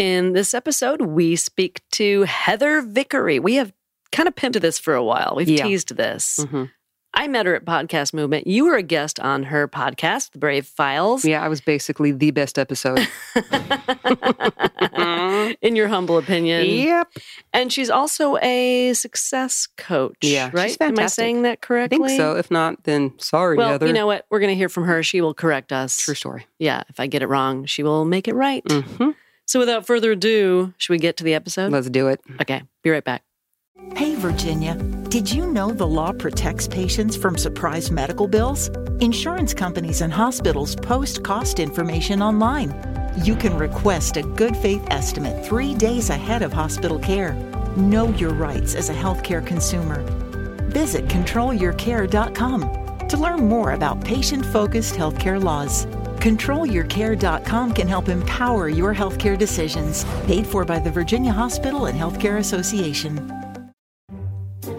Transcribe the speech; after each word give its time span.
In 0.00 0.32
this 0.32 0.54
episode, 0.54 1.02
we 1.02 1.36
speak 1.36 1.82
to 1.92 2.22
Heather 2.22 2.80
Vickery. 2.80 3.38
We 3.38 3.56
have 3.56 3.70
kind 4.12 4.26
of 4.26 4.34
pimped 4.34 4.58
this 4.62 4.78
for 4.78 4.94
a 4.94 5.04
while. 5.04 5.34
We've 5.36 5.46
Yeah. 5.46 5.64
teased 5.64 5.94
this. 5.94 6.40
Mhm. 6.40 6.70
I 7.12 7.28
met 7.28 7.44
her 7.44 7.54
at 7.54 7.66
Podcast 7.66 8.14
Movement. 8.14 8.46
You 8.46 8.64
were 8.64 8.76
a 8.76 8.82
guest 8.82 9.20
on 9.20 9.42
her 9.42 9.68
podcast, 9.68 10.30
The 10.32 10.38
Brave 10.38 10.64
Files. 10.66 11.26
Yeah, 11.26 11.42
I 11.44 11.48
was 11.48 11.60
basically 11.60 12.12
the 12.12 12.30
best 12.30 12.58
episode. 12.58 13.06
In 15.60 15.76
your 15.76 15.88
humble 15.88 16.16
opinion. 16.16 16.64
yep. 16.64 17.08
And 17.52 17.70
she's 17.70 17.90
also 17.90 18.38
a 18.40 18.94
success 18.94 19.68
coach. 19.76 20.16
Yeah, 20.22 20.48
right? 20.54 20.74
Am 20.80 20.98
I 20.98 21.06
saying 21.08 21.42
that 21.42 21.60
correctly? 21.60 22.02
I 22.02 22.06
think 22.08 22.18
so. 22.18 22.36
If 22.36 22.50
not, 22.50 22.84
then 22.84 23.12
sorry, 23.18 23.58
Well, 23.58 23.72
Heather. 23.72 23.86
you 23.88 23.92
know 23.92 24.06
what? 24.06 24.24
We're 24.30 24.40
going 24.40 24.48
to 24.52 24.56
hear 24.56 24.70
from 24.70 24.84
her. 24.84 25.02
She 25.02 25.20
will 25.20 25.34
correct 25.34 25.72
us. 25.72 25.98
True 25.98 26.14
story. 26.14 26.46
Yeah, 26.58 26.84
if 26.88 26.98
I 27.00 27.06
get 27.06 27.20
it 27.20 27.26
wrong, 27.28 27.66
she 27.66 27.82
will 27.82 28.06
make 28.06 28.28
it 28.28 28.34
right. 28.34 28.62
hmm 28.70 29.10
So 29.50 29.58
without 29.58 29.84
further 29.84 30.12
ado, 30.12 30.72
should 30.78 30.92
we 30.92 30.98
get 30.98 31.16
to 31.16 31.24
the 31.24 31.34
episode? 31.34 31.72
Let's 31.72 31.90
do 31.90 32.06
it. 32.06 32.20
Okay, 32.40 32.62
be 32.84 32.90
right 32.90 33.02
back. 33.02 33.24
Hey, 33.96 34.14
Virginia, 34.14 34.76
did 35.08 35.28
you 35.28 35.44
know 35.44 35.72
the 35.72 35.88
law 35.88 36.12
protects 36.12 36.68
patients 36.68 37.16
from 37.16 37.36
surprise 37.36 37.90
medical 37.90 38.28
bills? 38.28 38.68
Insurance 39.00 39.52
companies 39.52 40.02
and 40.02 40.12
hospitals 40.12 40.76
post 40.76 41.24
cost 41.24 41.58
information 41.58 42.22
online. 42.22 42.72
You 43.24 43.34
can 43.34 43.58
request 43.58 44.16
a 44.16 44.22
good 44.22 44.56
faith 44.56 44.86
estimate 44.92 45.44
three 45.44 45.74
days 45.74 46.10
ahead 46.10 46.42
of 46.42 46.52
hospital 46.52 47.00
care. 47.00 47.32
Know 47.76 48.10
your 48.10 48.34
rights 48.34 48.76
as 48.76 48.88
a 48.88 48.94
healthcare 48.94 49.44
consumer. 49.44 50.00
Visit 50.68 51.08
controlyourcare.com 51.08 53.08
to 53.08 53.16
learn 53.16 53.48
more 53.48 53.72
about 53.72 54.04
patient 54.04 54.46
focused 54.46 54.94
healthcare 54.94 55.42
laws. 55.42 55.88
ControlYourCare.com 56.20 57.72
can 57.72 57.88
help 57.88 58.08
empower 58.08 58.68
your 58.68 58.94
healthcare 58.94 59.38
decisions. 59.38 60.04
Paid 60.26 60.46
for 60.46 60.64
by 60.64 60.78
the 60.78 60.90
Virginia 60.90 61.32
Hospital 61.32 61.86
and 61.86 61.98
Healthcare 61.98 62.38
Association. 62.38 63.32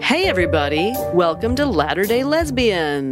Hey, 0.00 0.26
everybody. 0.26 0.94
Welcome 1.12 1.56
to 1.56 1.66
Latter 1.66 2.04
day 2.04 2.22
Lesbian, 2.22 3.10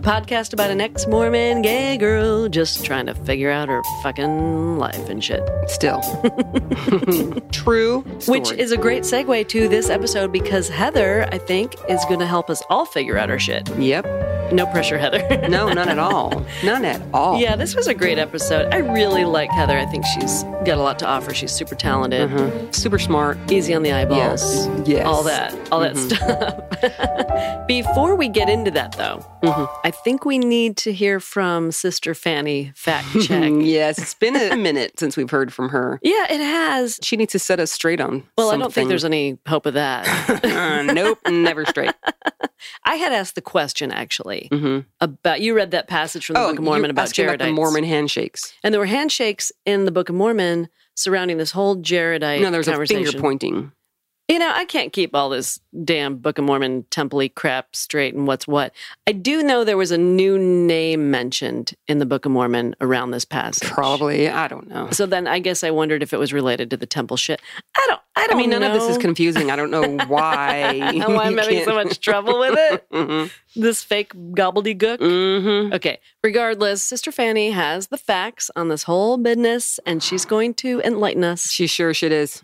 the 0.00 0.08
podcast 0.08 0.52
about 0.52 0.70
an 0.70 0.80
ex 0.80 1.08
Mormon 1.08 1.60
gay 1.60 1.96
girl 1.96 2.48
just 2.48 2.84
trying 2.84 3.06
to 3.06 3.14
figure 3.16 3.50
out 3.50 3.68
her 3.68 3.82
fucking 4.04 4.78
life 4.78 5.08
and 5.08 5.24
shit. 5.24 5.42
Still. 5.66 6.00
True. 7.50 8.04
Story. 8.20 8.38
Which 8.40 8.52
is 8.52 8.70
a 8.70 8.76
great 8.76 9.02
segue 9.02 9.48
to 9.48 9.66
this 9.68 9.90
episode 9.90 10.30
because 10.30 10.68
Heather, 10.68 11.28
I 11.32 11.38
think, 11.38 11.74
is 11.88 12.04
going 12.04 12.20
to 12.20 12.26
help 12.26 12.48
us 12.48 12.62
all 12.70 12.84
figure 12.86 13.18
out 13.18 13.28
our 13.28 13.40
shit. 13.40 13.68
Yep. 13.76 14.52
No 14.52 14.66
pressure, 14.66 14.98
Heather. 14.98 15.18
No, 15.48 15.72
none 15.72 15.88
at 15.88 15.98
all. 15.98 16.44
None 16.62 16.84
at 16.84 17.00
all. 17.12 17.40
Yeah, 17.40 17.56
this 17.56 17.74
was 17.74 17.86
a 17.88 17.94
great 17.94 18.18
episode. 18.18 18.72
I 18.72 18.78
really 18.78 19.24
like 19.24 19.50
Heather. 19.50 19.76
I 19.78 19.86
think 19.86 20.04
she's 20.06 20.42
got 20.64 20.76
a 20.78 20.82
lot 20.82 20.98
to 21.00 21.06
offer. 21.06 21.32
She's 21.34 21.50
super 21.52 21.74
talented, 21.74 22.30
Mhm. 22.30 22.74
Super 22.74 22.98
smart. 22.98 23.36
easy 23.50 23.74
on 23.74 23.82
the 23.82 23.92
eyeballs. 23.92 24.66
Yes. 24.66 24.68
Yes. 24.86 25.06
All 25.06 25.22
that, 25.24 25.54
all 25.72 25.80
that 25.80 25.96
stuff. 25.96 27.66
Before 27.66 28.14
we 28.14 28.28
get 28.28 28.48
into 28.48 28.70
that, 28.72 28.92
though, 28.92 29.24
Mhm. 29.42 29.68
I 29.88 29.90
think 29.90 30.26
we 30.26 30.36
need 30.36 30.76
to 30.78 30.92
hear 30.92 31.18
from 31.18 31.72
Sister 31.72 32.14
Fanny 32.14 32.72
fact 32.74 33.06
check. 33.22 33.50
yes, 33.56 33.98
it's 33.98 34.12
been 34.12 34.36
a 34.36 34.54
minute 34.68 35.00
since 35.00 35.16
we've 35.16 35.30
heard 35.30 35.50
from 35.50 35.70
her. 35.70 35.98
yeah, 36.02 36.26
it 36.30 36.40
has. 36.42 36.98
She 37.02 37.16
needs 37.16 37.32
to 37.32 37.38
set 37.38 37.58
us 37.58 37.72
straight 37.72 37.98
on. 37.98 38.22
Well, 38.36 38.50
I 38.50 38.58
don't 38.58 38.70
think 38.70 38.90
there's 38.90 39.06
any 39.06 39.38
hope 39.48 39.64
of 39.64 39.72
that. 39.74 40.06
Uh, 40.58 40.82
nope, 40.82 41.18
never 41.26 41.64
straight. 41.64 41.92
I 42.84 42.96
had 42.96 43.12
asked 43.12 43.34
the 43.34 43.40
question 43.40 43.90
actually 43.92 44.48
hmm 44.52 44.80
about 45.00 45.40
you 45.40 45.54
read 45.54 45.70
that 45.70 45.88
passage 45.88 46.26
from 46.26 46.34
the 46.34 46.40
Book 46.40 46.58
of 46.58 46.64
Mormon 46.64 46.90
about 46.90 47.08
Jaredites. 47.08 47.34
about 47.34 47.44
the 47.46 47.52
Mormon 47.52 47.84
handshakes. 47.84 48.52
and 48.62 48.74
there 48.74 48.80
were 48.80 48.86
handshakes 48.86 49.50
in 49.64 49.84
the 49.86 49.90
Book 49.90 50.08
of 50.10 50.14
Mormon 50.16 50.68
surrounding 50.94 51.38
this 51.38 51.52
whole 51.52 51.76
Jaredite 51.76 52.42
No, 52.42 52.50
there's 52.50 52.68
a 52.68 52.84
finger 52.86 53.12
pointing. 53.18 53.72
You 54.28 54.38
know, 54.38 54.52
I 54.54 54.66
can't 54.66 54.92
keep 54.92 55.14
all 55.14 55.30
this 55.30 55.58
damn 55.84 56.16
Book 56.16 56.36
of 56.36 56.44
Mormon 56.44 56.84
temple 56.90 57.26
crap 57.30 57.74
straight 57.74 58.14
and 58.14 58.26
what's 58.26 58.46
what. 58.46 58.74
I 59.06 59.12
do 59.12 59.42
know 59.42 59.64
there 59.64 59.78
was 59.78 59.90
a 59.90 59.96
new 59.96 60.38
name 60.38 61.10
mentioned 61.10 61.72
in 61.86 61.98
the 61.98 62.04
Book 62.04 62.26
of 62.26 62.32
Mormon 62.32 62.76
around 62.82 63.12
this 63.12 63.24
passage. 63.24 63.66
Probably, 63.70 64.28
I 64.28 64.46
don't 64.46 64.68
know. 64.68 64.90
So 64.90 65.06
then 65.06 65.26
I 65.26 65.38
guess 65.38 65.64
I 65.64 65.70
wondered 65.70 66.02
if 66.02 66.12
it 66.12 66.18
was 66.18 66.34
related 66.34 66.68
to 66.70 66.76
the 66.76 66.84
temple 66.84 67.16
shit. 67.16 67.40
I 67.74 67.86
don't 67.88 68.00
I 68.16 68.26
don't 68.26 68.36
I 68.36 68.38
mean, 68.38 68.50
none 68.50 68.62
of 68.62 68.74
this 68.74 68.86
is 68.90 68.98
confusing. 68.98 69.50
I 69.50 69.56
don't 69.56 69.70
know 69.70 69.96
why. 70.08 70.78
why 71.06 71.24
I'm 71.24 71.38
having 71.38 71.64
so 71.64 71.72
much 71.74 71.98
trouble 71.98 72.38
with 72.38 72.54
it. 72.54 72.86
hmm 72.92 73.28
This 73.58 73.82
fake 73.82 74.12
gobbledygook. 74.12 74.98
hmm 74.98 75.72
Okay. 75.72 76.00
Regardless, 76.22 76.82
Sister 76.82 77.10
Fanny 77.10 77.52
has 77.52 77.86
the 77.86 77.96
facts 77.96 78.50
on 78.54 78.68
this 78.68 78.82
whole 78.82 79.16
business 79.16 79.80
and 79.86 80.02
she's 80.02 80.26
going 80.26 80.52
to 80.54 80.82
enlighten 80.82 81.24
us. 81.24 81.50
She 81.50 81.66
sure 81.66 81.94
should 81.94 82.12
is. 82.12 82.42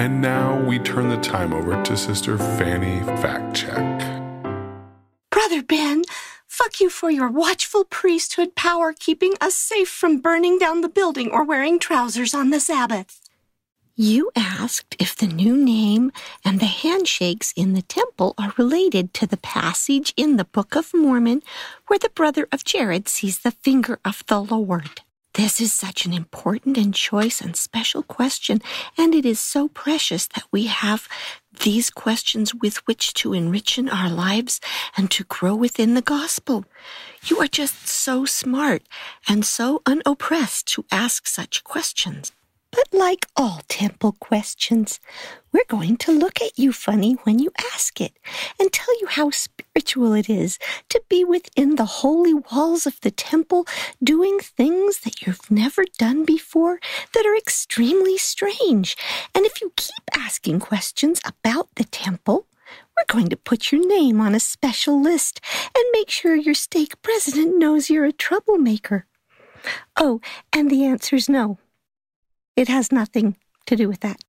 And 0.00 0.22
now 0.22 0.58
we 0.58 0.78
turn 0.78 1.10
the 1.10 1.18
time 1.18 1.52
over 1.52 1.82
to 1.82 1.94
Sister 1.94 2.38
Fanny 2.38 3.00
Fact 3.20 3.54
Check. 3.54 4.00
Brother 5.28 5.62
Ben, 5.62 6.04
fuck 6.46 6.80
you 6.80 6.88
for 6.88 7.10
your 7.10 7.28
watchful 7.28 7.84
priesthood 7.84 8.54
power 8.54 8.94
keeping 8.98 9.34
us 9.42 9.56
safe 9.56 9.90
from 9.90 10.22
burning 10.22 10.58
down 10.58 10.80
the 10.80 10.88
building 10.88 11.30
or 11.30 11.44
wearing 11.44 11.78
trousers 11.78 12.32
on 12.32 12.48
the 12.48 12.60
Sabbath. 12.60 13.20
You 13.94 14.30
asked 14.34 14.96
if 14.98 15.14
the 15.14 15.26
new 15.26 15.54
name 15.54 16.12
and 16.46 16.60
the 16.60 16.64
handshakes 16.64 17.52
in 17.54 17.74
the 17.74 17.82
temple 17.82 18.34
are 18.38 18.54
related 18.56 19.12
to 19.12 19.26
the 19.26 19.36
passage 19.36 20.14
in 20.16 20.38
the 20.38 20.46
Book 20.46 20.76
of 20.76 20.94
Mormon 20.94 21.42
where 21.88 21.98
the 21.98 22.08
brother 22.08 22.48
of 22.50 22.64
Jared 22.64 23.06
sees 23.06 23.40
the 23.40 23.50
finger 23.50 23.98
of 24.02 24.24
the 24.28 24.40
Lord. 24.40 25.02
This 25.34 25.60
is 25.60 25.72
such 25.72 26.06
an 26.06 26.12
important 26.12 26.76
and 26.76 26.92
choice 26.92 27.40
and 27.40 27.54
special 27.54 28.02
question, 28.02 28.60
and 28.98 29.14
it 29.14 29.24
is 29.24 29.38
so 29.38 29.68
precious 29.68 30.26
that 30.28 30.44
we 30.50 30.66
have 30.66 31.08
these 31.60 31.88
questions 31.88 32.52
with 32.54 32.78
which 32.86 33.14
to 33.14 33.30
enrichen 33.30 33.92
our 33.92 34.10
lives 34.10 34.60
and 34.96 35.10
to 35.12 35.24
grow 35.24 35.54
within 35.54 35.94
the 35.94 36.02
gospel. 36.02 36.64
You 37.24 37.38
are 37.40 37.46
just 37.46 37.86
so 37.86 38.24
smart 38.24 38.82
and 39.28 39.46
so 39.46 39.82
unoppressed 39.86 40.66
to 40.68 40.84
ask 40.90 41.28
such 41.28 41.62
questions. 41.62 42.32
But 42.72 42.86
like 42.92 43.26
all 43.36 43.62
temple 43.68 44.12
questions, 44.20 45.00
we're 45.52 45.64
going 45.68 45.96
to 45.98 46.12
look 46.12 46.40
at 46.40 46.56
you 46.56 46.72
funny 46.72 47.14
when 47.24 47.40
you 47.40 47.50
ask 47.74 48.00
it 48.00 48.12
and 48.60 48.72
tell 48.72 48.98
you 49.00 49.08
how 49.08 49.30
spiritual 49.30 50.12
it 50.12 50.30
is 50.30 50.58
to 50.90 51.02
be 51.08 51.24
within 51.24 51.74
the 51.74 51.84
holy 51.84 52.34
walls 52.34 52.86
of 52.86 53.00
the 53.00 53.10
temple 53.10 53.66
doing 54.02 54.38
things 54.38 55.00
that 55.00 55.22
you've 55.22 55.50
never 55.50 55.84
done 55.98 56.24
before 56.24 56.78
that 57.12 57.26
are 57.26 57.36
extremely 57.36 58.16
strange. 58.16 58.96
And 59.34 59.44
if 59.44 59.60
you 59.60 59.72
keep 59.76 60.04
asking 60.14 60.60
questions 60.60 61.20
about 61.24 61.68
the 61.74 61.84
temple, 61.84 62.46
we're 62.96 63.12
going 63.12 63.28
to 63.30 63.36
put 63.36 63.72
your 63.72 63.84
name 63.84 64.20
on 64.20 64.34
a 64.34 64.40
special 64.40 65.00
list 65.00 65.40
and 65.74 65.84
make 65.92 66.10
sure 66.10 66.36
your 66.36 66.54
stake 66.54 67.02
president 67.02 67.58
knows 67.58 67.90
you're 67.90 68.04
a 68.04 68.12
troublemaker. 68.12 69.06
Oh, 69.96 70.20
and 70.52 70.70
the 70.70 70.84
answer's 70.84 71.28
no. 71.28 71.58
It 72.56 72.68
has 72.68 72.92
nothing 72.92 73.36
to 73.66 73.76
do 73.76 73.88
with 73.88 74.00
that. 74.00 74.20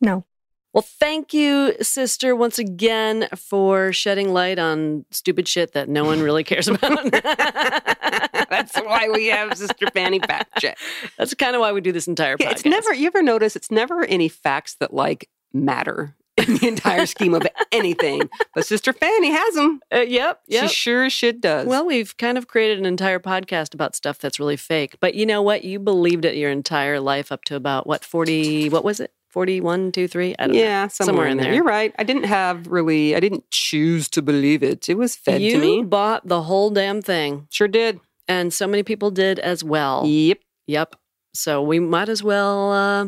No. 0.00 0.24
Well, 0.72 0.82
thank 0.82 1.34
you, 1.34 1.74
sister, 1.82 2.36
once 2.36 2.58
again 2.58 3.28
for 3.34 3.92
shedding 3.92 4.32
light 4.32 4.58
on 4.58 5.04
stupid 5.10 5.48
shit 5.48 5.72
that 5.72 5.88
no 5.88 6.04
one 6.04 6.20
really 6.22 6.44
cares 6.44 6.68
about. 6.68 7.10
That's 8.50 8.76
why 8.76 9.08
we 9.12 9.26
have 9.28 9.56
Sister 9.58 9.86
Fanny 9.92 10.20
fact 10.20 10.58
check. 10.60 10.78
That's 11.18 11.34
kind 11.34 11.56
of 11.56 11.60
why 11.60 11.72
we 11.72 11.80
do 11.80 11.90
this 11.90 12.06
entire 12.06 12.36
Yeah, 12.38 12.50
it's 12.50 12.64
never. 12.64 12.94
You 12.94 13.08
ever 13.08 13.22
notice? 13.22 13.56
It's 13.56 13.70
never 13.70 14.04
any 14.04 14.28
facts 14.28 14.76
that 14.78 14.94
like 14.94 15.28
matter 15.52 16.14
in 16.46 16.56
the 16.56 16.68
entire 16.68 17.06
scheme 17.14 17.34
of 17.34 17.46
anything. 17.72 18.28
But 18.54 18.66
Sister 18.66 18.92
Fanny 18.92 19.30
has 19.30 19.54
them. 19.54 19.80
Uh, 19.92 20.00
yep. 20.00 20.40
Yep. 20.48 20.68
She 20.68 20.74
sure 20.74 21.04
as 21.04 21.12
shit 21.12 21.40
does. 21.40 21.66
well, 21.66 21.86
we've 21.86 22.16
kind 22.16 22.38
of 22.38 22.48
created 22.48 22.78
an 22.78 22.86
entire 22.86 23.18
podcast 23.18 23.74
about 23.74 23.94
stuff 23.94 24.18
that's 24.18 24.38
really 24.38 24.56
fake. 24.56 24.96
But 25.00 25.14
you 25.14 25.26
know 25.26 25.42
what? 25.42 25.64
You 25.64 25.78
believed 25.78 26.24
it 26.24 26.36
your 26.36 26.50
entire 26.50 27.00
life 27.00 27.30
up 27.32 27.44
to 27.44 27.56
about 27.56 27.86
what, 27.86 28.04
40, 28.04 28.68
what 28.70 28.84
was 28.84 29.00
it? 29.00 29.12
41, 29.28 29.92
2, 29.92 30.08
3? 30.08 30.34
I 30.38 30.46
don't 30.46 30.56
know. 30.56 30.60
yeah, 30.60 30.88
somewhere, 30.88 31.28
in 31.28 31.38
there. 31.38 31.54
You're 31.54 31.62
right. 31.62 31.94
I 31.98 32.02
didn't 32.02 32.24
have 32.24 32.66
really. 32.66 33.14
I 33.14 33.20
didn't 33.20 33.48
choose 33.50 34.08
to 34.10 34.22
believe 34.22 34.62
it. 34.62 34.88
It 34.88 34.96
was 34.96 35.14
fed 35.14 35.40
you 35.40 35.52
to 35.52 35.58
me. 35.58 35.76
You 35.76 35.84
bought 35.84 36.26
the 36.26 36.42
whole 36.42 36.70
damn 36.70 37.00
thing. 37.00 37.46
Sure 37.50 37.68
did. 37.68 38.00
And 38.26 38.52
so 38.52 38.66
many 38.66 38.82
people 38.82 39.10
did 39.10 39.38
as 39.38 39.62
well. 39.62 40.04
Yep. 40.04 40.38
Yep. 40.66 40.96
So 41.32 41.62
we 41.62 41.78
might 41.78 42.08
as 42.08 42.22
well 42.24 42.72
uh, 42.72 43.06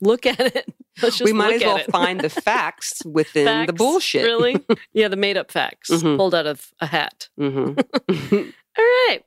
look 0.00 0.26
at 0.26 0.40
it. 0.40 0.74
We 1.24 1.32
might 1.32 1.54
as 1.56 1.62
well 1.62 1.78
find 1.90 2.20
the 2.20 2.30
facts 2.30 3.02
within 3.04 3.66
the 3.66 3.72
bullshit. 3.72 4.24
Really? 4.24 4.64
Yeah, 4.92 5.08
the 5.08 5.16
made 5.16 5.36
up 5.36 5.50
facts 5.50 5.90
Mhm. 5.90 6.16
pulled 6.16 6.34
out 6.34 6.46
of 6.46 6.68
a 6.80 6.86
hat. 6.86 7.28
hmm 7.36 7.74
All 8.78 8.84
right. 9.08 9.20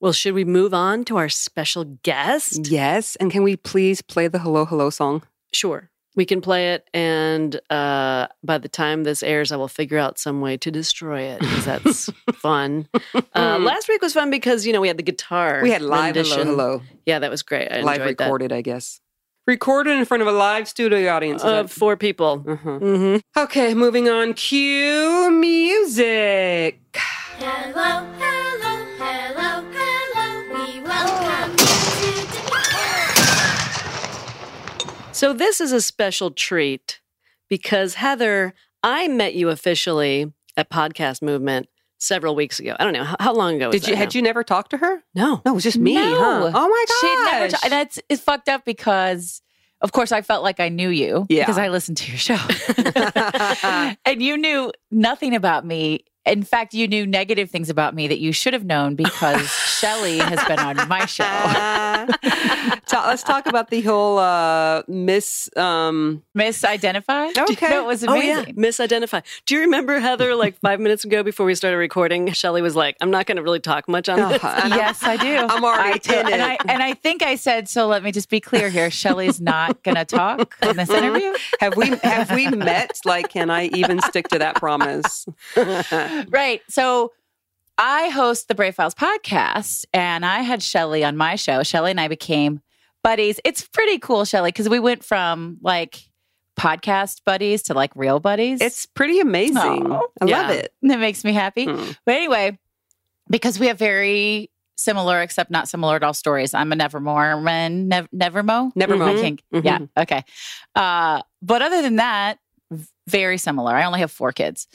Well, 0.00 0.12
should 0.12 0.34
we 0.34 0.44
move 0.44 0.74
on 0.74 1.04
to 1.06 1.16
our 1.16 1.28
special 1.30 1.84
guest? 2.02 2.68
yes. 2.68 3.16
And 3.16 3.30
can 3.30 3.42
we 3.42 3.56
please 3.56 4.02
play 4.02 4.28
the 4.28 4.38
hello 4.38 4.64
hello 4.66 4.90
song? 4.90 5.22
Sure. 5.52 5.90
We 6.16 6.24
can 6.24 6.40
play 6.40 6.74
it, 6.74 6.88
and 6.94 7.58
uh, 7.70 8.28
by 8.44 8.58
the 8.58 8.68
time 8.68 9.02
this 9.02 9.20
airs, 9.24 9.50
I 9.50 9.56
will 9.56 9.66
figure 9.66 9.98
out 9.98 10.16
some 10.16 10.40
way 10.40 10.56
to 10.58 10.70
destroy 10.70 11.22
it 11.22 11.40
because 11.40 11.64
that's 11.64 12.10
fun. 12.36 12.86
Uh, 13.34 13.58
last 13.60 13.88
week 13.88 14.00
was 14.00 14.12
fun 14.14 14.30
because 14.30 14.64
you 14.64 14.72
know 14.72 14.80
we 14.80 14.86
had 14.86 14.96
the 14.96 15.02
guitar. 15.02 15.58
We 15.60 15.72
had 15.72 15.82
live 15.82 16.14
hello, 16.14 16.22
rendition. 16.36 16.46
hello. 16.46 16.82
Yeah, 17.04 17.18
that 17.18 17.32
was 17.32 17.42
great. 17.42 17.66
I 17.72 17.80
live 17.80 17.96
enjoyed 18.02 18.18
that. 18.18 18.24
recorded, 18.26 18.52
I 18.52 18.60
guess. 18.62 19.00
Recorded 19.46 19.98
in 19.98 20.04
front 20.06 20.22
of 20.22 20.26
a 20.26 20.32
live 20.32 20.66
studio 20.68 21.12
audience. 21.12 21.42
is 21.42 21.50
Of 21.50 21.68
that- 21.68 21.74
four 21.74 21.96
people. 21.98 22.42
Uh-huh. 22.48 22.78
hmm 22.78 23.16
Okay, 23.36 23.74
moving 23.74 24.08
on. 24.08 24.32
Cue 24.32 25.30
music. 25.30 26.80
Hello, 26.94 28.06
hello, 28.18 28.86
hello, 28.98 29.64
hello. 29.74 30.64
We 30.64 30.80
welcome 30.80 31.50
you 31.58 32.12
to 35.04 35.14
So 35.14 35.34
this 35.34 35.60
is 35.60 35.72
a 35.72 35.82
special 35.82 36.30
treat 36.30 37.00
because 37.50 37.94
Heather, 37.94 38.54
I 38.82 39.08
met 39.08 39.34
you 39.34 39.50
officially 39.50 40.32
at 40.56 40.70
Podcast 40.70 41.20
Movement 41.20 41.68
several 41.98 42.34
weeks 42.34 42.58
ago. 42.60 42.76
I 42.78 42.84
don't 42.84 42.92
know 42.92 43.04
how, 43.04 43.16
how 43.20 43.32
long 43.34 43.56
ago. 43.56 43.68
Was 43.68 43.80
Did 43.80 43.88
you 43.88 43.96
had 43.96 44.10
now? 44.14 44.18
you 44.18 44.22
never 44.22 44.44
talked 44.44 44.70
to 44.70 44.76
her? 44.78 45.02
No. 45.14 45.40
No, 45.44 45.52
it 45.52 45.54
was 45.54 45.62
just 45.64 45.78
me. 45.78 45.94
No. 45.94 46.50
Huh? 46.50 46.52
Oh 46.54 46.68
my 46.68 46.84
gosh. 46.88 47.00
She 47.00 47.32
never. 47.32 47.48
T- 47.56 47.68
that's 47.68 47.98
it's 48.08 48.22
fucked 48.22 48.48
up 48.48 48.64
because, 48.64 49.40
of 49.80 49.92
course, 49.92 50.12
I 50.12 50.22
felt 50.22 50.42
like 50.42 50.60
I 50.60 50.68
knew 50.68 50.88
you 50.90 51.26
Yeah. 51.28 51.42
because 51.42 51.58
I 51.58 51.68
listened 51.68 51.96
to 51.98 52.10
your 52.10 52.18
show, 52.18 52.38
and 54.04 54.22
you 54.22 54.36
knew 54.36 54.72
nothing 54.90 55.34
about 55.34 55.64
me. 55.66 56.04
In 56.26 56.42
fact, 56.42 56.72
you 56.72 56.88
knew 56.88 57.06
negative 57.06 57.50
things 57.50 57.68
about 57.68 57.94
me 57.94 58.08
that 58.08 58.18
you 58.18 58.32
should 58.32 58.54
have 58.54 58.64
known 58.64 58.94
because 58.94 59.46
Shelly 59.78 60.18
has 60.18 60.42
been 60.44 60.58
on 60.58 60.76
my 60.88 61.04
show. 61.04 61.22
Ta- 62.86 63.04
let's 63.06 63.22
talk 63.22 63.46
about 63.46 63.70
the 63.70 63.80
whole 63.82 64.18
uh, 64.18 64.82
miss. 64.88 65.50
Um, 65.56 66.22
Misidentified. 66.36 67.36
Okay. 67.54 67.68
no, 67.70 67.82
it 67.82 67.86
was 67.86 68.04
Oh 68.06 68.14
yeah, 68.14 68.40
amazing. 68.40 68.56
misidentify. 68.56 69.22
Do 69.46 69.54
you 69.54 69.60
remember 69.62 69.98
Heather? 70.00 70.34
Like 70.34 70.56
five 70.60 70.80
minutes 70.80 71.04
ago, 71.04 71.22
before 71.22 71.44
we 71.46 71.54
started 71.54 71.76
recording, 71.76 72.32
Shelly 72.32 72.62
was 72.62 72.74
like, 72.74 72.96
"I'm 73.00 73.10
not 73.10 73.26
going 73.26 73.36
to 73.36 73.42
really 73.42 73.60
talk 73.60 73.86
much 73.88 74.08
on 74.08 74.30
this." 74.30 74.42
uh, 74.42 74.60
and 74.64 74.74
Yes, 74.74 75.02
I 75.02 75.16
do. 75.16 75.36
I'm 75.36 75.62
already 75.64 75.94
I 75.94 75.98
do. 75.98 76.12
in 76.20 76.32
and. 76.32 76.42
I 76.42 76.56
and 76.68 76.82
I 76.82 76.94
think 76.94 77.22
I 77.22 77.34
said 77.36 77.68
so. 77.68 77.86
Let 77.86 78.02
me 78.02 78.12
just 78.12 78.30
be 78.30 78.40
clear 78.40 78.70
here. 78.70 78.90
Shelly's 78.90 79.40
not 79.40 79.82
going 79.82 79.96
to 79.96 80.04
talk 80.06 80.56
in 80.62 80.76
this 80.76 80.88
interview. 80.90 81.34
have 81.60 81.76
we 81.76 81.88
have 82.02 82.30
we 82.32 82.48
met? 82.48 82.98
Like, 83.04 83.28
can 83.28 83.50
I 83.50 83.66
even 83.74 84.00
stick 84.02 84.28
to 84.28 84.38
that 84.38 84.56
promise? 84.56 85.26
right. 86.30 86.60
So 86.68 87.12
I 87.78 88.08
host 88.08 88.48
the 88.48 88.54
Brave 88.54 88.74
Files 88.74 88.94
podcast, 88.94 89.84
and 89.92 90.24
I 90.24 90.40
had 90.40 90.62
Shelly 90.62 91.04
on 91.04 91.16
my 91.16 91.34
show. 91.36 91.62
Shelly 91.62 91.90
and 91.90 92.00
I 92.00 92.08
became 92.08 92.60
buddies. 93.02 93.40
It's 93.44 93.66
pretty 93.66 93.98
cool, 93.98 94.24
Shelly, 94.24 94.48
because 94.50 94.68
we 94.68 94.78
went 94.80 95.04
from 95.04 95.58
like 95.62 96.08
podcast 96.58 97.22
buddies 97.24 97.64
to 97.64 97.74
like 97.74 97.90
real 97.96 98.20
buddies. 98.20 98.60
It's 98.60 98.86
pretty 98.86 99.18
amazing. 99.20 99.90
Oh, 99.92 100.08
I 100.20 100.24
yeah. 100.26 100.40
love 100.42 100.50
it. 100.50 100.72
that 100.82 101.00
makes 101.00 101.24
me 101.24 101.32
happy. 101.32 101.64
Hmm. 101.64 101.90
But 102.06 102.14
anyway, 102.14 102.58
because 103.28 103.58
we 103.58 103.66
have 103.66 103.78
very 103.78 104.50
similar, 104.76 105.20
except 105.20 105.50
not 105.50 105.68
similar 105.68 105.96
at 105.96 106.02
all 106.02 106.14
stories. 106.14 106.54
I'm 106.54 106.70
a 106.72 106.76
Nevermore-man, 106.76 107.88
Nev- 107.88 108.08
Nevermo, 108.14 108.72
Nevermo. 108.74 109.16
I 109.16 109.20
think. 109.20 109.42
Mhm. 109.52 109.64
Yeah. 109.64 109.78
Okay. 110.02 110.24
Uh, 110.74 111.22
but 111.42 111.62
other 111.62 111.82
than 111.82 111.96
that, 111.96 112.38
very 113.06 113.38
similar. 113.38 113.74
I 113.74 113.84
only 113.84 114.00
have 114.00 114.10
four 114.10 114.32
kids. 114.32 114.66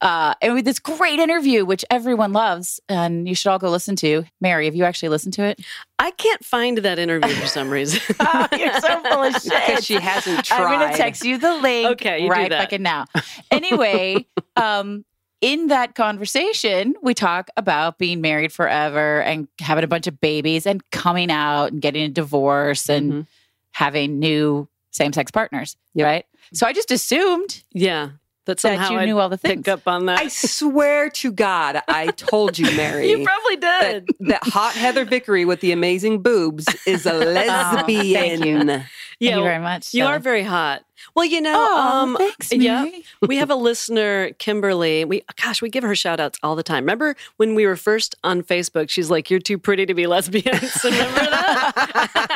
Uh, 0.00 0.34
and 0.42 0.54
with 0.54 0.64
this 0.64 0.80
great 0.80 1.20
interview, 1.20 1.64
which 1.64 1.84
everyone 1.88 2.32
loves, 2.32 2.80
and 2.88 3.28
you 3.28 3.36
should 3.36 3.50
all 3.50 3.58
go 3.60 3.70
listen 3.70 3.94
to. 3.94 4.24
Mary, 4.40 4.64
have 4.64 4.74
you 4.74 4.82
actually 4.84 5.08
listened 5.10 5.32
to 5.34 5.44
it? 5.44 5.60
I 6.00 6.10
can't 6.12 6.44
find 6.44 6.78
that 6.78 6.98
interview 6.98 7.32
for 7.34 7.46
some 7.46 7.70
reason. 7.70 8.00
Oh, 8.20 8.46
you're 8.58 8.80
so 8.80 9.00
full 9.04 9.22
of 9.22 9.32
shit. 9.42 9.52
Because 9.66 9.84
she 9.84 9.94
hasn't 9.94 10.44
tried. 10.44 10.60
I'm 10.60 10.80
going 10.80 10.90
to 10.90 10.96
text 10.96 11.24
you 11.24 11.38
the 11.38 11.54
link 11.58 11.88
Okay, 11.92 12.24
you 12.24 12.28
right 12.28 12.50
fucking 12.50 12.82
now. 12.82 13.04
Anyway, 13.52 14.26
um, 14.56 15.04
in 15.40 15.68
that 15.68 15.94
conversation, 15.94 16.94
we 17.02 17.14
talk 17.14 17.48
about 17.56 17.98
being 17.98 18.20
married 18.20 18.52
forever 18.52 19.22
and 19.22 19.46
having 19.60 19.84
a 19.84 19.88
bunch 19.88 20.06
of 20.08 20.20
babies 20.20 20.66
and 20.66 20.82
coming 20.90 21.30
out 21.30 21.70
and 21.72 21.80
getting 21.80 22.02
a 22.02 22.08
divorce 22.08 22.88
and 22.88 23.12
Mhm. 23.12 23.26
having 23.72 24.18
new 24.18 24.68
same 24.92 25.12
sex 25.12 25.30
partners, 25.32 25.76
Yep. 25.94 26.06
right? 26.06 26.24
So 26.52 26.66
I 26.66 26.72
just 26.72 26.90
assumed 26.92 27.62
yeah, 27.72 28.10
that 28.46 28.60
somehow 28.60 28.88
that 28.88 28.92
you 28.92 28.98
I'd 29.00 29.06
knew 29.06 29.18
all 29.18 29.28
the 29.28 29.36
things. 29.36 29.56
pick 29.64 29.68
up 29.68 29.86
on 29.88 30.06
that. 30.06 30.18
I 30.20 30.28
swear 30.28 31.10
to 31.10 31.32
God, 31.32 31.80
I 31.88 32.08
told 32.08 32.58
you, 32.58 32.66
Mary. 32.76 33.08
you 33.10 33.24
probably 33.24 33.56
did. 33.56 34.08
that 34.28 34.44
hot 34.44 34.74
Heather 34.74 35.04
Vickery 35.04 35.44
with 35.44 35.60
the 35.60 35.72
amazing 35.72 36.22
boobs 36.22 36.66
is 36.86 37.06
a 37.06 37.12
oh, 37.14 37.18
lesbian. 37.18 38.14
thank 38.40 38.44
you. 38.44 38.56
yeah, 38.58 38.84
Thank 39.20 39.36
you 39.38 39.42
very 39.42 39.58
much. 39.60 39.94
You 39.94 40.02
Shelley. 40.02 40.12
are 40.12 40.18
very 40.18 40.42
hot. 40.42 40.82
Well, 41.14 41.24
you 41.24 41.40
know, 41.40 41.54
Oh, 41.56 42.02
um, 42.02 42.16
thanks, 42.16 42.52
yeah, 42.52 42.86
we 43.26 43.36
have 43.36 43.50
a 43.50 43.54
listener, 43.54 44.30
Kimberly. 44.38 45.04
We, 45.04 45.22
gosh, 45.42 45.62
we 45.62 45.68
give 45.70 45.84
her 45.84 45.94
shout 45.94 46.20
outs 46.20 46.38
all 46.42 46.56
the 46.56 46.62
time. 46.62 46.84
Remember 46.84 47.16
when 47.36 47.54
we 47.54 47.66
were 47.66 47.76
first 47.76 48.14
on 48.24 48.42
Facebook? 48.42 48.88
She's 48.90 49.10
like, 49.10 49.30
"You're 49.30 49.40
too 49.40 49.58
pretty 49.58 49.86
to 49.86 49.94
be 49.94 50.06
lesbians." 50.06 50.78
Remember 50.84 51.20
that? 51.20 52.28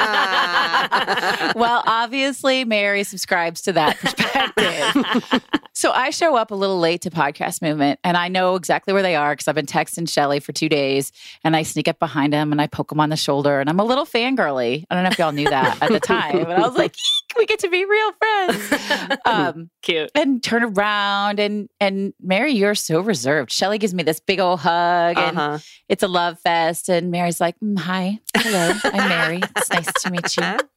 well, 1.56 1.82
obviously, 1.86 2.64
Mary 2.64 3.04
subscribes 3.04 3.60
to 3.62 3.72
that 3.72 3.96
perspective. 3.98 5.42
so 5.72 5.90
I 5.92 6.10
show 6.10 6.36
up 6.36 6.50
a 6.50 6.54
little 6.54 6.78
late 6.78 7.02
to 7.02 7.10
Podcast 7.10 7.62
Movement, 7.62 7.98
and 8.04 8.16
I 8.16 8.28
know 8.28 8.54
exactly 8.56 8.92
where 8.92 9.02
they 9.02 9.16
are 9.16 9.32
because 9.32 9.48
I've 9.48 9.54
been 9.54 9.66
texting 9.66 10.08
Shelly 10.08 10.40
for 10.40 10.52
two 10.52 10.68
days, 10.68 11.12
and 11.44 11.56
I 11.56 11.62
sneak 11.62 11.88
up 11.88 11.98
behind 11.98 12.32
him 12.32 12.52
and 12.52 12.60
I 12.60 12.66
poke 12.66 12.92
him 12.92 13.00
on 13.00 13.10
the 13.10 13.16
shoulder, 13.16 13.60
and 13.60 13.68
I'm 13.68 13.80
a 13.80 13.84
little 13.84 14.06
fangirly. 14.06 14.84
I 14.90 14.94
don't 14.94 15.04
know 15.04 15.10
if 15.10 15.18
y'all 15.18 15.32
knew 15.32 15.48
that 15.48 15.82
at 15.82 15.90
the 15.90 16.00
time, 16.00 16.44
but 16.44 16.58
I 16.58 16.66
was 16.66 16.76
like, 16.76 16.94
"Eek, 16.94 17.25
we 17.38 17.46
get 17.46 17.60
to 17.60 17.68
be 17.68 17.84
real 17.84 18.12
friends. 18.12 19.18
Um, 19.26 19.70
Cute. 19.82 20.10
and 20.14 20.42
turn 20.42 20.62
around 20.62 21.38
and 21.40 21.68
and 21.80 22.12
Mary, 22.20 22.52
you're 22.52 22.74
so 22.74 23.00
reserved. 23.00 23.50
Shelly 23.52 23.78
gives 23.78 23.92
me 23.94 24.02
this 24.02 24.20
big 24.20 24.40
old 24.40 24.60
hug, 24.60 25.18
and 25.18 25.36
Uh-huh. 25.38 25.58
it's 25.88 26.02
a 26.02 26.08
love 26.08 26.38
fest. 26.40 26.88
And 26.88 27.10
Mary's 27.10 27.40
like, 27.40 27.56
"Mm, 27.60 27.78
"Hi, 27.78 28.18
hello, 28.36 28.72
I'm 28.84 29.08
Mary. 29.08 29.40
It's 29.56 29.70
nice 29.70 29.92
to 30.02 30.10
meet 30.10 30.36
you." 30.36 30.58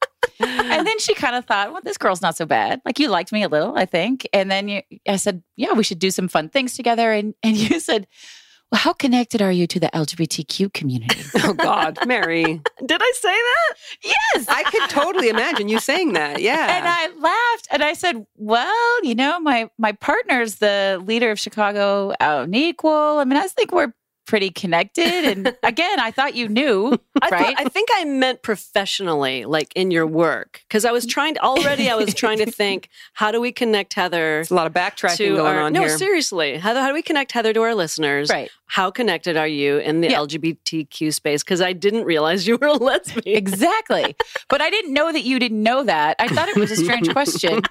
And 0.41 0.85
then 0.87 0.99
she 0.99 1.13
kind 1.15 1.35
of 1.35 1.45
thought, 1.45 1.71
well, 1.73 1.81
this 1.83 1.97
girl's 1.97 2.21
not 2.21 2.35
so 2.37 2.45
bad. 2.45 2.81
Like 2.85 2.99
you 2.99 3.09
liked 3.09 3.31
me 3.33 3.43
a 3.43 3.49
little, 3.49 3.77
I 3.77 3.85
think. 3.85 4.27
And 4.31 4.49
then 4.49 4.67
you, 4.69 4.81
I 5.07 5.17
said, 5.17 5.43
yeah, 5.57 5.73
we 5.73 5.83
should 5.83 5.99
do 5.99 6.11
some 6.11 6.27
fun 6.29 6.47
things 6.49 6.75
together. 6.75 7.11
And 7.11 7.33
and 7.43 7.57
you 7.69 7.79
said, 7.79 8.07
well, 8.71 8.79
how 8.79 8.93
connected 8.93 9.41
are 9.41 9.51
you 9.51 9.65
to 9.67 9.79
the 9.79 9.89
LGBTQ 9.93 10.73
community? 10.73 11.21
Oh 11.41 11.53
God, 11.53 11.97
Mary. 12.05 12.43
Did 12.85 13.01
I 13.01 13.13
say 13.15 13.29
that? 13.29 13.75
yes. 14.03 14.45
I 14.47 14.63
could 14.63 14.89
totally 14.89 15.29
imagine 15.29 15.67
you 15.67 15.79
saying 15.79 16.13
that. 16.13 16.41
Yeah. 16.41 16.77
And 16.77 16.85
I 16.87 17.07
laughed 17.19 17.67
and 17.71 17.81
I 17.81 17.93
said, 17.93 18.25
"Well, 18.35 19.03
you 19.03 19.15
know, 19.15 19.39
my 19.39 19.69
my 19.79 19.93
partner's 19.93 20.55
the 20.55 21.01
leader 21.03 21.31
of 21.31 21.39
Chicago 21.39 22.13
Out 22.19 22.43
and 22.43 22.55
Equal. 22.55 23.17
I 23.19 23.23
mean, 23.23 23.37
I 23.39 23.47
think 23.47 23.71
we're 23.71 23.93
pretty 24.29 24.49
connected." 24.51 25.05
And 25.25 25.55
again, 25.63 25.99
I 25.99 26.11
thought 26.11 26.35
you 26.35 26.47
knew, 26.47 26.97
I, 27.21 27.29
right? 27.29 27.57
thought, 27.57 27.65
I 27.65 27.69
think 27.69 27.89
I 27.93 28.05
meant 28.05 28.41
professionally, 28.43 29.45
like 29.45 29.73
in 29.75 29.91
your 29.91 30.05
work, 30.07 30.61
because 30.67 30.85
I 30.85 30.91
was 30.91 31.05
trying 31.05 31.33
to 31.35 31.41
already. 31.41 31.89
I 31.89 31.95
was 31.95 32.13
trying 32.13 32.37
to 32.39 32.49
think, 32.59 32.89
how 33.13 33.31
do 33.31 33.41
we 33.41 33.51
connect 33.51 33.93
Heather 33.95 34.17
There's 34.37 34.51
a 34.51 34.55
lot 34.55 34.67
of 34.67 34.73
backtracking 34.73 35.17
to 35.17 35.35
going 35.35 35.55
our? 35.57 35.61
on 35.63 35.73
no, 35.73 35.81
here. 35.81 35.97
seriously, 35.97 36.57
how, 36.57 36.73
how 36.75 36.87
do 36.87 36.93
we 36.93 37.01
connect 37.01 37.31
Heather 37.31 37.51
to 37.53 37.61
our 37.61 37.75
listeners? 37.75 38.29
right. 38.29 38.49
How 38.71 38.91
connected 38.91 39.35
are 39.35 39.47
you 39.47 39.79
in 39.79 40.01
the 40.01 40.09
Yeah. 40.11 40.19
LGBTQ 40.19 41.11
space? 41.11 41.43
Because 41.43 41.59
I 41.59 41.73
didn't 41.73 42.03
realize 42.03 42.45
you 42.47 42.55
were 42.61 42.67
a 42.67 42.73
lesbian. 42.73 43.35
Exactly. 43.35 44.15
but 44.47 44.61
I 44.61 44.69
didn't 44.69 44.93
know 44.93 45.11
that 45.11 45.23
you 45.23 45.39
didn't 45.39 45.63
know 45.63 45.83
that. 45.85 46.15
I 46.19 46.27
thought 46.27 46.49
it 46.49 46.55
was 46.55 46.69
a 46.69 46.75
strange 46.75 47.09
question. 47.17 47.63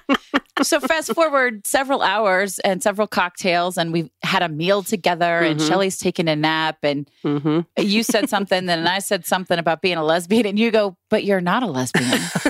So 0.61 0.79
fast 0.81 1.13
forward 1.13 1.65
several 1.65 2.01
hours 2.01 2.59
and 2.59 2.83
several 2.83 3.07
cocktails, 3.07 3.77
and 3.77 3.93
we've 3.93 4.09
had 4.23 4.41
a 4.43 4.49
meal 4.49 4.83
together. 4.83 5.39
And 5.39 5.59
Mhm. 5.59 5.67
Shelly's 5.67 5.97
taking 5.97 6.27
a 6.27 6.35
nap, 6.35 6.79
and 6.83 7.09
hmm 7.23 7.61
you 7.77 8.03
said 8.03 8.29
something, 8.35 8.65
then 8.65 8.85
I 8.87 8.99
said 8.99 9.25
something 9.25 9.57
about 9.57 9.81
being 9.81 9.97
a 9.97 10.03
lesbian, 10.03 10.45
and 10.45 10.59
you 10.59 10.69
go, 10.71 10.97
"But 11.09 11.23
you're 11.23 11.39
not 11.41 11.63
a 11.63 11.67
lesbian." 11.67 12.19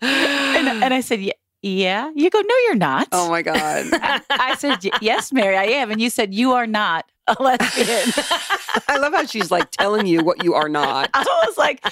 and, 0.00 0.68
and 0.68 0.94
I 0.94 1.00
said, 1.00 1.20
"Yeah." 1.20 1.32
Yeah. 1.66 2.10
You 2.14 2.28
go, 2.28 2.40
no, 2.42 2.54
you're 2.66 2.74
not. 2.74 3.08
Oh 3.10 3.30
my 3.30 3.40
God. 3.40 3.86
I, 3.94 4.20
I 4.30 4.54
said, 4.56 4.86
yes, 5.00 5.32
Mary, 5.32 5.56
I 5.56 5.64
am. 5.64 5.90
And 5.90 5.98
you 5.98 6.10
said, 6.10 6.34
you 6.34 6.52
are 6.52 6.66
not 6.66 7.06
a 7.38 7.42
lesbian. 7.42 8.24
I 8.88 8.98
love 8.98 9.12
how 9.14 9.24
she's 9.24 9.50
like 9.50 9.70
telling 9.70 10.06
you 10.06 10.22
what 10.22 10.44
you 10.44 10.54
are 10.54 10.68
not. 10.68 11.10
I 11.14 11.22
was 11.46 11.56
like, 11.56 11.84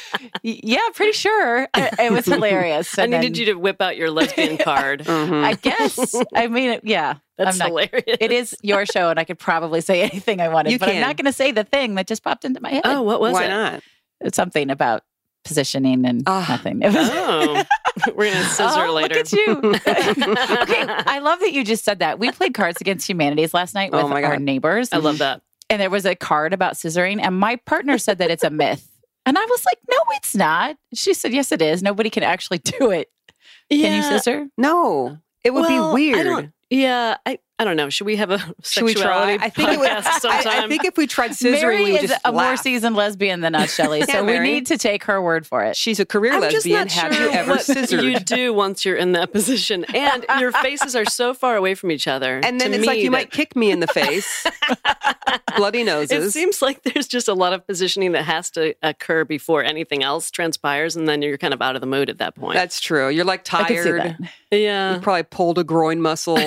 yeah, 0.42 0.80
pretty 0.94 1.12
sure. 1.12 1.62
It, 1.74 1.94
it 1.98 2.12
was 2.12 2.26
hilarious. 2.26 2.98
I 2.98 3.04
And 3.04 3.12
needed 3.12 3.34
then- 3.34 3.40
you 3.40 3.44
to 3.46 3.54
whip 3.54 3.80
out 3.80 3.96
your 3.96 4.10
lesbian 4.10 4.58
card. 4.58 5.00
Mhm. 5.04 5.44
I 5.44 5.54
guess. 5.54 6.14
I 6.34 6.48
mean, 6.48 6.80
yeah. 6.82 7.14
That's 7.38 7.54
I'm 7.54 7.58
not, 7.58 7.68
hilarious. 7.68 8.18
It 8.20 8.30
is 8.30 8.54
your 8.62 8.84
show, 8.86 9.08
and 9.08 9.18
I 9.18 9.24
could 9.24 9.38
probably 9.38 9.80
say 9.80 10.02
anything 10.02 10.40
I 10.40 10.48
wanted, 10.48 10.72
You 10.72 10.78
but 10.78 10.90
I'm 10.90 11.00
not 11.00 11.16
going 11.16 11.24
to 11.26 11.32
say 11.32 11.50
the 11.50 11.64
thing 11.64 11.94
that 11.94 12.06
just 12.06 12.22
popped 12.22 12.44
into 12.44 12.60
my 12.60 12.68
head. 12.70 12.82
Oh, 12.84 13.02
what 13.02 13.20
was 13.20 13.32
Why 13.32 13.44
it? 13.44 13.48
not? 13.48 13.82
It's 14.20 14.36
something 14.36 14.70
about 14.70 15.02
positioning 15.44 16.04
and 16.06 16.22
Ah. 16.26 16.46
nothing. 16.48 16.82
It 16.82 16.92
was, 16.92 17.08
Oh, 17.12 17.64
we're 18.14 18.32
gonna 18.32 18.44
scissor 18.44 18.86
Oh, 18.86 18.92
later. 18.92 19.14
Look 19.16 19.26
at 19.26 19.32
you. 19.32 19.56
okay, 20.62 20.86
I 20.88 21.18
love 21.20 21.40
that 21.40 21.52
you 21.52 21.64
just 21.64 21.84
said 21.84 21.98
that. 22.00 22.18
We 22.18 22.30
played 22.32 22.54
Cards 22.54 22.80
Against 22.80 23.08
Humanities 23.08 23.52
last 23.54 23.74
night 23.74 23.92
with 23.92 24.02
Oh 24.02 24.08
my 24.08 24.22
our 24.22 24.38
neighbors, 24.38 24.90
I 24.92 24.98
love 24.98 25.18
that. 25.18 25.42
and 25.70 25.80
there 25.80 25.90
was 25.90 26.06
a 26.06 26.14
card 26.14 26.52
about 26.52 26.74
scissoring, 26.74 27.20
and 27.22 27.38
my 27.38 27.56
partner 27.56 27.98
said 27.98 28.18
that 28.18 28.30
it's 28.30 28.44
a 28.44 28.50
myth, 28.50 28.88
and 29.26 29.36
I 29.38 29.44
was 29.44 29.64
like, 29.64 29.78
"No, 29.90 29.98
it's 30.12 30.34
not." 30.34 30.76
She 30.94 31.14
said, 31.14 31.32
"Yes, 31.32 31.52
it 31.52 31.62
is. 31.62 31.82
Nobody 31.82 32.10
can 32.10 32.22
actually 32.22 32.58
do 32.58 32.90
it." 32.90 33.10
Can 33.70 33.96
you, 33.96 34.02
scissor? 34.02 34.48
No, 34.58 35.18
it 35.44 35.52
would 35.52 35.62
Well, 35.62 35.68
be 35.68 35.76
I 35.76 35.92
weird. 36.14 36.26
don't- 36.26 36.52
Yeah, 36.70 37.16
I, 37.26 37.38
I 37.62 37.64
don't 37.64 37.76
know. 37.76 37.88
Should 37.90 38.06
we 38.06 38.16
have 38.16 38.32
a 38.32 38.38
Should 38.64 38.82
we 38.82 38.92
try? 38.94 39.02
sexuality 39.02 39.38
I 39.44 39.48
think 39.50 39.68
it 39.70 39.78
would. 39.78 39.88
podcast 39.88 40.06
I, 40.06 40.18
sometime? 40.18 40.64
I 40.64 40.68
think 40.68 40.84
if 40.84 40.96
we 40.96 41.06
tried 41.06 41.30
scissoring, 41.30 41.52
Mary 41.62 41.84
we 41.84 41.92
would 41.92 42.02
is 42.02 42.10
just 42.10 42.20
a 42.24 42.32
more 42.32 42.56
seasoned 42.56 42.96
lesbian 42.96 43.40
than 43.40 43.54
us, 43.54 43.72
Shelley. 43.74 44.00
Yeah, 44.08 44.14
So 44.14 44.24
we 44.24 44.38
need 44.40 44.66
to 44.66 44.76
take 44.78 45.04
her 45.04 45.22
word 45.22 45.46
for 45.46 45.62
it. 45.62 45.76
She's 45.76 46.00
a 46.00 46.04
career 46.04 46.32
I'm 46.32 46.42
just 46.42 46.54
lesbian. 46.66 46.78
not 46.80 46.90
Have 46.90 47.14
sure 47.14 47.24
you 47.26 47.30
ever 47.30 47.58
scissored? 47.58 48.02
you 48.02 48.18
do 48.18 48.52
once 48.52 48.84
you're 48.84 48.96
in 48.96 49.12
that 49.12 49.30
position, 49.32 49.84
and 49.94 50.26
your 50.40 50.50
faces 50.66 50.96
are 50.96 51.04
so 51.04 51.34
far 51.34 51.56
away 51.56 51.74
from 51.76 51.92
each 51.92 52.08
other. 52.08 52.40
and 52.42 52.60
then 52.60 52.74
it's 52.74 52.84
like 52.84 52.98
you 52.98 53.04
that- 53.04 53.10
might 53.12 53.30
kick 53.30 53.54
me 53.54 53.70
in 53.70 53.78
the 53.78 53.86
face. 53.86 54.44
Bloody 55.56 55.84
noses. 55.84 56.24
It 56.26 56.30
seems 56.32 56.62
like 56.62 56.82
there's 56.82 57.06
just 57.06 57.28
a 57.28 57.34
lot 57.34 57.52
of 57.52 57.66
positioning 57.66 58.12
that 58.12 58.24
has 58.24 58.50
to 58.52 58.74
occur 58.82 59.24
before 59.24 59.62
anything 59.62 60.02
else 60.02 60.30
transpires, 60.30 60.96
and 60.96 61.06
then 61.08 61.22
you're 61.22 61.38
kind 61.38 61.54
of 61.54 61.62
out 61.62 61.74
of 61.76 61.80
the 61.80 61.86
mood 61.86 62.10
at 62.10 62.18
that 62.18 62.34
point. 62.34 62.54
That's 62.54 62.80
true. 62.80 63.08
You're 63.08 63.24
like 63.24 63.40
I 63.52 63.64
can 63.64 63.68
see 63.68 63.90
tired. 63.90 64.16
that. 64.50 64.58
yeah. 64.58 64.94
You 64.94 65.00
probably 65.00 65.22
pulled 65.24 65.58
a 65.58 65.64
groin 65.64 66.00
muscle. 66.00 66.38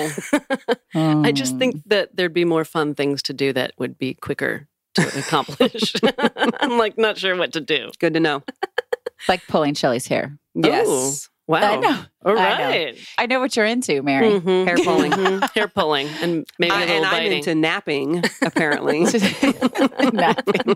Oh, 0.98 1.05
I 1.06 1.32
just 1.32 1.56
Mm. 1.56 1.60
think 1.60 1.76
that 1.88 2.16
there'd 2.16 2.34
be 2.34 2.46
more 2.46 2.66
fun 2.66 2.96
things 2.96 3.22
to 3.24 3.34
do 3.34 3.54
that 3.54 3.72
would 3.78 3.98
be 3.98 4.14
quicker 4.16 4.68
to 4.96 5.20
accomplish. 5.20 5.94
I'm 6.60 6.78
like 6.78 6.98
not 6.98 7.18
sure 7.18 7.36
what 7.36 7.54
to 7.54 7.62
do. 7.62 7.92
Good 8.00 8.14
to 8.14 8.20
know. 8.20 8.44
like 9.30 9.42
pulling 9.48 9.74
Shelley's 9.74 10.08
hair. 10.08 10.38
Yes. 10.54 11.30
Wow. 11.48 11.60
I 11.60 11.76
know. 11.78 12.00
All 12.26 12.40
I 12.40 12.58
know. 12.58 12.92
I 13.20 13.26
know 13.28 13.40
what 13.40 13.56
you're 13.56 13.68
into, 13.68 14.02
Mary. 14.02 14.40
Mhm. 14.40 14.66
Hair 14.66 14.78
pulling. 14.84 15.12
Mhm. 15.12 15.52
Hair 15.54 15.68
pulling, 15.68 16.08
and 16.22 16.44
maybe 16.58 16.72
a 16.74 16.76
I, 16.76 16.80
little 16.80 16.96
and 16.98 17.06
I'm 17.06 17.32
into 17.32 17.54
napping, 17.54 18.24
apparently. 18.42 19.02
Napping. 20.14 20.76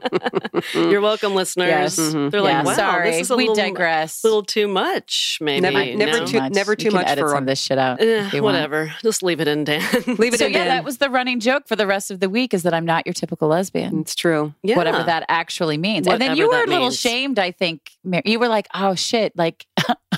You're 0.75 1.01
welcome, 1.01 1.33
listeners. 1.35 1.67
Yes. 1.69 1.99
Mhm. 1.99 2.29
They're 2.31 2.41
yeah, 2.41 2.57
like, 2.57 2.65
wow, 2.65 2.73
sorry. 2.73 3.11
this 3.11 3.21
is 3.21 3.31
a 3.31 3.35
we 3.35 3.43
little, 3.47 3.55
digress. 3.55 4.23
little 4.23 4.43
too 4.43 4.67
much, 4.67 5.39
maybe. 5.41 5.61
Never- 5.61 5.95
never 5.97 6.19
no? 6.19 6.25
too- 6.25 6.49
never 6.49 6.71
You 6.73 6.75
too 6.77 6.89
can 6.89 6.93
much 6.99 7.07
edit 7.07 7.23
for 7.23 7.29
some 7.29 7.37
of 7.39 7.45
this 7.47 7.59
shit 7.59 7.77
out. 7.79 7.99
If 8.01 8.33
you 8.33 8.43
want. 8.43 8.53
whatever. 8.55 8.93
Just 9.01 9.23
leave 9.23 9.39
it 9.41 9.47
in, 9.47 9.63
Dan. 9.63 9.81
Leave 10.05 10.33
it 10.33 10.33
in. 10.33 10.37
So 10.37 10.45
in. 10.45 10.51
yeah, 10.53 10.59
Dan. 10.59 10.67
that 10.67 10.83
was 10.83 10.97
the 10.99 11.09
running 11.09 11.39
joke 11.39 11.67
for 11.67 11.75
the 11.75 11.87
rest 11.87 12.11
of 12.11 12.19
the 12.19 12.29
week 12.29 12.53
is 12.53 12.61
that 12.63 12.73
I'm 12.75 12.85
not 12.85 13.05
your 13.07 13.13
typical 13.13 13.47
lesbian. 13.47 13.99
It's 14.01 14.13
true. 14.15 14.53
yeah. 14.63 14.75
Whatever 14.77 15.03
that 15.03 15.25
actually 15.29 15.77
means. 15.77 16.05
and 16.07 16.21
then 16.21 16.37
you 16.37 16.47
were 16.47 16.57
a 16.63 16.67
little 16.67 16.79
means. 16.85 16.99
shamed, 16.99 17.39
I 17.39 17.51
think. 17.51 17.91
Mary. 18.03 18.23
You 18.25 18.39
were 18.39 18.47
like, 18.49 18.67
oh 18.73 18.93
shit, 18.95 19.35
like 19.35 19.65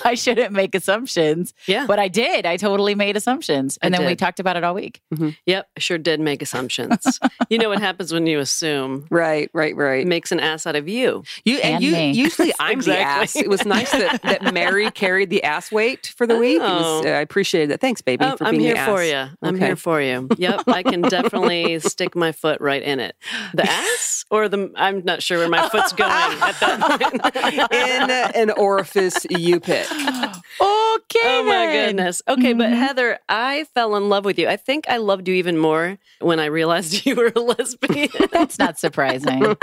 I 0.06 0.16
shouldn't 0.16 0.52
make 0.54 0.76
assumptions. 0.76 1.54
Yeah. 1.68 1.86
But 1.88 2.00
I 2.00 2.08
did. 2.08 2.46
I 2.46 2.58
totally 2.58 2.96
made 2.96 3.16
assumptions. 3.18 3.78
And 3.82 3.96
I 3.96 4.00
then 4.00 4.08
we 4.08 4.16
talked 4.16 4.40
about 4.40 4.56
it 4.58 4.64
all 4.64 4.74
week. 4.74 5.02
Yep. 5.46 5.68
I 5.76 5.80
sure 5.80 5.98
did 5.98 6.20
make 6.20 6.42
assumptions. 6.42 7.20
you 7.50 7.58
know 7.58 7.70
what 7.70 7.80
happens 7.80 8.12
when 8.14 8.28
you 8.28 8.40
assume. 8.40 9.06
Right, 9.10 9.50
right, 9.54 9.76
right. 9.76 10.02
It 10.02 10.08
makes 10.08 10.32
an 10.32 10.40
ass 10.40 10.66
out 10.68 10.76
of 10.76 10.88
you. 10.88 11.24
You 11.46 11.58
and, 11.58 11.76
And 11.76 11.84
you 11.84 11.92
me. 11.92 12.12
usually 12.12 12.54
I'm 12.60 12.80
Exactly. 12.80 13.04
the 13.04 13.10
ass. 13.10 13.36
It 13.36 13.50
was 13.50 13.66
nice 13.66 13.92
that, 13.92 14.22
that 14.24 14.54
Mary 14.54 14.90
carried 14.92 15.30
the 15.30 15.44
ass 15.44 15.72
weight 15.72 16.14
for 16.18 16.26
the 16.28 16.38
week. 16.38 16.58
It 16.58 16.62
was, 16.62 17.06
Oh. 17.06 17.08
uh, 17.08 17.12
I 17.12 17.22
appreciated 17.22 17.70
that. 17.72 17.82
Thanks, 17.82 18.02
baby, 18.02 18.24
Oh, 18.26 18.36
for 18.38 18.46
I'm 18.46 18.52
being 18.52 18.64
here 18.64 18.74
the 18.74 18.80
ass. 18.80 18.90
for 18.90 19.04
you. 19.04 19.30
I'm 19.42 19.56
Okay. 19.56 19.66
here 19.68 19.76
for 19.76 20.02
you. 20.02 20.28
Yep. 20.38 20.64
I 20.68 20.84
can 20.84 21.02
definitely 21.02 21.80
stick 21.80 22.16
my 22.16 22.32
foot 22.32 22.60
right 22.62 22.82
in 22.82 23.00
it. 23.00 23.16
The 23.54 23.70
ass 23.70 24.26
or 24.32 24.48
the, 24.50 24.72
I'm 24.76 25.04
not 25.04 25.22
sure 25.22 25.38
where 25.40 25.50
my 25.50 25.68
foot's 25.70 25.94
going 25.94 26.10
at 26.12 26.60
that 26.60 26.80
point. 27.00 27.72
In 27.74 28.10
an 28.50 28.52
orifice 28.52 29.26
you 29.30 29.60
pick. 29.60 29.88
Okay. 30.62 31.20
Oh 31.24 31.44
my 31.48 31.66
then. 31.68 31.88
goodness. 31.96 32.22
Okay, 32.28 32.54
but 32.54 32.70
Mhm. 32.70 32.76
Heather, 32.78 33.20
I 33.28 33.66
fell 33.74 33.96
in 33.96 34.10
love 34.10 34.26
with 34.26 34.38
you. 34.38 34.48
I 34.48 34.58
think 34.58 34.86
I 34.88 34.98
loved 34.98 35.28
you 35.28 35.34
even 35.36 35.58
more 35.58 35.98
when 36.20 36.40
I 36.40 36.46
realized 36.46 37.06
you 37.06 37.16
were 37.16 37.32
a 37.36 37.40
lesbian. 37.40 38.10
That's 38.32 38.60
not 38.60 38.78
surprising. 38.80 39.56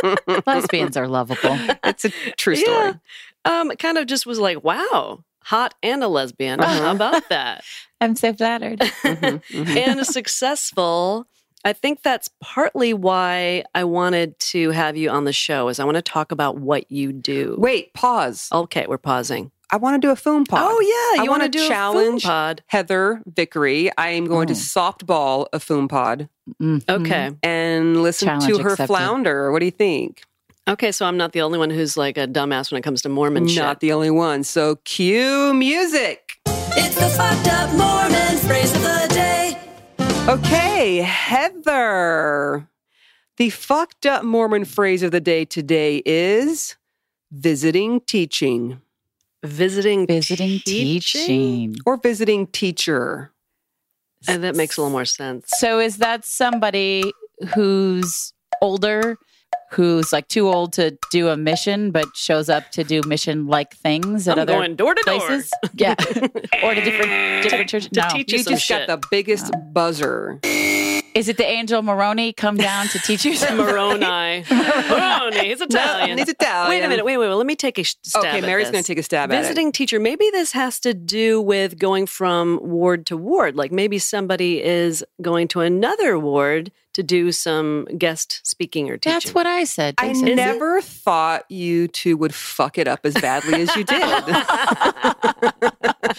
Lesbians 0.46 0.96
are 0.96 1.06
lovable. 1.08 1.58
It's 1.84 2.04
a 2.04 2.10
true 2.36 2.56
story. 2.56 2.92
Yeah. 3.46 3.60
Um, 3.60 3.70
kind 3.78 3.96
of 3.98 4.06
just 4.06 4.26
was 4.26 4.38
like, 4.38 4.62
wow, 4.64 5.24
hot 5.44 5.74
and 5.82 6.02
a 6.02 6.08
lesbian. 6.08 6.60
Uh-huh. 6.60 6.82
How 6.82 6.92
about 6.92 7.28
that? 7.28 7.62
I'm 8.00 8.16
so 8.16 8.32
flattered. 8.32 8.80
Mhm, 8.80 9.42
mhm. 9.52 9.76
and 9.76 10.06
successful. 10.06 11.26
I 11.64 11.72
think 11.72 12.02
that's 12.02 12.28
partly 12.40 12.94
why 12.94 13.64
I 13.74 13.84
wanted 13.84 14.38
to 14.52 14.70
have 14.70 14.96
you 14.96 15.10
on 15.10 15.24
the 15.24 15.32
show 15.32 15.68
is 15.68 15.80
I 15.80 15.84
want 15.84 15.96
to 15.96 16.02
talk 16.02 16.30
about 16.32 16.56
what 16.58 16.90
you 16.90 17.12
do. 17.12 17.56
Wait, 17.58 17.92
pause. 17.94 18.48
Okay, 18.52 18.86
we're 18.88 18.98
pausing. 18.98 19.50
I 19.70 19.76
want 19.76 20.00
to 20.00 20.06
do 20.06 20.10
a 20.10 20.16
foam 20.16 20.44
pod. 20.46 20.60
Oh 20.62 21.14
yeah, 21.16 21.22
you 21.24 21.30
want 21.30 21.42
to 21.42 21.48
do 21.50 21.66
challenge 21.68 22.24
a 22.24 22.26
food 22.26 22.30
pod? 22.30 22.62
Heather 22.68 23.22
Vickery. 23.26 23.90
I 23.98 24.10
am 24.10 24.24
going 24.26 24.46
to 24.48 24.54
Oh. 24.54 24.56
softball 24.56 25.46
a 25.52 25.60
foam 25.60 25.88
pod 25.88 26.28
Mhm. 26.60 26.88
Okay. 26.88 27.30
and 27.42 28.02
listen 28.02 28.28
Challenge 28.28 28.46
to 28.46 28.58
her 28.62 28.70
accepted. 28.70 28.86
flounder. 28.86 29.52
What 29.52 29.58
do 29.58 29.66
you 29.66 29.70
think? 29.70 30.22
Okay, 30.68 30.92
so 30.92 31.06
I'm 31.06 31.16
not 31.16 31.32
the 31.32 31.40
only 31.42 31.58
one 31.58 31.70
who's 31.70 31.96
like 31.96 32.16
a 32.18 32.26
dumbass 32.26 32.70
when 32.70 32.78
it 32.78 32.82
comes 32.82 33.02
to 33.02 33.08
Mormon 33.08 33.46
shit. 33.48 33.62
Not 33.62 33.80
the 33.80 33.92
only 33.92 34.10
one. 34.10 34.42
So 34.44 34.76
cue 34.84 35.52
music. 35.54 36.32
It's 36.46 36.94
the 36.94 37.08
fucked 37.10 37.48
up 37.48 37.70
Mormon 37.74 38.36
phrase 38.38 38.74
of 38.74 38.82
the 38.82 39.06
day. 39.10 39.58
Okay, 40.28 40.96
Heather. 40.98 42.68
The 43.36 43.50
fucked 43.50 44.04
up 44.06 44.24
Mormon 44.24 44.64
phrase 44.64 45.02
of 45.02 45.10
the 45.10 45.20
day 45.20 45.44
today 45.44 46.02
is 46.04 46.76
visiting 47.30 48.00
teaching 48.00 48.80
Visiting, 49.44 50.06
Visiting 50.06 50.58
teaching. 50.64 51.76
or 51.86 51.96
visiting 51.96 52.46
teacher. 52.48 53.32
And 54.26 54.42
that 54.42 54.56
makes 54.56 54.76
a 54.76 54.80
little 54.82 54.90
more 54.92 55.04
sense. 55.04 55.48
So 55.58 55.78
is 55.78 55.98
that 55.98 56.24
somebody 56.24 57.12
who's 57.54 58.32
older, 58.60 59.16
who's 59.70 60.12
like 60.12 60.26
too 60.26 60.48
old 60.48 60.72
to 60.72 60.98
do 61.12 61.28
a 61.28 61.36
mission, 61.36 61.92
but 61.92 62.08
shows 62.16 62.48
up 62.48 62.70
to 62.72 62.82
do 62.82 63.00
mission 63.06 63.46
like 63.46 63.76
things 63.76 64.26
at 64.26 64.38
I'm 64.38 64.42
other 64.42 64.54
going 64.54 64.74
door 64.74 64.94
to 64.96 65.02
door. 65.06 65.20
places? 65.20 65.52
Yeah. 65.74 65.94
or 66.64 66.74
to 66.74 66.80
different 66.80 67.42
different 67.44 67.68
churches. 67.70 67.88
To 67.92 68.00
No. 68.00 68.08
teach 68.10 68.32
You 68.32 68.42
just 68.42 68.68
got 68.68 68.88
the 68.88 69.00
biggest 69.08 69.54
uh. 69.54 69.58
buzzer. 69.72 70.40
Is 71.14 71.28
it 71.28 71.36
the 71.36 71.44
angel 71.46 71.82
Moroni 71.82 72.32
come 72.32 72.56
down 72.56 72.86
to 72.88 72.98
teach 73.00 73.24
you 73.24 73.34
something? 73.36 73.56
Moroni. 73.56 74.44
Moroni. 74.50 75.48
He's 75.48 75.60
Italian. 75.60 76.18
he's 76.18 76.28
Italian. 76.28 76.68
Wait 76.70 76.84
a 76.84 76.88
minute. 76.88 77.04
Wait, 77.04 77.16
wait, 77.16 77.28
wait. 77.28 77.34
Let 77.34 77.46
me 77.46 77.56
take 77.56 77.78
a 77.78 77.82
sh- 77.84 77.96
stab 78.04 78.24
Okay, 78.24 78.38
at 78.38 78.42
Mary's 78.44 78.70
going 78.70 78.82
to 78.84 78.86
take 78.86 78.98
a 78.98 79.02
stab 79.02 79.30
at 79.30 79.34
it. 79.34 79.38
Visiting 79.38 79.48
Visiting 79.48 79.72
teacher. 79.72 79.98
Maybe 80.00 80.30
this 80.30 80.52
has 80.52 80.78
to 80.80 80.94
do 80.94 81.40
with 81.40 81.78
going 81.78 82.06
from 82.06 82.60
ward 82.62 83.06
to 83.06 83.16
ward. 83.16 83.56
Like 83.56 83.72
maybe 83.72 83.98
somebody 83.98 84.62
is 84.62 85.04
going 85.20 85.48
to 85.48 85.60
another 85.60 86.18
ward 86.18 86.70
to 86.94 87.02
do 87.02 87.32
some 87.32 87.84
guest 87.96 88.40
speaking 88.44 88.88
or 88.90 88.96
teaching. 88.96 89.12
That's 89.14 89.34
what 89.34 89.46
I 89.46 89.64
said. 89.64 89.94
I 89.98 90.08
They 90.08 90.14
said- 90.14 90.36
never 90.36 90.80
thought 90.80 91.44
you 91.50 91.88
two 91.88 92.16
would 92.16 92.34
fuck 92.34 92.78
it 92.78 92.86
up 92.86 93.00
as 93.04 93.14
badly 93.14 93.62
as 93.62 93.74
you 93.76 93.84
did. 93.84 94.02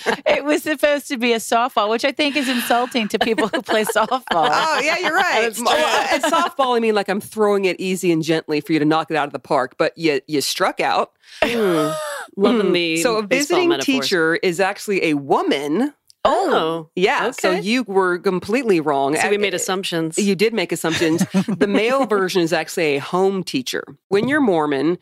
it 0.25 0.43
was 0.43 0.63
supposed 0.63 1.07
to 1.09 1.17
be 1.17 1.33
a 1.33 1.37
softball, 1.37 1.89
which 1.89 2.05
I 2.05 2.11
think 2.11 2.35
is 2.35 2.49
insulting 2.49 3.07
to 3.09 3.19
people 3.19 3.47
who 3.47 3.61
play 3.61 3.83
softball. 3.85 4.23
oh, 4.31 4.81
yeah, 4.83 4.97
you're 4.97 5.13
right. 5.13 5.41
That's 5.41 5.61
Well, 5.61 6.07
at 6.13 6.21
softball, 6.23 6.75
I 6.75 6.79
mean, 6.79 6.95
like 6.95 7.09
I'm 7.09 7.21
throwing 7.21 7.65
it 7.65 7.79
easy 7.79 8.11
and 8.11 8.23
gently 8.23 8.61
for 8.61 8.73
you 8.73 8.79
to 8.79 8.85
knock 8.85 9.11
it 9.11 9.17
out 9.17 9.27
of 9.27 9.33
the 9.33 9.39
park, 9.39 9.75
but 9.77 9.97
you 9.97 10.21
you 10.27 10.41
struck 10.41 10.79
out. 10.79 11.11
Hmm. 11.43 11.91
Loving 12.35 12.73
the 12.73 12.97
so 12.97 13.17
a 13.17 13.23
visiting 13.23 13.69
metaphors. 13.69 13.85
teacher 13.85 14.35
is 14.37 14.59
actually 14.59 15.03
a 15.05 15.13
woman. 15.15 15.93
Oh, 16.25 16.89
Yeah, 16.95 17.31
so 17.31 17.51
you 17.51 17.83
were 17.83 18.19
completely 18.19 18.79
wrong. 18.81 19.15
so 19.15 19.29
we 19.29 19.37
made 19.37 19.53
assumptions. 19.53 20.17
You 20.17 20.35
did 20.35 20.53
make 20.53 20.71
assumptions. 20.71 21.25
the 21.47 21.65
male 21.67 22.05
version 22.07 22.41
is 22.41 22.51
actually 22.51 22.95
a 22.95 22.99
home 22.99 23.43
teacher. 23.43 23.83
When 24.09 24.27
you're 24.27 24.41
Mormon, 24.41 24.97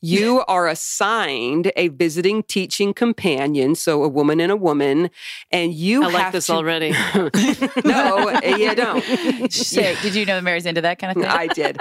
you 0.00 0.44
are 0.46 0.68
assigned 0.68 1.72
a 1.76 1.88
visiting 1.88 2.42
teaching 2.44 2.94
companion, 2.94 3.74
so 3.74 4.04
a 4.04 4.08
woman 4.08 4.40
and 4.40 4.50
a 4.52 4.56
woman, 4.56 5.10
and 5.50 5.74
you 5.74 6.04
I 6.04 6.06
like 6.06 6.32
this 6.32 6.46
to- 6.46 6.52
already. 6.54 6.90
no, 7.84 8.40
you 8.44 8.74
don't. 8.74 9.52
Sick. 9.52 9.98
Did 10.02 10.14
you 10.14 10.24
know 10.24 10.36
that 10.36 10.44
Mary's 10.44 10.66
into 10.66 10.80
that 10.82 10.98
kind 11.00 11.10
of 11.16 11.22
thing? 11.22 11.30
I 11.30 11.46
did. 11.48 11.80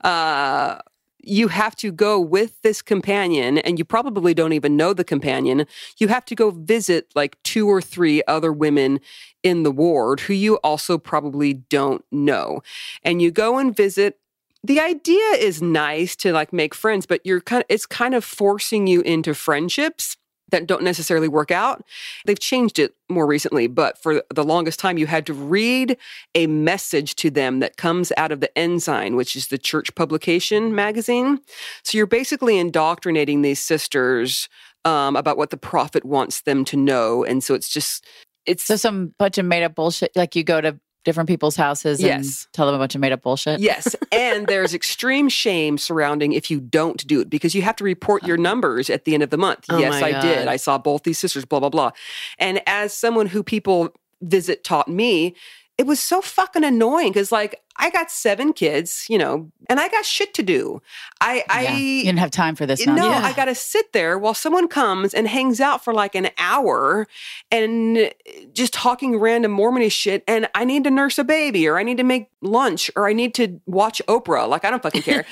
Uh, 0.00 0.78
you 1.22 1.48
have 1.48 1.76
to 1.76 1.92
go 1.92 2.18
with 2.20 2.60
this 2.62 2.82
companion, 2.82 3.58
and 3.58 3.78
you 3.78 3.84
probably 3.84 4.34
don't 4.34 4.52
even 4.52 4.76
know 4.76 4.92
the 4.92 5.04
companion. 5.04 5.66
You 5.98 6.08
have 6.08 6.24
to 6.26 6.34
go 6.34 6.50
visit 6.50 7.10
like 7.14 7.42
two 7.42 7.68
or 7.68 7.80
three 7.80 8.22
other 8.26 8.52
women 8.52 9.00
in 9.42 9.62
the 9.62 9.70
ward 9.70 10.20
who 10.20 10.34
you 10.34 10.56
also 10.56 10.98
probably 10.98 11.54
don't 11.54 12.04
know. 12.10 12.62
And 13.02 13.20
you 13.22 13.30
go 13.30 13.58
and 13.58 13.74
visit. 13.74 14.18
The 14.62 14.80
idea 14.80 15.24
is 15.38 15.62
nice 15.62 16.14
to 16.16 16.32
like 16.32 16.52
make 16.52 16.74
friends, 16.74 17.06
but 17.06 17.24
you're 17.24 17.40
kind 17.40 17.62
of, 17.62 17.66
it's 17.70 17.86
kind 17.86 18.14
of 18.14 18.24
forcing 18.24 18.86
you 18.86 19.00
into 19.00 19.32
friendships 19.34 20.18
that 20.50 20.66
don't 20.66 20.82
necessarily 20.82 21.28
work 21.28 21.50
out. 21.50 21.84
They've 22.26 22.38
changed 22.38 22.78
it 22.78 22.94
more 23.08 23.26
recently, 23.26 23.66
but 23.66 24.00
for 24.02 24.22
the 24.34 24.44
longest 24.44 24.78
time, 24.78 24.98
you 24.98 25.06
had 25.06 25.26
to 25.26 25.34
read 25.34 25.96
a 26.34 26.46
message 26.46 27.14
to 27.16 27.30
them 27.30 27.60
that 27.60 27.76
comes 27.76 28.12
out 28.16 28.32
of 28.32 28.40
the 28.40 28.56
Ensign, 28.58 29.16
which 29.16 29.34
is 29.36 29.48
the 29.48 29.58
church 29.58 29.94
publication 29.94 30.74
magazine. 30.74 31.40
So 31.84 31.98
you're 31.98 32.06
basically 32.06 32.58
indoctrinating 32.58 33.42
these 33.42 33.60
sisters 33.60 34.48
um, 34.84 35.16
about 35.16 35.36
what 35.36 35.50
the 35.50 35.56
prophet 35.56 36.04
wants 36.04 36.42
them 36.42 36.64
to 36.66 36.76
know. 36.76 37.24
And 37.24 37.44
so 37.44 37.54
it's 37.54 37.68
just, 37.68 38.06
it's 38.46 38.64
So 38.64 38.76
some 38.76 39.14
bunch 39.18 39.38
of 39.38 39.44
made 39.44 39.62
up 39.62 39.74
bullshit. 39.74 40.12
Like 40.16 40.34
you 40.34 40.44
go 40.44 40.60
to 40.60 40.78
different 41.04 41.28
people's 41.28 41.56
houses 41.56 41.98
and 42.00 42.24
Yes. 42.24 42.46
tell 42.52 42.66
them 42.66 42.74
a 42.74 42.78
bunch 42.78 42.94
of 42.94 43.00
made 43.00 43.12
up 43.12 43.22
bullshit? 43.22 43.60
Yes. 43.60 43.94
And 44.12 44.48
there's 44.48 44.74
extreme 44.74 45.28
shame 45.28 45.78
surrounding 45.78 46.32
if 46.32 46.50
you 46.50 46.60
don't 46.60 47.06
do 47.06 47.20
it 47.20 47.30
because 47.30 47.54
you 47.54 47.62
have 47.62 47.76
to 47.76 47.84
report 47.84 48.26
your 48.26 48.36
oh. 48.38 48.42
numbers 48.42 48.90
at 48.90 49.04
the 49.04 49.14
end 49.14 49.22
of 49.22 49.30
the 49.30 49.38
month. 49.38 49.66
Oh 49.70 49.78
yes, 49.78 50.02
I 50.02 50.20
did. 50.20 50.48
I 50.48 50.56
saw 50.56 50.78
both 50.78 51.04
these 51.04 51.18
sisters, 51.18 51.44
blah, 51.44 51.60
blah, 51.60 51.68
blah. 51.68 51.92
And 52.38 52.60
as 52.66 52.92
someone 52.92 53.26
who 53.26 53.42
people 53.42 53.94
visit 54.20 54.64
taught 54.64 54.88
me, 54.88 55.34
it 55.78 55.86
was 55.86 56.00
so 56.00 56.20
fucking 56.20 56.64
annoying 56.64 57.08
because, 57.08 57.32
like, 57.32 57.62
I 57.76 57.90
got 57.90 58.10
seven 58.10 58.52
kids, 58.52 59.06
you 59.08 59.16
know, 59.16 59.50
and 59.68 59.80
I 59.80 59.88
got 59.88 60.04
shit 60.04 60.34
to 60.34 60.42
do. 60.42 60.82
I, 61.20 61.44
I, 61.48 61.62
Yeah. 61.62 61.76
You 61.76 62.04
didn't 62.04 62.18
have 62.18 62.30
time 62.30 62.54
for 62.54 62.66
this. 62.66 62.84
no, 62.84 62.94
nonsense. 62.94 63.24
I 63.24 63.32
got 63.36 63.44
to 63.46 63.54
sit 63.54 63.92
there 63.92 64.18
while 64.18 64.34
someone 64.34 64.68
comes 64.68 65.14
and 65.14 65.28
hangs 65.28 65.60
out 65.60 65.82
for 65.84 65.94
like 65.94 66.14
an 66.14 66.30
hour 66.38 67.06
and 67.50 68.12
just 68.52 68.72
talking 68.72 69.18
random 69.18 69.56
Mormonish 69.56 69.92
shit. 69.92 70.24
And 70.26 70.48
I 70.54 70.64
need 70.64 70.84
to 70.84 70.90
nurse 70.90 71.18
a 71.18 71.24
baby, 71.24 71.68
or 71.68 71.78
I 71.78 71.82
need 71.82 71.98
to 71.98 72.04
make 72.04 72.30
lunch, 72.42 72.90
or 72.96 73.08
I 73.08 73.12
need 73.12 73.34
to 73.34 73.60
watch 73.66 74.02
Oprah. 74.08 74.48
Like 74.48 74.64
I 74.64 74.70
don't 74.70 74.82
fucking 74.82 75.02
care. 75.02 75.24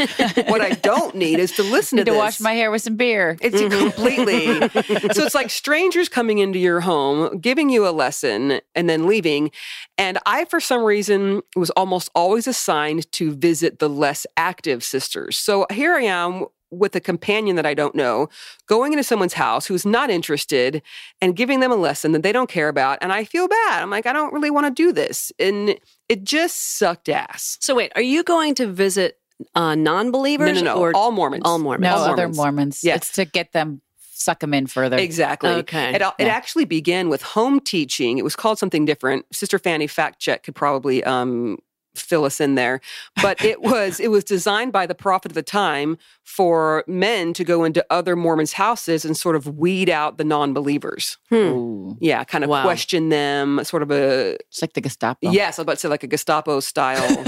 what 0.47 0.61
I 0.61 0.71
don't 0.71 1.15
need 1.15 1.39
is 1.39 1.53
to 1.53 1.63
listen 1.63 1.97
Need 1.97 2.07
to 2.07 2.13
to 2.13 2.17
wash 2.17 2.41
my 2.41 2.53
hair 2.53 2.71
with 2.71 2.83
some 2.83 2.97
beer. 2.97 3.37
It's 3.41 3.57
mm-hmm. 3.57 3.79
completely. 3.79 4.69
so 5.13 5.25
it's 5.25 5.35
like 5.35 5.51
strangers 5.51 6.09
coming 6.09 6.39
into 6.39 6.59
your 6.59 6.81
home, 6.81 7.39
giving 7.39 7.71
you 7.71 7.89
a 7.89 7.91
lesson, 7.91 8.61
and 8.75 8.89
then 8.89 9.07
leaving. 9.07 9.51
And 9.97 10.19
I, 10.27 10.45
for 10.45 10.61
some 10.61 10.85
reason, 10.85 11.43
was 11.57 11.71
almost 11.71 12.11
always 12.15 12.38
assigned 12.47 13.11
to 13.13 13.33
visit 13.35 13.79
the 13.79 13.89
less 13.89 14.27
active 14.37 14.85
sisters. 14.85 15.37
So 15.37 15.67
here 15.71 15.95
I 15.95 16.03
am 16.03 16.47
with 16.71 16.95
a 16.95 17.01
companion 17.01 17.57
that 17.57 17.65
I 17.65 17.73
don't 17.73 17.95
know, 17.95 18.29
going 18.67 18.93
into 18.93 19.03
someone's 19.03 19.33
house 19.33 19.65
who's 19.67 19.87
not 19.87 20.11
interested 20.11 20.83
and 21.23 21.35
giving 21.35 21.61
them 21.61 21.73
a 21.73 21.77
lesson 21.77 22.13
that 22.13 22.23
they 22.23 22.31
don't 22.33 22.51
care 22.51 22.69
about. 22.69 22.99
And 23.01 23.11
I 23.11 23.25
feel 23.25 23.49
bad. 23.49 23.83
I'm 23.83 23.89
like, 23.89 24.05
I 24.05 24.13
don't 24.13 24.35
really 24.35 24.51
want 24.51 24.67
to 24.67 24.71
do 24.71 24.93
this. 24.93 25.33
And 25.39 25.79
it 26.11 26.25
just 26.25 26.77
sucked 26.77 27.09
ass. 27.09 27.57
So 27.61 27.75
wait, 27.75 27.91
are 27.97 28.03
you 28.03 28.23
going 28.23 28.55
to 28.57 28.67
visit 28.67 29.19
uh, 29.55 29.75
non-believers 29.77 30.61
No, 30.61 30.75
no, 30.75 30.75
no. 30.75 30.81
or 30.81 30.93
all 30.95 31.11
Mormons. 31.11 31.43
all 31.47 31.59
Mormons? 31.59 31.85
no 31.91 31.97
all 31.97 32.05
other 32.05 32.17
Mormons. 32.29 32.37
Mormons. 32.37 32.81
Yes. 32.85 32.97
It's 32.99 33.13
to 33.13 33.25
get 33.25 33.53
them, 33.53 33.81
suck 34.13 34.41
them 34.41 34.53
in 34.53 34.67
further. 34.67 34.99
Exactly. 34.99 35.49
Okay. 35.49 35.95
It, 35.95 36.03
it 36.03 36.13
Yeah. 36.19 36.27
actually 36.27 36.67
began 36.67 37.09
with 37.09 37.23
home 37.23 37.61
teaching. 37.61 38.19
It 38.19 38.25
was 38.25 38.37
called 38.37 38.59
something 38.59 38.85
different. 38.85 39.25
Sister 39.33 39.59
Fanny 39.59 39.87
fact 39.87 40.19
check 40.21 40.43
could 40.43 40.55
probably 40.55 41.03
um, 41.05 41.57
fill 42.01 42.25
us 42.25 42.41
in 42.41 42.55
there, 42.55 42.81
but 43.23 43.43
it 43.45 43.61
was 43.73 44.01
it 44.01 44.11
was 44.11 44.25
designed 44.25 44.73
by 44.73 44.87
the 44.87 44.95
prophet 44.95 45.31
of 45.33 45.35
the 45.35 45.43
time 45.43 45.99
for 46.25 46.85
men 46.87 47.33
to 47.35 47.45
go 47.45 47.65
into 47.65 47.85
other 47.91 48.15
Mormons' 48.17 48.53
houses 48.55 49.05
and 49.05 49.17
sort 49.17 49.35
of 49.37 49.59
weed 49.59 49.89
out 49.89 50.19
the 50.19 50.25
non-believers. 50.25 51.17
Hmm. 51.31 51.93
Yeah, 52.01 52.23
kind 52.25 52.45
of 52.45 52.51
Wow. 52.51 52.63
question 52.63 53.09
them, 53.09 53.63
sort 53.65 53.83
of 53.83 53.91
a 53.91 54.37
It's 54.49 54.63
like 54.63 54.75
the 54.75 54.81
Gestapo. 54.81 55.31
yes, 55.31 55.59
I 55.59 55.63
was 55.63 55.65
about 55.65 55.73
to 55.75 55.79
say 55.81 55.89
like 55.89 56.03
a 56.05 56.07
Gestapo 56.07 56.61
style 56.61 57.25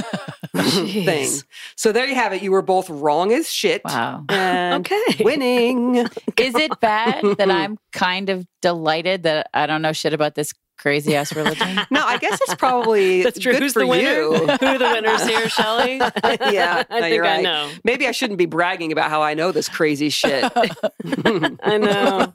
thing. 0.56 1.28
So 1.76 1.92
there 1.92 2.06
you 2.06 2.14
have 2.14 2.32
it. 2.32 2.42
You 2.42 2.52
were 2.52 2.62
both 2.62 2.88
wrong 2.90 3.32
as 3.32 3.50
shit. 3.50 3.82
Wow. 3.84 4.24
And 4.28 4.86
Okay. 4.90 5.22
winning. 5.24 5.96
Is 6.36 6.54
it 6.54 6.78
bad 6.80 7.24
that 7.38 7.50
I'm 7.50 7.78
kind 7.92 8.28
of 8.30 8.46
delighted 8.62 9.22
that 9.24 9.48
I 9.54 9.66
don't 9.66 9.82
know 9.82 9.92
shit 9.92 10.12
about 10.12 10.34
this 10.34 10.52
crazy 10.80 11.14
ass 11.14 11.34
religion? 11.34 11.78
No, 11.90 12.04
I 12.04 12.18
guess 12.18 12.40
it's 12.42 12.54
probably 12.54 13.22
That's 13.24 13.38
true. 13.38 13.52
good 13.52 13.62
Who's 13.62 13.72
for 13.72 13.80
the 13.80 13.86
winner? 13.86 14.10
you. 14.10 14.32
Who 14.36 14.66
are 14.66 14.78
the 14.78 14.90
winners 14.92 15.26
here, 15.26 15.48
Shelley? 15.48 15.96
yeah, 15.96 16.84
I 16.90 16.94
no, 16.94 17.00
think 17.00 17.14
you're 17.14 17.26
I 17.26 17.40
know. 17.42 17.70
Maybe 17.84 18.06
I 18.06 18.12
shouldn't 18.12 18.38
be 18.38 18.46
bragging 18.46 18.90
about 18.92 19.10
how 19.10 19.22
I 19.22 19.34
know 19.34 19.52
this 19.52 19.68
crazy 19.68 20.08
shit. 20.08 20.44
I 20.54 21.78
know. 21.78 22.32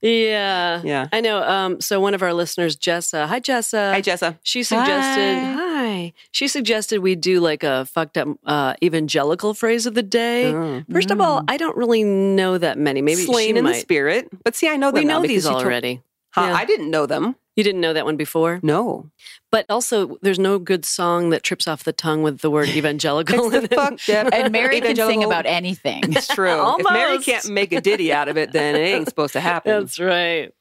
Yeah. 0.00 0.82
Yeah. 0.84 1.08
I 1.12 1.20
know. 1.20 1.42
Um, 1.42 1.80
so 1.80 2.00
one 2.00 2.14
of 2.14 2.22
our 2.22 2.34
listeners, 2.34 2.76
Jessa. 2.76 3.26
Hi, 3.28 3.38
Jessa. 3.40 3.92
Hi, 3.92 4.02
Jessa. 4.02 4.36
She 4.42 4.64
suggested, 4.64 5.36
hi. 5.56 6.12
She 6.32 6.48
suggested 6.48 6.98
we 7.00 7.14
do 7.14 7.38
like 7.40 7.62
a 7.62 7.84
fucked 7.86 8.18
up 8.18 8.28
uh, 8.44 8.74
evangelical 8.82 9.54
phrase 9.54 9.86
of 9.86 9.94
the 9.94 10.02
day. 10.02 10.52
Oh. 10.52 10.82
First 10.90 11.10
of 11.12 11.20
all, 11.20 11.42
I 11.46 11.56
don't 11.56 11.76
really 11.76 12.02
know 12.02 12.58
that 12.58 12.78
many. 12.78 13.00
Maybe 13.00 13.22
Slain 13.24 13.54
she 13.54 13.58
in 13.58 13.64
the 13.64 13.74
spirit. 13.74 14.28
But 14.44 14.56
see, 14.56 14.68
I 14.68 14.76
know 14.76 14.90
them 14.90 15.02
We 15.02 15.04
now 15.06 15.14
know 15.18 15.22
because 15.22 15.34
these 15.36 15.44
you 15.44 15.50
told- 15.52 15.62
already. 15.64 16.00
Huh, 16.32 16.46
Yeah. 16.48 16.54
I 16.54 16.64
didn't 16.64 16.90
know 16.90 17.06
them. 17.06 17.36
You 17.54 17.62
didn't 17.62 17.82
know 17.82 17.92
that 17.92 18.06
one 18.06 18.16
before, 18.16 18.60
No. 18.62 19.10
but 19.50 19.66
also 19.68 20.16
there's 20.22 20.38
no 20.38 20.58
good 20.58 20.86
song 20.86 21.28
that 21.30 21.42
trips 21.42 21.68
off 21.68 21.84
the 21.84 21.92
tongue 21.92 22.22
with 22.22 22.38
the 22.40 22.50
word 22.50 22.68
evangelical. 22.80 23.52
It's 23.52 23.68
the 23.68 23.74
fucked 23.76 24.08
up. 24.08 24.32
And 24.32 24.50
Mary 24.50 24.80
can 24.80 24.96
sing 24.96 25.22
about 25.22 25.44
anything. 25.44 26.02
It's 26.14 26.28
true. 26.28 26.74
If 26.80 26.90
Mary 26.90 27.18
can't 27.18 27.46
make 27.50 27.72
a 27.74 27.82
ditty 27.82 28.10
out 28.10 28.28
of 28.28 28.38
it, 28.38 28.52
then 28.52 28.74
it 28.74 28.78
ain't 28.78 29.06
supposed 29.06 29.34
to 29.34 29.40
happen. 29.40 29.80
That's 29.80 30.00
right. 30.00 30.54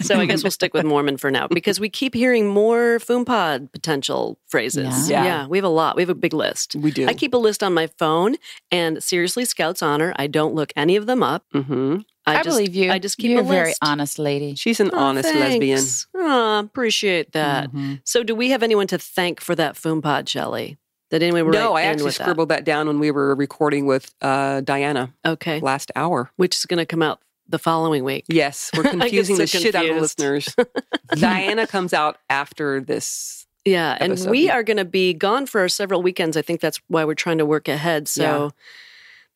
So 0.00 0.18
I 0.18 0.24
guess 0.24 0.42
we'll 0.42 0.50
stick 0.50 0.72
with 0.72 0.86
Mormon 0.86 1.18
for 1.18 1.30
now 1.30 1.46
because 1.46 1.78
we 1.78 1.90
keep 1.90 2.14
hearing 2.14 2.46
more 2.48 2.98
FoomPod 3.00 3.70
potential 3.72 4.38
phrases. 4.48 5.10
Yeah. 5.10 5.24
Yeah. 5.24 5.46
we 5.46 5.58
have 5.58 5.64
a 5.66 5.68
lot. 5.68 5.96
We 5.96 6.00
have 6.02 6.08
a 6.08 6.14
big 6.14 6.32
list. 6.32 6.74
we 6.74 6.90
do. 6.90 7.06
I 7.06 7.12
keep 7.12 7.34
a 7.34 7.36
list 7.36 7.62
on 7.62 7.74
my 7.74 7.88
phone, 7.98 8.36
and 8.70 9.02
seriously, 9.02 9.44
Scout's 9.44 9.82
honor, 9.82 10.14
I 10.16 10.26
don't 10.26 10.54
look 10.54 10.72
any 10.74 10.96
of 10.96 11.04
them 11.04 11.22
up. 11.22 11.44
hmm 11.52 11.98
I, 12.36 12.42
just, 12.42 12.48
believe 12.56 12.74
you. 12.74 12.90
I 12.90 12.98
just 12.98 13.18
keep 13.18 13.30
You're 13.30 13.40
a 13.40 13.44
a 13.44 13.48
very 13.48 13.66
list. 13.68 13.78
honest 13.82 14.18
lady. 14.18 14.54
She's 14.54 14.80
an 14.80 14.90
Oh, 14.92 14.98
honest 14.98 15.32
lesbian. 15.34 15.76
thanks. 15.78 16.06
Aw, 16.16 16.58
appreciate 16.60 17.32
that. 17.32 17.72
Mhm. 17.72 18.00
So, 18.04 18.22
do 18.22 18.34
we 18.34 18.50
have 18.50 18.62
anyone 18.62 18.86
to 18.88 18.98
thank 18.98 19.40
for 19.40 19.54
that 19.54 19.74
FoomPod, 19.74 20.28
Shelley? 20.28 20.78
Did 21.10 21.22
anyone 21.24 21.50
No, 21.50 21.74
write 21.74 21.82
I 21.82 21.86
actually 21.86 22.04
with 22.04 22.18
that? 22.18 22.24
scribbled 22.24 22.48
that. 22.50 22.64
down 22.64 22.86
when 22.86 22.98
we 23.00 23.10
were 23.10 23.34
recording 23.34 23.86
with 23.86 24.14
uh, 24.22 24.60
Diana 24.60 25.12
Okay, 25.26 25.58
last 25.60 25.90
hour. 25.96 26.30
which 26.36 26.54
is 26.56 26.66
going 26.66 26.78
to 26.78 26.86
come 26.86 27.02
out 27.02 27.20
the 27.48 27.58
following 27.58 28.04
week. 28.04 28.24
Yes, 28.28 28.70
we're 28.76 28.82
confusing 28.90 29.34
so 29.34 29.42
the 29.42 29.46
shit 29.48 29.74
out 29.74 29.86
of 29.90 29.96
listeners. 29.96 30.54
Diana 31.16 31.66
comes 31.66 31.92
out 31.92 32.18
after 32.28 32.80
this. 32.80 33.46
Yeah, 33.64 33.96
and 34.00 34.12
episode. 34.12 34.30
we 34.30 34.48
are 34.48 34.62
going 34.62 34.76
to 34.78 34.84
be 34.84 35.12
gone 35.12 35.46
for 35.46 35.68
several 35.68 36.00
weekends. 36.00 36.36
I 36.36 36.42
think 36.42 36.60
that's 36.60 36.80
why 36.88 37.04
we're 37.04 37.14
trying 37.14 37.38
to 37.38 37.44
work 37.46 37.68
ahead. 37.68 38.06
So 38.08 38.22
Yeah. 38.22 38.48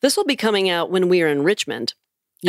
this 0.01 0.17
will 0.17 0.23
be 0.23 0.35
coming 0.35 0.69
out 0.69 0.89
when 0.89 1.09
we 1.09 1.21
are 1.21 1.27
in 1.27 1.43
Richmond. 1.43 1.93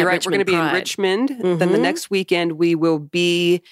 Right. 0.05 0.25
We're 0.25 0.31
going 0.31 0.39
to 0.41 0.45
be 0.45 0.55
in. 0.55 0.73
Richmond. 0.73 1.29
Then 1.41 1.59
the 1.59 1.67
Mhm. 1.79 1.81
next 1.81 2.11
weekend 2.11 2.53
we 2.53 2.75
will 2.75 2.99
be 2.99 3.63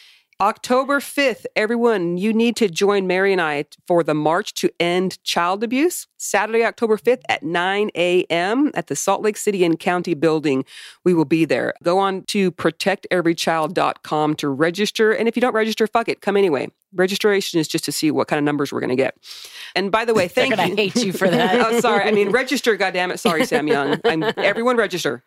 October 0.40 0.98
5th. 1.00 1.46
Everyone, 1.54 2.16
you 2.16 2.32
need 2.32 2.56
to 2.56 2.68
join 2.68 3.06
Mary 3.06 3.30
and 3.32 3.40
I 3.40 3.66
for 3.86 4.02
the 4.02 4.14
March 4.14 4.52
to 4.54 4.68
End 4.80 5.22
Child 5.22 5.62
Abuse. 5.62 6.08
Saturday, 6.16 6.64
October 6.64 6.96
5th 6.96 7.22
at 7.28 7.42
9 7.44 7.90
a.m. 7.94 8.70
at 8.74 8.88
the 8.88 8.96
Salt 8.96 9.22
Lake 9.22 9.36
City 9.36 9.64
and 9.64 9.78
County 9.78 10.12
building. 10.14 10.64
We 11.04 11.14
will 11.14 11.24
be 11.24 11.44
there. 11.44 11.74
Go 11.84 11.98
on 12.00 12.22
to 12.24 12.50
protecteverychild.com 12.52 14.34
to 14.36 14.48
register. 14.48 15.12
And 15.12 15.28
if 15.28 15.36
you 15.36 15.40
don't 15.40 15.54
register, 15.54 15.86
fuck 15.86 16.08
it. 16.08 16.20
Come 16.20 16.36
anyway. 16.36 16.68
Registration 16.94 17.58
is 17.60 17.68
just 17.68 17.84
to 17.84 17.92
see 17.92 18.10
what 18.10 18.28
kind 18.28 18.38
of 18.38 18.44
numbers 18.44 18.72
we're 18.72 18.80
going 18.80 18.90
to 18.90 18.96
get. 18.96 19.16
And 19.74 19.90
by 19.90 20.04
the 20.04 20.14
way, 20.14 20.28
thank 20.28 20.56
you. 20.56 20.76
hate 20.76 20.96
you 20.96 21.12
for 21.12 21.28
that. 21.28 21.54
oh, 21.60 21.80
sorry. 21.80 22.04
I 22.04 22.12
mean, 22.12 22.30
register. 22.32 22.76
Goddamn 22.76 23.10
it. 23.10 23.18
Sorry, 23.20 23.44
Sam 23.46 23.66
Young. 23.68 24.00
I'm 24.04 24.22
everyone 24.36 24.76
register. 24.76 25.22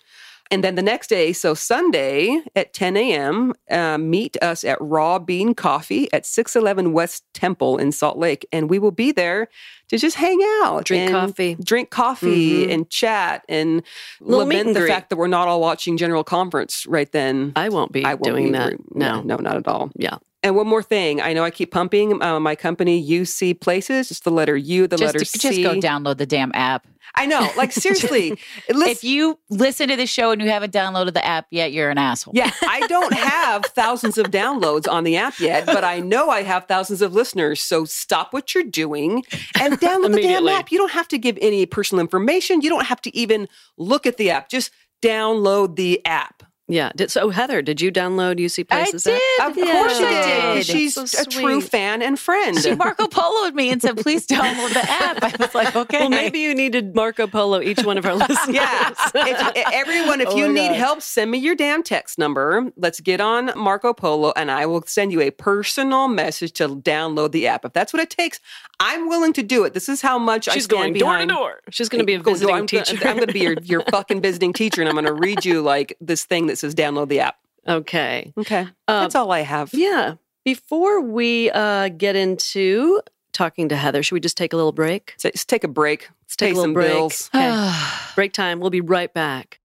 And 0.50 0.64
then 0.64 0.76
the 0.76 0.82
next 0.82 1.08
day, 1.08 1.34
so 1.34 1.54
Sunday 1.54 2.42
at 2.56 2.74
10 2.74 2.96
a.m., 2.98 3.54
uh, 3.70 3.98
meet 3.98 4.38
us 4.42 4.64
at 4.64 4.78
Raw 4.80 5.20
Bean 5.20 5.54
Coffee 5.54 6.12
at 6.14 6.26
611 6.26 6.94
West 6.94 7.24
Temple 7.34 7.78
in 7.78 7.92
Salt 7.92 8.18
Lake. 8.18 8.46
And 8.52 8.70
we 8.70 8.80
will 8.80 8.92
be 8.92 9.12
there 9.12 9.50
to 9.90 9.98
just 9.98 10.16
hang 10.18 10.40
out, 10.64 10.86
Drink 10.86 11.12
coffee. 11.12 11.56
drink 11.64 11.90
coffee, 11.90 12.66
Mhm. 12.66 12.74
and 12.74 12.90
chat, 12.90 13.44
and 13.48 13.84
Little 14.20 14.40
lament 14.40 14.68
and 14.68 14.76
the 14.76 14.86
fact 14.88 15.10
that 15.10 15.16
we're 15.18 15.28
not 15.28 15.48
all 15.48 15.62
watching 15.62 15.98
General 15.98 16.24
Conference 16.24 16.86
right 16.88 17.12
then. 17.12 17.54
I 17.56 17.70
won't 17.70 17.92
be 17.92 18.04
I 18.06 18.14
won't 18.16 18.24
doing 18.24 18.46
be 18.48 18.52
that. 18.52 18.74
No. 18.96 19.22
no, 19.22 19.38
not 19.38 19.56
at 19.58 19.68
all. 19.68 19.92
Yeah. 19.96 20.18
And 20.44 20.56
one 20.56 20.68
more 20.68 20.84
thing, 20.84 21.20
I 21.22 21.34
know 21.34 21.44
I 21.44 21.50
keep 21.52 21.72
pumping 21.72 22.22
uh, 22.22 22.40
my 22.40 22.56
company 22.56 23.02
UC 23.06 23.54
Places. 23.60 24.12
It's 24.12 24.20
the 24.22 24.30
letter 24.32 24.56
U, 24.56 24.88
the 24.88 24.96
just, 24.96 25.14
letter 25.14 25.26
C. 25.26 25.40
just 25.40 25.62
go 25.64 25.76
download 25.80 26.18
the 26.18 26.26
damn 26.28 26.52
app. 26.54 26.86
I 27.16 27.26
know, 27.26 27.50
like 27.58 27.72
seriously. 27.74 28.38
listen- 28.70 28.90
If 28.92 29.04
you 29.04 29.40
listen 29.50 29.88
to 29.90 29.96
the 29.96 30.06
show 30.06 30.32
and 30.32 30.42
you 30.42 30.50
haven't 30.50 30.74
downloaded 30.74 31.14
the 31.14 31.26
app 31.26 31.48
yet, 31.52 31.72
you're 31.72 31.90
an 31.90 31.98
asshole. 31.98 32.34
Yeah, 32.36 32.52
I 32.62 32.82
don't 32.88 33.14
have 33.14 33.66
thousands 33.76 34.18
of 34.18 34.28
downloads 34.28 34.88
on 34.92 35.04
the 35.04 35.18
app 35.18 35.40
yet, 35.40 35.66
but 35.66 35.84
I 35.84 36.00
know 36.00 36.30
I 36.30 36.44
have 36.44 36.66
thousands 36.68 37.02
of 37.02 37.14
listeners. 37.14 37.62
So 37.62 37.86
stop 37.86 38.34
what 38.34 38.54
you're 38.54 38.64
doing 38.64 39.24
and 39.60 39.74
download 39.80 40.14
the 40.14 40.22
damn 40.22 40.48
app. 40.48 40.72
You 40.72 40.78
don't 40.78 40.92
have 40.92 41.08
to 41.10 41.18
give 41.18 41.38
any 41.42 41.66
personal 41.66 42.00
information. 42.02 42.62
You 42.62 42.70
don't 42.70 42.86
have 42.86 43.02
to 43.02 43.16
even 43.18 43.48
look 43.78 44.06
at 44.06 44.18
the 44.18 44.30
app. 44.32 44.50
Just 44.50 44.72
download 45.02 45.76
the 45.76 46.06
app. 46.06 46.44
Yeah. 46.70 46.92
Did, 46.96 47.10
so, 47.12 47.30
Heather, 47.30 47.62
did 47.62 47.80
you 47.80 47.92
download 47.94 48.40
UC 48.40 48.68
Places? 48.68 49.08
I 49.08 49.12
did. 49.12 49.52
Of 49.52 49.58
Yeah. 49.58 49.72
course 49.74 50.00
you 50.00 50.06
I 50.06 50.12
did. 50.12 50.54
did. 50.56 50.66
She's 50.66 50.96
So 50.96 51.22
a 51.22 51.26
true 51.26 51.62
fan 51.62 52.02
and 52.02 52.20
friend. 52.20 52.58
She 52.60 52.76
Marco 52.76 53.08
Poloed 53.08 53.54
me 53.54 53.70
and 53.72 53.82
said, 53.82 53.96
please 53.98 54.28
download 54.28 54.74
the 54.74 54.84
app. 54.90 55.24
I 55.24 55.34
was 55.40 55.56
like, 55.56 55.76
okay. 55.78 56.00
Well, 56.00 56.10
maybe 56.10 56.40
you 56.40 56.54
needed 56.54 56.94
Marco 56.94 57.26
Polo 57.26 57.62
each 57.62 57.84
one 57.86 57.98
of 57.98 58.06
our 58.06 58.16
listeners. 58.16 58.50
Yeah. 58.54 58.94
If, 59.16 59.56
everyone, 59.74 60.20
if 60.20 60.28
Oh 60.30 60.36
you 60.36 60.50
need 60.52 60.68
God. 60.70 60.76
help, 60.76 61.02
send 61.02 61.32
me 61.32 61.38
your 61.38 61.56
damn 61.56 61.84
text 61.84 62.18
number. 62.18 62.70
Let's 62.76 63.00
get 63.00 63.22
on 63.22 63.52
Marco 63.56 63.94
Polo 63.94 64.34
and 64.36 64.52
I 64.52 64.66
will 64.66 64.84
send 64.86 65.14
you 65.14 65.22
a 65.22 65.32
personal 65.32 66.10
message 66.10 66.52
to 66.54 66.68
download 66.68 67.32
the 67.32 67.48
app. 67.48 67.64
If 67.64 67.72
that's 67.74 67.94
what 67.94 68.02
it 68.02 68.10
takes, 68.10 68.42
I'm 68.80 69.10
willing 69.10 69.34
to 69.34 69.44
do 69.44 69.64
it. 69.64 69.74
This 69.74 69.90
is 69.90 70.02
how 70.02 70.20
much 70.20 70.48
I 70.48 70.54
She's 70.54 70.66
stand 70.66 70.80
going 70.80 70.94
door 70.94 71.14
to 71.14 71.26
behind. 71.26 71.30
door. 71.30 71.62
She's 71.72 71.90
going 71.90 72.00
to 72.00 72.06
be 72.06 72.14
a 72.14 72.20
visiting 72.22 72.54
I'm, 72.54 72.66
gonna- 72.68 72.84
teacher. 72.86 73.08
I'm 73.08 73.16
going 73.16 73.28
to 73.28 73.34
be 73.34 73.40
your, 73.40 73.54
your 73.64 73.82
fucking 73.92 74.22
visiting 74.22 74.54
teacher 74.54 74.82
and 74.82 74.90
I'm 74.90 74.96
going 74.96 75.06
to 75.06 75.14
read 75.14 75.46
you 75.46 75.62
like 75.62 75.98
this 76.00 76.26
thing 76.26 76.48
that 76.48 76.58
says 76.58 76.76
download 76.76 77.08
the 77.10 77.22
app. 77.22 77.38
okay. 77.68 78.34
Okay. 78.38 78.68
Uh, 78.88 79.02
That's 79.02 79.16
all 79.16 79.32
I 79.32 79.42
have. 79.42 79.74
Yeah. 79.74 80.16
Before 80.46 81.02
we 81.02 81.50
uh, 81.52 81.90
get 81.90 82.16
into 82.16 83.02
talking 83.34 83.68
to 83.70 83.76
Heather, 83.76 84.04
should 84.04 84.14
we 84.16 84.20
just 84.20 84.38
take 84.38 84.54
a 84.54 84.56
little 84.56 84.72
break? 84.72 85.16
So 85.18 85.28
let's 85.30 85.44
take 85.44 85.64
a 85.64 85.68
break. 85.68 86.10
Let's 86.24 86.36
take 86.36 86.52
a 86.52 86.56
little 86.56 86.64
some 86.66 86.74
break. 86.74 86.92
bills. 86.92 87.30
Okay. 87.34 87.72
break 88.16 88.34
time. 88.34 88.60
We'll 88.60 88.70
be 88.70 88.82
right 88.82 89.12
back. 89.14 89.60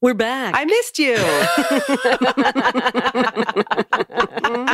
We're 0.00 0.14
back. 0.14 0.54
I 0.56 0.64
missed 0.66 0.98
you. 0.98 1.16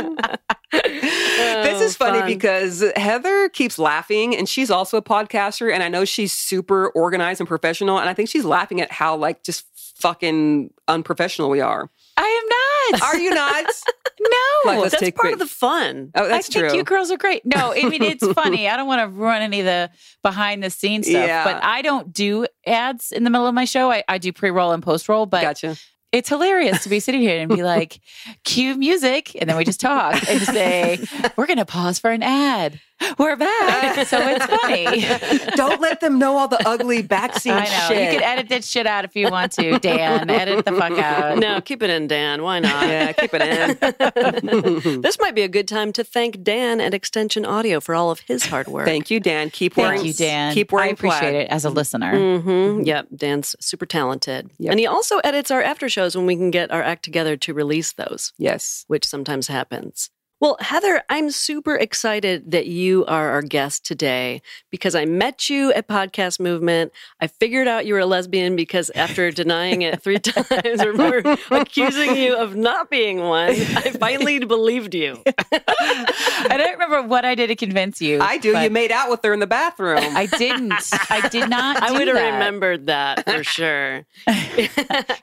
this 1.81 1.91
is 1.91 1.97
funny 1.97 2.19
fun. 2.19 2.27
because 2.27 2.83
Heather 2.95 3.49
keeps 3.49 3.77
laughing 3.79 4.35
and 4.35 4.47
she's 4.47 4.71
also 4.71 4.97
a 4.97 5.01
podcaster 5.01 5.73
and 5.73 5.83
I 5.83 5.87
know 5.89 6.05
she's 6.05 6.31
super 6.33 6.89
organized 6.89 7.39
and 7.41 7.47
professional 7.47 7.99
and 7.99 8.09
I 8.09 8.13
think 8.13 8.29
she's 8.29 8.45
laughing 8.45 8.81
at 8.81 8.91
how 8.91 9.15
like 9.15 9.43
just 9.43 9.65
fucking 9.97 10.71
unprofessional 10.87 11.49
we 11.49 11.61
are. 11.61 11.89
I 12.17 12.89
am 12.91 12.99
not. 12.99 13.01
Are 13.03 13.17
you 13.17 13.29
not? 13.29 13.65
no. 14.19 14.71
Like, 14.81 14.91
That's 14.91 15.01
part 15.01 15.15
quick- 15.15 15.33
of 15.33 15.39
the 15.39 15.47
fun. 15.47 16.11
Oh, 16.15 16.27
that's 16.27 16.49
I 16.49 16.53
think 16.53 16.69
true. 16.69 16.77
you 16.77 16.83
girls 16.83 17.09
are 17.11 17.17
great. 17.17 17.45
No, 17.45 17.73
I 17.75 17.87
mean 17.87 18.03
it's 18.03 18.25
funny. 18.33 18.67
I 18.67 18.75
don't 18.77 18.87
want 18.87 19.01
to 19.01 19.07
ruin 19.17 19.41
any 19.41 19.59
of 19.61 19.65
the 19.65 19.89
behind 20.23 20.61
the 20.63 20.69
scenes 20.69 21.07
stuff, 21.07 21.25
Yeah. 21.27 21.43
but 21.43 21.63
I 21.63 21.81
don't 21.81 22.11
do 22.13 22.45
ads 22.65 23.11
in 23.11 23.23
the 23.23 23.29
middle 23.29 23.47
of 23.47 23.53
my 23.55 23.65
show. 23.65 23.91
I, 23.91 24.03
I 24.07 24.17
do 24.17 24.31
pre 24.33 24.49
roll 24.51 24.71
and 24.71 24.83
post 24.83 25.07
roll, 25.09 25.25
but 25.25 25.41
gotcha. 25.41 25.77
It's 26.11 26.29
hilarious 26.29 26.83
to 26.83 26.89
be 26.89 26.99
sitting 26.99 27.21
here 27.21 27.39
and 27.39 27.49
be 27.49 27.63
like, 27.75 27.99
cue 28.43 28.75
music, 28.75 29.35
and 29.39 29.49
then 29.49 29.57
we 29.57 29.63
just 29.63 29.79
talk 29.79 30.13
and 30.29 30.41
say, 30.41 30.99
we're 31.35 31.47
going 31.47 31.57
to 31.57 31.65
pause 31.65 31.99
for 31.99 32.11
an 32.11 32.23
ad. 32.23 32.79
We're 33.17 33.35
back, 33.35 34.05
so 34.07 34.17
it's 34.19 34.45
funny. 34.45 35.51
Don't 35.55 35.81
let 35.81 35.99
them 36.01 36.19
know 36.19 36.37
all 36.37 36.47
the 36.47 36.61
ugly 36.67 37.03
backseat 37.03 37.51
I 37.51 37.65
shit. 37.65 38.13
you 38.13 38.19
can 38.19 38.23
edit 38.23 38.49
that 38.49 38.63
shit 38.63 38.85
out 38.87 39.05
if 39.05 39.15
you 39.15 39.29
want 39.29 39.51
to, 39.53 39.79
Dan. 39.79 40.29
Edit 40.29 40.65
the 40.65 40.71
fuck 40.71 40.97
out. 40.97 41.37
No, 41.39 41.61
keep 41.61 41.81
it 41.83 41.89
in, 41.89 42.07
Dan. 42.07 42.43
Why 42.43 42.59
not? 42.59 42.87
yeah, 42.87 43.11
keep 43.13 43.31
it 43.33 43.41
in. 43.41 45.01
this 45.01 45.17
might 45.19 45.35
be 45.35 45.41
a 45.41 45.47
good 45.47 45.67
time 45.67 45.91
to 45.93 46.03
thank 46.03 46.41
Dan 46.43 46.79
at 46.81 46.93
Extension 46.93 47.45
Audio 47.45 47.79
for 47.79 47.95
all 47.95 48.11
of 48.11 48.19
his 48.21 48.45
hard 48.45 48.67
work. 48.67 48.85
Thank 48.85 49.09
you, 49.09 49.19
Dan. 49.19 49.49
Keep 49.49 49.77
working. 49.77 49.83
Thank 49.89 49.95
wearing 50.01 50.05
you, 50.07 50.13
Dan. 50.13 50.53
Keep 50.53 50.71
wearing 50.71 50.89
I 50.89 50.93
appreciate 50.93 51.19
plaid. 51.19 51.35
it 51.35 51.49
as 51.49 51.65
a 51.65 51.69
listener. 51.69 52.13
Mm-hmm. 52.13 52.81
Yep, 52.83 53.07
Dan's 53.15 53.55
super 53.59 53.85
talented. 53.85 54.49
Yep. 54.59 54.71
And 54.71 54.79
he 54.79 54.87
also 54.87 55.17
edits 55.19 55.51
our 55.51 55.61
after 55.61 55.89
shows 55.89 56.15
when 56.15 56.25
we 56.25 56.35
can 56.35 56.51
get 56.51 56.71
our 56.71 56.81
act 56.83 57.03
together 57.03 57.35
to 57.37 57.53
release 57.53 57.93
those, 57.93 58.33
Yes. 58.37 58.85
which 58.87 59.05
sometimes 59.05 59.47
happens. 59.47 60.09
Well, 60.41 60.57
Heather, 60.59 61.03
I'm 61.07 61.29
super 61.29 61.75
excited 61.75 62.49
that 62.49 62.65
you 62.65 63.05
are 63.05 63.29
our 63.29 63.43
guest 63.43 63.85
today 63.85 64.41
because 64.71 64.95
I 64.95 65.05
met 65.05 65.51
you 65.51 65.71
at 65.73 65.87
Podcast 65.87 66.39
Movement. 66.39 66.91
I 67.19 67.27
figured 67.27 67.67
out 67.67 67.85
you 67.85 67.93
were 67.93 67.99
a 67.99 68.07
lesbian 68.07 68.55
because 68.55 68.89
after 68.95 69.29
denying 69.29 69.83
it 69.83 70.01
three 70.01 70.17
times 70.19 70.81
or 70.81 70.93
more, 70.93 71.21
accusing 71.51 72.15
you 72.15 72.35
of 72.35 72.55
not 72.55 72.89
being 72.89 73.19
one, 73.19 73.51
I 73.51 73.91
finally 73.99 74.39
believed 74.45 74.95
you. 74.95 75.21
I 75.27 76.55
don't 76.57 76.71
remember 76.73 77.03
what 77.03 77.23
I 77.23 77.35
did 77.35 77.49
to 77.49 77.55
convince 77.55 78.01
you. 78.01 78.19
I 78.19 78.39
do. 78.39 78.57
You 78.57 78.71
made 78.71 78.91
out 78.91 79.11
with 79.11 79.23
her 79.23 79.33
in 79.33 79.41
the 79.41 79.45
bathroom. 79.47 79.99
I 80.17 80.25
didn't. 80.25 80.73
I 81.11 81.29
did 81.29 81.51
not. 81.51 81.83
I 81.83 81.91
would 81.91 82.07
have 82.07 82.17
remembered 82.17 82.87
that 82.87 83.29
for 83.29 83.43
sure. 83.43 84.07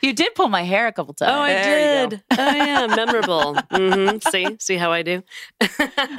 You 0.00 0.12
did 0.12 0.37
pull 0.37 0.48
my 0.48 0.62
hair 0.62 0.87
a 0.87 0.92
couple 0.92 1.12
times. 1.14 1.33
Oh, 1.35 1.40
I 1.40 1.54
There 1.54 2.09
did. 2.09 2.22
Oh, 2.38 2.54
yeah, 2.54 2.87
memorable. 2.87 3.57
hmm 3.72 4.18
See, 4.31 4.57
see 4.61 4.76
how 4.76 4.92
I 4.92 5.02
do. 5.09 5.23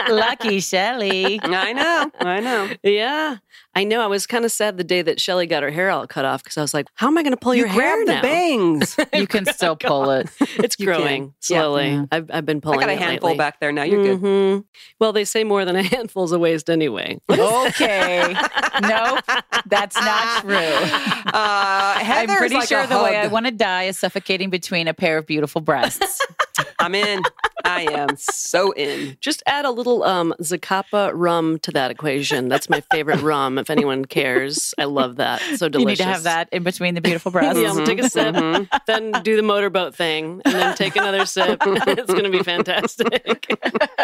Lucky 0.09 0.59
Shelly. 0.69 1.39
I 1.41 1.73
know. 1.73 2.11
I 2.19 2.39
know. 2.39 2.69
Yeah, 2.83 3.37
I 3.75 3.83
know. 3.83 4.01
I 4.01 4.07
was 4.07 4.25
kind 4.27 4.45
of 4.45 4.51
sad 4.51 4.77
the 4.77 4.83
day 4.83 5.01
that 5.01 5.19
Shelly 5.19 5.45
got 5.47 5.63
her 5.63 5.69
hair 5.71 5.89
all 5.89 6.07
cut 6.07 6.25
off 6.25 6.43
because 6.43 6.57
I 6.57 6.61
was 6.61 6.73
like, 6.73 6.87
"How 6.95 7.07
am 7.07 7.17
I 7.17 7.23
going 7.23 7.31
to 7.33 7.37
pull 7.37 7.53
You 7.55 7.61
your 7.61 7.67
hair 7.69 8.05
the 8.05 8.13
now?" 8.15 8.21
bangs. 8.21 8.97
You 9.13 9.27
can 9.27 9.45
still 9.45 9.75
pull 9.79 10.11
it. 10.11 10.29
It's 10.39 10.75
growing 10.75 11.33
slowly. 11.39 11.89
Yeah. 11.91 12.05
I've, 12.11 12.29
I've 12.31 12.45
been 12.45 12.57
I 12.57 12.59
pulling. 12.61 12.79
got 12.81 12.89
a 12.89 12.95
handful 12.95 13.29
lately. 13.29 13.37
back 13.37 13.59
there 13.59 13.71
now. 13.71 13.83
You're 13.83 14.03
good. 14.03 14.21
Mhm. 14.21 14.63
Well, 14.99 15.13
they 15.13 15.25
say 15.25 15.43
more 15.43 15.65
than 15.65 15.75
a 15.75 15.83
handful's 15.83 16.31
a 16.31 16.39
waste 16.39 16.69
anyway. 16.69 17.19
Okay. 17.29 18.33
nope. 18.81 19.19
That's 19.65 19.95
not 19.95 20.41
true. 20.41 20.55
Uh, 20.55 21.31
I'm 21.33 22.27
pretty 22.37 22.55
like 22.55 22.67
sure 22.67 22.85
the 22.87 23.01
way 23.03 23.17
I 23.17 23.27
want 23.27 23.45
to 23.45 23.51
die 23.51 23.83
is 23.83 23.97
suffocating 23.99 24.49
between 24.49 24.87
a 24.87 24.93
pair 24.93 25.17
of 25.17 25.25
beautiful 25.27 25.61
breasts. 25.61 26.19
I'm 26.79 26.95
in. 26.95 27.21
I 27.65 27.81
am 27.91 28.15
so 28.17 28.71
in. 28.71 29.17
Just 29.21 29.43
add 29.45 29.65
a 29.65 29.71
little 29.71 30.03
um, 30.03 30.33
Zacapa 30.41 31.11
rum 31.13 31.59
to 31.59 31.71
that 31.71 31.91
equation. 31.91 32.47
That's 32.49 32.69
my 32.69 32.81
favorite 32.91 33.21
rum. 33.21 33.57
If 33.57 33.69
anyone 33.69 34.05
cares, 34.05 34.73
I 34.77 34.85
love 34.85 35.17
that. 35.17 35.41
So 35.57 35.69
delicious. 35.69 35.79
you 35.79 35.85
need 35.85 35.97
to 35.97 36.03
have 36.05 36.23
that 36.23 36.49
in 36.51 36.63
between 36.63 36.95
the 36.95 37.01
beautiful 37.01 37.31
breasts. 37.31 37.59
Yeah, 37.61 37.73
take 37.85 37.99
a 37.99 38.09
sip, 38.09 38.35
Mhm. 38.35 38.67
then 38.87 39.11
do 39.23 39.35
the 39.35 39.41
motorboat 39.43 39.95
thing, 39.95 40.41
and 40.45 40.53
then 40.55 40.75
take 40.75 40.95
another 40.95 41.25
sip. 41.25 41.61
it's 41.65 42.11
going 42.11 42.23
to 42.23 42.29
be 42.29 42.43
fantastic. 42.43 43.45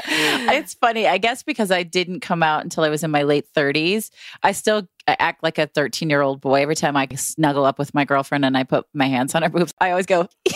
it's 0.06 0.74
funny. 0.76 1.08
I 1.08 1.18
guess 1.18 1.44
because 1.44 1.72
I 1.72 1.84
didn't 1.84 2.20
come 2.22 2.44
out 2.44 2.64
until 2.64 2.84
I 2.84 2.90
was 2.90 3.04
in 3.04 3.12
my 3.12 3.24
late 3.24 3.46
30s, 3.54 4.10
I 4.44 4.52
still 4.52 4.88
I 5.08 5.16
act 5.20 5.44
like 5.44 5.60
a 5.60 5.68
13 5.68 6.10
year 6.10 6.22
old 6.22 6.42
boy 6.42 6.64
every 6.64 6.76
time 6.76 6.98
I 6.98 7.08
snuggle 7.16 7.64
up 7.64 7.78
with 7.78 7.94
my 7.94 8.06
girlfriend 8.06 8.44
and 8.44 8.58
I 8.58 8.64
put 8.64 8.88
my 8.94 9.06
hands 9.08 9.36
on 9.36 9.44
her 9.44 9.50
boobs. 9.50 9.72
I 9.80 9.92
always 9.92 10.08
go, 10.08 10.28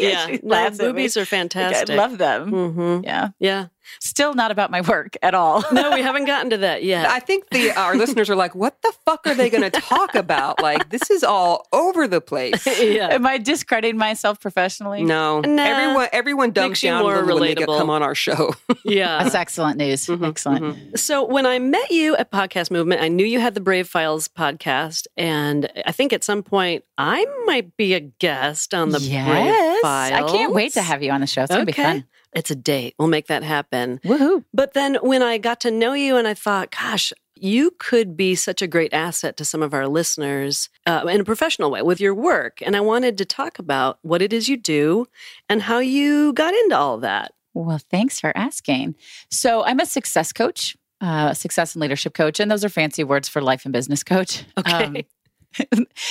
yeah, 0.00 0.26
She 0.28 0.32
no, 0.42 0.56
laughs 0.56 0.80
at 0.80 0.94
me. 0.94 1.08
are 1.16 1.24
fantastic. 1.24 1.90
I 1.90 1.94
love 1.96 2.18
them. 2.18 2.50
hmm 2.50 3.00
Yeah. 3.04 3.28
Yeah. 3.38 3.66
Still 4.00 4.34
not 4.34 4.50
about 4.50 4.70
my 4.70 4.80
work 4.82 5.16
at 5.22 5.34
all. 5.34 5.64
No, 5.72 5.92
we 5.92 6.02
haven't 6.02 6.24
gotten 6.26 6.50
to 6.50 6.56
that 6.58 6.84
yet. 6.84 7.06
I 7.08 7.20
think 7.20 7.48
the 7.50 7.70
our 7.72 7.94
listeners 7.96 8.28
are 8.28 8.36
like, 8.36 8.54
"What 8.54 8.80
the 8.82 8.92
fuck 9.06 9.26
are 9.26 9.34
they 9.34 9.48
going 9.48 9.62
to 9.62 9.70
talk 9.80 10.14
about? 10.14 10.60
Like, 10.60 10.90
this 10.90 11.10
is 11.10 11.24
all 11.24 11.66
over 11.72 12.06
the 12.08 12.20
place." 12.20 12.66
yeah. 12.80 13.08
Am 13.08 13.24
I 13.26 13.38
discrediting 13.38 13.96
myself 13.96 14.40
professionally? 14.40 15.02
No, 15.04 15.40
Nah. 15.40 15.62
everyone 15.62 16.08
everyone 16.12 16.50
dumbs 16.50 16.82
you 16.82 16.90
down 16.90 17.00
a 17.00 17.04
more 17.04 17.14
little 17.22 17.40
when 17.40 17.48
they 17.48 17.54
get, 17.54 17.66
come 17.66 17.88
on 17.90 18.02
our 18.02 18.14
show. 18.14 18.54
Yeah. 18.84 19.22
That's 19.22 19.34
excellent 19.34 19.76
news. 19.78 20.06
Mhm, 20.06 20.28
Excellent. 20.28 20.98
So 20.98 21.24
when 21.24 21.46
I 21.46 21.58
met 21.58 21.90
you 21.90 22.16
at 22.16 22.30
Podcast 22.32 22.70
Movement, 22.70 23.00
I 23.02 23.08
knew 23.08 23.24
you 23.24 23.38
had 23.40 23.54
the 23.54 23.60
Brave 23.60 23.88
Files 23.88 24.26
podcast, 24.28 25.06
and 25.16 25.70
I 25.86 25.92
think 25.92 26.12
at 26.12 26.24
some 26.24 26.42
point 26.42 26.84
I 26.98 27.24
might 27.46 27.76
be 27.76 27.94
a 27.94 28.00
guest 28.00 28.74
on 28.74 28.90
the 28.90 28.98
Brave 28.98 29.80
Files. 29.82 30.12
I 30.12 30.22
can't 30.32 30.52
wait 30.52 30.72
to 30.74 30.82
have 30.82 31.02
you 31.02 31.10
on 31.12 31.20
the 31.20 31.26
show. 31.26 31.42
It's 31.42 31.50
going 31.52 31.62
to 31.62 31.66
be 31.66 31.72
fun. 31.72 32.04
It's 32.32 32.50
a 32.50 32.56
date. 32.56 32.94
We'll 32.98 33.08
make 33.08 33.26
that 33.26 33.42
happen. 33.42 33.98
Woohoo. 34.04 34.44
But 34.54 34.74
then 34.74 34.96
when 35.02 35.22
I 35.22 35.38
got 35.38 35.60
to 35.60 35.70
know 35.70 35.94
you 35.94 36.16
and 36.16 36.28
I 36.28 36.34
thought, 36.34 36.70
gosh, 36.70 37.12
you 37.34 37.72
could 37.78 38.16
be 38.16 38.34
such 38.34 38.62
a 38.62 38.66
great 38.66 38.92
asset 38.92 39.36
to 39.38 39.44
some 39.44 39.62
of 39.62 39.72
our 39.74 39.88
listeners 39.88 40.68
uh, 40.86 41.06
in 41.08 41.20
a 41.22 41.24
professional 41.24 41.70
way 41.70 41.82
with 41.82 42.00
your 42.00 42.14
work. 42.14 42.60
And 42.62 42.76
I 42.76 42.80
wanted 42.80 43.18
to 43.18 43.24
talk 43.24 43.58
about 43.58 43.98
what 44.02 44.22
it 44.22 44.32
is 44.32 44.48
you 44.48 44.56
do 44.56 45.06
and 45.48 45.62
how 45.62 45.78
you 45.78 46.32
got 46.34 46.54
into 46.54 46.76
all 46.76 46.96
of 46.96 47.00
that. 47.00 47.32
Well, 47.54 47.80
thanks 47.90 48.20
for 48.20 48.36
asking. 48.36 48.94
So, 49.30 49.64
I'm 49.64 49.80
a 49.80 49.86
success 49.86 50.32
coach, 50.32 50.76
uh, 51.00 51.34
success 51.34 51.74
and 51.74 51.82
leadership 51.82 52.14
coach, 52.14 52.38
and 52.38 52.48
those 52.48 52.64
are 52.64 52.68
fancy 52.68 53.02
words 53.02 53.28
for 53.28 53.42
life 53.42 53.64
and 53.64 53.72
business 53.72 54.04
coach. 54.04 54.44
Okay. 54.58 55.06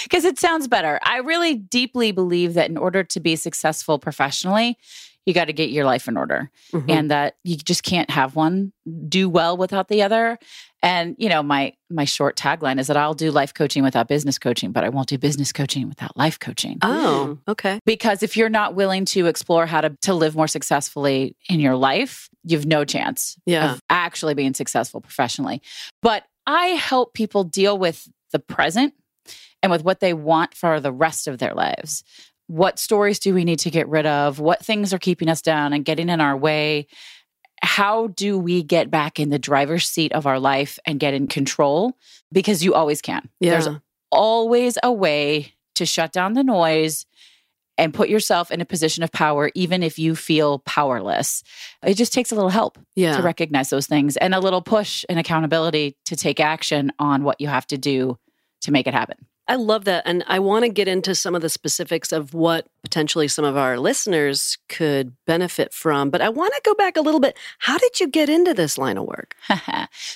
Because 0.04 0.26
it 0.26 0.38
sounds 0.38 0.68
better. 0.68 1.00
I 1.02 1.20
really 1.20 1.56
deeply 1.56 2.12
believe 2.12 2.56
that 2.56 2.70
in 2.70 2.76
order 2.76 3.06
to 3.06 3.20
be 3.22 3.38
successful 3.38 3.98
professionally, 3.98 4.78
you 5.26 5.34
got 5.34 5.46
to 5.46 5.54
get 5.54 5.70
your 5.70 5.86
life 5.86 6.08
in 6.08 6.18
order 6.18 6.50
Mhm. 6.74 6.90
and 6.90 7.12
that 7.12 7.36
you 7.44 7.56
just 7.58 7.84
can't 7.84 8.10
have 8.10 8.36
one 8.36 8.72
do 9.08 9.30
well 9.30 9.56
without 9.58 9.88
the 9.88 10.02
other. 10.02 10.40
And 10.82 11.16
you 11.20 11.30
know, 11.30 11.44
my 11.44 11.74
my 11.90 12.06
short 12.06 12.36
tagline 12.36 12.80
is 12.80 12.88
that 12.88 12.98
I'll 12.98 13.14
do 13.14 13.30
life 13.32 13.54
coaching 13.54 13.84
without 13.84 14.08
business 14.08 14.40
coaching, 14.40 14.72
but 14.72 14.84
I 14.84 14.90
won't 14.90 15.08
do 15.10 15.18
business 15.18 15.52
coaching 15.52 15.88
without 15.90 16.16
life 16.18 16.40
coaching 16.40 16.78
oh, 16.82 17.38
okay. 17.48 17.80
because 17.86 18.24
if 18.24 18.36
you're 18.38 18.50
not 18.50 18.76
willing 18.76 19.06
to 19.06 19.26
explore 19.28 19.66
how 19.66 19.82
to, 19.82 19.90
to 20.04 20.14
live 20.14 20.36
more 20.36 20.48
successfully 20.48 21.36
in 21.50 21.60
your 21.60 21.76
life, 21.76 22.30
you've 22.44 22.66
no 22.66 22.86
chance 22.86 23.36
Yeah. 23.46 23.74
of 23.74 23.82
actually 23.90 24.34
being 24.36 24.54
successful 24.54 25.02
professionally. 25.02 25.62
But 26.02 26.24
I 26.48 26.68
help 26.68 27.14
people 27.14 27.44
deal 27.44 27.78
with 27.78 28.08
the 28.32 28.40
present 28.40 28.94
and 29.62 29.72
with 29.72 29.84
what 29.84 30.00
they 30.00 30.14
want 30.14 30.54
for 30.56 30.80
the 30.80 30.92
rest 30.92 31.28
of 31.28 31.38
their 31.40 31.54
lives. 31.54 32.04
What 32.50 32.80
stories 32.80 33.20
do 33.20 33.36
we 33.36 33.46
need 33.46 33.60
to 33.60 33.70
get 33.70 33.88
rid 33.88 34.08
of? 34.08 34.40
What 34.40 34.66
things 34.66 34.92
are 34.92 34.98
keeping 34.98 35.30
us 35.30 35.40
down 35.40 35.72
and 35.72 35.86
getting 35.86 36.10
in 36.10 36.20
our 36.20 36.36
way? 36.36 36.88
How 37.62 38.08
do 38.08 38.40
we 38.40 38.64
get 38.64 38.90
back 38.90 39.20
in 39.20 39.30
the 39.30 39.38
driver's 39.38 39.88
seat 39.88 40.12
of 40.14 40.26
our 40.26 40.40
life 40.40 40.80
and 40.84 41.00
get 41.00 41.14
in 41.14 41.28
control? 41.28 41.94
Because 42.32 42.64
you 42.64 42.74
always 42.74 43.04
can. 43.04 43.30
Yeah. 43.40 43.52
There's 43.52 43.78
always 44.12 44.80
a 44.82 44.92
way 44.92 45.54
to 45.76 45.86
shut 45.86 46.12
down 46.12 46.34
the 46.34 46.44
noise 46.44 47.06
and 47.78 47.94
put 47.94 48.10
yourself 48.10 48.50
in 48.50 48.62
a 48.62 48.66
position 48.66 49.04
of 49.04 49.12
power, 49.12 49.52
even 49.54 49.84
if 49.84 50.00
you 50.00 50.16
feel 50.16 50.58
powerless. 50.58 51.44
It 51.84 51.98
just 51.98 52.14
takes 52.14 52.32
a 52.32 52.36
little 52.36 52.50
help 52.50 52.80
yeah. 52.96 53.16
to 53.16 53.22
recognize 53.22 53.70
those 53.70 53.86
things 53.86 54.18
and 54.18 54.34
a 54.34 54.40
little 54.40 54.64
push 54.64 55.06
and 55.08 55.20
accountability 55.20 55.98
to 56.06 56.16
take 56.16 56.40
action 56.40 56.92
on 56.98 57.24
what 57.24 57.40
you 57.40 57.48
have 57.48 57.68
to 57.68 57.78
do 57.78 58.18
to 58.62 58.72
make 58.72 58.88
it 58.88 58.96
happen. 58.96 59.18
I 59.50 59.56
love 59.56 59.86
that. 59.86 60.04
And 60.06 60.24
I 60.28 60.40
want 60.40 60.64
to 60.64 60.70
get 60.70 60.88
into 60.88 61.14
some 61.16 61.36
of 61.36 61.42
the 61.42 61.50
specifics 61.50 62.12
of 62.12 62.34
what 62.34 62.68
potentially 62.84 63.28
some 63.28 63.44
of 63.44 63.58
our 63.58 63.78
listeners 63.80 64.58
could 64.70 65.14
benefit 65.26 65.74
from. 65.74 66.10
But 66.10 66.22
I 66.22 66.30
want 66.30 66.54
to 66.54 66.62
go 66.64 66.74
back 66.76 66.96
a 66.96 67.02
little 67.02 67.20
bit. 67.20 67.38
How 67.58 67.78
did 67.78 68.00
you 68.00 68.08
get 68.08 68.30
into 68.30 68.54
this 68.54 68.78
line 68.78 68.98
of 68.98 69.06
work? 69.06 69.36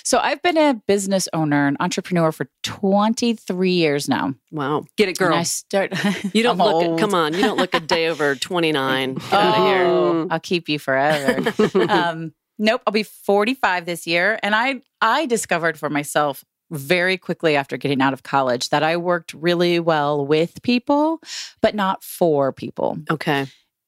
so 0.04 0.18
I've 0.18 0.40
been 0.40 0.56
a 0.56 0.74
business 0.86 1.28
owner, 1.32 1.66
an 1.66 1.76
entrepreneur 1.80 2.32
for 2.32 2.46
23 2.62 3.70
years 3.70 4.08
now. 4.08 4.34
Wow. 4.52 4.84
Get 4.96 5.08
it, 5.08 5.18
And 5.20 5.28
girl. 5.30 5.34
I 5.34 5.42
start 5.42 5.92
You 6.32 6.42
don't 6.42 6.60
I'm 6.60 6.66
look, 6.66 6.84
old. 6.84 7.00
come 7.00 7.12
on, 7.14 7.34
you 7.34 7.40
don't 7.42 7.58
look 7.58 7.74
a 7.74 7.80
day 7.94 8.06
over 8.08 8.34
29. 8.36 9.14
Get 9.14 9.32
out 9.32 9.58
of 9.58 9.66
here. 9.66 9.84
Oh, 9.84 10.26
I'll 10.30 10.40
keep 10.40 10.68
you 10.68 10.78
forever. 10.78 11.52
um, 11.90 12.32
Nope, 12.56 12.82
I'll 12.86 12.92
be 12.92 13.02
45 13.02 13.84
this 13.84 14.06
year. 14.06 14.38
And 14.44 14.54
I 14.54 14.80
I 15.00 15.26
discovered 15.26 15.76
for 15.76 15.90
myself 15.90 16.44
very 16.70 17.16
quickly 17.16 17.56
after 17.56 17.76
getting 17.76 18.00
out 18.00 18.12
of 18.12 18.22
college 18.22 18.70
that 18.70 18.82
I 18.82 18.96
worked 18.96 19.34
really 19.34 19.80
well 19.80 20.26
with 20.26 20.62
people, 20.62 21.20
but 21.60 21.74
not 21.74 22.02
for 22.02 22.52
people. 22.52 22.98
Okay. 23.10 23.46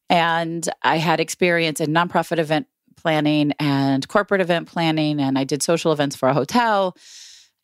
And 0.09 0.69
I 0.83 0.99
had 0.99 1.21
experience 1.21 1.81
in 1.81 1.91
nonprofit 1.91 2.39
event 2.39 2.67
planning 2.97 3.53
and 3.59 4.07
corporate 4.09 4.41
event 4.41 4.69
planning, 4.69 5.21
and 5.21 5.39
I 5.39 5.45
did 5.45 5.63
social 5.63 5.93
events 5.93 6.17
for 6.17 6.29
a 6.29 6.35
hotel 6.35 6.97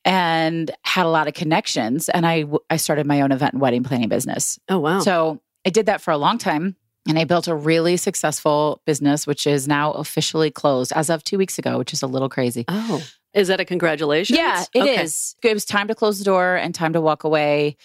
and 0.05 0.71
had 0.85 1.07
a 1.07 1.09
lot 1.09 1.29
of 1.29 1.35
connections. 1.35 2.09
And 2.09 2.27
I, 2.27 2.45
I 2.69 2.77
started 2.77 3.07
my 3.07 3.21
own 3.21 3.33
event 3.33 3.55
and 3.55 3.63
wedding 3.63 3.85
planning 3.85 4.09
business. 4.09 4.59
Oh, 4.69 4.79
wow. 4.79 5.01
So 5.01 5.41
I 5.65 5.71
did 5.71 5.87
that 5.87 6.01
for 6.01 6.11
a 6.11 6.17
long 6.17 6.39
time. 6.39 6.77
And 7.09 7.19
I 7.19 7.25
built 7.25 7.49
a 7.49 7.55
really 7.55 7.97
successful 7.97 8.81
business, 8.87 9.27
which 9.27 9.47
is 9.47 9.67
now 9.67 9.93
officially 9.93 10.53
closed 10.53 10.93
as 10.95 11.11
of 11.11 11.25
two 11.25 11.37
weeks 11.37 11.59
ago, 11.59 11.79
which 11.79 11.93
is 11.93 12.03
a 12.03 12.07
little 12.07 12.29
crazy. 12.29 12.65
oh, 12.69 13.03
is 13.35 13.49
that 13.49 13.61
a 13.61 13.65
congratulations? 13.65 14.39
Yeah, 14.39 14.65
it 14.75 15.01
is. 15.01 15.35
Okay. 15.41 15.51
It 15.51 15.55
was 15.55 15.65
time 15.65 15.89
to 15.89 15.95
close 15.95 16.19
the 16.19 16.25
door 16.25 16.55
and 16.57 16.75
time 16.75 16.93
to 16.93 17.01
walk 17.01 17.25
away. 17.25 17.77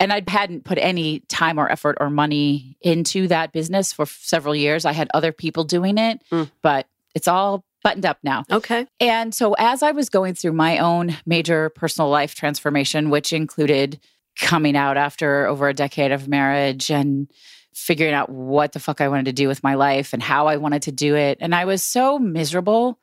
And 0.00 0.12
I 0.12 0.22
hadn't 0.26 0.64
put 0.64 0.78
any 0.78 1.20
time 1.28 1.58
or 1.58 1.70
effort 1.70 1.96
or 2.00 2.10
money 2.10 2.76
into 2.80 3.28
that 3.28 3.52
business 3.52 3.92
for 3.92 4.06
several 4.06 4.54
years. 4.54 4.84
I 4.84 4.92
had 4.92 5.08
other 5.14 5.30
people 5.32 5.64
doing 5.64 5.98
it, 5.98 6.20
Mm. 6.32 6.50
but 6.62 6.86
it's 7.14 7.28
all 7.28 7.64
buttoned 7.82 8.04
up 8.04 8.18
now. 8.24 8.44
Okay. 8.50 8.86
And 8.98 9.34
so, 9.34 9.54
as 9.54 9.82
I 9.82 9.92
was 9.92 10.08
going 10.08 10.34
through 10.34 10.52
my 10.54 10.78
own 10.78 11.16
major 11.26 11.68
personal 11.70 12.10
life 12.10 12.34
transformation, 12.34 13.10
which 13.10 13.32
included 13.32 14.00
coming 14.36 14.74
out 14.76 14.96
after 14.96 15.46
over 15.46 15.68
a 15.68 15.74
decade 15.74 16.10
of 16.10 16.26
marriage 16.26 16.90
and 16.90 17.30
figuring 17.72 18.14
out 18.14 18.28
what 18.30 18.72
the 18.72 18.80
fuck 18.80 19.00
I 19.00 19.08
wanted 19.08 19.26
to 19.26 19.32
do 19.32 19.46
with 19.48 19.62
my 19.62 19.74
life 19.74 20.12
and 20.12 20.22
how 20.22 20.48
I 20.48 20.56
wanted 20.56 20.82
to 20.82 20.92
do 20.92 21.14
it. 21.14 21.38
And 21.40 21.54
I 21.54 21.66
was 21.66 21.82
so 21.84 22.18
miserable 22.18 22.98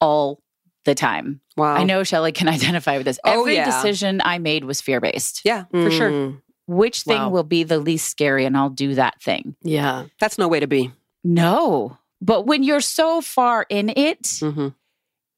all 0.00 0.41
the 0.84 0.94
time. 0.94 1.40
Wow. 1.56 1.74
I 1.74 1.84
know 1.84 2.02
Shelly 2.04 2.32
can 2.32 2.48
identify 2.56 2.96
with 2.96 3.06
this. 3.06 3.18
Oh, 3.24 3.40
Every 3.40 3.54
yeah. 3.54 3.64
decision 3.66 4.20
I 4.24 4.38
made 4.38 4.64
was 4.64 4.80
fear 4.80 5.00
based. 5.00 5.42
Yeah, 5.44 5.64
for 5.70 5.90
sure. 5.90 6.10
Mm, 6.10 6.42
Which 6.66 7.02
thing 7.02 7.18
Wow. 7.20 7.28
will 7.30 7.44
be 7.44 7.62
the 7.64 7.78
least 7.78 8.08
scary 8.08 8.44
and 8.44 8.56
I'll 8.56 8.70
do 8.70 8.94
that 8.94 9.20
thing? 9.22 9.54
Yeah. 9.62 10.06
That's 10.20 10.38
no 10.38 10.48
way 10.48 10.60
to 10.60 10.66
be. 10.66 10.90
No. 11.24 11.98
But 12.20 12.46
when 12.46 12.62
you're 12.62 12.80
so 12.80 13.20
far 13.20 13.66
in 13.68 13.92
it, 13.96 14.38
hmm 14.40 14.68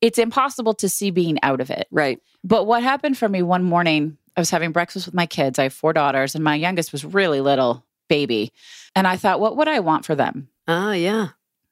it's 0.00 0.18
impossible 0.18 0.74
to 0.74 0.86
see 0.86 1.10
being 1.10 1.38
out 1.42 1.62
of 1.62 1.70
it. 1.70 1.88
Right. 1.90 2.20
But 2.42 2.66
what 2.66 2.82
happened 2.82 3.16
for 3.16 3.26
me 3.26 3.40
one 3.40 3.62
morning, 3.64 4.18
I 4.36 4.40
was 4.40 4.50
having 4.50 4.70
breakfast 4.70 5.06
with 5.06 5.14
my 5.14 5.24
kids. 5.24 5.58
I 5.58 5.62
have 5.62 5.72
four 5.72 5.94
daughters, 5.94 6.34
and 6.34 6.44
my 6.44 6.56
youngest 6.56 6.92
was 6.92 7.06
really 7.06 7.40
little, 7.40 7.86
baby. 8.10 8.52
And 8.94 9.06
I 9.06 9.16
thought, 9.16 9.40
what 9.40 9.56
would 9.56 9.66
I 9.68 9.80
want 9.80 10.04
for 10.04 10.14
them? 10.14 10.48
Ah, 10.68 10.92
yeah. 10.92 11.28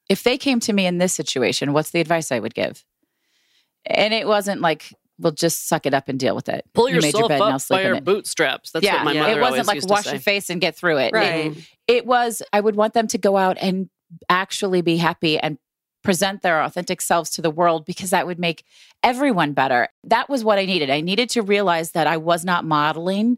If 0.09 0.23
they 0.23 0.39
came 0.39 0.59
to 0.61 0.73
me 0.73 0.87
in 0.87 0.97
this 0.97 1.13
situation, 1.13 1.73
what's 1.73 1.91
the 1.91 1.99
advice 2.01 2.31
I 2.31 2.39
would 2.39 2.55
give? 2.55 2.83
And 3.85 4.13
it 4.13 4.27
wasn't 4.27 4.61
like, 4.61 4.93
well, 5.19 5.31
just 5.31 5.67
suck 5.67 5.85
it 5.85 5.93
up 5.93 6.09
and 6.09 6.19
deal 6.19 6.35
with 6.35 6.49
it. 6.49 6.65
Pull 6.73 6.89
You 6.89 6.95
made 6.95 7.13
yourself 7.13 7.29
now 7.29 7.43
up 7.43 7.61
sleep 7.61 7.77
by 7.81 7.87
your 7.87 8.01
bootstraps. 8.01 8.71
That's 8.71 8.83
yeah, 8.85 8.95
what 8.95 9.05
my 9.05 9.11
yeah. 9.13 9.21
mother 9.21 9.39
it 9.39 9.41
wasn't 9.41 9.67
like 9.67 9.75
used 9.75 9.89
wash 9.89 10.05
your 10.11 10.19
face 10.19 10.49
and 10.49 10.59
get 10.59 10.75
through 10.75 10.97
it. 10.97 11.07
It- 11.07 11.13
Right. 11.13 11.69
it 11.87 12.05
was 12.05 12.41
i 12.51 12.59
would 12.59 12.75
want 12.75 12.93
them 12.93 13.07
to 13.07 13.17
go 13.17 13.37
out 13.37 13.57
and 13.61 13.89
actually 14.29 14.81
be 14.81 14.97
happy 14.97 15.37
and 15.39 15.57
present 16.03 16.41
their 16.41 16.61
authentic 16.61 17.01
selves 17.01 17.29
to 17.31 17.41
the 17.41 17.49
world 17.51 17.85
because 17.85 18.09
that 18.11 18.25
would 18.27 18.37
make 18.39 18.63
everyone 19.03 19.53
better 19.53 19.87
that 20.03 20.29
was 20.29 20.43
what 20.43 20.57
i 20.59 20.65
needed 20.65 20.89
i 20.89 21.01
needed 21.01 21.29
to 21.29 21.41
realize 21.41 21.91
that 21.91 22.07
i 22.07 22.17
was 22.17 22.43
not 22.45 22.63
modeling 22.65 23.37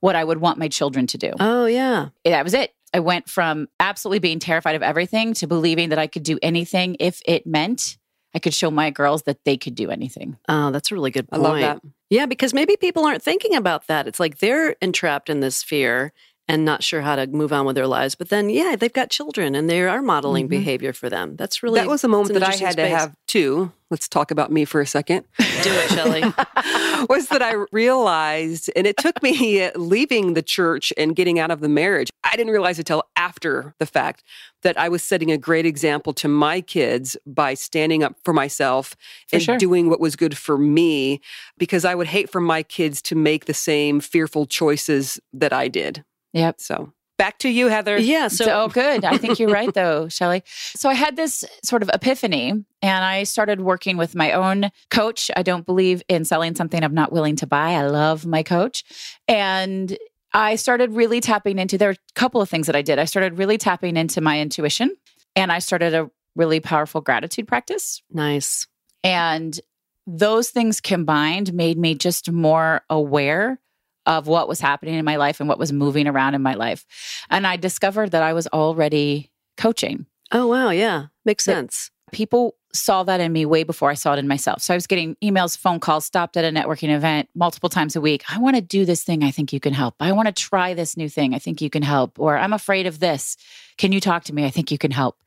what 0.00 0.14
i 0.16 0.22
would 0.22 0.38
want 0.38 0.58
my 0.58 0.68
children 0.68 1.06
to 1.06 1.18
do 1.18 1.32
Oh, 1.40 1.66
yeah. 1.66 2.08
that 2.24 2.44
was 2.44 2.54
it 2.54 2.72
i 2.94 3.00
went 3.00 3.28
from 3.28 3.68
absolutely 3.80 4.18
being 4.20 4.38
terrified 4.38 4.74
of 4.76 4.82
everything 4.82 5.34
to 5.34 5.46
believing 5.46 5.88
that 5.90 5.98
i 5.98 6.06
could 6.06 6.22
do 6.22 6.38
anything 6.42 6.96
if 7.00 7.20
it 7.26 7.46
meant 7.46 7.96
i 8.34 8.38
could 8.38 8.54
show 8.54 8.70
my 8.70 8.90
girls 8.90 9.22
that 9.24 9.38
they 9.44 9.56
could 9.56 9.74
do 9.74 9.90
anything 9.90 10.36
Oh, 10.48 10.70
that's 10.70 10.90
a 10.90 10.94
really 10.94 11.10
good 11.10 11.26
I 11.32 11.36
point. 11.36 11.42
love 11.42 11.60
that. 11.60 11.80
Yeah, 12.10 12.26
because 12.26 12.52
maybe 12.52 12.76
people 12.76 13.06
aren't 13.06 13.22
thinking 13.22 13.54
about 13.54 13.86
that. 13.86 14.06
It's 14.06 14.20
like 14.20 14.38
they're 14.38 14.76
entrapped 14.82 15.30
in 15.30 15.40
this 15.40 15.62
fear 15.62 16.12
and 16.48 16.64
not 16.64 16.82
sure 16.82 17.00
how 17.02 17.16
to 17.16 17.26
move 17.28 17.52
on 17.52 17.64
with 17.66 17.76
their 17.76 17.86
lives. 17.86 18.14
But 18.14 18.28
then, 18.28 18.50
yeah, 18.50 18.74
they've 18.76 18.92
got 18.92 19.10
children 19.10 19.54
and 19.54 19.70
they 19.70 19.80
are 19.82 20.02
modeling 20.02 20.46
Mhm. 20.46 20.50
behavior 20.50 20.92
for 20.92 21.08
them. 21.08 21.36
That's 21.36 21.62
really 21.62 21.80
that 21.80 21.88
was 21.88 22.02
a 22.04 22.08
moment 22.08 22.34
that 22.34 22.42
I 22.42 22.56
had 22.56 22.76
to 22.76 22.88
have 22.88 23.14
too. 23.28 23.72
Let's 23.90 24.08
talk 24.08 24.30
about 24.30 24.50
me 24.50 24.64
for 24.64 24.80
a 24.80 24.86
second. 24.86 25.24
Do 25.38 25.44
it, 25.70 25.90
Shelley. 25.90 26.22
was 27.08 27.28
that 27.28 27.42
I 27.42 27.64
realized, 27.72 28.70
and 28.74 28.86
it 28.86 28.96
took 28.96 29.22
me 29.22 29.70
leaving 29.76 30.34
the 30.34 30.42
church 30.42 30.92
and 30.96 31.14
getting 31.14 31.38
out 31.38 31.50
of 31.50 31.60
the 31.60 31.68
marriage. 31.68 32.10
I 32.24 32.34
didn't 32.36 32.52
realize 32.52 32.78
until 32.78 33.04
after 33.16 33.74
the 33.78 33.86
fact 33.86 34.24
that 34.62 34.78
I 34.78 34.88
was 34.88 35.02
setting 35.02 35.30
a 35.30 35.38
great 35.38 35.66
example 35.66 36.12
to 36.14 36.28
my 36.28 36.60
kids 36.60 37.16
by 37.26 37.54
standing 37.54 38.02
up 38.02 38.16
for 38.24 38.32
myself 38.32 38.96
For 39.28 39.36
and 39.36 39.42
sure. 39.42 39.58
doing 39.58 39.88
what 39.90 40.00
was 40.00 40.16
good 40.16 40.36
for 40.36 40.56
me, 40.58 41.20
because 41.58 41.84
I 41.84 41.94
would 41.94 42.06
hate 42.08 42.30
for 42.30 42.40
my 42.40 42.62
kids 42.62 43.00
to 43.02 43.14
make 43.14 43.44
the 43.44 43.54
same 43.54 44.00
fearful 44.00 44.46
choices 44.46 45.20
that 45.32 45.52
I 45.52 45.68
did. 45.68 46.04
Yep 46.32 46.60
So 46.60 46.92
back 47.18 47.38
to 47.38 47.48
you, 47.48 47.68
Heather. 47.68 47.98
yeah. 47.98 48.26
So, 48.26 48.44
So, 48.44 48.68
good. 48.72 49.04
I 49.04 49.16
think 49.16 49.38
you're 49.38 49.50
right, 49.50 49.72
though, 49.72 50.08
Shelley. 50.08 50.42
So 50.46 50.88
I 50.88 50.94
had 50.94 51.14
this 51.14 51.44
sort 51.62 51.82
of 51.82 51.90
epiphany, 51.94 52.50
and 52.50 53.04
I 53.04 53.22
started 53.22 53.60
working 53.60 53.96
with 53.96 54.16
my 54.16 54.32
own 54.32 54.70
coach. 54.90 55.30
I 55.36 55.42
don't 55.44 55.64
believe 55.64 56.02
in 56.08 56.24
selling 56.24 56.56
something 56.56 56.82
I'm 56.82 56.94
not 56.94 57.12
willing 57.12 57.36
to 57.36 57.46
buy. 57.46 57.74
I 57.74 57.86
love 57.86 58.26
my 58.26 58.42
coach. 58.42 58.82
And 59.28 59.96
I 60.32 60.56
started 60.56 60.92
really 60.92 61.20
tapping 61.20 61.60
into 61.60 61.78
there 61.78 61.90
are 61.90 61.92
a 61.92 62.12
couple 62.14 62.40
of 62.40 62.48
things 62.48 62.66
that 62.66 62.74
I 62.74 62.82
did. 62.82 62.98
I 62.98 63.04
started 63.04 63.38
really 63.38 63.58
tapping 63.58 63.96
into 63.96 64.20
my 64.20 64.40
intuition, 64.40 64.96
and 65.36 65.52
I 65.52 65.60
started 65.60 65.94
a 65.94 66.10
really 66.34 66.58
powerful 66.58 67.00
gratitude 67.02 67.46
practice. 67.46 68.02
nice. 68.10 68.66
And 69.04 69.60
those 70.06 70.50
things 70.50 70.80
combined 70.80 71.52
made 71.54 71.78
me 71.78 71.94
just 71.94 72.32
more 72.32 72.82
aware 72.90 73.60
of 74.06 74.26
what 74.26 74.48
was 74.48 74.60
happening 74.60 74.94
in 74.94 75.04
my 75.04 75.16
life 75.16 75.40
and 75.40 75.48
what 75.48 75.58
was 75.58 75.72
moving 75.72 76.06
around 76.06 76.34
in 76.34 76.42
my 76.42 76.54
life. 76.54 76.84
And 77.30 77.46
I 77.46 77.56
discovered 77.56 78.10
that 78.10 78.22
I 78.22 78.32
was 78.32 78.46
already 78.48 79.30
coaching. 79.56 80.06
Oh, 80.32 80.46
wow. 80.46 80.70
Yeah. 80.70 81.06
Makes 81.24 81.44
sense. 81.44 81.90
People 82.10 82.56
saw 82.74 83.02
that 83.02 83.20
in 83.20 83.32
me 83.32 83.44
way 83.44 83.64
before 83.64 83.90
I 83.90 83.94
saw 83.94 84.14
it 84.14 84.18
in 84.18 84.26
myself. 84.26 84.62
So 84.62 84.72
I 84.72 84.76
was 84.76 84.86
getting 84.86 85.14
emails, 85.22 85.56
phone 85.56 85.78
calls, 85.78 86.06
stopped 86.06 86.36
at 86.36 86.44
a 86.44 86.48
networking 86.48 86.88
event 86.88 87.28
multiple 87.34 87.68
times 87.68 87.96
a 87.96 88.00
week. 88.00 88.24
I 88.30 88.38
want 88.38 88.56
to 88.56 88.62
do 88.62 88.84
this 88.84 89.04
thing. 89.04 89.22
I 89.22 89.30
think 89.30 89.52
you 89.52 89.60
can 89.60 89.74
help. 89.74 89.94
I 90.00 90.12
want 90.12 90.26
to 90.26 90.32
try 90.32 90.72
this 90.74 90.96
new 90.96 91.08
thing. 91.08 91.34
I 91.34 91.38
think 91.38 91.60
you 91.60 91.68
can 91.68 91.82
help. 91.82 92.18
Or 92.18 92.36
I'm 92.36 92.52
afraid 92.52 92.86
of 92.86 92.98
this. 92.98 93.36
Can 93.76 93.92
you 93.92 94.00
talk 94.00 94.24
to 94.24 94.34
me? 94.34 94.44
I 94.44 94.50
think 94.50 94.70
you 94.70 94.78
can 94.78 94.90
help. 94.90 95.18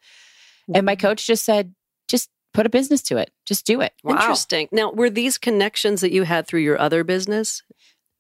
And 0.74 0.86
my 0.86 0.96
mm-hmm. 0.96 1.08
coach 1.08 1.28
just 1.28 1.46
said, 1.46 1.76
just 2.08 2.30
put 2.54 2.66
a 2.66 2.70
business 2.70 3.02
to 3.04 3.18
it. 3.18 3.32
Just 3.46 3.66
do 3.66 3.82
it. 3.82 3.94
Wow. 4.04 4.14
Interesting. 4.14 4.68
Now, 4.72 4.92
were 4.92 5.10
these 5.10 5.38
connections 5.38 6.02
that 6.02 6.12
you 6.12 6.24
had 6.24 6.48
through 6.48 6.62
your 6.62 6.80
other 6.80 7.04
business? 7.04 7.62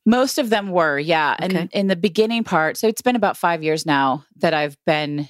Most 0.05 0.37
of 0.37 0.49
them 0.49 0.69
were, 0.69 0.99
yeah. 0.99 1.35
Okay. 1.41 1.57
And 1.57 1.69
in 1.71 1.87
the 1.87 1.95
beginning 1.95 2.43
part, 2.43 2.77
so 2.77 2.87
it's 2.87 3.01
been 3.01 3.15
about 3.15 3.37
five 3.37 3.63
years 3.63 3.85
now 3.85 4.23
that 4.37 4.53
I've 4.53 4.77
been 4.85 5.27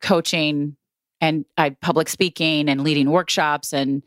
coaching 0.00 0.76
and 1.20 1.44
I 1.56 1.70
public 1.70 2.08
speaking 2.08 2.68
and 2.68 2.82
leading 2.82 3.10
workshops 3.10 3.72
and 3.72 4.02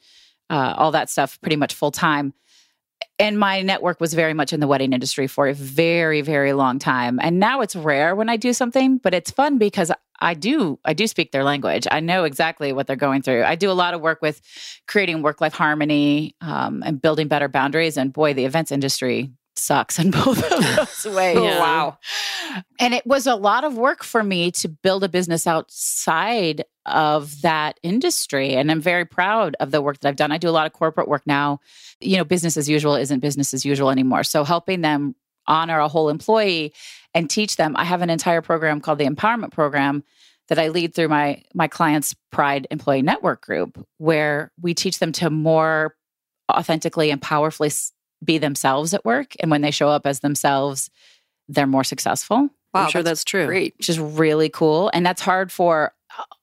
uh, 0.50 0.74
all 0.78 0.92
that 0.92 1.10
stuff 1.10 1.40
pretty 1.42 1.56
much 1.56 1.74
full 1.74 1.92
time. 1.92 2.34
And 3.18 3.40
my 3.40 3.62
network 3.62 4.00
was 4.00 4.14
very 4.14 4.34
much 4.34 4.54
in 4.54 4.60
the 4.60 4.68
wedding 4.68 4.94
industry 4.94 5.28
for 5.28 5.48
a 5.48 5.54
very, 5.54 6.22
very 6.22 6.54
long 6.54 6.80
time. 6.80 7.20
And 7.22 7.40
now 7.40 7.62
it's 7.62 7.76
rare 7.76 8.16
when 8.16 8.30
I 8.30 8.38
do 8.38 8.54
something, 8.54 8.98
but 8.98 9.14
it's 9.14 9.32
fun 9.32 9.58
because 9.58 9.92
I 10.22 10.34
do 10.34 10.80
I 10.84 10.94
do 10.94 11.08
speak 11.08 11.32
their 11.32 11.46
language. 11.46 11.88
I 11.90 12.02
know 12.02 12.26
exactly 12.26 12.74
what 12.74 12.88
they're 12.88 12.98
going 12.98 13.22
through. 13.22 13.44
I 13.44 13.56
do 13.56 13.72
a 13.72 13.74
lot 13.74 13.94
of 13.94 14.02
work 14.02 14.22
with 14.22 14.42
creating 14.88 15.22
work 15.22 15.40
life 15.40 15.54
harmony 15.54 16.36
um, 16.42 16.84
and 16.86 17.02
building 17.02 17.30
better 17.30 17.48
boundaries. 17.48 17.96
And 17.96 18.12
boy, 18.12 18.34
the 18.34 18.46
events 18.46 18.72
industry 18.72 19.32
sucks 19.60 20.00
in 20.00 20.12
both 20.12 20.42
of 20.52 20.76
those 21.04 21.14
ways. 21.16 21.38
Oh, 21.38 21.44
Yeah. 21.44 21.60
wow. 21.60 21.98
And 22.80 22.94
it 22.94 23.06
was 23.06 23.28
a 23.28 23.36
lot 23.36 23.64
of 23.64 23.78
work 23.78 24.04
for 24.04 24.24
me 24.24 24.52
to 24.52 24.68
build 24.70 25.04
a 25.04 25.10
business 25.10 25.46
outside 25.46 26.64
of 26.86 27.42
that 27.42 27.80
industry. 27.84 28.56
And 28.56 28.72
I'm 28.72 28.82
very 28.82 29.06
proud 29.06 29.56
of 29.60 29.72
the 29.72 29.82
work 29.82 30.00
that 30.00 30.10
I've 30.10 30.16
done. 30.16 30.32
I 30.32 30.38
do 30.38 30.50
a 30.50 30.52
lot 30.52 30.66
of 30.66 30.74
corporate 30.74 31.08
work 31.08 31.24
now. 31.28 31.60
You 32.00 32.18
know, 32.18 32.24
business 32.24 32.58
as 32.58 32.68
usual 32.70 32.96
isn't 32.96 33.20
business 33.20 33.54
as 33.54 33.66
usual 33.66 33.92
anymore. 33.92 34.24
So 34.24 34.44
helping 34.44 34.82
them 34.82 35.16
honor 35.48 35.80
a 35.80 35.88
whole 35.88 36.10
employee 36.10 36.74
and 37.14 37.30
teach 37.30 37.56
them. 37.56 37.76
I 37.78 37.84
have 37.84 38.02
an 38.02 38.10
entire 38.10 38.42
program 38.42 38.82
called 38.82 38.98
the 39.00 39.06
Empowerment 39.06 39.52
Program 39.52 40.04
that 40.48 40.58
I 40.60 40.70
lead 40.70 40.96
through 40.96 41.10
my 41.10 41.44
my 41.54 41.68
clients 41.68 42.16
Pride 42.32 42.66
Employee 42.72 43.02
Network 43.04 43.42
group 43.46 43.86
where 43.98 44.52
we 44.62 44.74
teach 44.74 44.98
them 45.00 45.12
to 45.14 45.30
more 45.30 45.96
authentically 46.52 47.12
and 47.12 47.22
powerfully 47.22 47.68
s- 47.68 47.92
be 48.24 48.38
themselves 48.38 48.94
at 48.94 49.04
work 49.06 49.34
and 49.40 49.50
when 49.52 49.62
they 49.62 49.72
show 49.72 49.88
up 49.90 50.06
as 50.06 50.20
themselves 50.20 50.90
they're 51.48 51.68
more 51.68 51.84
successful 51.84 52.50
Wow, 52.74 52.84
I'm 52.84 52.92
sure 52.92 53.02
that's, 53.02 53.24
true. 53.24 53.48
great. 53.48 53.74
which 53.80 53.90
is 53.90 53.98
really 54.00 54.48
cool. 54.50 54.92
And 54.94 55.04
that's 55.04 55.24
hard 55.24 55.52
for 55.52 55.92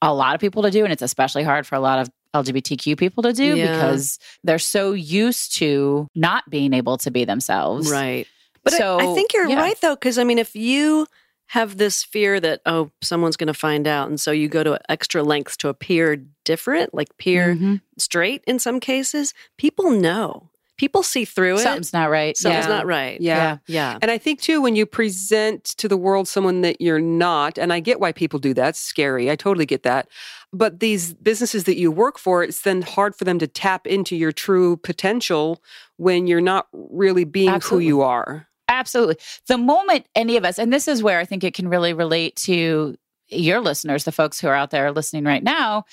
a 0.03 0.13
lot 0.13 0.35
of 0.35 0.41
people 0.41 0.63
to 0.65 0.73
do. 0.73 0.83
And 0.83 0.93
it's 0.93 1.01
especially 1.03 1.45
hard 1.45 1.69
for 1.69 1.77
a 1.77 1.81
lot 1.81 2.01
of 2.01 2.11
LGBTQ 2.35 2.99
people 2.99 3.23
to 3.23 3.33
do 3.33 3.57
Yeah. 3.57 3.73
because 3.75 4.19
they're 4.43 4.59
so 4.59 4.91
used 4.93 5.55
to 5.59 6.09
not 6.17 6.43
being 6.51 6.73
able 6.73 6.99
to 6.99 7.13
be 7.13 7.25
themselves. 7.25 7.89
Right. 7.93 8.27
But 8.65 8.75
I- 8.75 8.79
So, 8.79 8.99
I, 8.99 9.15
think 9.15 9.35
you're 9.35 9.47
yeah. 9.49 9.61
right, 9.61 9.81
though, 9.81 9.95
because 9.95 10.19
I 10.19 10.25
mean, 10.25 10.39
if 10.39 10.57
you 10.57 11.07
have 11.51 11.77
this 11.77 12.03
fear 12.03 12.41
that 12.41 12.61
oh 12.67 12.91
someone's 13.03 13.37
going 13.37 13.47
to 13.47 13.55
find 13.55 13.87
out 13.87 14.09
and 14.09 14.21
so 14.21 14.33
you 14.33 14.49
go 14.49 14.65
to 14.65 14.81
extra 14.91 15.23
lengths 15.23 15.57
to 15.59 15.69
appear 15.69 16.17
different 16.45 16.93
like 16.93 17.11
appear 17.11 17.55
Mhm. 17.55 17.81
straight 17.99 18.43
in 18.49 18.59
some 18.59 18.81
cases 18.81 19.33
people 19.57 19.93
know 19.93 20.51
people 20.77 21.03
see 21.03 21.25
through 21.25 21.55
it 21.55 21.61
Something's 21.61 21.93
not 21.93 22.11
right. 22.11 22.37
something's 22.37 22.67
Yeah. 22.67 22.71
not 22.73 22.87
right 22.87 23.21
Yeah. 23.21 23.59
yeah 23.67 23.99
And 24.03 24.11
I 24.11 24.19
think 24.19 24.41
too, 24.41 24.61
when 24.61 24.77
you 24.77 24.87
present 24.87 25.65
to 25.65 25.89
the 25.89 25.97
world 25.97 26.29
someone 26.29 26.61
that 26.63 26.81
you're 26.81 27.01
not, 27.01 27.59
and 27.59 27.73
I 27.73 27.81
get 27.81 28.01
why 28.01 28.13
people 28.13 28.39
do 28.39 28.53
that, 28.55 28.71
it's 28.71 28.79
scary. 28.81 29.31
I 29.31 29.37
totally 29.37 29.67
get 29.67 29.83
that. 29.85 30.09
But 30.53 30.81
these 30.81 31.15
businesses 31.15 31.65
that 31.65 31.77
you 31.77 31.91
work 31.91 32.19
for, 32.19 32.43
it's 32.43 32.61
then 32.63 32.83
hard 32.83 33.15
for 33.17 33.25
them 33.25 33.39
to 33.39 33.47
tap 33.47 33.87
into 33.87 34.17
your 34.17 34.33
true 34.33 34.77
potential 34.77 35.63
when 35.97 36.27
you're 36.27 36.41
not 36.41 36.67
really 36.73 37.25
being 37.25 37.49
Absolutely. 37.49 37.85
who 37.85 37.89
you 37.89 38.03
are. 38.03 38.49
Absolutely. 38.69 39.17
The 39.47 39.59
moment 39.59 40.07
any 40.15 40.37
of 40.37 40.45
us, 40.45 40.59
and 40.59 40.73
this 40.73 40.89
is 40.89 41.03
where 41.03 41.21
I 41.21 41.25
think 41.25 41.45
it 41.45 41.55
can 41.55 41.69
really 41.69 41.93
relate 41.93 42.37
to 42.37 42.97
your 43.29 43.61
listeners, 43.61 44.05
the 44.05 44.13
folks 44.13 44.41
who 44.41 44.49
are 44.49 44.55
out 44.55 44.71
there 44.71 44.93
listening 44.93 45.25
right 45.25 45.43
now, 45.43 45.85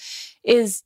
is 0.44 0.84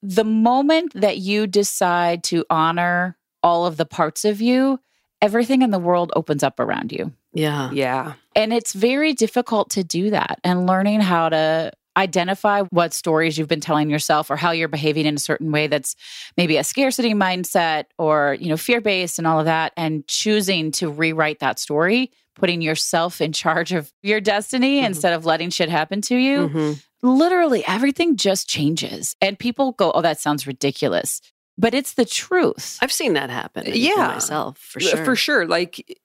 the 0.00 0.24
moment 0.24 0.92
that 0.94 1.18
you 1.18 1.46
decide 1.48 2.22
to 2.24 2.44
honor 2.50 3.16
all 3.42 3.66
of 3.66 3.76
the 3.76 3.86
parts 3.86 4.24
of 4.24 4.40
you, 4.40 4.80
everything 5.22 5.62
in 5.62 5.70
the 5.70 5.78
world 5.78 6.12
opens 6.16 6.42
up 6.42 6.58
around 6.60 6.92
you. 6.92 7.12
yeah 7.32 7.70
Yeah. 7.72 8.14
And 8.34 8.52
it's 8.52 8.72
very 8.72 9.12
difficult 9.14 9.70
to 9.70 9.82
do 9.82 10.10
that 10.10 10.38
and 10.44 10.66
learning 10.66 11.00
how 11.00 11.28
to 11.30 11.72
identify 11.96 12.62
what 12.70 12.94
stories 12.94 13.36
you've 13.36 13.48
been 13.48 13.60
telling 13.60 13.90
yourself 13.90 14.30
or 14.30 14.36
how 14.36 14.52
you're 14.52 14.68
behaving 14.68 15.04
in 15.06 15.16
a 15.16 15.18
certain 15.18 15.50
way 15.50 15.66
that's 15.66 15.96
maybe 16.36 16.56
a 16.56 16.62
scarcity 16.62 17.12
mindset 17.14 17.86
or, 17.98 18.36
you 18.40 18.48
know, 18.48 18.56
fear-based 18.56 19.18
and 19.18 19.26
all 19.26 19.40
of 19.40 19.46
that 19.46 19.72
and 19.76 20.06
choosing 20.06 20.70
to 20.70 20.88
rewrite 20.88 21.40
that 21.40 21.58
story, 21.58 22.12
putting 22.36 22.60
yourself 22.62 23.20
in 23.20 23.32
charge 23.32 23.72
of 23.72 23.92
your 24.04 24.20
destiny 24.20 24.80
Mhm. 24.80 24.86
instead 24.86 25.12
of 25.12 25.24
letting 25.26 25.50
shit 25.50 25.68
happen 25.68 26.00
to 26.02 26.16
you. 26.16 26.48
Mhm. 26.48 26.82
Literally 27.02 27.64
everything 27.66 28.16
just 28.16 28.48
changes. 28.48 29.16
And 29.20 29.36
people 29.36 29.72
go, 29.72 29.90
"Oh, 29.90 30.02
that 30.02 30.20
sounds 30.20 30.46
ridiculous." 30.46 31.20
But 31.60 31.74
it's 31.74 31.94
the 31.94 32.04
truth. 32.04 32.78
i've 32.80 32.92
seen 32.92 33.14
that 33.14 33.30
happen 33.30 33.64
Yeah. 33.74 33.94
myself 34.14 34.58
for 34.58 34.80
sure 34.80 35.04
For 35.04 35.16
sure. 35.16 35.46
Like, 35.46 35.98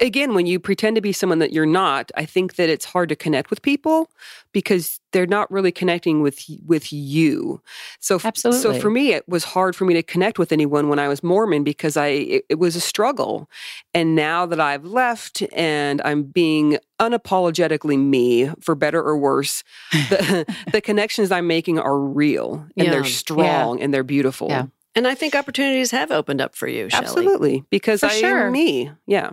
again, 0.00 0.34
when 0.34 0.44
you 0.46 0.58
pretend 0.58 0.96
to 0.96 1.00
be 1.00 1.12
someone 1.12 1.38
that 1.38 1.52
you're 1.52 1.64
not, 1.66 2.10
I 2.16 2.24
think 2.26 2.56
that 2.56 2.68
it's 2.68 2.84
hard 2.84 3.08
to 3.10 3.16
connect 3.16 3.48
with 3.48 3.62
people 3.62 4.10
because 4.52 4.98
they're 5.12 5.24
not 5.38 5.48
really 5.52 5.70
connecting 5.70 6.20
with 6.20 6.44
with 6.66 6.92
you. 6.92 7.62
So, 8.00 8.16
f- 8.16 8.36
so 8.36 8.74
for 8.74 8.90
me, 8.90 9.12
it 9.12 9.28
was 9.28 9.44
hard 9.44 9.76
for 9.76 9.84
me 9.84 9.94
to 9.94 10.02
connect 10.02 10.36
with 10.38 10.50
anyone 10.50 10.88
when 10.88 10.98
I 10.98 11.06
was 11.06 11.22
Mormon 11.22 11.62
because 11.62 11.96
I 11.96 12.06
it, 12.08 12.44
it 12.48 12.58
was 12.58 12.74
a 12.74 12.80
struggle. 12.80 13.48
And 13.94 14.16
now 14.16 14.44
that 14.46 14.58
I've 14.60 14.84
left 14.84 15.44
and 15.52 16.02
I'm 16.04 16.24
being 16.24 16.78
unapologetically 17.00 17.98
me, 17.98 18.50
for 18.60 18.74
better 18.74 19.00
or 19.02 19.16
worse, 19.16 19.62
the 19.92 20.44
the 20.72 20.80
connections 20.80 21.30
I'm 21.30 21.46
making 21.46 21.78
are 21.78 21.98
real 21.98 22.66
and 22.76 22.86
Yeah. 22.86 22.90
they're 22.90 23.04
strong 23.04 23.80
and 23.80 23.94
they're 23.94 24.02
beautiful. 24.04 24.48
Yeah. 24.48 24.66
And 24.96 25.06
i 25.06 25.14
think 25.14 25.34
opportunities 25.34 25.90
have 25.90 26.10
opened 26.10 26.40
up 26.40 26.54
for 26.54 26.66
you 26.68 26.88
Shelley. 26.90 27.04
Absolutely, 27.04 27.64
because 27.70 28.00
For 28.00 28.06
I 28.06 28.10
sure. 28.20 28.46
am 28.46 28.52
me. 28.52 28.90
Yeah. 29.06 29.30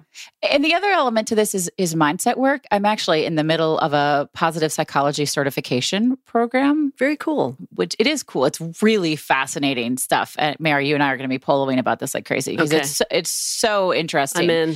And 0.49 0.63
the 0.65 0.73
other 0.73 0.89
element 0.89 1.27
to 1.29 1.35
this 1.35 1.53
is 1.55 1.69
is 1.77 1.95
mindset 1.95 2.37
work. 2.37 2.63
I'm 2.71 2.85
actually 2.85 3.25
in 3.25 3.35
the 3.35 3.43
middle 3.43 3.77
of 3.79 3.93
a 3.93 4.29
positive 4.33 4.71
psychology 4.71 5.25
certification 5.25 6.17
program, 6.25 6.93
very 6.97 7.15
cool 7.17 7.57
which 7.75 7.95
it 7.99 8.07
is 8.07 8.23
cool. 8.23 8.45
It's 8.45 8.59
really 8.81 9.15
fascinating 9.15 9.97
stuff. 9.97 10.35
And 10.37 10.59
Mary, 10.59 10.87
you 10.87 10.93
and 10.95 11.03
I 11.03 11.11
are 11.11 11.17
going 11.17 11.29
to 11.29 11.33
be 11.33 11.43
poloing 11.43 11.79
about 11.79 11.99
this 11.99 12.13
like 12.13 12.25
crazy 12.25 12.51
because 12.51 12.71
Okay. 12.71 12.81
it's 12.81 12.89
so- 12.97 13.05
it's 13.11 13.29
so 13.29 13.93
interesting. 13.93 14.43
i'm 14.43 14.49
in 14.49 14.75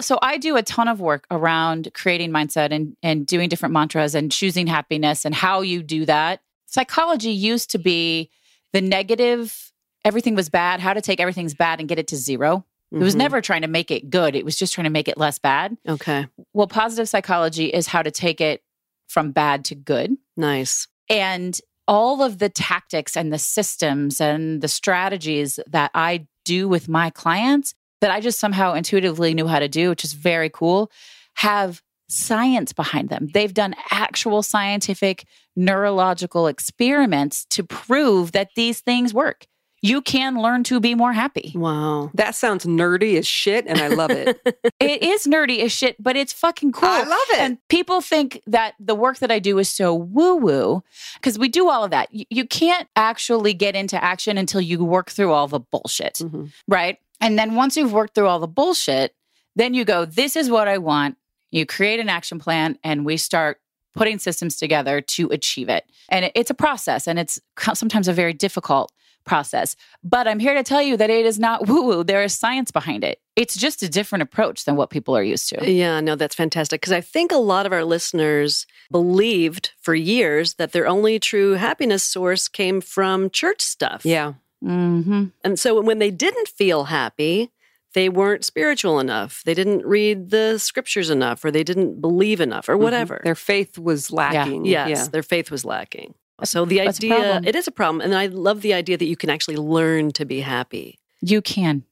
So 0.00 0.18
I 0.22 0.38
do 0.38 0.56
a 0.56 0.62
ton 0.62 0.88
of 0.88 1.00
work 1.00 1.26
around 1.30 1.88
creating 1.94 2.30
mindset 2.30 2.70
and 2.72 2.96
and 3.02 3.26
doing 3.26 3.48
different 3.48 3.72
mantras 3.72 4.14
and 4.14 4.30
choosing 4.30 4.66
happiness 4.66 5.24
and 5.24 5.34
how 5.34 5.60
you 5.62 5.82
do 5.82 6.04
that. 6.06 6.40
Psychology 6.66 7.30
used 7.30 7.70
to 7.70 7.78
be 7.78 8.30
the 8.72 8.80
negative, 8.82 9.67
everything 10.04 10.34
was 10.34 10.48
bad, 10.48 10.80
how 10.80 10.92
to 10.94 11.00
take 11.00 11.20
everything's 11.20 11.54
bad 11.54 11.80
and 11.80 11.88
get 11.88 11.98
it 11.98 12.08
to 12.08 12.16
zero. 12.16 12.64
It 12.90 12.98
was 12.98 13.14
Mhm. 13.14 13.18
never 13.18 13.40
trying 13.42 13.62
to 13.62 13.68
make 13.68 13.90
it 13.90 14.08
good. 14.08 14.34
It 14.34 14.44
was 14.44 14.56
just 14.56 14.72
trying 14.72 14.84
to 14.84 14.90
make 14.90 15.08
it 15.08 15.18
less 15.18 15.38
bad. 15.38 15.76
okay 15.86 16.26
Well, 16.54 16.66
positive 16.66 17.08
psychology 17.08 17.66
is 17.66 17.88
how 17.88 18.02
to 18.02 18.10
take 18.10 18.40
it 18.40 18.62
from 19.08 19.32
bad 19.32 19.64
to 19.66 19.74
good. 19.74 20.16
nice 20.36 20.86
And 21.10 21.58
all 21.86 22.22
of 22.22 22.38
the 22.38 22.48
tactics 22.50 23.16
and 23.16 23.32
the 23.32 23.38
systems 23.38 24.20
and 24.20 24.60
the 24.60 24.68
strategies 24.68 25.58
that 25.66 25.90
I 25.94 26.26
do 26.44 26.68
with 26.68 26.88
my 26.88 27.08
clients 27.10 27.74
that 28.00 28.10
I 28.10 28.20
just 28.20 28.38
somehow 28.38 28.74
intuitively 28.74 29.32
knew 29.34 29.46
how 29.46 29.58
to 29.58 29.68
do, 29.68 29.88
which 29.88 30.04
is 30.04 30.12
very 30.12 30.50
cool, 30.50 30.90
have 31.34 31.82
science 32.08 32.72
behind 32.72 33.08
them. 33.10 33.28
They've 33.34 33.52
done 33.52 33.74
actual 33.90 34.42
scientific 34.42 35.24
neurological 35.56 36.46
experiments 36.46 37.44
to 37.50 37.64
prove 37.64 38.32
that 38.32 38.50
these 38.54 38.80
things 38.80 39.12
work. 39.12 39.46
You 39.80 40.02
can 40.02 40.40
learn 40.40 40.64
to 40.64 40.80
be 40.80 40.94
more 40.94 41.12
happy. 41.12 41.52
wow 41.54 42.10
That 42.14 42.34
sounds 42.34 42.64
nerdy 42.66 43.16
as 43.18 43.26
shit, 43.26 43.66
and 43.66 43.78
I 43.80 43.88
love 43.88 44.10
it. 44.10 44.40
it 44.80 45.02
is 45.02 45.26
nerdy 45.26 45.60
as 45.60 45.70
shit, 45.72 46.02
but 46.02 46.16
it's 46.16 46.32
fucking 46.32 46.72
cool. 46.72 46.88
I 46.88 47.02
love 47.04 47.26
it. 47.30 47.38
And 47.38 47.58
people 47.68 48.00
think 48.00 48.42
that 48.46 48.74
the 48.80 48.94
work 48.94 49.18
that 49.18 49.30
I 49.30 49.38
do 49.38 49.58
is 49.58 49.68
so 49.68 49.94
woo 49.94 50.34
woo 50.36 50.82
because 51.14 51.38
we 51.38 51.48
do 51.48 51.68
all 51.68 51.84
of 51.84 51.90
that. 51.92 52.12
You, 52.12 52.24
you 52.30 52.44
can't 52.46 52.88
actually 52.96 53.54
get 53.54 53.76
into 53.76 54.02
action 54.02 54.36
until 54.38 54.60
you 54.60 54.82
work 54.84 55.10
through 55.10 55.32
all 55.32 55.46
the 55.46 55.60
bullshit, 55.60 56.14
Mhm. 56.14 56.50
right? 56.66 56.98
And 57.20 57.38
then 57.38 57.54
once 57.54 57.76
you've 57.76 57.92
worked 57.92 58.14
through 58.14 58.26
all 58.26 58.40
the 58.40 58.48
bullshit, 58.48 59.14
then 59.56 59.74
you 59.74 59.84
go, 59.84 60.04
this 60.04 60.36
is 60.36 60.50
what 60.50 60.68
I 60.68 60.78
want. 60.78 61.16
You 61.50 61.66
create 61.66 61.98
an 62.00 62.08
action 62.08 62.38
plan 62.38 62.78
and 62.84 63.04
we 63.04 63.16
start 63.16 63.60
putting 63.94 64.18
systems 64.18 64.56
together 64.56 65.00
to 65.00 65.28
achieve 65.30 65.68
it. 65.68 65.84
And 66.08 66.30
it's 66.34 66.50
a 66.50 66.54
process 66.54 67.08
and 67.08 67.18
it's 67.18 67.40
sometimes 67.74 68.06
a 68.06 68.12
very 68.12 68.32
difficult 68.32 68.92
process. 69.28 69.76
But 70.02 70.26
I'm 70.26 70.38
here 70.40 70.54
to 70.54 70.62
tell 70.62 70.82
you 70.82 70.96
that 70.96 71.10
it 71.10 71.24
is 71.26 71.38
not 71.38 71.68
woo 71.68 71.82
woo. 71.84 72.04
There 72.04 72.22
is 72.24 72.34
science 72.34 72.70
behind 72.70 73.04
it. 73.04 73.20
It's 73.36 73.56
just 73.56 73.82
a 73.82 73.88
different 73.88 74.22
approach 74.22 74.64
than 74.64 74.74
what 74.76 74.90
people 74.90 75.16
are 75.16 75.22
used 75.22 75.48
to. 75.50 75.70
Yeah, 75.70 76.00
no, 76.00 76.16
that's 76.16 76.34
fantastic. 76.34 76.80
Because 76.80 76.92
I 76.92 77.00
think 77.00 77.30
a 77.30 77.36
lot 77.36 77.66
of 77.66 77.72
our 77.72 77.84
listeners 77.84 78.66
believed 78.90 79.70
for 79.80 79.94
years 79.94 80.54
that 80.54 80.72
their 80.72 80.88
only 80.88 81.18
true 81.20 81.52
happiness 81.52 82.02
source 82.02 82.48
came 82.48 82.80
from 82.80 83.30
church 83.30 83.60
stuff. 83.60 84.04
Yeah. 84.04 84.34
Mm-hmm. 84.64 85.26
And 85.44 85.58
so 85.58 85.80
when 85.80 85.98
they 86.00 86.10
didn't 86.10 86.48
feel 86.48 86.84
happy, 86.84 87.52
they 87.94 88.08
weren't 88.08 88.44
spiritual 88.44 88.98
enough. 88.98 89.42
They 89.44 89.54
didn't 89.54 89.86
read 89.86 90.30
the 90.30 90.58
scriptures 90.58 91.10
enough, 91.10 91.44
or 91.44 91.50
they 91.50 91.64
didn't 91.64 92.00
believe 92.00 92.40
enough, 92.40 92.68
or 92.68 92.76
whatever. 92.76 93.14
Mm-hmm. 93.16 93.24
Their 93.24 93.34
faith 93.34 93.78
was 93.78 94.10
lacking. 94.12 94.64
yes, 94.66 94.88
Yeah. 94.88 95.04
their 95.08 95.22
faith 95.22 95.50
was 95.50 95.64
lacking. 95.64 96.14
So 96.44 96.64
the 96.64 96.78
That's 96.78 96.98
idea, 96.98 97.40
it 97.44 97.56
is 97.56 97.66
a 97.66 97.72
problem. 97.72 98.00
And 98.00 98.14
I 98.14 98.26
love 98.26 98.62
the 98.62 98.74
idea 98.74 98.96
that 98.96 99.06
you 99.06 99.16
can 99.16 99.30
actually 99.30 99.56
learn 99.56 100.12
to 100.12 100.24
be 100.24 100.40
happy. 100.40 100.98
You 101.20 101.42
can. 101.42 101.84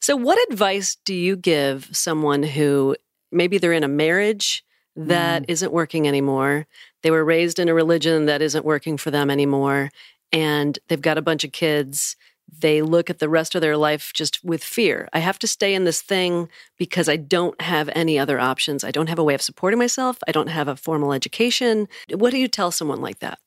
So, 0.00 0.16
what 0.16 0.38
advice 0.50 0.96
do 1.04 1.14
you 1.14 1.36
give 1.36 1.88
someone 1.92 2.42
who 2.42 2.96
maybe 3.30 3.58
they're 3.58 3.72
in 3.72 3.84
a 3.84 3.88
marriage 3.88 4.64
that 4.96 5.46
Mm. 5.46 5.62
not 5.62 5.72
working 5.72 6.08
anymore? 6.08 6.66
They 7.02 7.10
were 7.10 7.24
raised 7.24 7.58
in 7.58 7.68
a 7.68 7.74
religion 7.74 8.26
that 8.26 8.42
isn't 8.42 8.64
working 8.64 8.96
for 8.96 9.10
them 9.10 9.30
anymore, 9.30 9.90
and 10.32 10.78
they've 10.88 11.00
got 11.00 11.18
a 11.18 11.22
bunch 11.22 11.44
of 11.44 11.52
kids. 11.52 12.16
They 12.60 12.82
look 12.82 13.10
at 13.10 13.18
the 13.18 13.28
rest 13.28 13.54
of 13.54 13.60
their 13.60 13.76
life 13.76 14.12
just 14.14 14.42
with 14.44 14.62
fear. 14.64 15.08
I 15.12 15.18
have 15.18 15.38
to 15.40 15.46
stay 15.46 15.74
in 15.74 15.84
this 15.84 16.00
thing 16.02 16.48
because 16.78 17.08
I 17.08 17.16
don't 17.16 17.60
have 17.60 17.90
any 17.94 18.18
other 18.18 18.38
options. 18.38 18.84
I 18.84 18.90
don't 18.90 19.08
have 19.08 19.18
a 19.18 19.24
way 19.24 19.34
of 19.34 19.42
supporting 19.42 19.78
myself. 19.78 20.18
I 20.28 20.32
don't 20.32 20.48
have 20.48 20.68
a 20.68 20.76
formal 20.76 21.12
education. 21.12 21.88
What 22.10 22.30
do 22.30 22.38
you 22.38 22.48
tell 22.48 22.70
someone 22.70 23.00
like 23.00 23.18
that? 23.20 23.38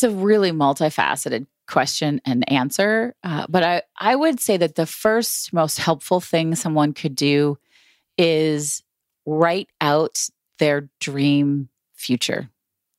It's 0.00 0.04
a 0.10 0.16
really 0.16 0.50
multifaceted 0.50 1.46
question 1.68 2.22
and 2.24 2.50
answer. 2.50 3.14
Uh, 3.22 3.44
but 3.50 3.62
I, 3.62 3.82
I 3.98 4.16
would 4.16 4.40
say 4.40 4.56
that 4.56 4.74
the 4.74 4.86
first 4.86 5.52
most 5.52 5.76
helpful 5.76 6.20
thing 6.20 6.54
someone 6.54 6.94
could 6.94 7.14
do 7.14 7.58
is 8.16 8.82
write 9.26 9.68
out 9.78 10.26
their 10.58 10.88
dream 11.00 11.68
future. 11.92 12.48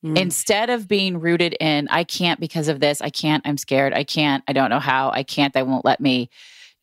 Mm. 0.06 0.16
Instead 0.16 0.70
of 0.70 0.88
being 0.88 1.20
rooted 1.20 1.58
in, 1.60 1.88
I 1.90 2.04
can't 2.04 2.40
because 2.40 2.68
of 2.68 2.80
this, 2.80 3.02
I 3.02 3.10
can't, 3.10 3.42
I'm 3.48 3.58
scared, 3.58 3.94
I 3.96 4.04
can't, 4.04 4.44
I 4.48 4.54
don't 4.54 4.70
know 4.70 4.80
how, 4.80 5.10
I 5.10 5.24
can't, 5.24 5.56
they 5.56 5.64
won't 5.64 5.84
let 5.84 6.02
me. 6.02 6.30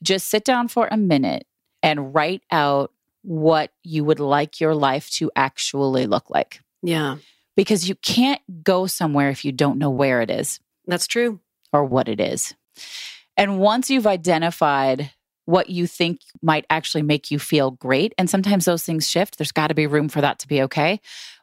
Just 0.03 0.27
sit 0.27 0.43
down 0.43 0.67
for 0.67 0.89
a 0.91 0.97
minute 0.97 1.47
and 1.81 2.13
write 2.13 2.43
out 2.51 2.91
what 3.23 3.71
you 3.85 4.03
would 4.03 4.19
like 4.19 4.59
your 4.59 4.75
life 4.75 5.11
to 5.11 5.31
actually 5.37 6.09
look 6.09 6.29
like. 6.29 6.61
Yeah, 6.83 7.19
Because 7.59 7.89
you 7.89 7.97
can't 7.97 8.41
go 8.63 8.87
somewhere 8.87 9.31
if 9.31 9.45
you 9.45 9.51
don't 9.51 9.79
know 9.79 9.91
where 9.91 10.21
it 10.21 10.31
is 10.31 10.61
that's 10.87 11.09
true. 11.09 11.41
or 11.73 11.85
what 11.85 12.09
it 12.09 12.21
is. 12.21 12.55
And 13.37 13.59
once 13.59 13.91
you've 13.91 14.07
identified 14.07 15.11
what 15.45 15.69
you 15.69 15.89
think 15.89 16.21
might 16.41 16.67
actually 16.71 17.03
make 17.03 17.33
you 17.33 17.41
feel 17.41 17.73
great, 17.73 18.15
and 18.17 18.31
sometimes 18.31 18.65
those 18.65 18.85
things 18.85 19.11
shift, 19.11 19.39
there's 19.39 19.51
got 19.51 19.69
to 19.69 19.75
be 19.75 19.89
room 19.89 20.09
for 20.09 20.21
that 20.21 20.39
to 20.39 20.49
be 20.49 20.63
okay. 20.63 21.01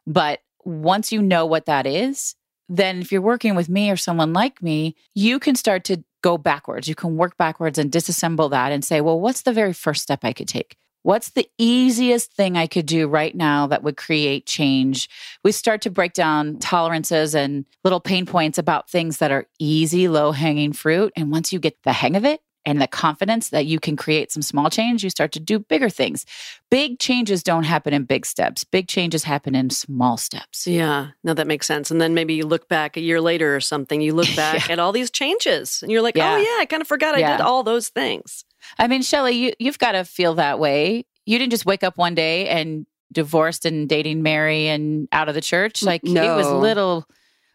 But 0.08 0.40
once 0.64 1.12
you 1.12 1.22
know 1.22 1.46
what 1.46 1.66
that 1.66 1.86
is, 1.86 2.36
then 2.70 3.02
if 3.02 3.12
you're 3.12 3.22
working 3.22 3.56
with 3.56 3.68
me 3.68 3.92
or 3.92 3.98
someone 3.98 4.32
like 4.32 4.62
me, 4.62 4.96
you 5.16 5.38
can 5.38 5.56
start 5.56 5.84
to 5.86 6.02
go 6.24 6.38
backwards. 6.38 6.88
You 6.88 6.96
can 6.96 7.18
work 7.18 7.38
backwards 7.38 7.78
and 7.78 7.92
disassemble 7.92 8.50
that 8.52 8.72
and 8.72 8.86
say, 8.86 9.02
well, 9.02 9.20
what's 9.20 9.42
the 9.42 9.54
very 9.54 9.74
first 9.74 10.02
step 10.02 10.22
I 10.24 10.32
could 10.32 10.48
take? 10.48 10.78
What's 11.06 11.30
the 11.30 11.48
easiest 11.60 12.34
thing 12.34 12.58
I 12.58 12.66
could 12.66 12.88
do 12.88 13.08
right 13.08 13.36
now 13.36 13.68
that 13.68 13.84
would 13.84 13.96
create 13.96 14.48
change? 14.48 15.08
We 15.44 15.52
start 15.52 15.82
to 15.84 15.92
break 15.92 16.14
down 16.14 16.58
tolerances 16.58 17.36
and 17.36 17.64
little 17.84 18.00
pain 18.00 18.26
points 18.26 18.58
about 18.58 18.90
things 18.90 19.20
that 19.20 19.30
are 19.30 19.46
easy, 19.60 20.08
low 20.08 20.32
hanging 20.32 20.74
fruit. 20.74 21.14
And 21.16 21.30
once 21.32 21.54
you 21.54 21.60
get 21.60 21.78
the 21.84 21.94
hang 21.94 22.16
of 22.16 22.26
it 22.26 22.42
and 22.66 22.82
the 22.82 22.88
confidence 22.88 23.50
that 23.50 23.68
you 23.68 23.80
can 23.80 23.96
create 23.96 24.32
some 24.32 24.42
small 24.42 24.72
change, 24.72 25.04
you 25.04 25.12
start 25.12 25.32
to 25.34 25.40
do 25.40 25.60
bigger 25.60 25.90
things. 25.92 26.26
Big 26.72 26.98
changes 26.98 27.44
don't 27.44 27.66
happen 27.66 27.94
in 27.94 28.06
big 28.06 28.26
steps, 28.26 28.64
big 28.64 28.88
changes 28.88 29.24
happen 29.26 29.54
in 29.54 29.70
small 29.70 30.18
steps. 30.18 30.66
Yeah, 30.66 31.10
no, 31.24 31.36
that 31.36 31.46
makes 31.46 31.68
sense. 31.68 31.92
And 31.92 32.02
then 32.02 32.16
maybe 32.16 32.34
you 32.34 32.48
look 32.48 32.68
back 32.68 32.98
a 32.98 33.02
year 33.02 33.22
later 33.22 33.56
or 33.56 33.60
something, 33.60 34.02
you 34.02 34.16
look 34.16 34.28
back 34.36 34.72
at 34.72 34.80
all 34.80 34.92
these 34.92 35.12
changes 35.12 35.84
and 35.84 35.92
you're 35.92 36.02
like, 36.02 36.18
Yeah. 36.18 36.34
oh, 36.34 36.38
yeah, 36.38 36.62
I 36.62 36.66
kind 36.66 36.82
of 36.82 36.88
forgot 36.88 37.14
I 37.14 37.20
Yeah. 37.20 37.38
did 37.38 37.42
all 37.46 37.62
those 37.62 37.90
things. 37.90 38.44
I 38.80 38.88
mean, 38.88 39.02
Shelly, 39.02 39.34
you, 39.34 39.54
you've 39.60 39.80
got 39.80 39.94
to 39.94 40.04
feel 40.06 40.36
that 40.36 40.60
way. 40.60 41.06
You 41.26 41.38
didn't 41.38 41.52
just 41.52 41.66
wake 41.66 41.84
up 41.84 41.98
one 41.98 42.16
day 42.16 42.48
and 42.50 42.86
divorced 43.12 43.66
and 43.66 43.88
dating 43.88 44.22
Mary 44.24 44.68
and 44.68 45.08
out 45.12 45.30
of 45.30 45.36
the 45.36 45.42
church. 45.42 45.82
Like 45.84 46.02
it 46.04 46.12
was 46.14 46.48
little, 46.48 47.06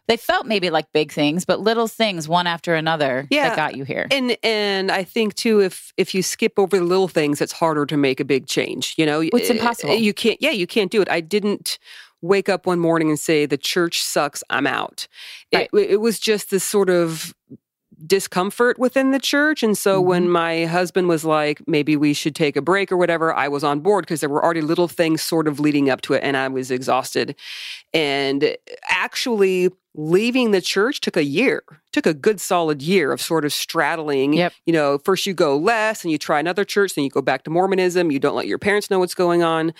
they 0.07 0.17
felt 0.17 0.45
maybe 0.45 0.69
like 0.69 0.91
big 0.91 1.11
things, 1.11 1.45
but 1.45 1.59
little 1.61 1.87
things 1.87 2.27
one 2.27 2.47
after 2.47 2.73
another 2.75 3.27
Yeah. 3.29 3.49
that 3.49 3.55
got 3.55 3.75
you 3.75 3.83
here. 3.83 4.07
And 4.11 4.35
and 4.43 4.91
I 4.91 5.03
think 5.03 5.35
too, 5.35 5.61
if 5.61 5.93
if 5.97 6.13
you 6.15 6.23
skip 6.23 6.53
over 6.57 6.77
the 6.77 6.83
little 6.83 7.07
things, 7.07 7.39
it's 7.41 7.53
harder 7.53 7.85
to 7.85 7.95
make 7.97 8.19
a 8.19 8.25
big 8.25 8.47
change. 8.47 8.95
You 8.97 9.05
know, 9.05 9.21
It's 9.21 9.49
impossible. 9.49 9.95
You 9.95 10.13
can't. 10.13 10.41
Yeah, 10.41 10.51
you 10.51 10.67
can't 10.67 10.91
do 10.91 11.01
it. 11.01 11.09
I 11.09 11.21
didn't 11.21 11.77
wake 12.23 12.49
up 12.49 12.65
one 12.65 12.79
morning 12.79 13.09
and 13.09 13.19
say 13.19 13.45
the 13.45 13.57
church 13.57 14.01
sucks. 14.01 14.43
I'm 14.49 14.67
out. 14.67 15.07
Right. 15.53 15.69
It, 15.73 15.91
it 15.91 16.01
was 16.01 16.19
just 16.19 16.49
this 16.51 16.63
sort 16.63 16.89
of 16.89 17.33
discomfort 18.05 18.79
within 18.79 19.11
the 19.11 19.19
church 19.19 19.63
and 19.63 19.77
so 19.77 19.99
when 20.01 20.23
Mm-hmm. 20.23 20.31
my 20.31 20.65
husband 20.65 21.07
was 21.07 21.23
like 21.25 21.61
maybe 21.67 21.95
we 21.95 22.13
should 22.13 22.35
take 22.35 22.55
a 22.55 22.61
break 22.61 22.91
or 22.91 22.97
whatever 22.97 23.33
i 23.33 23.47
was 23.47 23.63
on 23.63 23.79
board 23.79 24.05
because 24.05 24.19
there 24.19 24.29
were 24.29 24.43
already 24.43 24.61
little 24.61 24.87
things 24.87 25.21
sort 25.21 25.47
of 25.47 25.59
leading 25.59 25.89
up 25.89 26.01
to 26.01 26.13
it 26.13 26.23
and 26.23 26.37
i 26.37 26.47
was 26.47 26.71
exhausted 26.71 27.35
and 27.93 28.55
actually 28.89 29.69
leaving 29.93 30.51
the 30.51 30.61
church 30.61 31.01
took 31.01 31.17
a 31.17 31.23
year 31.23 31.63
took 31.91 32.05
a 32.05 32.13
good 32.13 32.39
solid 32.39 32.81
year 32.81 33.11
of 33.11 33.21
sort 33.21 33.43
of 33.43 33.51
straddling 33.51 34.31
Yep. 34.33 34.53
you 34.65 34.71
know 34.71 34.97
first 34.99 35.25
you 35.25 35.33
go 35.33 35.57
less 35.57 36.03
and 36.05 36.11
you 36.11 36.17
try 36.17 36.39
another 36.39 36.63
church 36.63 36.95
then 36.95 37.03
you 37.03 37.09
go 37.09 37.21
back 37.21 37.43
to 37.43 37.49
mormonism 37.49 38.09
you 38.11 38.19
don't 38.19 38.35
let 38.35 38.47
your 38.47 38.57
parents 38.57 38.89
know 38.89 38.99
what's 38.99 39.15
going 39.15 39.43
on 39.43 39.73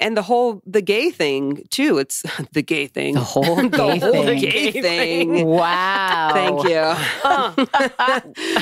and 0.00 0.16
the 0.16 0.22
whole 0.22 0.62
the 0.64 0.80
gay 0.80 1.10
thing 1.10 1.62
too 1.70 1.98
it's 1.98 2.22
the 2.52 2.62
gay 2.62 2.86
thing 2.86 3.12
The 3.14 3.20
whole 3.20 3.56
the 3.56 3.68
gay 3.68 3.98
whole 3.98 4.24
thing. 4.24 4.40
gay 4.40 4.70
thing 4.72 5.44
wow. 5.46 6.30
Thank 6.32 6.64
you. 6.64 6.94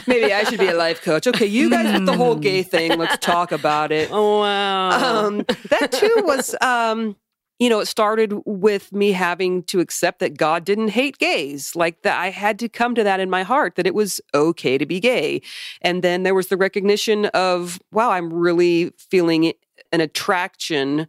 Maybe 0.06 0.32
I 0.32 0.44
should 0.44 0.58
be 0.58 0.68
a 0.68 0.74
life 0.76 1.02
coach. 1.02 1.26
Okay, 1.26 1.46
you 1.46 1.70
guys 1.70 1.92
with 1.92 2.06
the 2.06 2.16
whole 2.16 2.36
gay 2.36 2.62
thing, 2.62 2.98
let's 2.98 3.18
talk 3.18 3.52
about 3.52 3.92
it. 3.92 4.08
Oh, 4.12 4.40
wow. 4.40 5.24
Um, 5.26 5.38
that 5.70 5.92
too 5.92 6.22
was, 6.24 6.54
um, 6.60 7.16
you 7.58 7.70
know, 7.70 7.80
it 7.80 7.86
started 7.86 8.34
with 8.44 8.92
me 8.92 9.12
having 9.12 9.62
to 9.64 9.80
accept 9.80 10.18
that 10.18 10.36
God 10.36 10.64
didn't 10.64 10.88
hate 10.88 11.18
gays. 11.18 11.74
Like 11.74 12.02
that, 12.02 12.18
I 12.18 12.30
had 12.30 12.58
to 12.58 12.68
come 12.68 12.94
to 12.94 13.04
that 13.04 13.20
in 13.20 13.30
my 13.30 13.42
heart 13.42 13.76
that 13.76 13.86
it 13.86 13.94
was 13.94 14.20
okay 14.34 14.76
to 14.76 14.86
be 14.86 15.00
gay. 15.00 15.40
And 15.80 16.02
then 16.02 16.22
there 16.22 16.34
was 16.34 16.48
the 16.48 16.56
recognition 16.56 17.26
of, 17.26 17.80
wow, 17.92 18.10
I'm 18.10 18.32
really 18.32 18.92
feeling 18.98 19.52
an 19.92 20.00
attraction, 20.00 21.06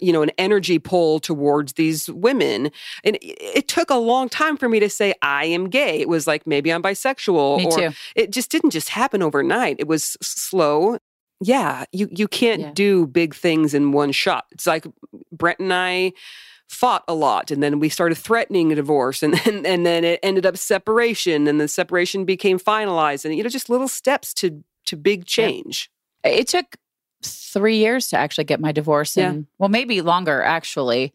you 0.00 0.12
know, 0.12 0.22
an 0.22 0.30
energy 0.38 0.78
pull 0.78 1.20
towards 1.20 1.74
these 1.74 2.08
women. 2.08 2.70
And 3.04 3.18
it, 3.20 3.68
took 3.68 3.90
a 3.90 3.96
long 3.96 4.28
time 4.28 4.56
for 4.56 4.68
me 4.68 4.80
to 4.80 4.90
say 4.90 5.14
I 5.22 5.44
am 5.44 5.68
gay. 5.68 6.00
It 6.00 6.08
was 6.08 6.26
like 6.26 6.46
maybe 6.46 6.72
I'm 6.72 6.82
bisexual, 6.82 7.58
Me 7.58 7.66
or 7.66 7.78
too. 7.78 7.90
it 8.16 8.32
just 8.32 8.50
didn't 8.50 8.70
just 8.70 8.88
happen 8.88 9.22
overnight. 9.22 9.76
It 9.78 9.86
was 9.86 10.16
slow. 10.20 10.98
Yeah, 11.40 11.84
you 11.92 12.08
you 12.10 12.28
can't 12.28 12.60
Yeah. 12.60 12.70
do 12.74 13.06
big 13.06 13.34
things 13.34 13.72
in 13.74 13.92
one 13.92 14.12
shot. 14.12 14.44
It's 14.52 14.66
like 14.66 14.86
Brent 15.32 15.58
and 15.60 15.72
I 15.72 16.12
fought 16.68 17.02
a 17.08 17.14
lot 17.14 17.50
and 17.50 17.60
then 17.62 17.80
we 17.80 17.88
started 17.88 18.14
threatening 18.14 18.70
a 18.70 18.74
divorce 18.76 19.22
and 19.24 19.34
then 19.44 19.66
and 19.66 19.84
then 19.84 20.04
it 20.04 20.20
ended 20.22 20.46
up 20.46 20.56
separation 20.56 21.48
and 21.48 21.60
the 21.60 21.66
separation 21.66 22.24
became 22.24 22.60
finalized 22.60 23.24
and 23.24 23.34
you 23.34 23.42
know 23.42 23.48
just 23.48 23.68
little 23.70 23.88
steps 23.88 24.32
to 24.34 24.62
to 24.86 24.96
big 24.96 25.24
change. 25.24 25.90
It 26.22 26.46
took 26.48 26.76
three 27.22 27.76
years 27.78 28.08
to 28.08 28.16
actually 28.18 28.44
get 28.44 28.60
my 28.60 28.72
divorce. 28.72 29.16
Yeah. 29.16 29.30
And 29.30 29.46
well, 29.58 29.68
maybe 29.68 30.00
longer 30.00 30.42
actually, 30.42 31.12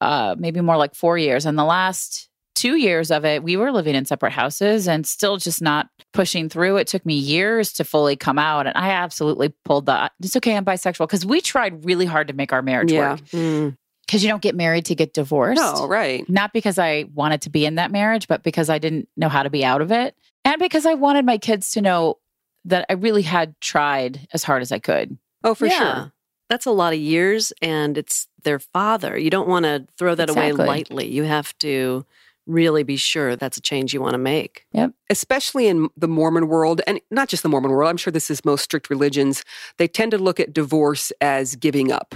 uh, 0.00 0.34
maybe 0.38 0.60
more 0.60 0.76
like 0.76 0.94
four 0.94 1.16
years. 1.18 1.46
And 1.46 1.58
the 1.58 1.64
last 1.64 2.28
two 2.56 2.74
years 2.76 3.12
of 3.12 3.24
it, 3.24 3.44
we 3.44 3.56
were 3.56 3.70
living 3.70 3.94
in 3.94 4.04
separate 4.04 4.32
houses 4.32 4.88
and 4.88 5.06
still 5.06 5.36
just 5.36 5.62
not 5.62 5.88
pushing 6.12 6.48
through. 6.48 6.78
It 6.78 6.88
took 6.88 7.06
me 7.06 7.14
years 7.14 7.72
to 7.74 7.84
fully 7.84 8.16
come 8.16 8.38
out. 8.38 8.66
And 8.66 8.76
I 8.76 8.90
absolutely 8.90 9.50
pulled 9.64 9.86
the, 9.86 10.10
it's 10.20 10.34
okay, 10.36 10.56
I'm 10.56 10.64
bisexual. 10.64 11.06
Because 11.06 11.24
we 11.24 11.40
tried 11.40 11.84
really 11.84 12.06
hard 12.06 12.26
to 12.28 12.34
make 12.34 12.52
our 12.52 12.62
marriage 12.62 12.90
Yeah. 12.90 13.12
work. 13.12 13.20
Mm. 13.26 13.76
Because 14.06 14.22
you 14.24 14.28
don't 14.28 14.42
get 14.42 14.54
married 14.54 14.86
to 14.86 14.94
get 14.94 15.14
divorced. 15.14 15.60
No, 15.60 15.86
right. 15.86 16.28
Not 16.28 16.52
because 16.52 16.78
I 16.78 17.06
wanted 17.14 17.42
to 17.42 17.50
be 17.50 17.66
in 17.66 17.74
that 17.76 17.90
marriage, 17.90 18.28
but 18.28 18.42
because 18.42 18.70
I 18.70 18.78
didn't 18.78 19.08
know 19.16 19.28
how 19.28 19.42
to 19.42 19.50
be 19.50 19.64
out 19.64 19.80
of 19.80 19.90
it. 19.92 20.16
And 20.44 20.58
because 20.60 20.86
I 20.86 20.94
wanted 20.94 21.24
my 21.26 21.38
kids 21.38 21.70
to 21.72 21.80
know 21.80 22.18
that 22.64 22.86
I 22.88 22.94
really 22.94 23.22
had 23.22 23.54
tried 23.60 24.26
as 24.32 24.42
hard 24.44 24.62
as 24.62 24.70
I 24.72 24.78
could. 24.78 25.18
Oh, 25.44 25.54
for 25.54 25.66
Yeah. 25.66 25.78
sure. 25.78 26.12
That's 26.48 26.66
a 26.66 26.70
lot 26.70 26.92
of 26.92 27.00
years, 27.00 27.52
and 27.60 27.98
it's 27.98 28.28
their 28.44 28.60
father. 28.60 29.18
You 29.18 29.30
don't 29.30 29.48
want 29.48 29.64
to 29.64 29.84
throw 29.98 30.14
that 30.14 30.30
away 30.30 30.52
lightly. 30.52 31.08
You 31.08 31.24
have 31.24 31.58
to 31.58 32.06
really 32.46 32.82
be 32.82 32.96
sure 32.96 33.36
that's 33.36 33.56
a 33.56 33.60
change 33.60 33.92
you 33.92 34.00
want 34.00 34.14
to 34.14 34.18
make. 34.18 34.66
Yep. 34.72 34.92
especially 35.10 35.66
in 35.66 35.88
the 35.96 36.08
Mormon 36.08 36.48
world, 36.48 36.80
and 36.86 37.00
not 37.10 37.28
just 37.28 37.42
the 37.42 37.48
Mormon 37.48 37.70
world, 37.70 37.90
I'm 37.90 37.96
sure 37.96 38.10
this 38.10 38.30
is 38.30 38.44
most 38.44 38.62
strict 38.62 38.90
religions, 38.90 39.44
they 39.78 39.88
tend 39.88 40.12
to 40.12 40.18
look 40.18 40.40
at 40.40 40.52
divorce 40.52 41.12
as 41.20 41.56
giving 41.56 41.92
up. 41.92 42.14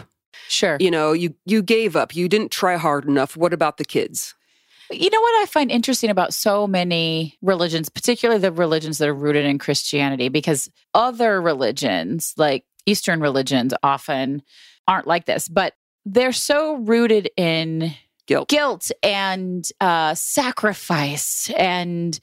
Sure. 0.48 0.76
You 0.80 0.90
know, 0.90 1.12
you 1.12 1.34
you 1.44 1.62
gave 1.62 1.94
up, 1.96 2.14
you 2.14 2.28
didn't 2.28 2.50
try 2.50 2.76
hard 2.76 3.04
enough. 3.04 3.36
What 3.36 3.52
about 3.52 3.76
the 3.76 3.84
kids? 3.84 4.34
You 4.90 5.08
know 5.08 5.20
what 5.20 5.42
I 5.42 5.46
find 5.46 5.70
interesting 5.70 6.10
about 6.10 6.34
so 6.34 6.66
many 6.66 7.38
religions, 7.42 7.88
particularly 7.88 8.40
the 8.40 8.50
religions 8.50 8.98
that 8.98 9.08
are 9.08 9.14
rooted 9.14 9.44
in 9.44 9.58
Christianity, 9.58 10.28
because 10.28 10.68
other 10.94 11.40
religions, 11.40 12.34
like 12.36 12.64
Eastern 12.86 13.20
religions, 13.20 13.72
often 13.84 14.42
aren't 14.88 15.06
like 15.06 15.26
this, 15.26 15.48
but 15.48 15.74
they're 16.04 16.32
so 16.32 16.74
rooted 16.74 17.30
in 17.36 17.94
Guilt. 18.26 18.48
guilt 18.48 18.90
and 19.02 19.68
uh, 19.80 20.14
sacrifice 20.14 21.50
and, 21.56 22.18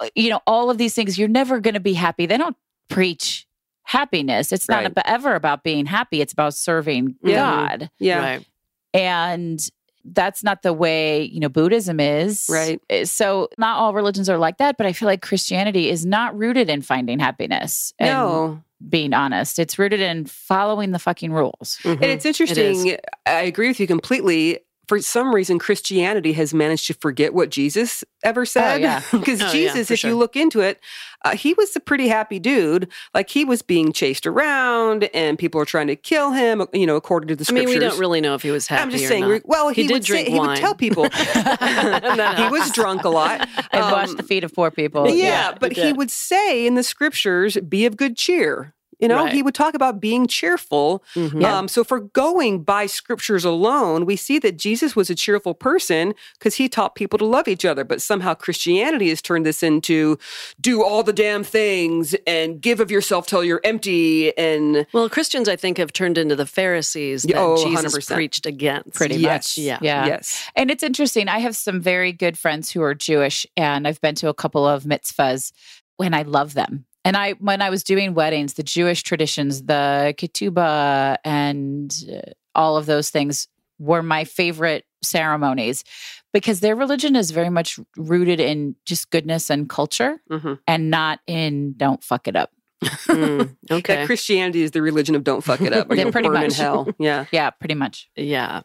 uh, 0.00 0.08
you 0.14 0.30
know, 0.30 0.40
all 0.46 0.70
of 0.70 0.78
these 0.78 0.94
things. 0.94 1.18
You're 1.18 1.28
never 1.28 1.60
going 1.60 1.74
to 1.74 1.80
be 1.80 1.94
happy. 1.94 2.26
They 2.26 2.36
don't 2.38 2.56
preach 2.88 3.46
happiness. 3.82 4.50
It's 4.52 4.68
not 4.68 4.76
Right. 4.84 4.86
ab- 4.86 5.02
ever 5.04 5.34
about 5.34 5.62
being 5.62 5.86
happy, 5.86 6.20
it's 6.20 6.32
about 6.32 6.54
serving 6.54 7.16
Yeah. 7.22 7.36
God. 7.78 7.90
Yeah. 7.98 8.18
Right. 8.18 8.46
and 8.92 9.60
that's 10.06 10.44
not 10.44 10.62
the 10.62 10.72
way 10.74 11.22
you 11.22 11.40
know 11.40 11.48
buddhism 11.48 11.98
is 11.98 12.46
Right. 12.50 12.78
Eh, 12.90 13.04
so 13.06 13.48
not 13.58 13.78
all 13.78 13.94
religions 13.94 14.28
are 14.28 14.36
like 14.36 14.58
that 14.58 14.76
but 14.76 14.86
i 14.86 14.92
feel 14.92 15.06
like 15.06 15.22
christianity 15.22 15.88
is 15.88 16.04
not 16.04 16.36
rooted 16.38 16.68
in 16.68 16.82
finding 16.82 17.18
happiness 17.18 17.94
and 17.98 18.10
No. 18.10 18.62
being 18.86 19.14
honest 19.14 19.58
it's 19.58 19.78
rooted 19.78 20.00
in 20.00 20.26
following 20.26 20.90
the 20.92 20.98
fucking 20.98 21.32
rules 21.32 21.78
Mhm. 21.84 21.94
And 21.94 22.04
it's 22.04 22.26
interesting. 22.26 22.98
I 23.26 23.40
agree 23.42 23.68
with 23.68 23.80
you 23.80 23.86
completely. 23.86 24.58
For 24.88 25.00
some 25.00 25.34
reason, 25.34 25.58
Christianity 25.58 26.32
has 26.34 26.52
managed 26.52 26.86
to 26.88 26.94
forget 26.94 27.32
what 27.34 27.50
Jesus 27.50 28.04
ever 28.22 28.44
said. 28.44 29.02
Because 29.12 29.40
Oh, 29.42 29.46
yeah, 29.46 29.52
Jesus, 29.52 29.88
for 29.88 29.94
if 29.94 30.04
you 30.04 30.16
look 30.16 30.36
into 30.36 30.60
it, 30.60 30.80
uh, 31.24 31.34
he 31.36 31.54
was 31.54 31.74
a 31.74 31.80
pretty 31.80 32.08
happy 32.08 32.38
dude. 32.38 32.90
Like 33.14 33.30
he 33.30 33.44
was 33.44 33.62
being 33.62 33.92
chased 33.92 34.26
around 34.26 35.04
and 35.14 35.38
people 35.38 35.60
are 35.60 35.64
trying 35.64 35.86
to 35.86 35.96
kill 35.96 36.32
him, 36.32 36.66
you 36.72 36.86
know, 36.86 36.96
according 36.96 37.28
to 37.28 37.36
the 37.36 37.42
I 37.42 37.44
scriptures. 37.44 37.66
mean, 37.70 37.78
we 37.80 37.86
don't 37.88 37.98
really 37.98 38.20
know 38.20 38.34
if 38.34 38.42
he 38.42 38.50
was 38.50 38.66
happy. 38.66 38.82
I'm 38.82 38.90
just 38.90 39.04
or 39.04 39.08
saying. 39.08 39.28
not. 39.28 39.42
Well, 39.46 39.68
he, 39.70 39.82
He 39.82 39.88
did 39.88 39.94
would 39.94 40.02
drink 40.04 40.26
say, 40.26 40.32
he 40.32 40.38
would 40.38 40.56
tell 40.56 40.74
people 40.74 41.04
he 41.10 42.48
was 42.48 42.70
drunk 42.72 43.04
a 43.04 43.08
lot. 43.08 43.48
and 43.72 43.82
Um, 43.84 43.92
wash 43.92 44.12
the 44.14 44.22
feet 44.22 44.44
of 44.44 44.52
poor 44.54 44.70
people 44.70 45.08
yeah, 45.08 45.54
but 45.58 45.72
he 45.72 45.84
he 45.84 45.92
would 45.92 46.10
say 46.10 46.66
in 46.66 46.74
the 46.74 46.82
scriptures, 46.82 47.56
"Be 47.58 47.84
of 47.86 47.96
good 47.96 48.16
cheer." 48.16 48.74
You 49.04 49.08
know, 49.08 49.24
Right. 49.24 49.32
he 49.34 49.42
would 49.42 49.54
talk 49.54 49.74
about 49.74 50.00
being 50.00 50.26
cheerful. 50.26 51.04
Mhm. 51.14 51.44
Um, 51.44 51.68
so, 51.68 51.84
for 51.84 52.00
going 52.00 52.62
by 52.62 52.86
scriptures 52.86 53.44
alone, 53.44 54.06
we 54.06 54.16
see 54.16 54.38
that 54.40 54.56
Jesus 54.56 54.96
was 54.96 55.10
a 55.10 55.14
cheerful 55.14 55.54
person 55.54 56.14
because 56.38 56.54
he 56.56 56.68
taught 56.68 56.94
people 56.94 57.18
to 57.18 57.24
love 57.24 57.46
each 57.48 57.64
other. 57.64 57.84
But 57.84 58.00
somehow 58.00 58.34
Christianity 58.34 59.10
has 59.10 59.20
turned 59.20 59.44
this 59.44 59.62
into 59.62 60.18
do 60.60 60.82
all 60.82 61.02
the 61.02 61.12
damn 61.12 61.44
things 61.44 62.14
and 62.26 62.60
give 62.60 62.80
of 62.80 62.90
yourself 62.90 63.26
till 63.26 63.44
you're 63.44 63.60
empty. 63.62 64.36
And 64.38 64.86
Well, 64.92 65.08
Christians, 65.08 65.48
I 65.48 65.56
think, 65.56 65.76
have 65.78 65.92
turned 65.92 66.16
into 66.18 66.34
the 66.36 66.46
Pharisees 66.46 67.22
that 67.24 67.30
Yeah, 67.30 67.40
oh, 67.40 67.56
Jesus 67.56 67.92
100%. 67.94 68.14
preached 68.16 68.46
against. 68.46 68.94
Pretty 68.94 69.16
yes, 69.16 69.56
much, 69.58 69.64
yeah. 69.64 69.78
Yeah. 69.82 70.06
yes, 70.06 70.48
And 70.56 70.70
it's 70.70 70.82
interesting. 70.82 71.28
I 71.28 71.38
have 71.40 71.54
some 71.56 71.80
very 71.80 72.12
good 72.12 72.38
friends 72.38 72.70
who 72.70 72.80
are 72.82 72.94
Jewish, 72.94 73.46
and 73.56 73.86
I've 73.86 74.00
been 74.00 74.14
to 74.16 74.28
a 74.28 74.34
couple 74.34 74.66
of 74.66 74.84
mitzvahs 74.84 75.52
when 75.96 76.14
I 76.14 76.22
love 76.22 76.54
them. 76.54 76.86
And 77.04 77.16
I, 77.16 77.32
when 77.32 77.60
I 77.60 77.68
was 77.70 77.84
doing 77.84 78.14
weddings, 78.14 78.54
the 78.54 78.62
Jewish 78.62 79.02
traditions, 79.02 79.64
the 79.64 80.14
ketubah, 80.16 81.18
and 81.24 81.94
uh, 82.10 82.30
all 82.54 82.76
of 82.76 82.86
those 82.86 83.10
things 83.10 83.46
were 83.78 84.02
my 84.02 84.24
favorite 84.24 84.84
ceremonies 85.02 85.84
because 86.32 86.60
their 86.60 86.74
religion 86.74 87.14
is 87.16 87.30
very 87.30 87.50
much 87.50 87.78
rooted 87.96 88.40
in 88.40 88.74
just 88.86 89.10
goodness 89.10 89.50
and 89.50 89.68
culture 89.68 90.20
Mhm. 90.30 90.58
and 90.66 90.90
not 90.90 91.20
in 91.26 91.74
don't 91.76 92.02
fuck 92.02 92.26
it 92.26 92.36
up. 92.36 92.50
Mm, 92.82 93.56
okay. 93.70 93.96
That 93.96 94.06
Christianity 94.06 94.62
is 94.62 94.70
the 94.70 94.80
religion 94.82 95.14
of 95.14 95.24
don't 95.24 95.42
fuck 95.44 95.60
it 95.60 95.72
up 95.72 95.90
or 95.90 95.94
Yeah, 95.96 96.02
you'll 96.04 96.12
pretty 96.12 96.28
burn 96.28 96.36
in 96.38 96.42
much. 96.44 96.56
hell. 96.56 96.88
Yeah. 96.98 97.26
Yeah, 97.32 97.50
pretty 97.50 97.74
much. 97.74 98.08
Yeah. 98.16 98.62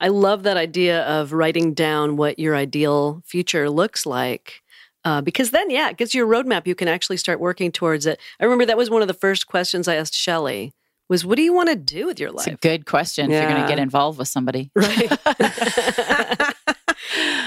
I 0.00 0.08
love 0.08 0.44
that 0.44 0.56
idea 0.56 1.02
of 1.04 1.32
writing 1.32 1.74
down 1.74 2.16
what 2.16 2.38
your 2.38 2.54
ideal 2.56 3.22
future 3.26 3.68
looks 3.70 4.06
like. 4.06 4.62
Uh, 5.08 5.20
because 5.22 5.52
then, 5.52 5.70
yeah, 5.70 5.88
it 5.88 5.96
gives 5.96 6.12
you 6.14 6.22
a 6.22 6.28
roadmap. 6.28 6.66
You 6.66 6.74
can 6.74 6.86
actually 6.86 7.16
start 7.16 7.40
working 7.40 7.72
towards 7.72 8.04
it. 8.04 8.20
I 8.38 8.44
remember 8.44 8.66
that 8.66 8.76
was 8.76 8.90
one 8.90 9.00
of 9.00 9.08
the 9.08 9.14
first 9.14 9.46
questions 9.46 9.88
I 9.88 9.94
asked 9.94 10.12
Shelley 10.14 10.74
was, 11.08 11.24
what 11.24 11.36
do 11.36 11.42
you 11.42 11.54
want 11.54 11.70
to 11.70 11.76
do 11.76 12.04
with 12.04 12.20
your 12.20 12.30
life? 12.30 12.46
It's 12.46 12.54
a 12.62 12.68
good 12.68 12.84
question 12.84 13.30
if 13.30 13.40
you're 13.40 13.50
going 13.50 13.62
to 13.62 13.68
get 13.68 13.78
involved 13.78 14.18
with 14.18 14.28
somebody. 14.28 14.70
Right. 14.76 15.10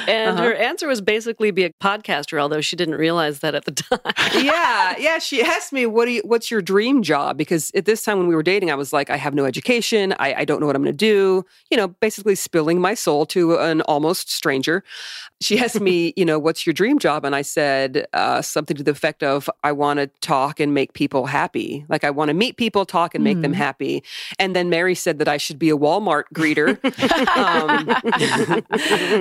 and 0.07 0.32
Uh-huh. 0.32 0.43
her 0.43 0.53
answer 0.55 0.88
was 0.88 1.01
basically 1.01 1.51
be 1.51 1.64
a 1.66 1.70
podcaster, 1.84 2.39
although 2.39 2.62
she 2.62 2.76
didn't 2.76 2.95
realize 2.95 3.39
that 3.39 3.53
at 3.53 3.66
the 3.66 3.72
time. 3.84 3.99
yeah, 4.43 4.95
yeah. 4.97 5.20
She 5.20 5.43
asked 5.43 5.72
me, 5.74 5.86
"What 5.86 6.05
do 6.05 6.12
you? 6.12 6.22
What's 6.26 6.49
your 6.49 6.62
dream 6.62 7.03
job?" 7.03 7.38
Because 7.38 7.70
at 7.76 7.86
this 7.86 8.01
time 8.01 8.18
when 8.18 8.28
we 8.28 8.36
were 8.36 8.43
dating, 8.43 8.72
I 8.72 8.76
was 8.76 8.91
like, 8.93 9.09
"I 9.09 9.18
have 9.18 9.34
no 9.36 9.45
education. 9.45 10.16
I, 10.20 10.34
I 10.41 10.45
don't 10.45 10.59
know 10.62 10.68
what 10.68 10.76
I'm 10.76 10.84
going 10.84 10.93
to 10.97 10.97
do." 10.97 11.43
You 11.70 11.78
know, 11.78 11.89
basically 11.89 12.36
spilling 12.36 12.80
my 12.82 12.93
soul 12.95 13.26
to 13.28 13.57
an 13.59 13.82
almost 13.82 14.32
stranger. 14.32 14.84
She 15.42 15.60
asked 15.60 15.82
me, 15.82 16.14
"You 16.18 16.26
know, 16.26 16.39
what's 16.39 16.66
your 16.66 16.74
dream 16.74 17.00
job?" 17.00 17.26
And 17.26 17.36
I 17.36 17.42
said 17.42 18.08
uh, 18.14 18.42
something 18.42 18.78
to 18.78 18.84
the 18.84 18.92
effect 18.92 19.24
of, 19.24 19.50
"I 19.64 19.72
want 19.72 20.00
to 20.00 20.08
talk 20.22 20.60
and 20.60 20.74
make 20.74 20.94
people 20.94 21.26
happy. 21.26 21.86
Like 21.89 22.04
I 22.04 22.12
want 22.12 22.30
to 22.30 22.34
meet 22.34 22.58
people, 22.58 22.86
talk, 22.86 23.16
and 23.16 23.24
make 23.24 23.42
them 23.42 23.54
happy." 23.54 24.04
And 24.39 24.56
then 24.56 24.70
Mary 24.70 24.96
said 24.96 25.20
that 25.20 25.28
I 25.28 25.38
should 25.38 25.60
be 25.60 25.70
a 25.70 25.78
Walmart 25.78 26.24
greeter. 26.34 26.78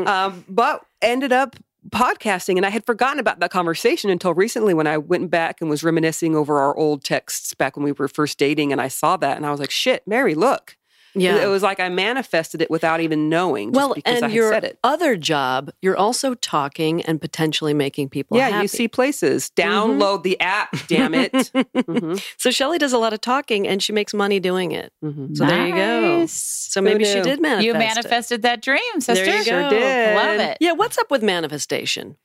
um, 0.00 0.06
um, 0.06 0.44
but 0.48 0.84
ended 1.02 1.32
up 1.32 1.56
podcasting 1.88 2.56
and 2.56 2.66
I 2.66 2.70
had 2.70 2.84
forgotten 2.84 3.18
about 3.18 3.40
that 3.40 3.50
conversation 3.50 4.10
until 4.10 4.34
recently 4.34 4.74
when 4.74 4.86
I 4.86 4.98
went 4.98 5.30
back 5.30 5.60
and 5.60 5.70
was 5.70 5.82
reminiscing 5.82 6.36
over 6.36 6.58
our 6.58 6.76
old 6.76 7.02
texts 7.02 7.54
back 7.54 7.76
when 7.76 7.84
we 7.84 7.92
were 7.92 8.06
first 8.06 8.38
dating 8.38 8.70
and 8.70 8.80
I 8.80 8.88
saw 8.88 9.16
that 9.16 9.36
and 9.36 9.46
I 9.46 9.50
was 9.50 9.60
like, 9.60 9.70
shit, 9.70 10.06
Mary, 10.06 10.34
look. 10.34 10.76
Yeah. 11.14 11.42
It 11.42 11.46
was 11.48 11.62
like 11.62 11.80
I 11.80 11.88
manifested 11.88 12.62
it 12.62 12.70
without 12.70 13.00
even 13.00 13.28
knowing 13.28 13.72
just 13.72 13.76
well, 13.76 13.94
because 13.94 14.16
and 14.22 14.24
I 14.26 14.28
your 14.28 14.52
said 14.52 14.64
it. 14.64 14.78
other 14.84 15.16
job, 15.16 15.70
you're 15.82 15.96
also 15.96 16.34
talking 16.34 17.02
and 17.02 17.20
potentially 17.20 17.74
making 17.74 18.10
people 18.10 18.36
yeah, 18.36 18.44
happy. 18.44 18.54
Mm-hmm. 18.54 18.62
you 18.62 18.68
see 18.68 18.88
places. 18.88 19.50
Download 19.56 20.22
the 20.22 20.40
app, 20.40 20.74
damn 20.86 21.14
it. 21.14 21.32
Mhm, 21.90 22.22
So 22.38 22.50
Shelly 22.50 22.78
does 22.78 22.92
a 22.92 22.98
lot 22.98 23.12
of 23.12 23.20
talking 23.20 23.66
and 23.66 23.82
she 23.82 23.92
makes 23.92 24.14
money 24.14 24.38
doing 24.40 24.72
it. 24.72 24.92
mhm. 25.04 25.36
So 25.36 25.44
there 25.46 25.66
you 25.66 25.74
go. 25.74 26.26
So 26.26 26.80
maybe 26.80 27.04
she 27.04 27.20
did 27.20 27.40
manifest. 27.40 27.64
You 27.64 27.74
it. 27.74 27.78
manifested 27.78 28.42
that 28.42 28.62
dream, 28.62 28.80
sister. 29.00 29.24
There 29.24 29.36
you 29.38 29.44
Sure 29.44 29.62
go. 29.62 29.70
did. 29.70 30.14
Love 30.16 30.40
it. 30.50 30.58
Yeah, 30.60 30.72
what's 30.72 30.98
up 30.98 31.10
with 31.10 31.22
manifestation? 31.22 32.16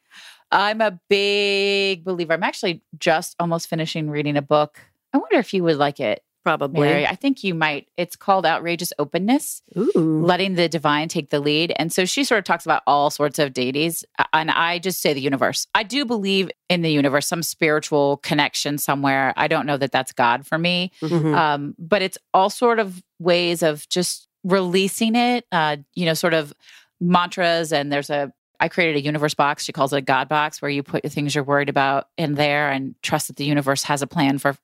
I'm 0.51 0.79
a 0.81 0.99
big 1.09 2.03
believer. 2.03 2.33
I'm 2.33 2.43
actually 2.43 2.81
just 2.99 3.35
almost 3.39 3.67
finishing 3.67 4.09
reading 4.09 4.37
a 4.37 4.41
book. 4.41 4.79
I 5.13 5.17
wonder 5.17 5.37
if 5.37 5.53
you 5.53 5.63
would 5.63 5.77
like 5.77 5.99
it, 5.99 6.23
Probably. 6.45 6.81
Mary. 6.87 7.07
I 7.07 7.15
think 7.15 7.43
you 7.43 7.55
might. 7.55 7.87
It's 7.97 8.15
called 8.15 8.45
Outrageous 8.45 8.93
Openness, 8.99 9.63
Ooh. 9.75 10.21
letting 10.23 10.53
the 10.53 10.69
divine 10.69 11.07
take 11.09 11.31
the 11.31 11.39
lead. 11.39 11.73
And 11.77 11.91
so 11.91 12.05
she 12.05 12.23
sort 12.23 12.37
of 12.39 12.45
talks 12.45 12.65
about 12.65 12.83
all 12.85 13.09
sorts 13.09 13.39
of 13.39 13.51
deities. 13.51 14.05
And 14.31 14.51
I 14.51 14.77
just 14.79 15.01
say 15.01 15.13
the 15.13 15.21
universe. 15.21 15.65
I 15.73 15.81
do 15.83 16.05
believe 16.05 16.51
in 16.69 16.83
the 16.83 16.91
universe, 16.91 17.27
some 17.27 17.41
spiritual 17.41 18.17
connection 18.17 18.77
somewhere. 18.77 19.33
I 19.35 19.47
don't 19.47 19.65
know 19.65 19.77
that 19.77 19.91
that's 19.91 20.11
God 20.13 20.45
for 20.45 20.57
me. 20.59 20.91
Mhm. 21.01 21.35
um, 21.35 21.75
but 21.79 22.01
it's 22.01 22.17
all 22.33 22.49
sort 22.51 22.77
of 22.79 23.01
ways 23.19 23.63
of 23.63 23.89
just 23.89 24.27
releasing 24.43 25.15
it 25.15 25.43
uh, 25.51 25.75
you 25.95 26.05
know 26.05 26.13
sort 26.13 26.35
of 26.35 26.53
mantras 27.01 27.73
and 27.73 27.91
there's 27.91 28.09
a 28.09 28.31
i 28.59 28.67
created 28.69 28.95
a 28.95 29.01
universe 29.03 29.33
box 29.33 29.63
she 29.63 29.71
calls 29.73 29.91
it 29.91 29.97
a 29.97 30.01
god 30.01 30.29
box 30.29 30.61
where 30.61 30.69
you 30.71 30.83
put 30.83 31.03
the 31.03 31.09
things 31.09 31.33
you're 31.35 31.43
worried 31.43 31.67
about 31.69 32.07
in 32.17 32.35
there 32.35 32.69
and 32.69 32.93
trust 33.01 33.27
that 33.27 33.35
the 33.37 33.43
universe 33.45 33.83
has 33.83 34.01
a 34.01 34.07
plan 34.07 34.37
for 34.37 34.55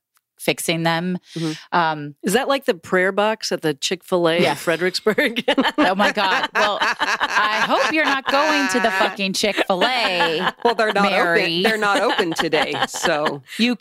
fixing 0.41 0.83
them 0.83 1.17
Mhm. 1.35 1.57
um, 1.71 2.15
Is 2.23 2.33
that 2.33 2.47
like 2.47 2.65
the 2.65 2.73
prayer 2.73 3.11
box 3.11 3.51
at 3.51 3.61
the 3.61 3.73
Chick 3.73 4.03
fil 4.03 4.27
A 4.27 4.41
Yeah. 4.41 4.51
in 4.51 4.55
Fredericksburg? 4.57 5.43
oh 5.77 5.95
my 5.95 6.11
god 6.11 6.49
well 6.55 6.77
i 6.81 7.63
hope 7.67 7.91
you're 7.93 8.05
not 8.05 8.25
going 8.31 8.67
to 8.69 8.79
the 8.79 8.91
fucking 8.91 9.33
chick-fil-a 9.33 10.51
Well, 10.63 10.75
they're 10.75 10.93
not 10.93 11.11
Mary. 11.11 11.41
open. 11.43 11.63
They're 11.63 11.77
not 11.77 12.01
open 12.01 12.33
today. 12.33 12.73
So 12.87 13.41
you 13.57 13.77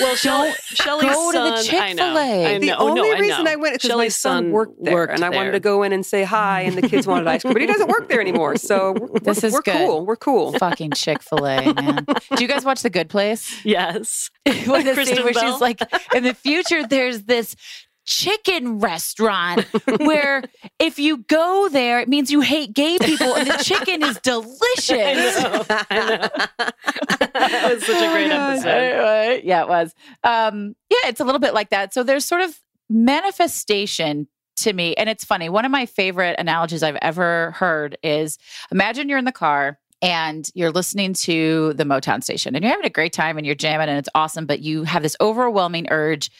well, 0.00 0.14
Shelley's 0.16 1.02
go 1.02 1.32
to 1.32 1.38
the 1.38 1.62
son, 1.62 1.80
I 1.80 1.92
know. 1.92 2.02
Chick-fil-A. 2.14 2.46
I 2.46 2.58
the. 2.58 2.72
Oh, 2.72 2.88
only 2.88 3.02
no, 3.02 3.16
I 3.16 3.18
reason 3.18 3.44
know. 3.44 3.50
I, 3.50 3.56
went 3.56 3.76
is 3.76 3.82
because 3.82 3.96
my 3.96 4.08
son 4.08 4.50
worked 4.50 4.82
there, 4.82 5.04
and 5.04 5.24
I 5.24 5.28
wanted 5.28 5.46
there. 5.46 5.52
to 5.52 5.60
go 5.60 5.82
in 5.82 5.92
and 5.92 6.04
say 6.06 6.24
hi, 6.24 6.62
and 6.62 6.76
the 6.76 6.88
kids 6.88 7.06
wanted 7.06 7.26
ice 7.26 7.42
cream, 7.42 7.52
but 7.52 7.60
he 7.60 7.66
doesn't 7.66 7.88
work 7.88 8.08
there 8.08 8.20
anymore. 8.20 8.56
So 8.56 8.92
we're, 8.98 9.18
This 9.20 9.42
we're, 9.42 9.46
is 9.48 9.52
we're 9.52 9.62
good. 9.62 9.86
cool. 9.86 10.06
We're 10.06 10.16
cool. 10.16 10.52
fucking 10.58 10.92
chick-fil-a 10.92 11.74
man 11.74 12.04
do 12.36 12.42
you 12.42 12.48
guys 12.48 12.64
watch 12.64 12.82
the 12.82 12.90
good 12.90 13.08
place 13.08 13.54
Yes. 13.64 14.30
What 14.66 14.84
the 14.84 14.94
where 14.94 15.34
she's 15.34 15.60
like, 15.60 15.80
in 16.14 16.22
the 16.24 16.34
future, 16.34 16.86
there's 16.86 17.22
this 17.24 17.56
chicken 18.04 18.78
restaurant 18.78 19.64
where 20.00 20.42
if 20.78 20.98
you 20.98 21.18
go 21.18 21.68
there, 21.70 22.00
it 22.00 22.08
means 22.08 22.30
you 22.30 22.40
hate 22.40 22.72
gay 22.72 22.96
people 22.98 23.34
and 23.34 23.46
the 23.48 23.58
chicken 23.62 24.02
is 24.02 24.16
I 24.16 24.20
delicious. 24.22 25.42
know. 25.42 25.64
I 25.68 26.28
know. 26.58 27.16
That 27.50 27.74
was 27.74 27.84
such 27.84 28.02
a 28.02 28.12
great 28.12 28.30
episode. 28.30 28.68
Anyway, 28.68 29.42
yeah, 29.44 29.62
it 29.62 29.68
was. 29.68 29.94
Um, 30.24 30.74
yeah, 30.90 31.08
it's 31.08 31.20
a 31.20 31.24
little 31.24 31.40
bit 31.40 31.54
like 31.54 31.70
that. 31.70 31.94
So 31.94 32.02
there's 32.02 32.24
sort 32.24 32.42
of 32.42 32.58
manifestation 32.88 34.28
to 34.58 34.72
me. 34.72 34.94
And 34.94 35.08
it's 35.08 35.24
funny. 35.24 35.48
One 35.48 35.64
of 35.64 35.70
my 35.70 35.86
favorite 35.86 36.36
analogies 36.38 36.82
I've 36.82 36.98
ever 37.00 37.52
heard 37.52 37.96
is 38.02 38.38
imagine 38.72 39.08
you're 39.08 39.18
in 39.18 39.24
the 39.24 39.32
car 39.32 39.78
and 40.02 40.48
you're 40.54 40.70
listening 40.70 41.12
to 41.12 41.72
the 41.74 41.84
Motown 41.84 42.22
station 42.22 42.54
and 42.54 42.62
you're 42.62 42.72
having 42.72 42.86
a 42.86 42.90
great 42.90 43.12
time 43.12 43.36
and 43.36 43.46
you're 43.46 43.54
jamming 43.54 43.88
and 43.88 43.98
it's 43.98 44.08
awesome, 44.14 44.46
but 44.46 44.60
you 44.60 44.84
have 44.84 45.02
this 45.02 45.16
overwhelming 45.20 45.88
urge 45.90 46.30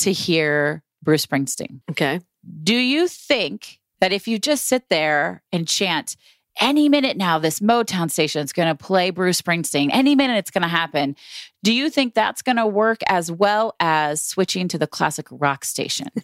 to 0.00 0.12
hear 0.12 0.82
Bruce 1.02 1.26
Springsteen. 1.26 1.80
Okay. 1.90 2.20
Do 2.62 2.74
you 2.74 3.08
think 3.08 3.80
that 4.00 4.12
if 4.12 4.28
you 4.28 4.38
just 4.38 4.66
sit 4.66 4.88
there 4.88 5.42
and 5.52 5.66
chant, 5.66 6.16
any 6.60 6.88
minute 6.88 7.16
now, 7.16 7.38
this 7.38 7.60
Motown 7.60 8.10
station 8.10 8.42
is 8.42 8.52
going 8.52 8.68
to 8.68 8.74
play 8.74 9.10
Bruce 9.10 9.40
Springsteen, 9.40 9.90
any 9.92 10.14
minute 10.14 10.36
it's 10.36 10.50
going 10.50 10.62
to 10.62 10.68
happen, 10.68 11.16
do 11.62 11.72
you 11.72 11.90
think 11.90 12.14
that's 12.14 12.42
going 12.42 12.56
to 12.56 12.66
work 12.66 13.00
as 13.08 13.30
well 13.30 13.74
as 13.80 14.22
switching 14.22 14.68
to 14.68 14.78
the 14.78 14.86
classic 14.86 15.26
rock 15.30 15.64
station? 15.64 16.08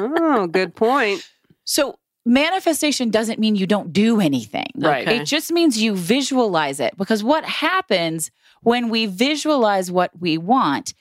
Oh, 0.00 0.46
good 0.46 0.76
point. 0.76 1.28
So, 1.64 1.98
manifestation 2.24 3.10
doesn't 3.10 3.40
mean 3.40 3.56
you 3.56 3.66
don't 3.66 3.92
do 3.92 4.20
anything. 4.20 4.70
Right. 4.76 5.08
It 5.08 5.24
just 5.24 5.50
means 5.50 5.82
you 5.82 5.96
visualize 5.96 6.78
it 6.78 6.96
because 6.96 7.24
what 7.24 7.44
happens 7.44 8.30
when 8.62 8.90
we 8.90 9.06
visualize 9.06 9.90
what 9.90 10.12
we 10.20 10.38
want 10.38 10.94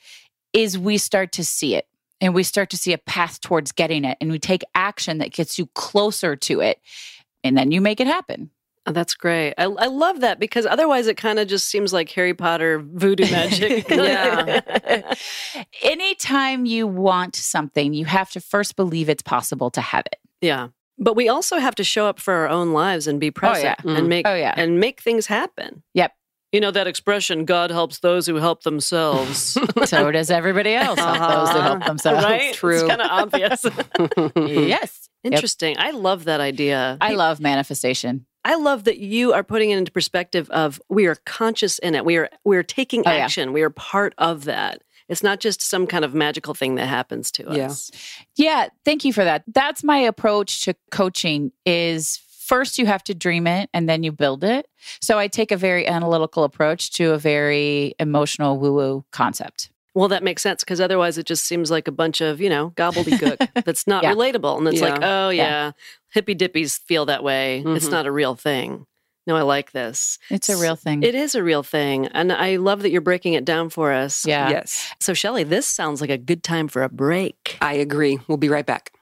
is 0.51 0.79
we 0.79 0.97
start 0.97 1.31
to 1.33 1.45
see 1.45 1.75
it 1.75 1.87
and 2.21 2.33
we 2.33 2.43
start 2.43 2.69
to 2.71 2.77
see 2.77 2.93
a 2.93 2.97
path 2.97 3.39
towards 3.41 3.71
getting 3.71 4.03
it 4.03 4.17
and 4.19 4.31
we 4.31 4.39
take 4.39 4.63
action 4.73 5.19
that 5.19 5.31
gets 5.31 5.59
you 5.59 5.67
closer 5.75 6.35
to 6.35 6.61
it 6.61 6.79
and 7.43 7.57
then 7.57 7.71
you 7.71 7.81
make 7.81 7.99
it 7.99 8.07
happen. 8.07 8.49
Oh, 8.87 8.93
that's 8.93 9.15
great. 9.15 9.53
I, 9.57 9.65
I 9.65 9.87
love 9.87 10.21
that 10.21 10.39
because 10.39 10.65
otherwise 10.65 11.07
it 11.07 11.17
kind 11.17 11.39
of 11.39 11.47
just 11.49 11.67
seems 11.67 11.91
like 11.91 12.09
Harry 12.11 12.33
Potter 12.33 12.79
voodoo 12.79 13.29
magic. 13.29 13.85
Yeah. 13.97 15.13
Anytime 15.83 16.65
you 16.65 16.87
want 16.87 17.35
something, 17.35 17.93
you 17.93 18.05
have 18.05 18.31
to 18.31 18.39
first 18.39 18.75
believe 18.75 19.09
it's 19.09 19.23
possible 19.23 19.69
to 19.71 19.81
have 19.81 20.05
it. 20.05 20.19
yeah. 20.41 20.69
But 20.99 21.15
we 21.15 21.29
also 21.29 21.57
have 21.59 21.75
to 21.75 21.83
show 21.83 22.07
up 22.07 22.19
for 22.19 22.33
our 22.33 22.49
own 22.49 22.73
lives 22.73 23.05
and 23.05 23.19
be 23.19 23.27
oh, 23.27 23.31
present 23.31 23.77
yeah. 23.83 23.91
and 23.91 24.05
mm. 24.05 24.07
make 24.07 24.27
Oh, 24.27 24.33
yeah. 24.33 24.53
and 24.57 24.79
make 24.79 24.99
things 25.01 25.27
happen. 25.27 25.83
Yep. 25.93 26.11
You 26.51 26.61
know 26.61 26.71
that 26.71 26.87
expression, 26.87 27.45
God 27.45 27.69
helps 27.69 27.99
those 27.99 28.25
who 28.25 28.35
help 28.35 28.63
themselves. 28.63 29.57
So 29.85 30.11
does 30.11 30.31
everybody 30.31 30.73
else 30.73 30.97
help 30.99 31.17
those 31.19 31.49
who 31.51 31.57
uh-huh. 31.59 31.61
help 31.61 31.85
themselves. 31.85 32.23
right? 32.23 32.53
True. 32.53 32.79
It's 32.79 32.83
kind 32.87 33.01
of 33.01 33.11
obvious. 33.11 33.63
Yes. 34.67 35.09
Yep. 35.23 35.33
Interesting. 35.33 35.75
I 35.77 35.91
love 35.91 36.25
that 36.25 36.39
idea. 36.39 36.97
I 37.01 37.13
love 37.13 37.39
manifestation. 37.39 38.25
I 38.47 38.55
love 38.55 38.85
that 38.85 38.97
you 38.99 39.33
are 39.33 39.43
putting 39.43 39.71
it 39.71 39.77
into 39.77 39.91
perspective 39.91 40.49
of 40.51 40.81
we 40.89 41.05
are 41.05 41.15
conscious 41.25 41.79
in 41.79 41.95
it. 41.95 42.05
We 42.05 42.15
are 42.17 42.29
we 42.45 42.55
are 42.57 42.63
taking 42.63 43.03
Oh, 43.05 43.11
yeah. 43.11 43.17
action. 43.25 43.51
We 43.53 43.61
are 43.61 43.69
part 43.69 44.13
of 44.17 44.45
that. 44.45 44.81
It's 45.09 45.21
not 45.23 45.39
just 45.39 45.61
some 45.61 45.85
kind 45.87 46.03
of 46.05 46.13
magical 46.13 46.53
thing 46.53 46.75
that 46.75 46.87
happens 46.87 47.31
to 47.31 47.43
Yeah. 47.51 47.65
us. 47.67 47.91
Yeah, 48.35 48.67
thank 48.85 49.03
you 49.05 49.13
for 49.13 49.23
that. 49.23 49.43
That's 49.47 49.83
my 49.83 49.97
approach 49.97 50.63
to 50.65 50.75
coaching 50.91 51.51
is 51.65 52.19
first 52.39 52.77
you 52.79 52.85
have 52.85 53.03
to 53.03 53.13
dream 53.13 53.47
it 53.47 53.69
and 53.73 53.89
then 53.89 54.03
you 54.03 54.11
build 54.11 54.43
it. 54.43 54.67
So 55.01 55.17
I 55.19 55.27
take 55.27 55.51
a 55.51 55.57
very 55.57 55.85
analytical 55.87 56.43
approach 56.45 56.91
to 56.93 57.11
a 57.13 57.17
very 57.17 57.93
emotional 57.99 58.57
woo-woo 58.57 59.03
concept. 59.11 59.69
Well, 59.97 60.09
that 60.09 60.21
makes 60.23 60.43
sense 60.43 60.63
because 60.63 60.79
otherwise 60.79 61.17
it 61.17 61.25
just 61.25 61.45
seems 61.45 61.71
like 61.71 61.87
a 61.87 61.91
bunch 61.91 62.21
of, 62.21 62.39
you 62.39 62.49
know, 62.49 62.69
gobbledygook 62.75 63.63
that's 63.65 63.87
not 63.87 64.03
Yeah. 64.03 64.13
relatable. 64.13 64.57
And 64.59 64.67
it's 64.67 64.79
like, 64.79 64.99
oh, 65.01 65.29
Yeah. 65.29 65.43
yeah, 65.43 65.71
hippy 66.13 66.35
dippies 66.35 66.79
feel 66.85 67.05
that 67.07 67.23
way. 67.23 67.63
It's 67.65 67.87
Mhm. 67.87 67.91
not 67.91 68.05
a 68.05 68.11
real 68.11 68.35
thing. 68.35 68.85
No, 69.25 69.35
I 69.35 69.41
like 69.41 69.71
this. 69.71 70.19
It's 70.29 70.49
a 70.49 70.55
real 70.55 70.75
thing. 70.75 71.01
It 71.01 71.15
is 71.15 71.33
a 71.33 71.41
real 71.43 71.63
thing. 71.63 72.05
And 72.07 72.31
I 72.31 72.57
love 72.57 72.83
that 72.83 72.91
you're 72.91 73.01
breaking 73.01 73.33
it 73.33 73.43
down 73.43 73.69
for 73.71 73.91
us. 73.91 74.23
yeah. 74.25 74.49
Yes, 74.49 74.93
So, 74.99 75.13
Shelly, 75.15 75.43
this 75.43 75.67
sounds 75.67 75.99
like 75.99 76.11
a 76.11 76.17
good 76.17 76.43
time 76.43 76.67
for 76.67 76.83
a 76.83 76.89
break. 76.89 77.57
I 77.59 77.73
agree. 77.73 78.19
We'll 78.27 78.37
be 78.37 78.49
right 78.49 78.65
back. 78.67 78.93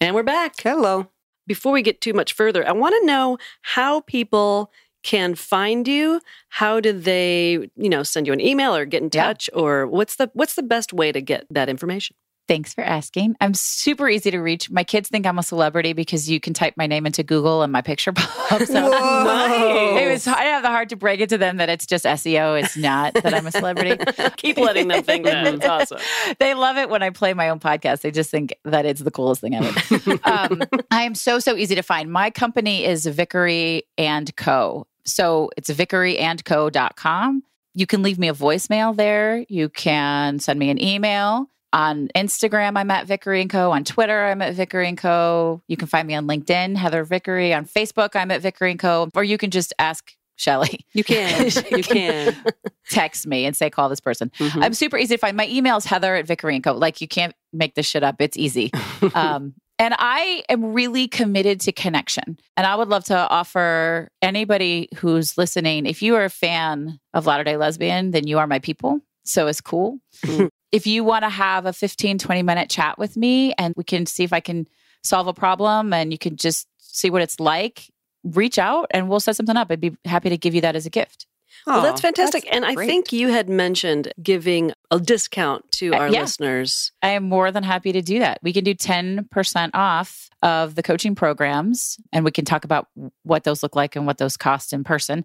And 0.00 0.14
we're 0.14 0.22
back. 0.24 0.54
Hello. 0.62 1.08
Before 1.46 1.72
we 1.72 1.82
get 1.82 2.00
too 2.00 2.14
much 2.14 2.32
further, 2.32 2.66
I 2.66 2.72
want 2.72 2.94
to 2.98 3.06
know 3.06 3.36
how 3.60 4.00
people 4.00 4.72
can 5.02 5.34
find 5.34 5.86
you, 5.88 6.20
how 6.48 6.80
do 6.80 6.92
they, 6.92 7.68
you 7.76 7.88
know, 7.88 8.02
send 8.02 8.26
you 8.26 8.32
an 8.32 8.40
email 8.40 8.74
or 8.74 8.84
get 8.84 9.02
in 9.02 9.10
Yeah. 9.12 9.24
touch 9.26 9.50
or 9.52 9.86
what's 9.86 10.16
the 10.16 10.30
what's 10.34 10.54
the 10.54 10.62
best 10.62 10.92
way 10.92 11.12
to 11.12 11.20
get 11.20 11.46
that 11.50 11.68
information? 11.68 12.16
Thanks 12.48 12.74
for 12.74 12.82
asking. 12.82 13.36
I'm 13.40 13.54
super 13.54 14.08
easy 14.08 14.32
to 14.32 14.38
reach. 14.40 14.68
My 14.68 14.82
kids 14.82 15.08
think 15.08 15.26
I'm 15.26 15.38
a 15.38 15.44
celebrity 15.44 15.92
because 15.92 16.28
you 16.28 16.40
can 16.40 16.52
type 16.52 16.74
my 16.76 16.88
name 16.88 17.06
into 17.06 17.22
Google 17.22 17.62
and 17.62 17.72
my 17.72 17.82
picture 17.82 18.12
pops 18.16 18.68
up. 18.74 18.92
Whoa. 18.92 19.96
It 19.96 20.10
was 20.10 20.26
I 20.26 20.42
have 20.42 20.62
the 20.64 20.68
heart 20.68 20.88
to 20.88 20.96
break 20.96 21.20
it 21.20 21.28
to 21.28 21.38
them 21.38 21.58
that 21.58 21.68
it's 21.68 21.86
just 21.86 22.04
SEO. 22.04 22.60
It's 22.60 22.76
not 22.76 23.14
that 23.14 23.32
I'm 23.32 23.46
a 23.46 23.52
celebrity. 23.52 23.96
Keep 24.36 24.58
letting 24.58 24.88
them 24.88 25.04
think 25.04 25.24
that. 25.24 25.54
It's 25.54 25.64
awesome. 25.66 25.98
they 26.40 26.54
love 26.54 26.76
it 26.78 26.90
when 26.90 27.00
I 27.02 27.10
play 27.10 27.32
my 27.32 27.48
own 27.48 27.60
podcast. 27.60 28.00
They 28.00 28.10
just 28.10 28.30
think 28.30 28.52
that 28.64 28.86
it's 28.86 29.00
the 29.00 29.12
coolest 29.12 29.40
thing 29.40 29.54
ever. 29.54 30.18
um, 30.24 30.62
I 30.90 31.04
am 31.04 31.14
so 31.14 31.38
so 31.38 31.54
easy 31.56 31.76
to 31.76 31.82
find. 31.82 32.10
My 32.12 32.30
company 32.30 32.84
is 32.84 33.06
Vickery 33.06 33.84
and 33.96 34.34
Co. 34.36 34.88
So 35.04 35.50
it's 35.56 35.70
vickeryandco.com. 35.70 37.42
You 37.74 37.86
can 37.86 38.02
leave 38.02 38.18
me 38.18 38.28
a 38.28 38.34
voicemail 38.34 38.94
there. 38.96 39.44
You 39.48 39.68
can 39.68 40.38
send 40.38 40.58
me 40.58 40.70
an 40.70 40.82
email. 40.82 41.46
On 41.74 42.08
Instagram, 42.14 42.76
I'm 42.76 42.90
at 42.90 43.06
Vickery 43.06 43.40
and 43.40 43.48
Co. 43.48 43.70
On 43.72 43.82
Twitter, 43.82 44.26
I'm 44.26 44.42
at 44.42 44.52
Vickery 44.54 44.88
and 44.88 44.98
Co. 44.98 45.62
You 45.68 45.78
can 45.78 45.88
find 45.88 46.06
me 46.06 46.14
on 46.14 46.26
LinkedIn, 46.26 46.76
Heather 46.76 47.02
Vickery. 47.02 47.54
On 47.54 47.64
Facebook, 47.64 48.10
I'm 48.14 48.30
at 48.30 48.42
Vickery 48.42 48.72
and 48.72 48.78
Co. 48.78 49.08
Or 49.14 49.24
you 49.24 49.38
can 49.38 49.50
just 49.50 49.72
ask 49.78 50.12
Shelly, 50.36 50.80
You 50.92 51.02
can. 51.02 51.50
You 51.70 51.82
can. 51.82 52.36
text 52.90 53.26
me 53.26 53.46
and 53.46 53.56
say, 53.56 53.70
call 53.70 53.88
this 53.88 54.00
person. 54.00 54.30
Mhm. 54.38 54.62
I'm 54.62 54.74
super 54.74 54.98
easy 54.98 55.14
to 55.14 55.18
find. 55.18 55.34
My 55.34 55.46
email 55.48 55.78
is 55.78 55.86
Heather 55.86 56.14
at 56.16 56.26
Vickery 56.26 56.56
and 56.56 56.64
Co. 56.64 56.74
Like 56.74 57.00
you 57.00 57.08
can't 57.08 57.34
make 57.54 57.74
this 57.74 57.86
shit 57.86 58.02
up. 58.02 58.16
It's 58.20 58.36
easy. 58.36 58.70
Um, 59.14 59.54
and 59.82 59.94
I 59.98 60.44
am 60.48 60.72
really 60.72 61.08
committed 61.08 61.60
to 61.62 61.72
connection. 61.72 62.38
And 62.56 62.66
I 62.66 62.76
would 62.76 62.88
love 62.88 63.02
to 63.06 63.16
offer 63.16 64.08
anybody 64.22 64.88
who's 64.96 65.36
listening, 65.36 65.86
if 65.86 66.02
you 66.02 66.14
are 66.14 66.24
a 66.24 66.30
fan 66.30 67.00
of 67.14 67.26
Latter 67.26 67.42
day 67.42 67.56
Lesbian, 67.56 68.12
then 68.12 68.28
you 68.28 68.38
are 68.38 68.46
my 68.46 68.60
people. 68.60 69.00
So 69.24 69.48
it's 69.48 69.60
cool. 69.60 69.98
Mhm. 70.24 70.50
if 70.70 70.86
you 70.86 71.02
want 71.02 71.24
to 71.24 71.28
have 71.28 71.66
a 71.66 71.72
15, 71.72 72.16
20 72.18 72.42
minute 72.42 72.70
chat 72.70 72.96
with 72.96 73.16
me 73.16 73.54
and 73.58 73.74
we 73.76 73.82
can 73.82 74.06
see 74.06 74.22
if 74.22 74.32
I 74.32 74.38
can 74.40 74.68
solve 75.02 75.26
a 75.26 75.34
problem 75.34 75.92
and 75.92 76.12
you 76.12 76.18
can 76.18 76.36
just 76.36 76.68
see 76.78 77.10
what 77.10 77.20
it's 77.20 77.40
like, 77.40 77.90
reach 78.22 78.58
out 78.58 78.86
and 78.92 79.08
we'll 79.08 79.18
set 79.20 79.34
something 79.34 79.56
up. 79.56 79.66
I'd 79.70 79.80
be 79.80 79.96
happy 80.04 80.30
to 80.30 80.38
give 80.38 80.54
you 80.54 80.60
that 80.60 80.76
as 80.76 80.86
a 80.86 80.90
gift. 80.90 81.26
Well, 81.66 81.82
that's 81.82 82.00
fantastic. 82.00 82.44
that's 82.44 82.56
and 82.56 82.64
I 82.64 82.74
great. 82.74 82.86
think 82.88 83.12
you 83.12 83.28
had 83.28 83.48
mentioned 83.48 84.12
giving 84.22 84.72
a 84.90 84.98
discount 84.98 85.70
to 85.72 85.92
Uh, 85.94 85.98
our 85.98 86.08
yeah. 86.08 86.20
listeners. 86.22 86.92
I 87.02 87.10
am 87.10 87.24
more 87.28 87.50
than 87.52 87.62
happy 87.62 87.92
to 87.92 88.02
do 88.02 88.18
that. 88.18 88.38
We 88.42 88.52
can 88.52 88.64
do 88.64 88.74
10% 88.74 89.70
off 89.74 90.28
of 90.42 90.74
the 90.74 90.82
coaching 90.82 91.14
programs 91.14 91.98
and 92.12 92.24
we 92.24 92.30
can 92.32 92.44
talk 92.44 92.64
about 92.64 92.88
what 93.22 93.44
those 93.44 93.62
look 93.62 93.76
like 93.76 93.94
and 93.96 94.06
what 94.06 94.18
those 94.18 94.36
cost 94.36 94.72
in 94.72 94.82
person. 94.84 95.24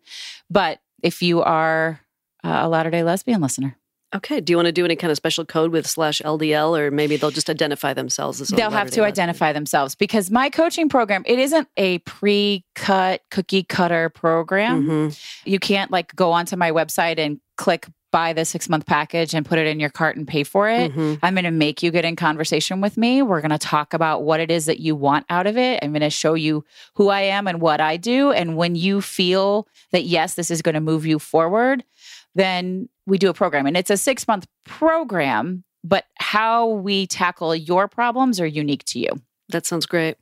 But 0.50 0.80
if 1.02 1.22
you 1.22 1.42
are 1.42 2.02
uh, 2.44 2.60
a 2.64 2.70
Latter 2.70 2.92
day 2.92 3.04
lesbian 3.04 3.42
listener, 3.42 3.78
Okay. 4.16 4.40
Do 4.40 4.52
you 4.54 4.58
want 4.58 4.68
to 4.68 4.72
do 4.72 4.86
any 4.86 4.96
kind 4.96 5.12
of 5.12 5.18
special 5.18 5.44
code 5.46 5.72
with 5.72 5.86
slash 5.86 6.22
LDL 6.24 6.78
or 6.80 6.92
maybe 6.92 7.18
they'll 7.18 7.30
just 7.32 7.50
identify 7.50 7.94
themselves 7.94 8.40
as 8.40 8.48
they'll 8.50 8.72
have 8.72 8.90
to 8.92 9.04
identify 9.04 9.52
themselves 9.52 9.96
because 9.96 10.32
my 10.32 10.50
coaching 10.50 10.88
program, 10.88 11.24
it 11.26 11.40
isn't 11.40 11.68
a 11.76 11.98
pre 12.00 12.64
cut 12.74 13.22
cookie 13.32 13.64
cutter 13.64 14.10
program. 14.10 14.88
Mhm. 14.88 15.22
You 15.46 15.60
can't 15.60 15.92
like 15.92 16.16
go 16.16 16.32
onto 16.32 16.56
my 16.56 16.72
website 16.72 17.20
and 17.20 17.40
click 17.58 17.88
buy 18.14 18.32
the 18.32 18.46
six 18.46 18.70
month 18.70 18.86
package 18.86 19.34
and 19.34 19.46
put 19.46 19.60
it 19.60 19.68
in 19.68 19.82
your 19.82 19.90
cart 19.90 20.16
and 20.16 20.26
pay 20.26 20.44
for 20.44 20.70
it. 20.70 20.94
Mhm. 20.96 21.20
I'm 21.22 21.34
going 21.36 21.44
to 21.44 21.52
make 21.52 21.84
you 21.84 21.92
get 21.92 22.06
in 22.06 22.16
conversation 22.16 22.80
with 22.80 22.96
me. 22.96 23.22
We're 23.22 23.42
going 23.42 23.52
to 23.52 23.58
talk 23.58 23.94
about 23.94 24.24
what 24.24 24.40
it 24.40 24.50
is 24.50 24.66
that 24.68 24.80
you 24.80 24.96
want 24.96 25.26
out 25.30 25.46
of 25.46 25.58
it. 25.58 25.80
I'm 25.84 25.92
going 25.92 26.00
to 26.02 26.10
show 26.10 26.34
you 26.34 26.64
who 26.96 27.10
I 27.10 27.22
am 27.24 27.48
and 27.48 27.60
what 27.60 27.82
I 27.82 27.98
do. 27.98 28.32
And 28.32 28.56
when 28.56 28.76
you 28.76 29.02
feel 29.02 29.68
that, 29.92 30.04
yes, 30.06 30.36
this 30.36 30.50
is 30.50 30.62
going 30.62 30.76
to 30.76 30.80
move 30.82 31.06
you 31.06 31.20
forward, 31.20 31.84
then 32.34 32.88
we 33.08 33.18
do 33.18 33.30
a 33.30 33.34
program. 33.34 33.66
And 33.66 33.76
it's 33.76 33.90
a 33.90 33.98
six 33.98 34.28
month 34.28 34.46
program, 34.66 35.64
but 35.84 36.06
how 36.20 36.68
we 36.68 37.08
tackle 37.08 37.56
your 37.56 37.88
problems 37.88 38.40
are 38.40 38.46
unique 38.46 38.84
to 38.86 39.00
you. 39.00 39.10
That 39.50 39.66
sounds 39.66 39.86
great. 39.86 40.18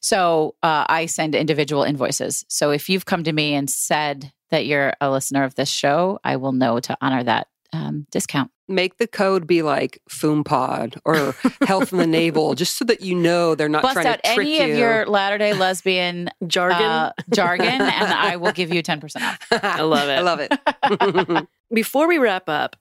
So 0.00 0.54
uh, 0.62 0.86
I 0.88 1.06
send 1.06 1.34
individual 1.34 1.82
invoices. 1.84 2.44
So 2.48 2.70
if 2.70 2.88
you've 2.88 3.04
come 3.04 3.22
to 3.24 3.32
me 3.32 3.54
and 3.54 3.68
said 3.68 4.32
that 4.48 4.64
you're 4.66 4.94
a 5.00 5.10
listener 5.10 5.44
of 5.44 5.54
this 5.54 5.68
show, 5.68 6.18
I 6.24 6.36
will 6.36 6.52
know 6.52 6.80
to 6.80 6.96
honor 7.00 7.22
that 7.22 7.48
um, 7.74 8.06
discount. 8.10 8.50
Make 8.68 8.96
the 8.98 9.06
code 9.06 9.46
be 9.46 9.62
like 9.62 10.00
FoomPod 10.08 10.98
or 11.04 11.34
Health 11.66 11.92
in 11.92 11.98
the 11.98 12.06
Navel, 12.06 12.54
just 12.54 12.76
so 12.78 12.84
that 12.86 13.00
you 13.00 13.14
know 13.14 13.54
they're 13.54 13.68
not 13.68 13.82
Bust 13.82 13.94
trying 13.94 14.06
out 14.06 14.22
to 14.22 14.34
trick 14.34 14.46
any 14.46 14.58
you. 14.58 14.72
of 14.72 14.78
your 14.78 15.06
Latter 15.06 15.38
day 15.38 15.52
lesbian 15.52 16.30
Jargon. 16.46 16.80
uh, 16.80 17.12
jargon, 17.34 17.66
and 17.66 17.82
I 17.82 18.36
will 18.36 18.52
give 18.52 18.72
you 18.72 18.82
10% 18.82 19.20
off. 19.22 19.38
I 19.62 19.82
love 19.82 20.08
it. 20.08 20.18
I 20.18 20.20
love 20.22 20.40
it. 20.40 21.48
Before 21.72 22.08
we 22.08 22.18
wrap 22.18 22.48
up, 22.48 22.76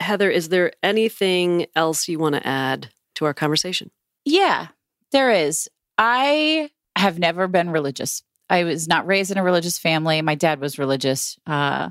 Heather, 0.00 0.30
is 0.30 0.48
there 0.50 0.72
anything 0.82 1.66
else 1.74 2.08
you 2.08 2.18
want 2.18 2.34
to 2.34 2.46
add 2.46 2.90
to 3.16 3.24
our 3.24 3.34
conversation? 3.34 3.90
Yeah, 4.24 4.68
there 5.12 5.30
is. 5.30 5.68
I 5.96 6.70
have 6.96 7.18
never 7.18 7.48
been 7.48 7.70
religious. 7.70 8.22
I 8.50 8.64
was 8.64 8.86
not 8.86 9.06
raised 9.06 9.30
in 9.30 9.38
a 9.38 9.42
religious 9.42 9.78
family. 9.78 10.20
My 10.20 10.34
dad 10.34 10.60
was 10.60 10.78
religious. 10.78 11.38
Uh, 11.46 11.90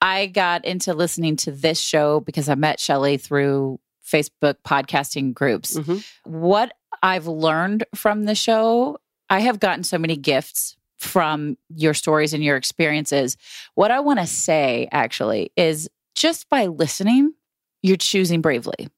I 0.00 0.26
got 0.26 0.64
into 0.64 0.94
listening 0.94 1.36
to 1.36 1.52
this 1.52 1.78
show 1.80 2.20
because 2.20 2.48
I 2.48 2.54
met 2.54 2.80
Shelly 2.80 3.18
through 3.18 3.78
Facebook 4.04 4.56
podcasting 4.64 5.34
groups. 5.34 5.76
Mhm. 5.76 6.04
What 6.24 6.72
I've 7.02 7.26
learned 7.26 7.84
from 7.94 8.24
the 8.24 8.34
show, 8.34 8.98
I 9.28 9.40
have 9.40 9.58
gotten 9.60 9.84
so 9.84 9.98
many 9.98 10.16
gifts 10.16 10.76
from 10.98 11.56
your 11.74 11.94
stories 11.94 12.32
and 12.32 12.42
your 12.42 12.56
experiences. 12.56 13.36
What 13.74 13.90
I 13.90 14.00
want 14.00 14.18
to 14.20 14.26
say 14.26 14.88
actually 14.92 15.52
is 15.56 15.88
just 16.14 16.48
by 16.48 16.66
listening, 16.66 17.34
you're 17.82 17.96
choosing 17.96 18.40
bravely. 18.40 18.88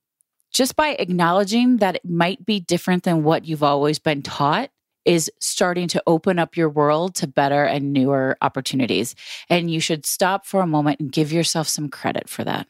Just 0.53 0.77
by 0.77 0.91
acknowledging 0.99 1.79
that 1.79 1.97
it 1.97 2.05
might 2.05 2.45
be 2.47 2.61
different 2.61 3.03
than 3.03 3.23
what 3.25 3.45
you've 3.45 3.63
always 3.63 3.99
been 3.99 4.23
taught 4.23 4.71
is 5.05 5.31
starting 5.41 5.89
to 5.89 6.03
open 6.07 6.39
up 6.39 6.57
your 6.57 6.69
world 6.69 7.15
to 7.17 7.27
better 7.27 7.65
and 7.65 7.93
newer 7.93 8.37
opportunities. 8.43 9.15
And 9.49 9.71
you 9.71 9.81
should 9.81 10.05
stop 10.07 10.47
for 10.47 10.61
a 10.61 10.67
moment 10.67 11.01
and 11.01 11.11
give 11.13 11.33
yourself 11.33 11.69
some 11.69 11.89
credit 11.89 12.29
for 12.29 12.45
that. 12.45 12.67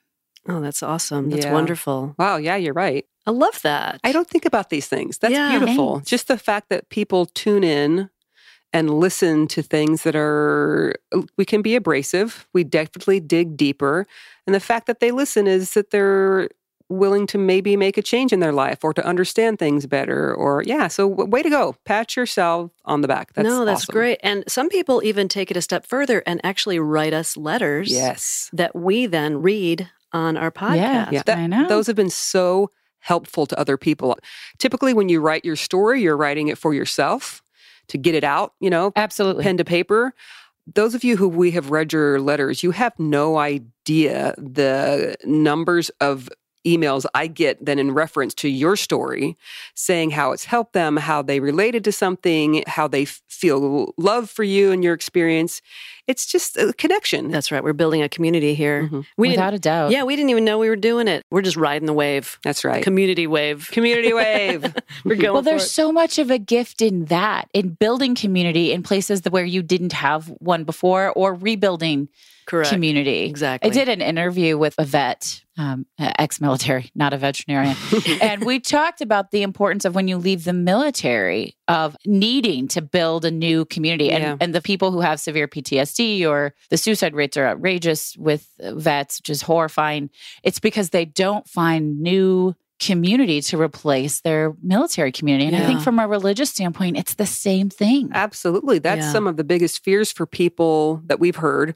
Oh, 0.49 0.61
that's 0.61 0.83
awesome. 0.83 1.31
That's 1.31 1.45
Yeah. 1.47 1.53
wonderful. 1.53 2.15
wow, 2.19 2.37
yeah, 2.37 2.57
you're 2.57 2.75
right. 2.75 3.05
I 3.27 3.31
love 3.33 3.61
that. 3.63 4.01
I 4.05 4.13
don't 4.13 4.29
think 4.29 4.45
about 4.47 4.71
these 4.71 4.87
things. 4.87 5.19
That's 5.19 5.33
Yeah. 5.33 5.51
beautiful. 5.59 5.97
Thanks. 5.97 6.11
Just 6.11 6.29
the 6.29 6.39
fact 6.39 6.69
that 6.71 6.89
people 6.89 7.27
tune 7.27 7.63
in 7.65 8.09
and 8.73 8.91
listen 9.01 9.47
to 9.49 9.63
things 9.63 10.03
that 10.03 10.15
are, 10.15 10.95
we 11.37 11.45
can 11.45 11.63
be 11.63 11.75
abrasive. 11.75 12.47
We 12.53 12.65
definitely 12.65 13.21
dig 13.21 13.57
deeper. 13.57 14.07
And 14.47 14.55
the 14.55 14.61
fact 14.61 14.87
that 14.87 15.01
they 15.01 15.11
listen 15.11 15.47
is 15.47 15.73
that 15.75 15.91
they're 15.91 16.49
willing 16.91 17.27
to 17.27 17.37
maybe 17.39 17.77
make 17.77 17.99
a 17.99 18.03
change 18.03 18.33
in 18.33 18.41
their 18.41 18.53
life 18.53 18.83
or 18.83 18.95
to 18.95 19.05
understand 19.05 19.59
things 19.59 19.87
better. 19.87 20.35
Or, 20.35 20.63
yeah, 20.65 20.89
so 20.89 21.07
way 21.07 21.43
to 21.43 21.51
go. 21.51 21.77
Pat 21.85 22.17
yourself 22.17 22.71
on 22.85 23.03
the 23.03 23.09
back. 23.09 23.33
That's 23.35 23.47
no, 23.47 23.65
that's 23.65 23.83
awesome. 23.83 23.93
great. 23.93 24.21
And 24.23 24.45
some 24.49 24.69
people 24.71 25.03
even 25.05 25.29
take 25.29 25.51
it 25.51 25.57
a 25.57 25.63
step 25.63 25.87
further 25.87 26.23
and 26.27 26.41
actually 26.45 26.79
write 26.79 27.13
us 27.13 27.37
letters 27.37 27.91
Yes. 27.91 28.49
that 28.55 28.75
we 28.75 29.05
then 29.07 29.43
read 29.43 29.91
on 30.13 30.37
our 30.39 30.51
podcast. 30.51 31.13
Yeah. 31.13 31.23
That- 31.27 31.39
I 31.39 31.47
know. 31.47 31.69
Those 31.69 31.87
have 31.89 31.97
been 31.97 32.09
so 32.11 32.71
helpful 33.01 33.47
to 33.47 33.59
other 33.59 33.77
people. 33.77 34.19
Typically, 34.59 34.93
when 34.95 35.09
you 35.09 35.21
write 35.21 35.45
your 35.45 35.57
story, 35.57 36.03
you're 36.03 36.17
writing 36.17 36.49
it 36.49 36.59
for 36.59 36.73
yourself 36.75 37.43
to 37.89 37.99
get 37.99 38.15
it 38.15 38.25
out, 38.25 38.55
you 38.61 38.71
know, 38.71 38.93
Absolutely. 38.97 39.45
pen 39.45 39.57
to 39.57 39.65
paper. 39.65 40.15
Those 40.75 40.95
of 40.95 41.03
you 41.03 41.17
who 41.17 41.29
we 41.29 41.51
have 41.53 41.71
read 41.71 41.93
your 41.93 42.21
letters, 42.21 42.63
you 42.63 42.73
have 42.73 42.99
no 42.99 43.39
idea 43.39 44.35
the 44.37 45.17
numbers 45.25 45.91
of 46.01 46.29
emails 46.67 47.07
I 47.15 47.27
get 47.27 47.65
then 47.65 47.79
in 47.79 47.93
reference 47.93 48.35
to 48.35 48.49
your 48.49 48.77
story, 48.77 49.37
saying 49.75 50.11
how 50.11 50.33
it's 50.33 50.45
helped 50.45 50.75
them, 50.75 50.97
how 50.97 51.23
they 51.23 51.41
related 51.41 51.85
to 51.85 51.93
something, 51.93 52.63
how 52.67 52.89
they 52.89 53.03
f- 53.03 53.23
feel 53.29 53.95
love 53.97 54.29
for 54.29 54.45
you 54.45 54.71
and 54.71 54.85
your 54.85 54.93
experience. 54.93 55.63
It's 56.09 56.27
just 56.27 56.57
a 56.57 56.73
connection. 56.73 57.31
That's 57.31 57.53
right. 57.53 57.63
We're 57.63 57.75
building 57.75 58.03
a 58.03 58.09
community 58.09 58.55
here. 58.55 58.89
Mhm. 58.91 59.05
We 59.17 59.29
Without 59.29 59.51
didn't, 59.51 59.55
a 59.57 59.59
doubt. 59.61 59.91
yeah, 59.93 60.03
we 60.05 60.17
didn't 60.17 60.31
even 60.31 60.45
know 60.45 60.59
we 60.59 60.69
were 60.71 60.75
doing 60.77 61.07
it. 61.07 61.25
We're 61.31 61.43
just 61.43 61.57
riding 61.59 61.87
the 61.87 61.93
wave. 61.93 62.39
That's 62.43 62.65
right. 62.65 62.83
Community 62.83 63.27
wave. 63.27 63.69
Community 63.71 64.13
wave. 64.15 64.63
We're 65.05 65.17
going 65.17 65.35
Well, 65.35 65.43
for 65.43 65.51
there's 65.51 65.65
it. 65.65 65.69
so 65.71 65.93
much 65.93 66.19
of 66.19 66.31
a 66.31 66.39
gift 66.39 66.81
in 66.83 67.05
that, 67.07 67.49
in 67.53 67.71
building 67.75 68.15
community 68.15 68.73
in 68.73 68.83
places 68.83 69.21
where 69.31 69.45
you 69.45 69.63
didn't 69.63 69.93
have 69.93 70.29
one 70.39 70.65
before, 70.65 71.11
or 71.11 71.35
rebuilding 71.35 72.09
correct. 72.47 72.71
community. 72.71 73.25
Exactly. 73.25 73.71
I 73.71 73.73
did 73.73 73.89
an 73.89 74.01
interview 74.01 74.57
with 74.57 74.75
a 74.79 74.85
vet, 74.85 75.43
um, 75.59 75.85
ex-military, 75.99 76.91
not 76.95 77.13
a 77.13 77.19
veterinarian, 77.19 77.77
and 78.23 78.45
we 78.45 78.61
talked 78.61 79.01
about 79.01 79.31
the 79.33 79.43
importance 79.43 79.85
of 79.85 79.95
when 79.95 80.09
you 80.09 80.17
leave 80.17 80.45
the 80.45 80.53
military 80.53 81.57
of 81.67 81.97
needing 82.07 82.69
to 82.69 82.81
build 82.81 83.25
a 83.25 83.31
new 83.31 83.65
community, 83.67 84.11
and 84.11 84.23
Yeah. 84.23 84.37
and 84.41 84.55
the 84.55 84.63
people 84.63 84.91
who 84.93 85.01
have 85.01 85.21
severe 85.21 85.47
PTSD 85.49 85.98
or 86.27 86.55
the 86.71 86.77
suicide 86.77 87.15
rates 87.15 87.37
are 87.37 87.47
outrageous 87.47 88.17
with 88.17 88.49
vets, 88.61 89.19
which 89.21 89.31
is 89.31 89.43
horrifying. 89.43 90.11
It's 90.43 90.61
because 90.61 90.91
they 90.91 91.05
don't 91.05 91.47
find 91.49 92.01
new 92.01 92.55
community 92.81 93.41
to 93.41 93.61
replace 93.61 94.21
their 94.21 94.55
military 94.63 95.11
community. 95.11 95.47
And 95.49 95.57
I 95.57 95.67
think 95.67 95.81
from 95.81 95.99
a 95.99 96.07
religious 96.07 96.51
standpoint, 96.51 96.97
it's 96.97 97.15
the 97.15 97.27
same 97.27 97.71
thing. 97.71 98.11
Absolutely. 98.15 98.79
That's 98.79 99.07
Yeah. 99.07 99.13
some 99.13 99.27
of 99.27 99.37
the 99.37 99.43
biggest 99.45 99.83
fears 99.83 100.13
for 100.13 100.27
people 100.27 101.03
that 101.07 101.19
we've 101.19 101.37
heard. 101.37 101.75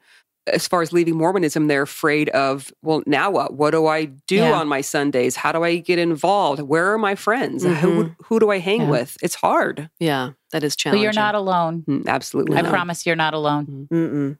As 0.49 0.66
far 0.66 0.82
as 0.82 0.93
leaving 0.93 1.16
Mormonism, 1.16 1.68
they're 1.68 1.82
afraid 1.82 2.28
of, 2.30 2.72
well, 2.82 3.03
now 3.07 3.30
what? 3.30 3.55
What 3.55 3.70
do 3.70 3.86
I 3.86 4.07
do 4.26 4.36
Yeah. 4.36 4.53
on 4.55 4.66
my 4.66 4.80
Sundays? 4.80 5.36
How 5.36 5.53
do 5.53 5.62
I 5.62 5.76
get 5.76 6.01
involved? 6.01 6.61
Where 6.62 6.93
are 6.93 6.99
my 6.99 7.14
friends? 7.14 7.62
Who, 7.62 7.70
Mhm. 7.70 8.16
who 8.24 8.40
do 8.40 8.51
I 8.51 8.59
hang 8.59 8.82
Yeah. 8.82 8.88
with? 8.90 9.16
It's 9.22 9.36
hard. 9.36 9.88
Yeah, 10.01 10.30
that 10.51 10.64
is 10.64 10.74
But 10.74 10.78
challenging. 10.78 11.03
you're 11.05 11.12
not 11.12 11.36
alone. 11.36 11.84
Mm, 11.88 12.09
Absolutely. 12.09 12.57
I 12.57 12.62
not. 12.62 12.72
promise 12.72 13.07
you're 13.07 13.14
not 13.14 13.34
alone. 13.34 13.86
Mm-mm. 13.93 14.38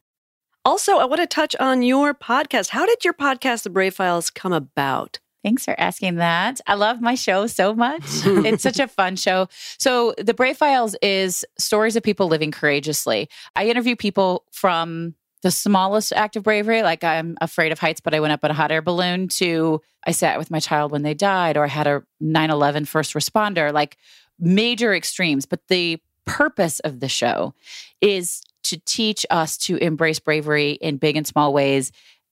Also, 0.65 0.99
I 0.99 1.05
want 1.05 1.21
to 1.21 1.27
touch 1.27 1.55
on 1.57 1.83
your 1.83 2.15
podcast. 2.15 2.71
How 2.71 2.85
did 2.87 3.05
your 3.05 3.15
podcast, 3.15 3.63
The 3.63 3.71
Brave 3.71 3.95
Files, 3.95 4.29
come 4.31 4.53
about? 4.53 5.21
Thanks 5.45 5.65
for 5.65 5.75
asking 5.79 6.17
that. 6.17 6.61
I 6.69 6.75
love 6.75 7.01
my 7.01 7.15
show 7.17 7.49
so 7.49 7.75
much. 7.75 8.03
it's 8.47 8.63
such 8.63 8.79
a 8.79 8.87
fun 8.87 9.17
show. 9.17 9.49
So, 9.79 10.15
The 10.19 10.35
Brave 10.35 10.57
Files 10.57 10.95
is 11.03 11.45
stories 11.59 11.97
of 11.97 12.03
people 12.05 12.29
living 12.29 12.51
courageously. 12.53 13.29
I 13.57 13.67
interview 13.67 13.97
people 13.97 14.45
from 14.53 15.15
the 15.43 15.51
smallest 15.51 16.13
act 16.13 16.37
of 16.37 16.45
bravery, 16.45 16.83
like 16.83 17.05
I'm 17.05 17.37
afraid 17.41 17.73
of 17.73 17.79
heights, 17.79 18.01
but 18.01 18.15
I 18.15 18.21
went 18.21 18.33
up 18.33 18.45
in 18.45 18.51
a 18.51 18.55
hot 18.55 18.71
air 18.73 18.83
balloon, 18.83 19.29
to 19.29 19.81
I 20.07 20.13
sat 20.13 20.39
with 20.39 20.51
my 20.51 20.61
child 20.61 20.93
when 20.93 21.03
they 21.03 21.15
died, 21.15 21.57
or 21.57 21.65
I 21.65 21.69
had 21.69 21.87
a 21.87 22.03
9 22.21 22.51
11 22.51 22.85
first 22.85 23.15
responder, 23.15 23.73
like 23.73 23.97
major 24.39 24.95
extremes. 24.95 25.47
But 25.47 25.67
the 25.69 25.99
purpose 26.25 26.81
of 26.81 27.01
the 27.01 27.09
show 27.09 27.55
is 28.01 28.43
to 28.65 28.81
teach 28.87 29.27
us 29.31 29.57
to 29.59 29.77
embrace 29.77 30.21
bravery 30.21 30.73
in 30.73 30.97
big 30.97 31.17
and 31.17 31.27
small 31.27 31.53
ways 31.53 31.91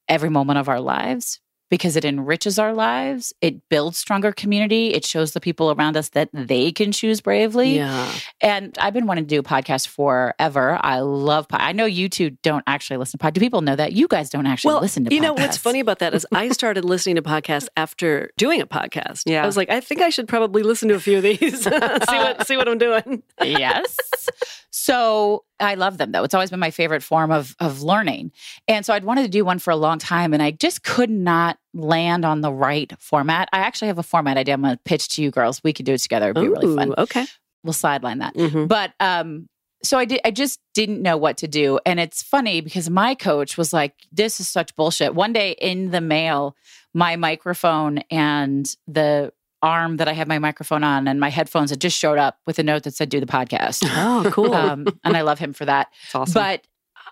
every 0.09 0.31
moment 0.31 0.59
of 0.59 0.69
our 0.69 0.81
lives 0.81 1.41
because 1.71 1.97
it 1.97 2.05
enriches 2.05 2.59
our 2.59 2.75
lives. 2.75 3.33
It 3.41 3.69
builds 3.69 3.97
stronger 3.97 4.33
community. 4.33 4.93
It 4.93 5.05
shows 5.05 5.33
the 5.33 5.41
people 5.41 5.71
around 5.71 5.97
us 5.97 6.11
that 6.11 6.29
they 6.33 6.73
can 6.73 6.91
choose 6.93 7.21
bravely. 7.21 7.77
Yeah. 7.77 8.13
And 8.41 8.77
I've 8.79 8.93
been 8.93 9.07
wanting 9.07 9.25
to 9.25 9.29
do 9.29 9.39
a 9.39 9.43
podcast 9.43 9.87
forever. 9.87 10.79
I 10.83 11.01
love 11.01 11.49
pod. 11.49 11.61
I 11.63 11.73
know 11.73 11.85
you 11.85 12.09
two 12.09 12.31
don't 12.43 12.65
actually 12.67 12.97
listen 12.97 13.19
to 13.19 13.23
pod. 13.23 13.35
Do 13.35 13.41
people 13.41 13.63
know 13.63 13.77
that? 13.77 13.93
You 13.93 14.09
guys 14.09 14.31
don't 14.31 14.47
actually 14.47 14.73
Well, 14.73 14.83
listen 14.83 15.05
to 15.05 15.15
you 15.15 15.21
know 15.21 15.33
what's 15.33 15.57
funny 15.57 15.81
about 15.81 16.01
that 16.01 16.13
is 16.13 16.27
I 16.33 16.49
started 16.51 16.85
listening 16.85 17.17
to 17.17 17.23
podcasts 17.23 17.69
after 17.77 18.31
doing 18.37 18.61
a 18.61 18.67
podcast. 18.67 19.23
Yeah. 19.27 19.43
I 19.43 19.47
was 19.47 19.57
like, 19.57 19.71
I 19.71 19.81
think 19.81 20.01
I 20.01 20.11
should 20.11 20.27
probably 20.27 20.63
listen 20.65 20.89
to 20.89 20.95
a 20.97 21.01
few 21.01 21.19
of 21.19 21.23
these, 21.23 21.63
see 21.65 21.71
what 21.71 22.47
see 22.47 22.57
what 22.57 22.69
I'm 22.69 22.79
doing. 22.79 23.23
yes. 23.43 23.97
So 24.71 25.45
I 25.59 25.75
love 25.75 25.99
them 25.99 26.13
though. 26.13 26.25
It's 26.25 26.35
always 26.35 26.51
been 26.51 26.61
my 26.61 26.71
favorite 26.71 27.03
form 27.03 27.31
of 27.31 27.55
of 27.61 27.83
learning. 27.83 28.33
And 28.67 28.85
so 28.85 28.93
I'd 28.95 29.05
wanted 29.05 29.23
to 29.23 29.29
do 29.29 29.45
one 29.45 29.59
for 29.59 29.71
a 29.71 29.77
long 29.77 29.99
time 29.99 30.33
and 30.33 30.43
I 30.43 30.51
just 30.51 30.83
could 30.83 31.11
not 31.11 31.59
land 31.75 32.25
on 32.25 32.41
the 32.41 32.53
right 32.53 32.93
format. 32.99 33.49
I 33.53 33.59
actually 33.59 33.89
have 33.89 33.99
a 33.99 34.03
format 34.03 34.37
idea 34.37 34.55
I'm 34.55 34.63
going 34.63 34.75
to 34.77 34.81
pitch 34.85 35.09
to 35.17 35.23
you 35.23 35.31
girls. 35.31 35.63
We 35.63 35.73
could 35.73 35.87
do 35.87 35.93
it 35.95 35.99
together. 35.99 36.31
It'd 36.31 36.43
be 36.43 36.49
really 36.49 36.75
fun. 36.77 36.95
Okay. 36.99 37.27
We'll 37.63 37.73
sideline 37.73 38.19
that. 38.19 38.35
Mhm. 38.35 38.67
But 38.69 38.93
um 39.01 39.49
so 39.83 39.99
I 39.99 40.05
did 40.05 40.21
I 40.25 40.31
just 40.31 40.61
didn't 40.75 41.01
know 41.03 41.17
what 41.17 41.37
to 41.39 41.49
do. 41.49 41.79
And 41.87 42.01
it's 42.01 42.23
funny 42.23 42.61
because 42.61 42.91
my 42.91 43.15
coach 43.15 43.57
was 43.57 43.73
like, 43.73 43.95
this 44.13 44.41
is 44.41 44.49
such 44.49 44.75
bullshit. 44.77 45.15
One 45.15 45.33
day 45.33 45.53
in 45.61 45.91
the 45.91 46.01
mail, 46.01 46.57
my 46.95 47.17
microphone 47.17 47.99
and 48.11 48.67
the 48.89 49.33
arm 49.63 49.99
that 49.99 50.09
I 50.09 50.13
have 50.13 50.27
my 50.27 50.39
microphone 50.39 50.83
on 50.83 51.07
and 51.07 51.21
my 51.21 51.29
headphones 51.29 51.71
had 51.71 51.81
just 51.81 51.97
showed 51.97 52.19
up 52.19 52.39
with 52.47 52.59
a 52.59 52.63
note 52.63 52.83
that 52.85 52.95
said 52.95 53.11
do 53.11 53.21
the 53.21 53.27
podcast. 53.27 53.81
Oh, 53.85 54.29
cool. 54.33 54.55
um, 54.55 54.87
and 55.05 55.17
I 55.17 55.21
love 55.21 55.39
him 55.39 55.53
for 55.53 55.67
that. 55.67 55.89
It's 56.07 56.15
awesome. 56.15 56.33
But 56.35 56.67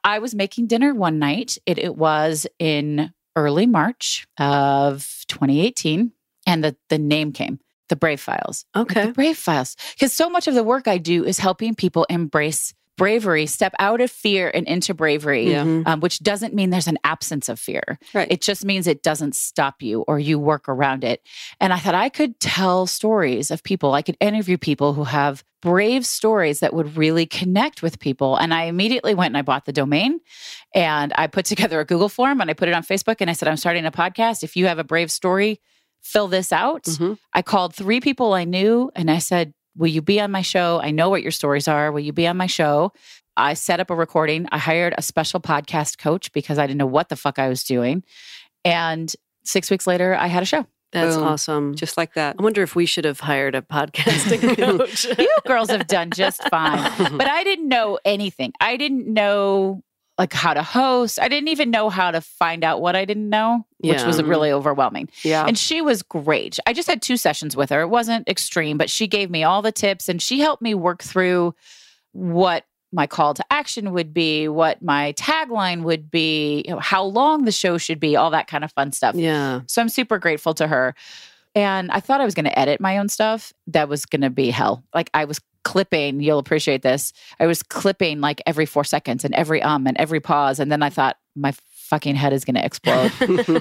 I 0.05 0.19
was 0.19 0.35
making 0.35 0.67
dinner 0.69 0.95
one 0.95 1.19
night. 1.19 1.59
It, 1.67 1.79
it 1.79 1.95
was 1.97 2.47
in 2.59 3.13
early 3.37 3.67
March 3.67 4.27
of 4.39 5.25
2018, 5.29 6.13
and 6.47 6.65
the, 6.65 6.77
the 6.89 6.99
name 6.99 7.33
came 7.33 7.61
the 7.89 7.97
Brave 7.97 8.21
Files. 8.21 8.67
okay. 8.77 9.07
The 9.07 9.13
Brave 9.13 9.39
Files. 9.39 9.77
Because 9.93 10.13
so 10.13 10.29
much 10.29 10.47
of 10.47 10.55
the 10.55 10.63
work 10.63 10.87
I 10.87 10.99
do 10.99 11.25
is 11.25 11.39
helping 11.39 11.75
people 11.75 12.05
embrace 12.11 12.75
bravery, 12.99 13.47
step 13.47 13.73
out 13.79 14.03
of 14.03 14.11
fear 14.11 14.51
and 14.53 14.67
into 14.67 14.93
bravery, 14.93 15.51
Yeah. 15.53 15.65
Mhm. 15.65 15.87
um, 15.89 16.01
which 16.01 16.19
doesn't 16.19 16.53
mean 16.53 16.69
there's 16.69 16.87
an 16.89 16.99
absence 17.05 17.49
of 17.49 17.59
fear. 17.59 17.99
Right. 18.13 18.31
It 18.31 18.43
just 18.43 18.67
means 18.67 18.87
it 18.87 19.03
doesn't 19.03 19.35
stop 19.35 19.81
you 19.83 20.03
or 20.03 20.19
you 20.19 20.39
work 20.39 20.69
around 20.69 21.03
it. 21.05 21.23
And 21.61 21.73
I 21.73 21.79
thought 21.79 21.95
I 21.95 22.11
could 22.11 22.39
tell 22.41 22.87
stories 22.87 23.51
of 23.51 23.63
people, 23.63 23.95
I 23.95 24.03
could 24.03 24.19
interview 24.21 24.59
people 24.59 24.93
who 24.93 25.05
have 25.05 25.43
brave 25.63 26.05
stories 26.05 26.61
that 26.61 26.75
would 26.75 26.97
really 26.97 27.25
connect 27.25 27.83
with 27.83 27.99
people. 27.99 28.37
And 28.37 28.53
I 28.53 28.65
immediately 28.65 29.15
went 29.15 29.29
and 29.31 29.39
I 29.39 29.43
bought 29.43 29.65
the 29.65 29.73
domain 29.73 30.21
and 30.75 31.13
I 31.17 31.27
put 31.29 31.45
together 31.53 31.81
a 31.81 31.85
Google 31.87 32.09
form 32.11 32.41
and 32.43 32.51
I 32.51 32.55
put 32.55 32.69
it 32.69 32.75
on 32.75 32.83
Facebook 32.83 33.17
and 33.21 33.31
I 33.31 33.33
said, 33.33 33.49
I'm 33.49 33.57
starting 33.57 33.87
a 33.87 33.91
podcast. 33.91 34.43
If 34.43 34.55
you 34.57 34.67
have 34.67 34.79
a 34.79 34.85
brave 34.85 35.11
story, 35.11 35.61
fill 36.03 36.29
this 36.29 36.53
out. 36.53 36.85
Mhm. 36.85 37.19
I 37.33 37.43
called 37.43 37.75
three 37.75 38.01
people 38.01 38.33
I 38.35 38.45
knew 38.45 38.91
and 38.95 39.11
I 39.11 39.19
said, 39.19 39.53
Will 39.79 39.87
you 39.89 40.03
be 40.03 40.21
on 40.21 40.31
my 40.31 40.43
show? 40.43 40.81
I 40.83 40.91
know 40.91 41.09
what 41.09 41.23
your 41.23 41.31
stories 41.31 41.69
are. 41.69 41.91
Will 41.93 42.01
you 42.01 42.13
be 42.13 42.27
on 42.27 42.37
my 42.37 42.47
show? 42.47 42.93
I 43.37 43.55
set 43.55 43.79
up 43.79 43.91
a 43.91 43.95
recording. 43.95 44.49
I 44.51 44.59
hired 44.59 44.95
a 44.99 45.03
special 45.03 45.41
podcast 45.41 45.99
coach 45.99 46.33
because 46.33 46.59
I 46.59 46.67
didn't 46.67 46.79
know 46.79 46.87
what 46.87 47.09
the 47.09 47.17
fuck 47.17 47.39
I 47.39 47.49
was 47.49 47.63
doing. 47.63 48.03
And 48.65 49.15
six 49.45 49.71
weeks 49.71 49.87
later, 49.87 50.15
I 50.17 50.27
had 50.27 50.43
a 50.43 50.47
show. 50.47 50.67
That's 50.91 51.17
Boom. 51.17 51.25
awesome. 51.25 51.75
Just 51.77 51.97
like 51.97 52.15
that. 52.15 52.37
I 52.39 52.43
wonder 52.43 52.63
if 52.63 52.75
we 52.75 52.87
should 52.87 53.05
have 53.05 53.21
hired 53.21 53.55
a 53.55 53.63
podcasting 53.63 54.57
coach. 54.79 55.05
You 55.19 55.31
girls 55.47 55.71
have 55.71 55.87
done 55.87 56.11
just 56.11 56.43
fine. 56.49 56.91
But 57.17 57.29
I 57.29 57.45
didn't 57.45 57.69
know 57.69 57.99
anything. 58.05 58.53
I 58.61 58.77
didn't 58.77 59.07
know 59.07 59.83
like 60.19 60.33
how 60.33 60.53
to 60.53 60.63
host. 60.63 61.21
I 61.21 61.29
didn't 61.29 61.49
even 61.49 61.71
know 61.71 61.89
how 61.89 62.11
to 62.11 62.21
find 62.21 62.65
out 62.65 62.81
what 62.81 62.97
I 62.97 63.05
didn't 63.05 63.31
know, 63.31 63.65
which 63.79 64.03
was 64.03 64.21
really 64.21 64.51
overwhelming. 64.51 65.09
Yeah. 65.23 65.47
And 65.47 65.57
she 65.57 65.81
was 65.81 66.03
great. 66.03 66.59
I 66.67 66.73
just 66.73 66.89
had 66.89 67.01
two 67.01 67.17
sessions 67.17 67.57
with 67.57 67.71
her. 67.71 67.83
It 67.83 67.89
wasn't 67.89 68.29
extreme, 68.29 68.77
but 68.77 68.91
she 68.91 69.07
gave 69.07 69.31
me 69.31 69.45
all 69.45 69.63
the 69.63 69.73
tips 69.73 70.09
and 70.09 70.21
she 70.21 70.41
helped 70.41 70.61
me 70.61 70.75
work 70.75 71.03
through 71.03 71.55
what 72.13 72.65
my 72.91 73.07
call 73.07 73.35
to 73.35 73.45
action 73.51 73.93
would 73.93 74.13
be, 74.13 74.49
what 74.49 74.83
my 74.83 75.13
tagline 75.13 75.83
would 75.83 76.11
be, 76.11 76.65
you 76.67 76.73
know, 76.73 76.81
how 76.81 77.05
long 77.05 77.45
the 77.45 77.53
show 77.53 77.79
should 77.79 78.01
be, 78.01 78.17
all 78.17 78.31
that 78.31 78.49
kind 78.49 78.65
of 78.65 78.73
fun 78.73 78.93
stuff. 78.93 79.15
yeah. 79.15 79.61
So 79.67 79.81
I'm 79.81 79.89
super 79.89 80.19
grateful 80.19 80.55
to 80.55 80.67
her. 80.67 80.95
And 81.55 81.91
I 81.91 82.01
thought 82.01 82.21
I 82.21 82.25
was 82.25 82.35
going 82.35 82.45
to 82.45 82.59
edit 82.59 82.81
my 82.81 82.99
own 82.99 83.09
stuff. 83.09 83.53
That 83.69 83.89
was 83.89 84.05
going 84.07 84.23
to 84.23 84.31
be 84.31 84.51
hell. 84.51 84.85
Like 84.95 85.11
I 85.13 85.27
was 85.27 85.41
clipping, 85.69 86.21
you'll 86.21 86.39
appreciate 86.39 86.81
this. 86.81 87.13
I 87.39 87.47
was 87.47 87.63
clipping 87.63 88.21
like 88.23 88.41
every 88.47 88.65
four 88.65 88.85
seconds 88.85 89.23
and 89.23 89.35
every 89.35 89.63
um 89.63 89.87
and 89.87 89.97
every 89.99 90.19
pause. 90.21 90.59
And 90.61 90.73
then 90.73 90.83
I 90.83 90.89
thought 90.89 91.19
my 91.37 91.53
fucking 91.91 92.15
head 92.15 92.33
is 92.33 92.47
going 92.47 92.55
to 92.55 92.65
explode. 92.65 93.11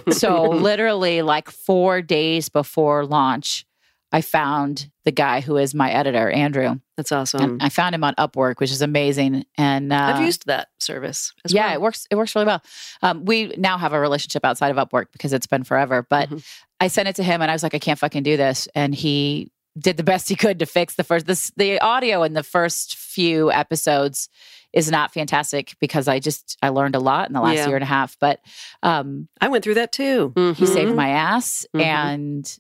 so 0.13 0.43
literally 0.43 1.21
like 1.21 1.51
four 1.51 2.01
days 2.01 2.47
before 2.47 3.05
launch, 3.05 3.65
I 4.13 4.21
found 4.21 4.89
the 5.03 5.11
guy 5.11 5.41
who 5.41 5.57
is 5.57 5.75
my 5.75 5.91
editor, 5.91 6.29
Andrew. 6.29 6.79
That's 6.95 7.11
awesome. 7.11 7.41
And 7.41 7.63
I 7.63 7.67
found 7.67 7.93
him 7.93 8.05
on 8.05 8.15
Upwork, 8.15 8.59
which 8.59 8.71
is 8.71 8.81
amazing. 8.81 9.45
And 9.57 9.91
uh, 9.91 10.13
I've 10.15 10.25
used 10.25 10.47
that 10.47 10.69
service 10.79 11.33
as 11.43 11.51
yeah, 11.51 11.65
well. 11.67 11.73
it 11.73 11.81
works. 11.81 12.07
It 12.09 12.15
works 12.15 12.33
really 12.35 12.47
well. 12.47 12.61
Um, 13.01 13.25
we 13.25 13.47
now 13.57 13.77
have 13.77 13.91
a 13.91 13.99
relationship 13.99 14.45
outside 14.45 14.71
of 14.75 14.77
Upwork 14.77 15.07
because 15.11 15.33
it's 15.33 15.47
been 15.47 15.65
forever. 15.65 16.07
But 16.09 16.29
Mhm. 16.29 16.43
I 16.79 16.87
sent 16.87 17.09
it 17.09 17.15
to 17.17 17.23
him, 17.23 17.41
and 17.41 17.49
I 17.51 17.55
was 17.55 17.63
like, 17.63 17.73
I 17.73 17.79
can't 17.79 17.99
fucking 17.99 18.23
do 18.23 18.37
this, 18.37 18.67
and 18.75 18.93
he 18.95 19.51
did 19.77 19.97
the 19.97 20.03
best 20.03 20.29
he 20.29 20.35
could 20.35 20.59
to 20.59 20.65
fix 20.65 20.95
the 20.95 21.03
first. 21.03 21.25
This 21.25 21.51
the 21.57 21.79
audio 21.79 22.23
in 22.23 22.33
the 22.33 22.43
first 22.43 22.95
few 22.95 23.51
episodes 23.51 24.29
is 24.73 24.91
not 24.91 25.13
fantastic 25.13 25.75
because 25.79 26.07
I 26.07 26.19
just 26.19 26.57
I 26.61 26.69
learned 26.69 26.95
a 26.95 26.99
lot 26.99 27.27
in 27.27 27.33
the 27.33 27.41
last 27.41 27.57
Yeah. 27.57 27.67
year 27.67 27.75
and 27.77 27.83
a 27.83 27.87
half. 27.87 28.17
But 28.19 28.39
um, 28.83 29.27
I 29.41 29.47
went 29.47 29.63
through 29.63 29.75
that 29.75 29.91
too. 29.91 30.33
he 30.35 30.41
Mhm. 30.41 30.67
saved 30.67 30.95
my 30.95 31.09
ass, 31.09 31.65
Mhm. 31.75 31.81
and 31.83 32.57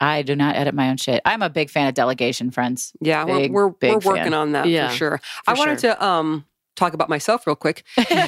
I 0.00 0.22
do 0.22 0.36
not 0.36 0.54
edit 0.54 0.74
my 0.74 0.90
own 0.90 0.96
shit. 0.96 1.20
I'm 1.24 1.42
a 1.42 1.50
big 1.50 1.70
fan 1.70 1.88
of 1.88 1.94
delegation, 1.94 2.50
friends. 2.52 2.92
Yeah, 3.00 3.24
Big, 3.24 3.50
we're 3.52 3.66
we're, 3.66 3.70
big 3.70 3.90
we're 3.90 4.12
working 4.12 4.22
fan. 4.24 4.34
on 4.34 4.52
that 4.52 4.66
Yeah, 4.68 4.90
for 4.90 4.94
sure. 4.96 5.18
for 5.44 5.50
I 5.50 5.54
wanted 5.54 5.80
sure. 5.80 5.94
to 5.94 6.04
um 6.04 6.44
talk 6.78 6.94
about 6.94 7.08
myself 7.08 7.46
real 7.46 7.56
quick. 7.56 7.84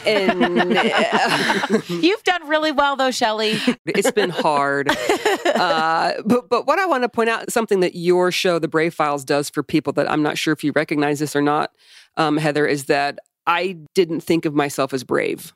And 0.07 0.79
You've 1.89 2.23
done 2.25 2.49
really 2.49 2.73
well 2.73 2.97
though, 2.97 3.11
Shelly. 3.11 3.59
it's 3.87 4.11
been 4.11 4.31
hard. 4.31 4.91
Uh, 5.51 6.23
but 6.25 6.49
but 6.49 6.67
what 6.67 6.79
I 6.79 6.87
want 6.87 7.03
to 7.03 7.09
point 7.09 7.29
out 7.29 7.51
something 7.53 7.81
that 7.81 7.95
your 7.95 8.31
show, 8.31 8.59
The 8.59 8.69
Brave 8.69 8.95
Files, 8.95 9.25
does 9.25 9.51
for 9.51 9.63
people 9.63 9.93
that 9.95 10.11
I'm 10.11 10.23
not 10.23 10.39
sure 10.39 10.53
if 10.53 10.65
you 10.65 10.73
recognize 10.75 11.19
this 11.19 11.37
or 11.37 11.43
not, 11.43 11.73
um, 12.17 12.37
Heather, 12.37 12.67
is 12.67 12.85
that 12.87 13.19
I 13.47 13.77
didn't 13.95 14.21
think 14.21 14.45
of 14.47 14.55
myself 14.55 14.95
as 14.95 15.05
brave. 15.05 15.53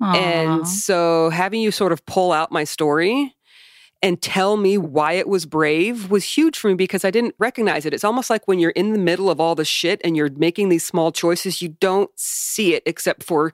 Aw. 0.00 0.14
And 0.14 0.68
so 0.68 1.30
having 1.30 1.60
you 1.60 1.70
sort 1.70 1.92
of 1.92 2.04
pull 2.06 2.30
out 2.30 2.52
my 2.52 2.64
story 2.64 3.34
and 4.02 4.20
tell 4.20 4.56
me 4.56 4.76
why 4.76 5.12
it 5.12 5.28
was 5.28 5.46
brave 5.46 6.10
was 6.10 6.24
huge 6.36 6.58
for 6.58 6.68
me 6.68 6.74
because 6.74 7.04
I 7.04 7.10
didn't 7.10 7.34
recognize 7.38 7.86
it. 7.86 7.94
It's 7.94 8.04
almost 8.04 8.30
like 8.30 8.48
when 8.48 8.58
you're 8.58 8.70
in 8.72 8.92
the 8.92 8.98
middle 8.98 9.30
of 9.30 9.40
all 9.40 9.54
the 9.54 9.64
shit 9.64 10.00
and 10.04 10.16
you're 10.16 10.30
making 10.30 10.68
these 10.70 10.84
small 10.84 11.12
choices, 11.12 11.62
you 11.62 11.68
don't 11.80 12.10
see 12.16 12.74
it 12.74 12.82
except 12.84 13.22
for 13.22 13.52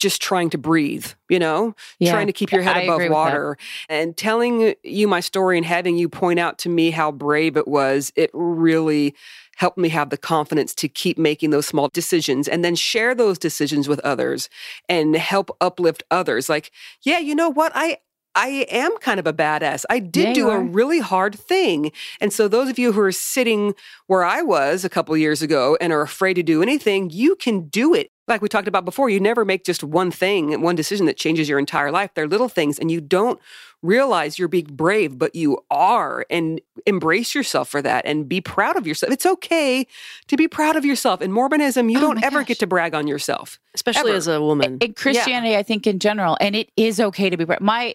just 0.00 0.20
trying 0.20 0.50
to 0.50 0.58
breathe, 0.58 1.06
you 1.30 1.38
know, 1.38 1.74
Yeah. 2.00 2.10
trying 2.12 2.26
to 2.26 2.32
keep 2.32 2.50
your 2.52 2.62
head 2.62 2.76
I 2.76 2.80
above 2.80 2.96
agree 2.96 3.08
with 3.08 3.12
that. 3.12 3.22
water. 3.30 3.56
And 3.88 4.16
telling 4.16 4.74
you 4.82 5.06
my 5.08 5.20
story 5.20 5.56
and 5.56 5.64
having 5.64 5.96
you 5.96 6.08
point 6.08 6.40
out 6.40 6.58
to 6.58 6.68
me 6.68 6.90
how 6.90 7.12
brave 7.12 7.56
it 7.56 7.68
was, 7.68 8.12
it 8.16 8.28
really 8.34 9.14
helped 9.56 9.78
me 9.78 9.88
have 9.90 10.10
the 10.10 10.16
confidence 10.16 10.74
to 10.74 10.88
keep 10.88 11.16
making 11.16 11.50
those 11.50 11.64
small 11.66 11.88
decisions 11.94 12.48
and 12.48 12.64
then 12.64 12.74
share 12.74 13.14
those 13.14 13.38
decisions 13.38 13.86
with 13.88 14.00
others 14.00 14.48
and 14.88 15.14
help 15.14 15.56
uplift 15.60 16.02
others. 16.10 16.48
Like, 16.48 16.72
yeah, 17.02 17.20
you 17.20 17.36
know 17.36 17.48
what? 17.48 17.70
I 17.74 17.98
I 18.36 18.66
am 18.70 18.96
kind 18.98 19.20
of 19.20 19.26
a 19.26 19.32
badass. 19.32 19.84
I 19.88 19.98
did 20.00 20.28
Yeah, 20.28 20.32
do 20.34 20.40
you 20.40 20.50
a 20.50 20.58
really 20.60 20.98
hard 21.00 21.34
thing. 21.38 21.92
And 22.20 22.32
so, 22.32 22.48
those 22.48 22.68
of 22.68 22.78
you 22.78 22.92
who 22.92 23.00
are 23.00 23.12
sitting 23.12 23.74
where 24.06 24.24
I 24.24 24.42
was 24.42 24.84
a 24.84 24.88
couple 24.88 25.16
years 25.16 25.42
ago 25.42 25.76
and 25.80 25.92
are 25.92 26.02
afraid 26.02 26.34
to 26.34 26.42
do 26.42 26.62
anything, 26.62 27.10
you 27.10 27.36
can 27.36 27.68
do 27.68 27.94
it. 27.94 28.10
Like 28.26 28.40
we 28.40 28.48
talked 28.48 28.68
about 28.68 28.86
before, 28.86 29.10
you 29.10 29.20
never 29.20 29.44
make 29.44 29.64
just 29.64 29.84
one 29.84 30.10
thing, 30.10 30.62
one 30.62 30.74
decision 30.76 31.04
that 31.06 31.18
changes 31.18 31.46
your 31.48 31.58
entire 31.58 31.90
life. 31.92 32.10
They're 32.14 32.26
little 32.26 32.48
things, 32.48 32.78
and 32.78 32.90
you 32.90 33.02
don't 33.02 33.38
realize 33.82 34.38
you're 34.38 34.48
being 34.48 34.64
brave, 34.64 35.18
but 35.18 35.34
you 35.34 35.58
are. 35.70 36.24
And 36.30 36.58
embrace 36.86 37.34
yourself 37.34 37.68
for 37.68 37.82
that 37.82 38.06
and 38.06 38.26
be 38.26 38.40
proud 38.40 38.76
of 38.76 38.86
yourself. 38.86 39.12
It's 39.12 39.26
okay 39.26 39.86
to 40.28 40.36
be 40.38 40.48
proud 40.48 40.74
of 40.76 40.86
yourself. 40.86 41.20
In 41.20 41.32
Mormonism, 41.32 41.90
you 41.90 41.98
Oh 41.98 42.00
don't 42.00 42.24
ever 42.24 42.38
gosh. 42.40 42.48
get 42.48 42.58
to 42.60 42.66
brag 42.66 42.94
on 42.94 43.06
yourself. 43.06 43.58
especially 43.74 44.10
Ever. 44.10 44.16
as 44.16 44.26
a 44.28 44.40
woman. 44.40 44.78
in 44.80 44.94
Christianity, 44.94 45.54
I 45.56 45.62
think 45.62 45.86
in 45.86 45.98
general, 45.98 46.38
and 46.40 46.56
it 46.56 46.70
is 46.78 46.98
okay 47.00 47.28
to 47.28 47.36
be 47.36 47.44
bra- 47.44 47.58
my 47.60 47.94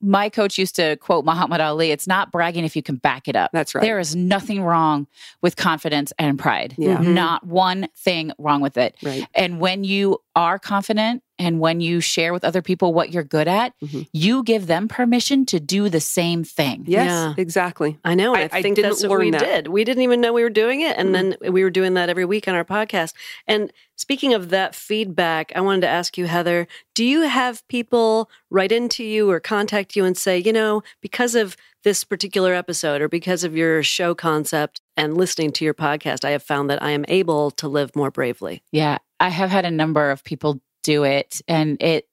my 0.00 0.28
coach 0.28 0.58
used 0.58 0.76
to 0.76 0.96
quote 0.96 1.24
Muhammad 1.24 1.60
Ali. 1.60 1.90
It's 1.90 2.06
not 2.06 2.30
bragging 2.30 2.64
if 2.64 2.76
you 2.76 2.82
can 2.82 2.96
back 2.96 3.28
it 3.28 3.36
up. 3.36 3.50
That's 3.52 3.74
right. 3.74 3.82
There 3.82 3.98
is 3.98 4.14
nothing 4.14 4.62
wrong 4.62 5.06
with 5.42 5.56
confidence 5.56 6.12
and 6.18 6.38
pride. 6.38 6.74
Yeah. 6.76 6.98
Mhm. 6.98 7.14
Not 7.14 7.46
one 7.46 7.88
thing 7.96 8.32
wrong 8.38 8.60
with 8.60 8.76
it. 8.76 8.94
Right. 9.02 9.26
And 9.34 9.58
when 9.60 9.84
you 9.84 10.18
are 10.34 10.58
confident 10.58 11.22
and 11.38 11.60
when 11.60 11.80
you 11.80 12.00
share 12.00 12.32
with 12.32 12.44
other 12.44 12.62
people 12.62 12.94
what 12.94 13.12
you're 13.12 13.22
good 13.24 13.46
at, 13.48 13.72
Mhm. 13.82 14.06
you 14.12 14.42
give 14.42 14.66
them 14.66 14.88
permission 14.88 15.44
to 15.46 15.60
do 15.60 15.88
the 15.88 16.00
same 16.00 16.44
thing. 16.44 16.84
Yes, 16.86 17.06
Yeah. 17.06 17.34
exactly. 17.36 17.98
I 18.04 18.14
know. 18.14 18.34
and 18.34 18.50
I- 18.52 18.56
I, 18.56 18.58
I 18.58 18.62
think 18.62 18.76
didn't 18.76 18.90
that's 18.92 19.06
what 19.06 19.18
we 19.18 19.30
that. 19.30 19.40
did. 19.40 19.68
We 19.68 19.84
didn't 19.84 20.02
even 20.02 20.20
know 20.20 20.32
we 20.32 20.42
were 20.42 20.50
doing 20.50 20.80
it. 20.80 20.96
And 20.96 21.14
then 21.14 21.36
we 21.40 21.62
were 21.62 21.70
doing 21.70 21.94
that 21.94 22.08
every 22.08 22.24
week 22.24 22.48
on 22.48 22.54
our 22.54 22.64
podcast. 22.64 23.12
And 23.46 23.72
speaking 23.96 24.32
of 24.34 24.48
that 24.50 24.74
feedback, 24.74 25.52
I 25.54 25.60
wanted 25.60 25.82
to 25.82 25.88
ask 25.88 26.16
you, 26.16 26.26
Heather, 26.26 26.66
do 26.94 27.04
you 27.04 27.22
have 27.22 27.66
people 27.68 28.30
write 28.50 28.72
into 28.72 29.04
you 29.04 29.30
or 29.30 29.40
contact 29.40 29.96
you 29.96 30.04
and 30.04 30.16
say, 30.16 30.38
you 30.38 30.52
know, 30.52 30.82
because 31.02 31.34
of 31.34 31.56
this 31.84 32.02
particular 32.02 32.52
episode 32.54 33.00
or 33.00 33.08
because 33.08 33.44
of 33.44 33.56
your 33.56 33.82
show 33.82 34.14
concept 34.14 34.80
and 34.96 35.16
listening 35.16 35.52
to 35.52 35.64
your 35.64 35.74
podcast, 35.74 36.24
I 36.24 36.30
have 36.30 36.42
found 36.42 36.68
that 36.70 36.82
I 36.82 36.90
am 36.90 37.04
able 37.08 37.50
to 37.52 37.68
live 37.68 37.94
more 37.94 38.10
bravely? 38.10 38.62
Yeah. 38.72 38.98
I 39.20 39.28
have 39.30 39.50
had 39.50 39.64
a 39.64 39.70
number 39.70 40.10
of 40.10 40.24
people 40.24 40.60
do 40.86 41.04
it 41.04 41.40
and 41.48 41.82
it 41.82 42.08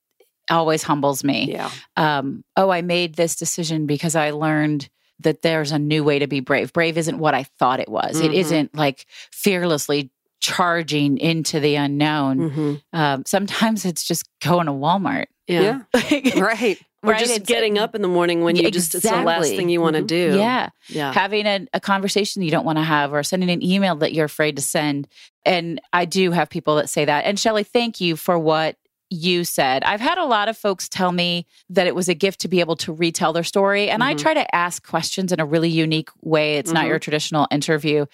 always 0.50 0.84
humbles 0.84 1.24
me. 1.24 1.52
Yeah. 1.54 1.70
um, 1.96 2.44
oh, 2.58 2.70
I 2.70 2.82
made 2.82 3.16
this 3.16 3.36
decision 3.36 3.86
because 3.86 4.16
I 4.16 4.32
learned 4.32 4.90
that 5.20 5.42
there's 5.42 5.72
a 5.72 5.80
new 5.80 6.04
way 6.04 6.20
to 6.20 6.28
be 6.28 6.42
brave. 6.42 6.74
Brave 6.74 6.98
isn't 6.98 7.18
what 7.20 7.34
I 7.34 7.44
thought 7.60 7.80
it 7.80 7.88
was. 7.90 8.20
It 8.20 8.32
Mhm. 8.32 8.36
isn't 8.36 8.76
like 8.76 9.06
fearlessly 9.32 10.10
charging 10.42 11.18
into 11.18 11.60
the 11.62 11.76
unknown. 11.76 12.38
Mm-hmm. 12.50 12.74
Um, 13.00 13.24
sometimes 13.26 13.86
it's 13.86 14.04
just 14.06 14.28
going 14.42 14.66
to 14.66 14.74
Walmart. 14.74 15.28
Yeah. 15.48 15.82
Yeah. 16.12 16.40
right. 16.42 16.78
Or 17.04 17.12
Right? 17.12 17.20
just 17.20 17.32
It's- 17.34 17.48
getting 17.48 17.78
up 17.78 17.96
in 17.96 18.02
the 18.02 18.08
morning 18.08 18.44
when 18.44 18.56
you 18.56 18.72
just, 18.72 18.96
it's 18.96 19.04
the 19.10 19.22
last 19.24 19.50
thing 19.50 19.68
you 19.70 19.82
want 19.82 19.96
to 19.98 20.02
Mhm. 20.04 20.08
do. 20.08 20.38
Yeah. 20.38 20.70
Yeah. 20.88 21.12
Having 21.14 21.46
a, 21.48 21.68
a 21.74 21.80
conversation 21.82 22.42
you 22.42 22.50
don't 22.52 22.64
want 22.66 22.78
to 22.78 22.84
have 22.84 23.14
or 23.14 23.24
sending 23.24 23.50
an 23.50 23.62
email 23.64 23.96
that 23.98 24.14
you're 24.14 24.26
afraid 24.26 24.56
to 24.56 24.62
send. 24.62 25.08
And 25.46 25.82
I 25.92 26.06
do 26.06 26.32
have 26.32 26.50
people 26.50 26.78
that 26.78 26.90
say 26.90 27.04
that. 27.06 27.26
And 27.26 27.38
Shelly, 27.38 27.64
thank 27.64 28.00
you 28.00 28.16
for 28.16 28.40
what 28.40 28.78
you 29.10 29.44
said. 29.44 29.84
I've 29.84 30.00
had 30.00 30.18
a 30.18 30.24
lot 30.26 30.48
of 30.50 30.58
folks 30.58 30.88
tell 30.90 31.12
me 31.12 31.46
that 31.70 31.86
it 31.88 31.94
was 31.94 32.08
a 32.10 32.16
gift 32.16 32.40
to 32.42 32.48
be 32.48 32.62
able 32.62 32.78
to 32.78 32.94
retell 32.94 33.34
their 33.34 33.44
story. 33.44 33.90
And 33.90 34.02
I 34.04 34.16
Mhm. 34.16 34.20
try 34.20 34.34
to 34.34 34.56
ask 34.56 34.88
questions 34.88 35.32
in 35.32 35.40
a 35.42 35.46
really 35.46 35.70
unique 35.70 36.10
way. 36.22 36.56
It's 36.58 36.72
not 36.72 36.86
Mhm. 36.86 36.90
your 36.90 37.00
traditional 37.00 37.48
interview. 37.52 38.06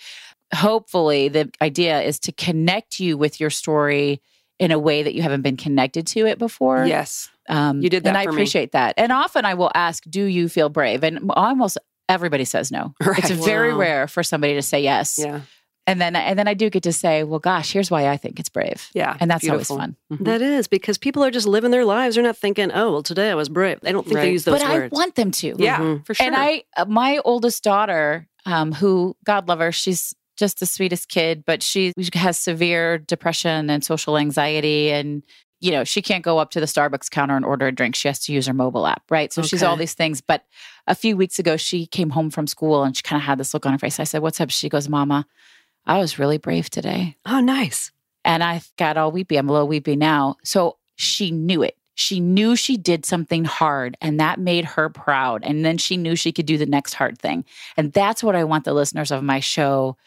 Hopefully, 0.55 1.29
the 1.29 1.51
idea 1.61 2.01
is 2.01 2.19
to 2.21 2.31
connect 2.31 2.99
you 2.99 3.17
with 3.17 3.39
your 3.39 3.49
story 3.51 4.19
in 4.57 4.71
a 4.71 4.79
way 4.79 5.03
that 5.03 5.13
you 5.13 5.21
haven't 5.21 5.41
been 5.41 5.55
connected 5.55 6.05
to 6.07 6.25
it 6.25 6.37
before. 6.37 6.85
Yes. 6.85 7.29
Um, 7.49 7.81
You 7.81 7.89
did 7.89 8.03
that 8.03 8.09
and 8.09 8.17
I 8.17 8.23
for 8.25 8.31
me. 8.31 8.35
appreciate 8.37 8.71
that. 8.73 8.93
And 8.97 9.11
often 9.11 9.43
I 9.45 9.53
will 9.55 9.71
ask, 9.75 10.03
"Do 10.09 10.23
you 10.23 10.47
feel 10.49 10.69
brave?" 10.69 11.03
And 11.03 11.31
almost 11.35 11.77
everybody 12.07 12.45
says 12.45 12.71
no. 12.71 12.93
It's 13.01 13.31
Right. 13.31 13.43
very 13.43 13.73
rare 13.73 14.07
for 14.07 14.23
somebody 14.23 14.53
to 14.55 14.61
say 14.61 14.81
yes. 14.81 15.17
Yeah. 15.17 15.41
And 15.87 15.99
then 15.99 16.15
and 16.15 16.37
then 16.37 16.47
I 16.47 16.53
do 16.53 16.69
get 16.69 16.83
to 16.83 16.93
say, 16.93 17.23
"Well, 17.23 17.39
gosh, 17.39 17.71
here's 17.73 17.89
why 17.89 18.07
I 18.07 18.17
think 18.17 18.39
it's 18.39 18.49
brave." 18.49 18.89
Yeah. 18.93 19.17
And 19.19 19.29
that's 19.31 19.43
Beautiful. 19.43 19.77
always 19.77 19.95
fun. 20.09 20.17
Mhm. 20.19 20.25
That 20.25 20.41
is 20.41 20.67
because 20.67 20.99
people 20.99 21.23
are 21.23 21.31
just 21.31 21.47
living 21.47 21.71
their 21.71 21.85
lives. 21.85 22.13
They're 22.15 22.23
not 22.23 22.37
thinking, 22.37 22.71
"Oh, 22.71 22.91
well, 22.91 23.03
today 23.03 23.31
I 23.31 23.35
was 23.35 23.49
brave." 23.49 23.79
They 23.81 23.91
don't 23.91 24.05
think 24.05 24.19
they 24.19 24.31
use 24.31 24.43
those 24.43 24.59
but 24.61 24.69
words. 24.69 24.93
I 24.93 24.95
want 24.95 25.15
them 25.15 25.31
to. 25.31 25.55
Yeah, 25.57 25.79
Mhm. 25.79 26.05
for 26.05 26.13
sure. 26.13 26.25
And 26.27 26.35
I, 26.35 26.63
uh, 26.77 26.85
my 26.85 27.19
oldest 27.25 27.63
daughter, 27.63 28.27
um, 28.45 28.73
who 28.73 29.15
God 29.23 29.47
love 29.47 29.57
her, 29.59 29.71
she's 29.71 30.13
just 30.37 30.59
the 30.59 30.65
sweetest 30.67 31.09
kid, 31.09 31.43
but 31.45 31.63
she 31.63 31.91
has 32.13 32.39
severe 32.39 32.99
depression 32.99 33.69
and 33.71 33.83
social 33.83 34.15
anxiety, 34.15 34.91
and 34.91 35.23
you 35.59 35.71
know 35.71 35.83
she 35.83 36.01
can't 36.01 36.23
go 36.23 36.37
up 36.37 36.51
to 36.51 36.59
the 36.59 36.65
Starbucks 36.65 37.09
counter 37.09 37.35
and 37.35 37.45
order 37.45 37.67
a 37.67 37.71
drink. 37.71 37.95
She 37.95 38.07
has 38.07 38.19
to 38.19 38.33
use 38.33 38.47
her 38.47 38.53
mobile 38.53 38.87
app, 38.87 39.03
right? 39.09 39.31
So 39.31 39.41
she's 39.41 39.63
all 39.63 39.75
these 39.75 39.93
things. 39.93 40.21
But 40.21 40.45
a 40.87 40.95
few 40.95 41.17
weeks 41.17 41.39
ago, 41.39 41.57
she 41.57 41.85
came 41.85 42.11
home 42.11 42.29
from 42.29 42.47
school 42.47 42.83
and 42.83 42.95
she 42.95 43.03
kind 43.03 43.21
of 43.21 43.25
had 43.25 43.37
this 43.37 43.53
look 43.53 43.65
on 43.65 43.71
her 43.71 43.77
face. 43.77 43.99
I 43.99 44.03
said, 44.03 44.21
"What's 44.21 44.39
up?" 44.41 44.49
She 44.49 44.69
goes, 44.69 44.89
"Mama, 44.89 45.25
I 45.85 45.99
was 45.99 46.19
really 46.19 46.37
brave 46.37 46.69
today." 46.69 47.15
oh, 47.25 47.39
nice. 47.39 47.91
And 48.25 48.43
I 48.43 48.61
got 48.77 48.97
all 48.97 49.11
weepy. 49.11 49.37
I'm 49.37 49.49
a 49.49 49.51
little 49.51 49.67
weepy 49.67 49.95
now. 49.95 50.35
So 50.43 50.77
she 50.95 51.31
knew 51.31 51.63
it. 51.63 51.77
She 51.95 52.19
knew 52.19 52.55
she 52.55 52.77
did 52.77 53.05
something 53.05 53.43
hard 53.43 53.97
and 53.99 54.19
that 54.19 54.39
made 54.39 54.65
her 54.65 54.89
proud. 54.89 55.43
And 55.43 55.65
then 55.65 55.77
she 55.77 55.97
knew 55.97 56.15
she 56.15 56.31
could 56.31 56.45
do 56.45 56.57
the 56.57 56.65
next 56.65 56.93
hard 56.93 57.17
thing. 57.17 57.43
And 57.75 57.91
that's 57.91 58.23
what 58.23 58.35
I 58.35 58.43
want 58.43 58.65
the 58.65 58.73
listeners 58.73 59.11
of 59.11 59.23
my 59.23 59.39
show 59.39 59.97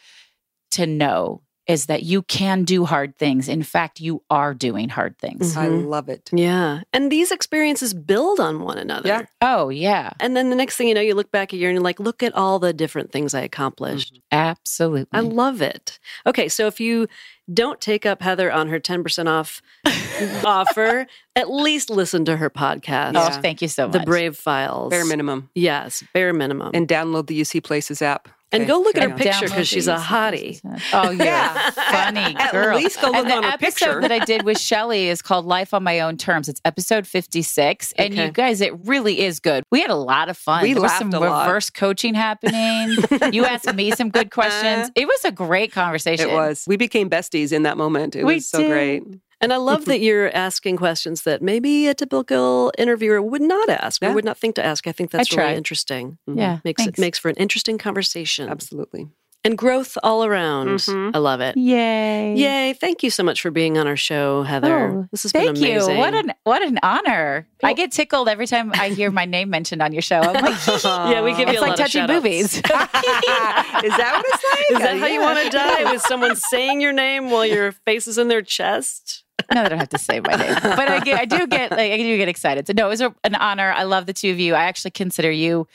to 0.72 0.86
know 0.86 1.42
is 1.72 1.86
that 1.86 2.02
you 2.02 2.22
can 2.22 2.64
do 2.64 2.84
hard 2.84 3.16
things. 3.18 3.48
In 3.48 3.62
fact, 3.62 4.00
you 4.00 4.22
are 4.30 4.52
doing 4.54 4.88
hard 4.88 5.18
things. 5.18 5.56
I 5.56 5.66
Mhm. 5.68 5.88
love 5.88 6.08
it. 6.08 6.28
Yeah, 6.32 6.82
and 6.92 7.10
these 7.10 7.30
experiences 7.32 7.94
build 7.94 8.38
on 8.40 8.60
one 8.60 8.78
another. 8.78 9.08
Yeah. 9.08 9.22
Oh, 9.40 9.68
yeah. 9.70 10.10
And 10.20 10.36
then 10.36 10.50
the 10.50 10.56
next 10.56 10.76
thing 10.76 10.88
you 10.88 10.94
know, 10.94 11.00
you 11.00 11.14
look 11.14 11.30
back 11.32 11.52
a 11.52 11.56
year 11.56 11.68
and 11.70 11.76
you're 11.76 11.82
like, 11.82 11.98
look 12.00 12.22
at 12.22 12.34
all 12.34 12.58
the 12.58 12.72
different 12.72 13.10
things 13.12 13.34
I 13.34 13.40
accomplished. 13.40 14.20
Absolutely. 14.30 15.08
I 15.18 15.20
love 15.20 15.62
it. 15.62 15.98
Okay, 16.26 16.48
so 16.48 16.66
if 16.66 16.78
you 16.80 17.08
don't 17.52 17.80
take 17.80 18.06
up 18.06 18.22
Heather 18.22 18.52
on 18.52 18.68
her 18.68 18.78
10% 18.78 19.28
off 19.28 19.60
offer, 20.44 21.06
at 21.36 21.50
least 21.50 21.90
listen 21.90 22.24
to 22.26 22.36
her 22.36 22.50
podcast, 22.50 23.12
oh, 23.16 23.22
Yeah. 23.28 23.40
thank 23.40 23.62
you 23.62 23.68
so 23.68 23.88
much. 23.88 23.92
The 23.92 24.00
Brave 24.00 24.36
Files. 24.36 24.90
Bare 24.90 25.04
minimum. 25.04 25.50
Yes, 25.54 26.04
bare 26.14 26.32
minimum. 26.32 26.70
And 26.74 26.86
download 26.88 27.26
the 27.26 27.34
UC 27.40 27.60
Places 27.62 28.00
app. 28.02 28.28
And 28.52 28.66
go 28.66 28.78
look 28.80 28.96
at 28.96 29.10
her 29.10 29.16
picture 29.16 29.46
because 29.46 29.66
she's 29.68 29.88
a 29.88 29.96
hottie. 29.96 30.60
Oh, 30.92 31.10
Yeah. 31.10 31.70
funny 31.70 32.34
girl. 32.52 32.76
At 32.76 32.82
least 32.82 33.00
go 33.00 33.08
look 33.08 33.16
and 33.16 33.30
the 33.30 33.34
on 33.36 33.42
her 33.44 33.48
episode 33.50 33.86
picture. 33.86 34.00
that 34.02 34.12
I 34.12 34.18
did 34.24 34.42
with 34.44 34.58
Shelly 34.58 35.08
is 35.08 35.22
called 35.22 35.44
Life 35.46 35.72
on 35.74 35.82
My 35.82 36.00
Own 36.00 36.16
Terms. 36.16 36.48
It's 36.48 36.60
episode 36.64 37.06
56. 37.06 37.92
And 37.98 38.14
you 38.14 38.30
guys, 38.30 38.60
it 38.60 38.72
really 38.86 39.20
is 39.20 39.40
good. 39.40 39.64
We 39.70 39.80
had 39.80 39.90
a 39.90 39.94
lot 39.96 40.28
of 40.28 40.36
fun. 40.36 40.62
We 40.62 40.72
there 40.74 40.82
was 40.82 40.92
some 40.92 41.12
a 41.12 41.20
lot. 41.20 41.46
reverse 41.46 41.70
coaching 41.70 42.14
happening. 42.14 42.96
you 43.32 43.44
asked 43.44 43.72
me 43.74 43.90
some 43.92 44.10
good 44.10 44.30
questions. 44.30 44.62
Uh-huh. 44.88 44.90
It 44.94 45.06
was 45.06 45.24
a 45.24 45.32
great 45.32 45.72
conversation. 45.72 46.28
It 46.28 46.32
was. 46.32 46.64
We 46.66 46.76
became 46.76 47.08
besties 47.10 47.52
in 47.52 47.62
that 47.62 47.76
moment. 47.76 48.16
It 48.16 48.24
We 48.24 48.34
was 48.34 48.46
so 48.48 48.58
did. 48.58 48.70
great. 48.70 49.02
And 49.42 49.52
I 49.52 49.56
love 49.56 49.84
that 49.86 50.00
you're 50.06 50.34
asking 50.34 50.76
questions 50.76 51.22
that 51.22 51.42
maybe 51.42 51.88
a 51.88 51.94
typical 51.94 52.72
interviewer 52.78 53.20
would 53.20 53.42
not 53.42 53.68
ask 53.68 54.02
or 54.02 54.12
would 54.12 54.24
not 54.24 54.38
think 54.38 54.54
to 54.54 54.64
ask. 54.64 54.86
I 54.86 54.92
think 54.92 55.10
that's 55.10 55.36
I 55.36 55.42
really 55.42 55.56
interesting. 55.56 56.18
Mhm. 56.30 56.38
Yeah. 56.38 56.58
Makes 56.64 56.84
thanks. 56.84 56.98
it 56.98 57.00
makes 57.00 57.18
for 57.18 57.28
an 57.28 57.36
interesting 57.36 57.76
conversation 57.76 58.48
Absolutely. 58.48 59.08
and 59.44 59.58
growth 59.58 59.98
all 60.04 60.24
around. 60.24 60.68
Mhm. 60.78 61.10
I 61.14 61.18
love 61.18 61.40
it. 61.40 61.56
Yay. 61.56 62.34
Yay! 62.36 62.72
Thank 62.74 63.02
you 63.02 63.10
so 63.10 63.24
much 63.24 63.40
for 63.42 63.50
being 63.50 63.76
on 63.76 63.88
our 63.88 63.96
show, 63.96 64.44
Heather. 64.44 64.90
Oh, 64.90 65.08
this 65.10 65.24
has 65.24 65.32
Thank 65.32 65.54
been 65.56 65.64
you. 65.64 65.80
What 65.98 66.14
an 66.14 66.32
what 66.44 66.62
an 66.62 66.78
honor. 66.82 67.48
I 67.64 67.72
get 67.72 67.90
tickled 67.90 68.28
every 68.28 68.46
time 68.46 68.70
I 68.74 68.90
hear 68.90 69.10
my 69.10 69.24
name 69.24 69.50
mentioned 69.50 69.82
on 69.82 69.92
your 69.92 70.02
show. 70.02 70.20
I'm 70.20 70.34
like, 70.44 70.66
yeah, 70.84 71.22
we 71.22 71.30
give 71.34 71.48
you 71.48 71.54
it's 71.54 71.58
a 71.58 71.60
like 71.62 71.70
lot 71.70 71.78
touching 71.78 72.02
of 72.02 72.10
movies. 72.10 72.54
Is 72.56 72.62
that 72.62 74.12
what 74.14 74.24
it's 74.28 74.44
like? 74.44 74.70
Is 74.70 74.78
that 74.86 74.98
how 74.98 75.06
you 75.06 75.20
want 75.20 75.40
to 75.42 75.50
die? 75.50 75.90
With 75.92 76.02
someone 76.02 76.36
saying 76.36 76.80
your 76.80 76.92
name 76.92 77.30
while 77.30 77.44
your 77.46 77.72
face 77.72 78.06
is 78.06 78.18
in 78.18 78.28
their 78.28 78.42
chest? 78.42 79.21
No, 79.54 79.62
I 79.62 79.68
don't 79.68 79.78
have 79.78 79.88
to 79.90 79.98
say 79.98 80.20
my 80.20 80.34
name, 80.34 80.54
but 80.62 80.88
I 80.88 81.00
get, 81.00 81.18
I 81.18 81.24
do 81.24 81.46
get, 81.46 81.70
like, 81.70 81.92
I 81.92 81.96
do 81.96 82.16
get 82.16 82.28
excited. 82.28 82.66
So 82.66 82.72
no, 82.76 82.86
it 82.86 82.90
was 82.90 83.00
a, 83.00 83.14
an 83.24 83.34
honor. 83.34 83.72
I 83.72 83.84
love 83.84 84.06
the 84.06 84.12
two 84.12 84.30
of 84.30 84.38
you. 84.38 84.54
I 84.54 84.64
actually 84.64 84.92
consider 84.92 85.30
you 85.30 85.66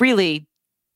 really, 0.00 0.46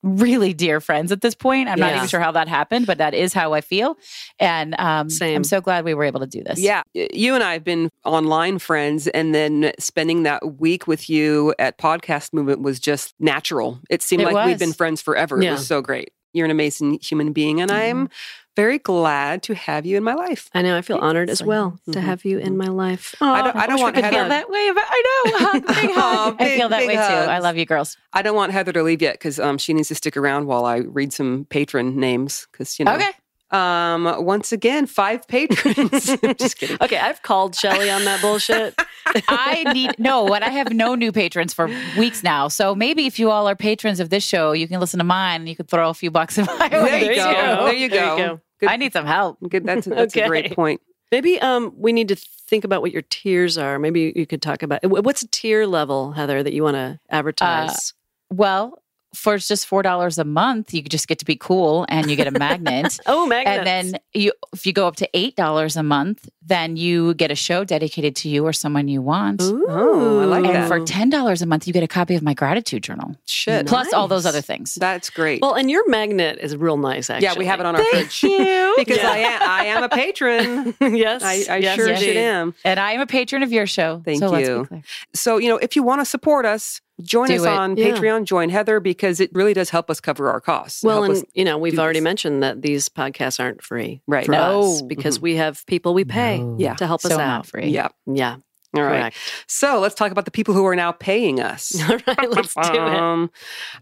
really 0.03 0.53
dear 0.53 0.79
friends 0.79 1.11
at 1.11 1.21
this 1.21 1.35
point. 1.35 1.67
I'm 1.67 1.79
not 1.79 1.95
even 1.95 2.07
sure 2.07 2.19
how 2.19 2.31
that 2.33 2.47
happened, 2.47 2.85
but 2.85 2.99
that 2.99 3.13
is 3.13 3.33
how 3.33 3.53
I 3.53 3.61
feel, 3.61 3.97
and 4.39 4.79
um, 4.79 5.09
Same. 5.09 5.37
I'm 5.37 5.43
so 5.43 5.59
glad 5.59 5.85
we 5.85 5.93
were 5.95 6.03
able 6.03 6.19
to 6.19 6.27
do 6.27 6.43
this. 6.43 6.59
Yeah, 6.59 6.83
you 6.93 7.33
and 7.33 7.43
I 7.43 7.53
have 7.53 7.63
been 7.63 7.89
online 8.05 8.59
friends, 8.59 9.07
and 9.07 9.33
then 9.33 9.71
spending 9.79 10.23
that 10.23 10.59
week 10.59 10.87
with 10.87 11.09
you 11.09 11.53
at 11.57 11.77
Podcast 11.77 12.31
Movement 12.31 12.61
was 12.61 12.79
just 12.79 13.15
natural. 13.19 13.79
It 13.89 14.01
seemed 14.01 14.21
It 14.21 14.31
like 14.31 14.45
we've 14.45 14.59
been 14.59 14.73
friends 14.73 15.01
forever. 15.01 15.41
It 15.41 15.49
was 15.49 15.67
so 15.67 15.81
great. 15.81 16.11
You're 16.31 16.45
an 16.45 16.51
amazing 16.51 16.99
human 17.01 17.33
being, 17.33 17.59
and 17.59 17.71
I'm 17.71 18.09
very 18.57 18.79
glad 18.79 19.43
to 19.43 19.53
have 19.53 19.85
you 19.85 19.95
in 19.97 20.03
my 20.03 20.15
life. 20.15 20.49
I 20.53 20.61
know. 20.63 20.75
I 20.75 20.81
feel 20.81 20.97
honored 20.97 21.29
as 21.29 21.41
well 21.43 21.79
to 21.93 21.99
Mhm. 21.99 22.03
have 22.09 22.25
you 22.25 22.39
in 22.39 22.57
my 22.57 22.65
life. 22.67 23.13
I 23.21 23.41
don't- 23.43 23.55
I 23.55 23.65
don't 23.67 23.75
wish 23.75 23.79
we 23.79 23.83
want 23.83 23.95
could 23.95 24.05
I 24.05 24.09
feel 24.09 24.27
that 24.27 24.49
way. 24.49 24.71
But 24.73 24.83
I 24.89 24.99
know. 25.07 25.37
Hug, 25.45 25.67
big 25.67 25.91
hug. 25.95 26.35
Aw, 26.39 26.43
I 26.43 26.57
feel 26.57 26.69
that 26.69 26.79
big 26.79 26.87
way 26.89 26.95
too. 26.95 26.99
I 27.37 27.39
love 27.39 27.55
you, 27.55 27.65
girls. 27.65 27.95
I 28.13 28.21
don't 28.23 28.35
want 28.35 28.51
Heather 28.51 28.73
to 28.73 28.83
leave 28.83 29.01
yet 29.01 29.13
because 29.15 29.39
um, 29.39 29.57
she 29.57 29.73
needs 29.73 29.87
to 29.89 29.95
stick 29.95 30.17
around 30.17 30.47
while 30.47 30.65
I 30.65 30.77
read 30.79 31.13
some 31.13 31.45
patron 31.49 31.95
names. 31.99 32.47
Because 32.51 32.79
you 32.79 32.85
know, 32.85 32.95
Okay. 32.95 33.11
Um, 33.49 34.25
once 34.25 34.51
again, 34.51 34.87
five 34.87 35.25
patrons. 35.29 36.05
Just 36.37 36.57
kidding. 36.57 36.77
Okay, 36.81 36.97
I've 36.97 37.21
called 37.21 37.55
Shelly 37.55 37.89
on 37.89 38.03
that 38.03 38.19
bullshit. 38.21 38.75
I 39.29 39.63
need 39.73 39.91
no, 39.97 40.23
what 40.25 40.43
I 40.43 40.49
have 40.49 40.73
no 40.73 40.95
new 40.95 41.13
patrons 41.13 41.53
for 41.53 41.69
weeks 41.97 42.23
now. 42.23 42.49
So 42.49 42.75
maybe 42.75 43.05
if 43.05 43.19
you 43.19 43.31
all 43.31 43.47
are 43.47 43.55
patrons 43.55 44.01
of 44.01 44.09
this 44.09 44.25
show, 44.25 44.51
you 44.51 44.67
can 44.67 44.81
listen 44.81 44.97
to 44.97 45.05
mine 45.05 45.41
and 45.41 45.47
you 45.49 45.55
can 45.55 45.65
throw 45.65 45.89
a 45.89 45.93
few 45.93 46.11
bucks 46.11 46.37
in 46.37 46.43
my 46.45 46.67
way. 46.67 46.69
There 46.69 46.81
way 46.81 46.99
you 47.11 47.15
go. 47.15 47.65
There 47.67 47.73
you 47.73 47.89
go. 47.89 48.41
Good. 48.59 48.69
I 48.69 48.75
need 48.75 48.93
some 48.93 49.05
help. 49.05 49.37
Good. 49.47 49.65
That's, 49.65 49.85
that's 49.87 50.15
a 50.15 50.27
great 50.27 50.55
point. 50.55 50.81
Maybe 51.11 51.39
um, 51.39 51.73
we 51.77 51.93
need 51.93 52.09
to 52.09 52.15
think 52.15 52.63
about 52.63 52.81
what 52.81 52.91
your 52.91 53.03
tiers 53.03 53.57
are. 53.57 53.79
Maybe 53.79 54.11
you 54.15 54.25
could 54.25 54.41
talk 54.41 54.61
about 54.61 54.81
what's 54.83 55.21
a 55.21 55.27
tier 55.27 55.65
level, 55.65 56.11
Heather, 56.11 56.43
that 56.43 56.53
you 56.53 56.63
want 56.63 56.75
to 56.75 56.99
advertise. 57.09 57.93
Well, 58.29 58.81
for 59.17 59.37
just 59.37 59.65
four 59.65 59.81
dollars 59.81 60.17
a 60.17 60.23
month, 60.23 60.73
you 60.73 60.81
just 60.83 61.07
get 61.07 61.19
to 61.19 61.25
be 61.25 61.35
cool 61.35 61.85
and 61.89 62.09
you 62.09 62.15
get 62.15 62.27
a 62.27 62.31
magnet. 62.31 62.99
oh, 63.07 63.25
magnets. 63.27 63.57
and 63.57 63.67
then 63.93 63.99
you 64.13 64.31
if 64.53 64.65
you 64.65 64.73
go 64.73 64.87
up 64.87 64.95
to 64.97 65.09
eight 65.13 65.35
dollars 65.35 65.75
a 65.75 65.83
month, 65.83 66.29
then 66.41 66.77
you 66.77 67.13
get 67.15 67.31
a 67.31 67.35
show 67.35 67.63
dedicated 67.63 68.15
to 68.17 68.29
you 68.29 68.45
or 68.45 68.53
someone 68.53 68.87
you 68.87 69.01
want. 69.01 69.41
Oh, 69.43 70.19
I 70.21 70.25
like 70.25 70.45
Ooh. 70.45 70.47
that. 70.47 70.55
And 70.55 70.67
for 70.67 70.79
ten 70.85 71.09
dollars 71.09 71.41
a 71.41 71.45
month, 71.45 71.67
you 71.67 71.73
get 71.73 71.83
a 71.83 71.87
copy 71.87 72.15
of 72.15 72.21
my 72.21 72.33
gratitude 72.33 72.83
journal. 72.83 73.15
Shit. 73.25 73.67
Plus 73.67 73.91
all 73.93 74.07
those 74.07 74.25
other 74.25 74.41
things. 74.41 74.75
That's 74.75 75.09
great. 75.09 75.41
Well, 75.41 75.55
and 75.55 75.69
your 75.69 75.89
magnet 75.89 76.37
is 76.39 76.55
real 76.55 76.77
nice, 76.77 77.09
actually. 77.09 77.25
yeah, 77.25 77.37
we 77.37 77.45
have 77.45 77.59
it 77.59 77.65
on 77.65 77.75
our 77.75 77.83
fridge. 77.85 78.23
you. 78.23 78.73
because 78.77 78.97
Yeah. 78.97 79.09
I 79.09 79.17
am 79.17 79.41
I 79.41 79.65
am 79.65 79.83
a 79.83 79.89
patron. 79.89 80.75
yes, 80.81 81.23
I, 81.23 81.45
I 81.49 81.57
yes, 81.57 81.75
sure 81.75 81.89
indeed. 81.89 82.03
shit 82.05 82.17
am. 82.17 82.53
And 82.63 82.79
I 82.79 82.91
am 82.93 83.01
a 83.01 83.07
patron 83.07 83.43
of 83.43 83.51
your 83.51 83.65
show. 83.67 84.01
Thank 84.05 84.19
so 84.19 84.29
Let's 84.29 84.47
you. 84.47 84.61
be 84.61 84.67
clear. 84.67 84.83
So, 85.13 85.37
you 85.37 85.49
know, 85.49 85.57
if 85.57 85.75
you 85.75 85.83
want 85.83 86.01
to 86.01 86.05
support 86.05 86.45
us, 86.45 86.81
join 87.01 87.27
Do 87.27 87.35
us 87.35 87.41
it. 87.43 87.47
on 87.47 87.77
Yeah. 87.77 87.91
Patreon, 87.91 88.23
join 88.25 88.49
Heather 88.49 88.79
because 88.79 89.19
it 89.19 89.29
really 89.33 89.53
does 89.53 89.69
help 89.69 89.89
us 89.89 89.99
cover 89.99 90.29
our 90.31 90.41
costs. 90.41 90.83
Well, 90.83 91.03
Help 91.03 91.15
and 91.17 91.25
you 91.33 91.45
know, 91.45 91.57
we've 91.57 91.77
already 91.77 91.99
this. 91.99 92.03
mentioned 92.03 92.43
that 92.43 92.61
these 92.61 92.89
podcasts 92.89 93.39
aren't 93.39 93.61
free, 93.63 94.01
Right. 94.07 94.25
For 94.25 94.31
No. 94.31 94.61
us 94.73 94.81
because 94.81 95.17
mm-hmm. 95.17 95.23
we 95.23 95.35
have 95.35 95.65
people 95.67 95.93
we 95.93 96.05
pay 96.05 96.43
Yeah. 96.57 96.75
to 96.75 96.87
help 96.87 97.01
So 97.01 97.09
us 97.09 97.17
not 97.17 97.21
out. 97.39 97.45
free. 97.45 97.67
yeah. 97.67 97.89
Yeah, 98.05 98.37
All 98.75 98.81
right. 98.83 98.89
correct. 99.01 99.17
So 99.47 99.79
let's 99.79 99.95
talk 99.95 100.11
about 100.11 100.25
the 100.25 100.31
people 100.31 100.53
who 100.53 100.65
are 100.65 100.75
now 100.75 100.91
paying 100.91 101.39
us. 101.39 101.79
All 101.89 101.97
right, 102.07 102.29
let's 102.29 102.53
do 102.53 102.61
it. 102.63 103.29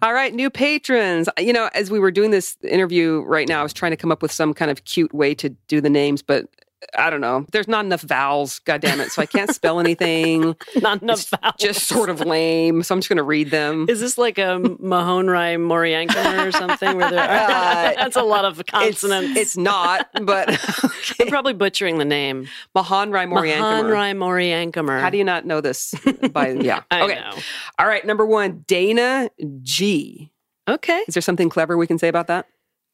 All 0.01 0.13
right, 0.13 0.33
new 0.33 0.49
patrons. 0.49 1.29
You 1.39 1.53
know, 1.53 1.69
as 1.73 1.89
we 1.89 1.99
were 1.99 2.11
doing 2.11 2.31
this 2.31 2.57
interview 2.63 3.21
right 3.25 3.47
now, 3.47 3.61
I 3.61 3.63
was 3.63 3.73
trying 3.73 3.91
to 3.91 3.97
come 3.97 4.11
up 4.11 4.21
with 4.21 4.31
some 4.31 4.53
kind 4.53 4.69
of 4.71 4.83
cute 4.85 5.13
way 5.13 5.33
to 5.35 5.49
do 5.67 5.79
the 5.81 5.89
names, 5.89 6.21
but 6.21 6.45
I 6.97 7.09
don't 7.09 7.21
know. 7.21 7.45
There's 7.51 7.67
not 7.67 7.85
enough 7.85 8.01
vowels, 8.01 8.59
God 8.59 8.81
damn 8.81 8.99
it. 8.99 9.11
So 9.11 9.21
I 9.21 9.25
can't 9.25 9.53
spell 9.53 9.79
anything. 9.79 10.55
Not 10.75 11.01
enough 11.01 11.21
It's 11.21 11.29
vowels. 11.29 11.55
Just 11.57 11.87
sort 11.87 12.09
of 12.09 12.19
lame. 12.19 12.83
So 12.83 12.93
I'm 12.93 12.99
just 12.99 13.09
going 13.09 13.17
to 13.17 13.23
read 13.23 13.49
them. 13.49 13.87
Is 13.89 13.99
this 13.99 14.17
like 14.17 14.37
a 14.37 14.59
Mahonri 14.59 15.57
Moriancumer 15.57 16.47
or 16.47 16.51
something? 16.51 16.97
Where 16.97 17.09
there 17.09 17.19
Uh, 17.25 17.93
that's 17.95 18.15
a 18.15 18.23
lot 18.23 18.45
of 18.45 18.63
consonants. 18.67 19.39
it's 19.39 19.57
not, 19.57 20.07
but 20.21 20.49
I'm 21.19 21.27
probably 21.27 21.53
butchering 21.53 21.97
the 21.97 22.05
name. 22.05 22.47
Mahanrai 22.75 23.27
Moriancumer. 23.27 23.83
Mahonri 23.83 24.71
Moriancumer. 24.71 24.99
How 25.01 25.09
do 25.09 25.17
you 25.17 25.23
not 25.23 25.45
know 25.45 25.61
this? 25.61 25.93
By 26.31 26.49
yeah. 26.49 26.83
I 26.91 27.01
okay. 27.03 27.15
know. 27.15 27.31
All 27.79 27.87
right. 27.87 28.05
Number 28.05 28.25
one, 28.25 28.63
Dana 28.67 29.29
G. 29.61 30.31
Okay. 30.67 31.03
Is 31.07 31.13
there 31.15 31.21
something 31.21 31.49
clever 31.49 31.77
we 31.77 31.87
can 31.87 31.97
say 31.97 32.07
about 32.09 32.27
that? 32.27 32.47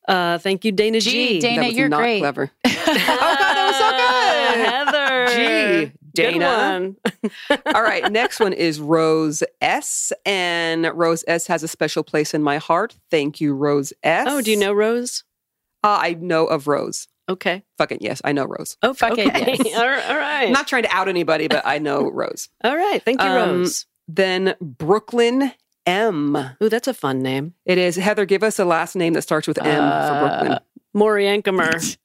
Uh, 0.07 0.37
thank 0.39 0.65
you, 0.65 0.71
Dana 0.71 0.99
G. 0.99 1.09
Gee, 1.11 1.39
Dana, 1.39 1.61
that 1.61 1.67
was 1.67 1.77
you're 1.77 1.89
not 1.89 1.99
great. 1.99 2.19
clever. 2.19 2.51
oh 2.65 2.69
God, 2.69 2.95
that 2.95 3.65
was 3.67 3.75
so 3.77 3.91
good. 3.91 4.40
Heather. 4.53 5.27
Gee, 5.87 5.91
Dana. 6.13 6.79
Good 6.79 6.95
one. 7.49 7.59
All 7.75 7.81
right, 7.83 8.11
next 8.11 8.39
one 8.39 8.53
is 8.53 8.79
Rose 8.79 9.43
S. 9.61 10.11
And 10.25 10.85
Rose 10.93 11.23
S 11.27 11.47
has 11.47 11.63
a 11.63 11.67
special 11.67 12.03
place 12.03 12.33
in 12.33 12.43
my 12.43 12.57
heart. 12.57 12.95
Thank 13.09 13.39
you, 13.41 13.53
Rose 13.53 13.93
S. 14.03 14.27
Oh, 14.29 14.41
do 14.41 14.51
you 14.51 14.57
know 14.57 14.73
Rose? 14.73 15.23
Uh, 15.83 15.97
I 16.01 16.13
know 16.13 16.45
of 16.45 16.67
Rose. 16.67 17.07
Okay. 17.29 17.63
Fucking 17.77 17.99
yes, 18.01 18.21
I 18.25 18.33
know 18.33 18.45
Rose. 18.45 18.77
Oh, 18.83 18.93
Fuck 18.93 19.17
it, 19.17 19.25
yes. 19.25 19.75
all 19.77 19.87
right. 19.87 20.09
All 20.09 20.17
right. 20.17 20.47
I'm 20.47 20.51
not 20.53 20.67
trying 20.67 20.83
to 20.83 20.93
out 20.95 21.07
anybody, 21.07 21.47
but 21.47 21.65
I 21.65 21.77
know 21.77 22.09
Rose. 22.13 22.49
all 22.63 22.75
right. 22.75 23.01
Thank 23.03 23.21
you, 23.21 23.27
Um, 23.27 23.35
Rose. 23.59 23.85
Then 24.07 24.55
Brooklyn 24.59 25.53
M. 25.85 26.35
Ooh, 26.61 26.69
that's 26.69 26.87
a 26.87 26.93
fun 26.93 27.21
name. 27.23 27.53
It 27.65 27.77
is 27.77 27.95
Heather. 27.95 28.25
Give 28.25 28.43
us 28.43 28.59
a 28.59 28.65
last 28.65 28.95
name 28.95 29.13
that 29.13 29.21
starts 29.21 29.47
with 29.47 29.57
M 29.59 29.65
for 29.65 30.19
Brooklyn. 30.27 30.59
Moriancumer. 30.95 31.97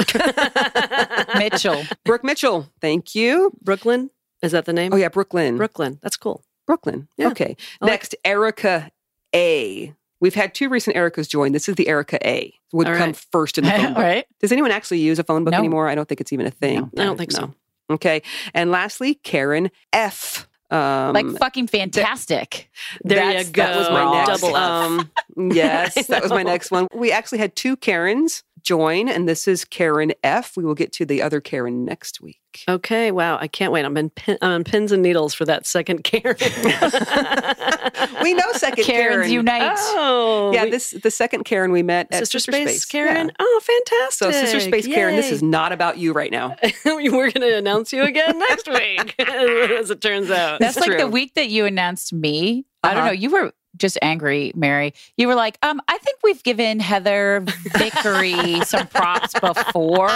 Mitchell. 1.39 1.85
Brooke 2.05 2.25
Mitchell. 2.25 2.69
Thank 2.81 3.15
you. 3.15 3.53
Brooklyn? 3.63 4.11
Is 4.43 4.53
that 4.53 4.65
the 4.65 4.73
name? 4.73 4.93
Oh 4.93 4.97
yeah, 4.97 5.09
Brooklyn. 5.09 5.57
Brooklyn. 5.57 5.99
That's 6.03 6.17
cool. 6.17 6.45
Brooklyn. 6.67 7.09
Yeah. 7.17 7.29
Okay. 7.29 7.57
I 7.81 7.85
like- 7.85 7.93
Next, 7.93 8.15
Erica 8.25 8.91
A. 9.35 9.95
We've 10.19 10.35
had 10.35 10.55
two 10.55 10.69
recent 10.71 10.97
Ericas 10.97 11.29
join. 11.29 11.53
This 11.53 11.69
is 11.69 11.75
the 11.75 11.89
Erica 11.89 12.19
A. 12.27 12.53
Would 12.73 12.87
All 12.89 12.95
come 12.95 13.09
right. 13.09 13.27
first 13.33 13.59
in 13.59 13.65
the 13.65 13.71
phone 13.77 13.89
book. 13.95 13.99
right? 14.03 14.25
Does 14.41 14.51
anyone 14.51 14.71
actually 14.71 15.01
use 15.01 15.19
a 15.19 15.25
phone 15.25 15.45
book 15.45 15.53
No. 15.53 15.59
anymore? 15.59 15.89
I 15.89 15.95
don't 15.95 16.09
think 16.09 16.21
it's 16.21 16.33
even 16.33 16.47
a 16.47 16.51
thing. 16.51 16.91
I 16.99 17.05
don't 17.05 17.17
think 17.19 17.33
so. 17.33 17.55
Okay. 17.91 18.23
And 18.55 18.71
lastly, 18.71 19.15
Karen 19.15 19.71
F. 19.93 20.49
Um, 20.71 21.13
Like 21.13 21.27
fucking 21.39 21.69
fantastic. 21.69 22.71
There 23.05 23.39
you 23.39 23.45
go. 23.45 23.63
That 23.63 23.77
was 23.77 23.91
my 23.91 24.13
next. 24.27 24.41
Double 24.41 24.57
F. 24.57 24.63
Um, 24.63 25.11
yes, 25.55 26.07
that 26.09 26.23
was 26.23 26.33
my 26.33 26.43
next 26.53 26.71
one. 26.73 26.89
We 26.95 27.13
actually 27.13 27.39
had 27.39 27.55
two 27.55 27.77
Karens 27.77 28.43
join, 28.67 29.09
and 29.09 29.29
this 29.29 29.47
is 29.49 29.65
Karen 29.65 30.13
F. 30.25 30.57
We 30.57 30.65
will 30.65 30.75
get 30.75 30.93
to 30.95 31.07
the 31.07 31.23
other 31.23 31.41
Karen 31.41 31.85
next 31.85 32.21
week. 32.21 32.41
Okay. 32.69 33.11
Wow. 33.13 33.39
I 33.39 33.49
can't 33.49 33.71
wait. 33.71 33.85
I'm 33.85 33.97
in, 33.97 34.11
pin, 34.11 34.39
I'm 34.43 34.51
on 34.51 34.65
pins 34.65 34.91
and 34.91 35.03
needles 35.03 35.35
for 35.35 35.45
that 35.45 35.67
second 35.67 36.05
Karen. 36.05 36.37
We 38.23 38.35
know 38.35 38.45
second 38.53 38.85
Karens 38.85 39.15
Karen. 39.27 39.31
unite. 39.31 39.73
Oh. 39.79 40.51
yeah, 40.53 40.65
we- 40.65 40.71
this 40.71 40.91
the 40.91 41.11
second 41.11 41.45
Karen 41.45 41.71
we 41.71 41.83
met 41.83 42.09
at 42.11 42.19
Sister, 42.21 42.39
Sister, 42.39 42.53
Space, 42.53 42.85
Karen. 42.85 43.27
Yeah. 43.29 43.33
Oh, 43.39 43.61
fantastic. 43.63 44.13
So 44.27 44.31
Sister 44.33 44.61
Space 44.61 44.87
Karen, 44.87 45.15
this 45.17 45.31
is 45.31 45.43
not 45.43 45.73
about 45.73 45.99
you 45.99 46.13
right 46.13 46.31
now. 46.31 46.57
We're 46.85 47.11
going 47.11 47.33
to 47.33 47.57
announce 47.57 47.93
you 47.93 48.03
again 48.03 48.39
next 48.51 48.69
week, 48.69 49.15
as 49.21 49.91
it 49.91 50.01
turns 50.01 50.31
out. 50.31 50.61
That's 50.61 50.77
It's 50.77 50.87
like 50.87 50.99
the 50.99 51.07
week 51.09 51.35
that 51.35 51.49
you 51.51 51.67
announced 51.67 52.13
me. 52.13 52.65
I 52.83 52.89
don't 52.91 52.99
Uh-huh. 52.99 53.07
know. 53.09 53.13
You 53.13 53.31
were 53.31 53.53
just 53.77 53.99
angry, 54.03 54.53
Mary. 54.55 54.95
You 55.17 55.29
were 55.29 55.35
like, 55.35 55.59
um, 55.63 55.81
I 55.89 55.99
think 55.99 56.19
we've 56.23 56.43
given 56.43 56.81
Heather 56.81 57.45
Vickery 57.77 58.61
some 58.65 58.87
props 58.89 59.39
before. 59.39 60.11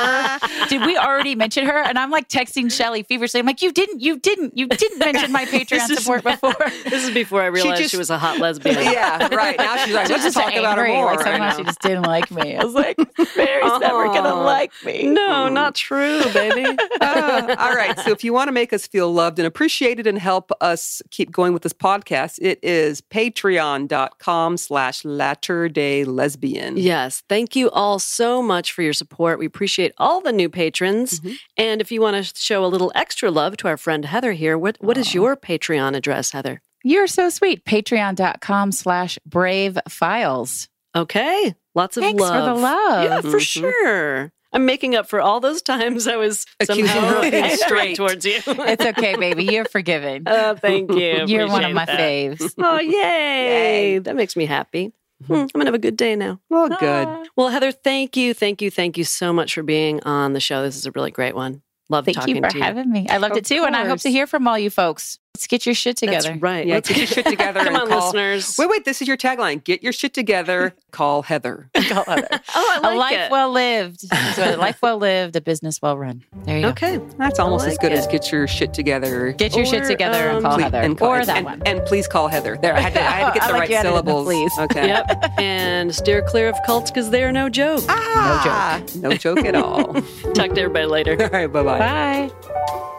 Did 0.69 0.85
we 0.87 0.97
already 0.97 1.35
mention 1.35 1.67
her? 1.67 1.79
And 1.83 1.99
I'm 1.99 2.11
like 2.11 2.29
texting 2.29 2.71
Shelly 2.73 3.03
feverishly. 3.03 3.41
I'm 3.41 3.47
like, 3.47 3.63
you 3.63 3.73
didn't, 3.73 4.01
you 4.01 4.19
didn't, 4.19 4.57
you 4.57 4.67
didn't 4.69 4.99
mention 4.99 5.33
my 5.33 5.45
Patreon 5.45 5.69
This 5.89 5.91
is- 5.91 5.99
support 6.01 6.25
before. 6.25 6.55
This 6.91 7.07
is 7.07 7.15
before 7.15 7.43
I 7.43 7.47
realized 7.47 7.77
she, 7.79 7.85
just- 7.85 7.97
was 7.97 8.11
a 8.11 8.19
hot 8.19 8.39
lesbian. 8.39 8.77
yeah, 8.83 9.33
right. 9.35 9.57
Now 9.59 9.77
she's 9.77 9.95
like, 9.95 10.07
She 10.07 10.13
let's 10.13 10.25
just 10.25 10.37
talk 10.37 10.55
about 10.55 10.79
her 10.79 10.85
angry. 10.85 10.97
more. 10.97 11.07
Like 11.15 11.21
somehow 11.21 11.51
know. 11.51 11.57
she 11.59 11.65
just 11.65 11.81
didn't 11.81 12.03
like 12.03 12.31
me. 12.31 12.57
I 12.57 12.65
was 12.65 12.75
like, 12.75 12.97
Mary's 13.37 13.81
never 13.81 14.07
gonna 14.07 14.35
like 14.35 14.73
me. 14.85 15.07
No, 15.07 15.49
not 15.49 15.75
true, 15.75 16.23
baby. 16.33 16.65
Uh, 17.01 17.57
all 17.59 17.75
right. 17.75 17.99
So 18.01 18.11
if 18.11 18.25
you 18.25 18.33
want 18.33 18.49
to 18.49 18.53
make 18.53 18.73
us 18.73 18.87
feel 18.87 19.13
loved 19.13 19.39
and 19.39 19.47
appreciated 19.47 20.07
and 20.07 20.19
help 20.19 20.51
us 20.61 21.03
keep 21.11 21.31
going 21.31 21.53
with 21.53 21.63
this 21.63 21.73
podcast, 21.73 22.39
it 22.41 22.59
is 22.63 23.01
patreon.com 23.51 24.57
slash 24.57 25.05
latter 25.05 25.69
day 25.69 26.05
lesbian. 26.05 26.77
Yes. 26.77 27.23
Thank 27.29 27.57
you 27.57 27.71
all 27.71 27.99
so 27.99 28.43
much 28.43 28.73
for 28.73 28.83
your 28.83 28.93
support. 28.93 29.39
We 29.39 29.47
appreciate 29.47 29.93
all 29.99 30.21
the 30.21 30.33
new 30.33 30.49
patrons. 30.49 31.21
Mhm. 31.21 31.37
And 31.57 31.81
if 31.81 31.91
you 31.93 32.01
want 32.01 32.25
to 32.25 32.33
show 32.41 32.65
a 32.65 32.67
little 32.67 32.93
extra 32.95 33.31
love 33.31 33.57
to 33.59 33.69
our 33.69 33.77
friend 33.77 34.05
Heather 34.05 34.33
here, 34.33 34.57
what, 34.59 34.77
what 34.81 34.97
is 34.97 35.15
your 35.15 35.37
Patreon 35.37 35.95
address, 35.97 36.31
Heather? 36.33 36.61
You're 36.83 37.07
so 37.07 37.29
sweet. 37.29 37.65
Patreon.com 37.65 38.73
slash 38.73 39.19
brave 39.27 39.79
files. 39.89 40.69
Okay. 40.97 41.55
Lots 41.75 41.97
of 41.97 42.03
Thanks 42.03 42.21
love. 42.21 42.35
for 42.35 42.55
the 42.55 42.61
love. 42.61 43.05
Yeah, 43.05 43.21
for 43.21 43.39
Mhm. 43.39 43.41
sure. 43.41 44.33
I'm 44.53 44.67
making 44.67 44.97
up 44.97 45.07
for 45.09 45.21
all 45.21 45.39
those 45.41 45.63
times 45.63 46.07
I 46.09 46.17
was 46.17 46.45
Accusing 46.59 46.87
somehow 46.87 47.11
her 47.11 47.17
of 47.17 47.23
being 47.23 47.35
angry 47.35 47.57
straight. 47.57 47.97
towards 47.97 48.25
you. 48.25 48.41
It's 48.47 48.85
okay, 48.85 49.17
baby. 49.19 49.45
You're 49.45 49.65
forgiven. 49.65 50.25
Oh, 50.27 50.57
thank 50.57 50.91
you. 50.93 51.25
You're 51.27 51.47
one 51.49 51.65
of 51.65 51.73
my 51.73 51.85
that. 51.85 51.99
faves. 51.99 52.55
Oh, 52.59 52.79
yay. 52.81 52.91
Yay. 53.95 53.99
That 53.99 54.17
makes 54.17 54.35
me 54.37 54.47
happy. 54.47 54.93
Hmm, 55.27 55.33
I'm 55.35 55.47
going 55.49 55.61
to 55.61 55.65
have 55.67 55.75
a 55.75 55.79
good 55.79 55.97
day 55.97 56.17
now. 56.17 56.41
Well, 56.49 56.69
good. 56.69 57.29
Well, 57.37 57.49
Heather, 57.51 57.73
thank 57.73 58.17
you, 58.17 58.33
thank 58.35 58.61
you, 58.63 58.71
thank 58.71 58.97
you 58.99 59.05
so 59.05 59.33
much 59.33 59.55
for 59.55 59.63
being 59.63 60.03
on 60.05 60.33
the 60.33 60.41
show. 60.41 60.63
This 60.63 60.77
is 60.77 60.87
a 60.87 60.91
really 60.93 61.11
great 61.11 61.35
one. 61.37 61.63
Love 61.91 62.05
Thank 62.05 62.17
talking 62.19 62.37
you 62.37 62.43
for 62.43 62.49
to 62.51 62.57
you. 62.57 62.63
having 62.63 62.91
me. 62.91 63.09
I 63.09 63.17
loved 63.19 63.33
Of 63.33 63.39
it 63.39 63.45
too. 63.47 63.65
And 63.67 63.75
I 63.77 63.85
hope 63.85 63.99
to 64.01 64.11
hear 64.11 64.27
from 64.29 64.47
all 64.49 64.57
you 64.59 64.71
folks. 64.71 65.19
Let's 65.35 65.47
get 65.47 65.65
your 65.65 65.75
shit 65.75 65.97
together. 65.97 66.29
That's 66.31 66.43
right. 66.43 66.67
Yeah, 66.67 66.75
Let's 66.75 66.89
get 66.89 66.99
your 66.99 67.07
shit 67.07 67.25
together 67.35 67.61
Come 67.65 67.75
on, 67.77 67.89
call- 67.89 68.07
listeners. 68.07 68.57
Wait, 68.59 68.69
wait. 68.69 68.85
This 68.85 69.01
is 69.01 69.09
your 69.09 69.17
tagline. 69.17 69.65
Get 69.65 69.83
your 69.83 69.93
shit 69.93 70.13
together. 70.13 70.75
Call 70.91 71.23
Heather. 71.23 71.71
Call 71.89 72.05
Heather. 72.05 72.29
Oh, 72.55 72.73
I 72.75 72.79
a 72.79 72.83
like 72.83 72.99
life 72.99 73.21
it. 73.21 73.31
well 73.31 73.51
lived. 73.53 74.01
So 74.35 74.55
a 74.55 74.57
life 74.57 74.83
well 74.83 74.99
lived, 74.99 75.37
a 75.37 75.41
business 75.41 75.81
well 75.81 75.97
run. 75.97 76.25
There 76.45 76.57
you 76.57 76.63
go. 76.65 76.69
Okay. 76.71 77.01
That's 77.17 77.39
almost 77.39 77.67
as 77.67 77.79
good 77.79 77.93
it. 77.93 77.99
as 77.99 78.07
get 78.09 78.31
your 78.33 78.47
shit 78.49 78.75
together. 78.75 79.33
Get 79.33 79.57
your 79.57 79.65
shit 79.65 79.85
together 79.85 80.31
um, 80.31 80.37
and 80.37 80.45
call 80.45 80.55
Please- 80.57 80.63
Heather. 80.65 80.79
and 80.81 80.99
call- 80.99 81.09
or 81.09 81.17
and- 81.21 81.29
that 81.29 81.37
and, 81.39 81.45
one. 81.47 81.63
And 81.65 81.87
please 81.87 82.07
call 82.09 82.29
Heather. 82.29 82.59
There, 82.61 82.75
I 82.75 82.81
had 82.81 82.93
to, 82.95 83.01
I 83.01 83.05
had 83.05 83.33
to 83.33 83.39
get 83.39 83.47
the 83.47 83.53
like 83.53 83.61
right 83.61 83.71
added 83.71 83.87
the 83.87 83.91
syllables. 83.93 84.25
please. 84.27 84.53
Okay. 84.59 84.87
Yep. 84.89 85.25
and 85.39 85.95
steer 85.95 86.23
clear 86.23 86.49
of 86.49 86.57
cults 86.67 86.91
because 86.91 87.11
they 87.11 87.23
are 87.23 87.33
no 87.33 87.49
joke. 87.49 87.85
Ah, 87.89 88.83
no 88.85 88.91
joke. 88.93 89.03
No 89.03 89.17
joke 89.17 89.47
at 89.47 89.55
all. 89.55 89.95
Talk 90.35 90.53
to 90.55 90.61
everybody 90.61 90.87
later. 90.87 91.17
all 91.23 91.29
right. 91.31 91.47
Bye 91.47 91.63
bye. 91.63 91.79
Bye. 91.79 92.97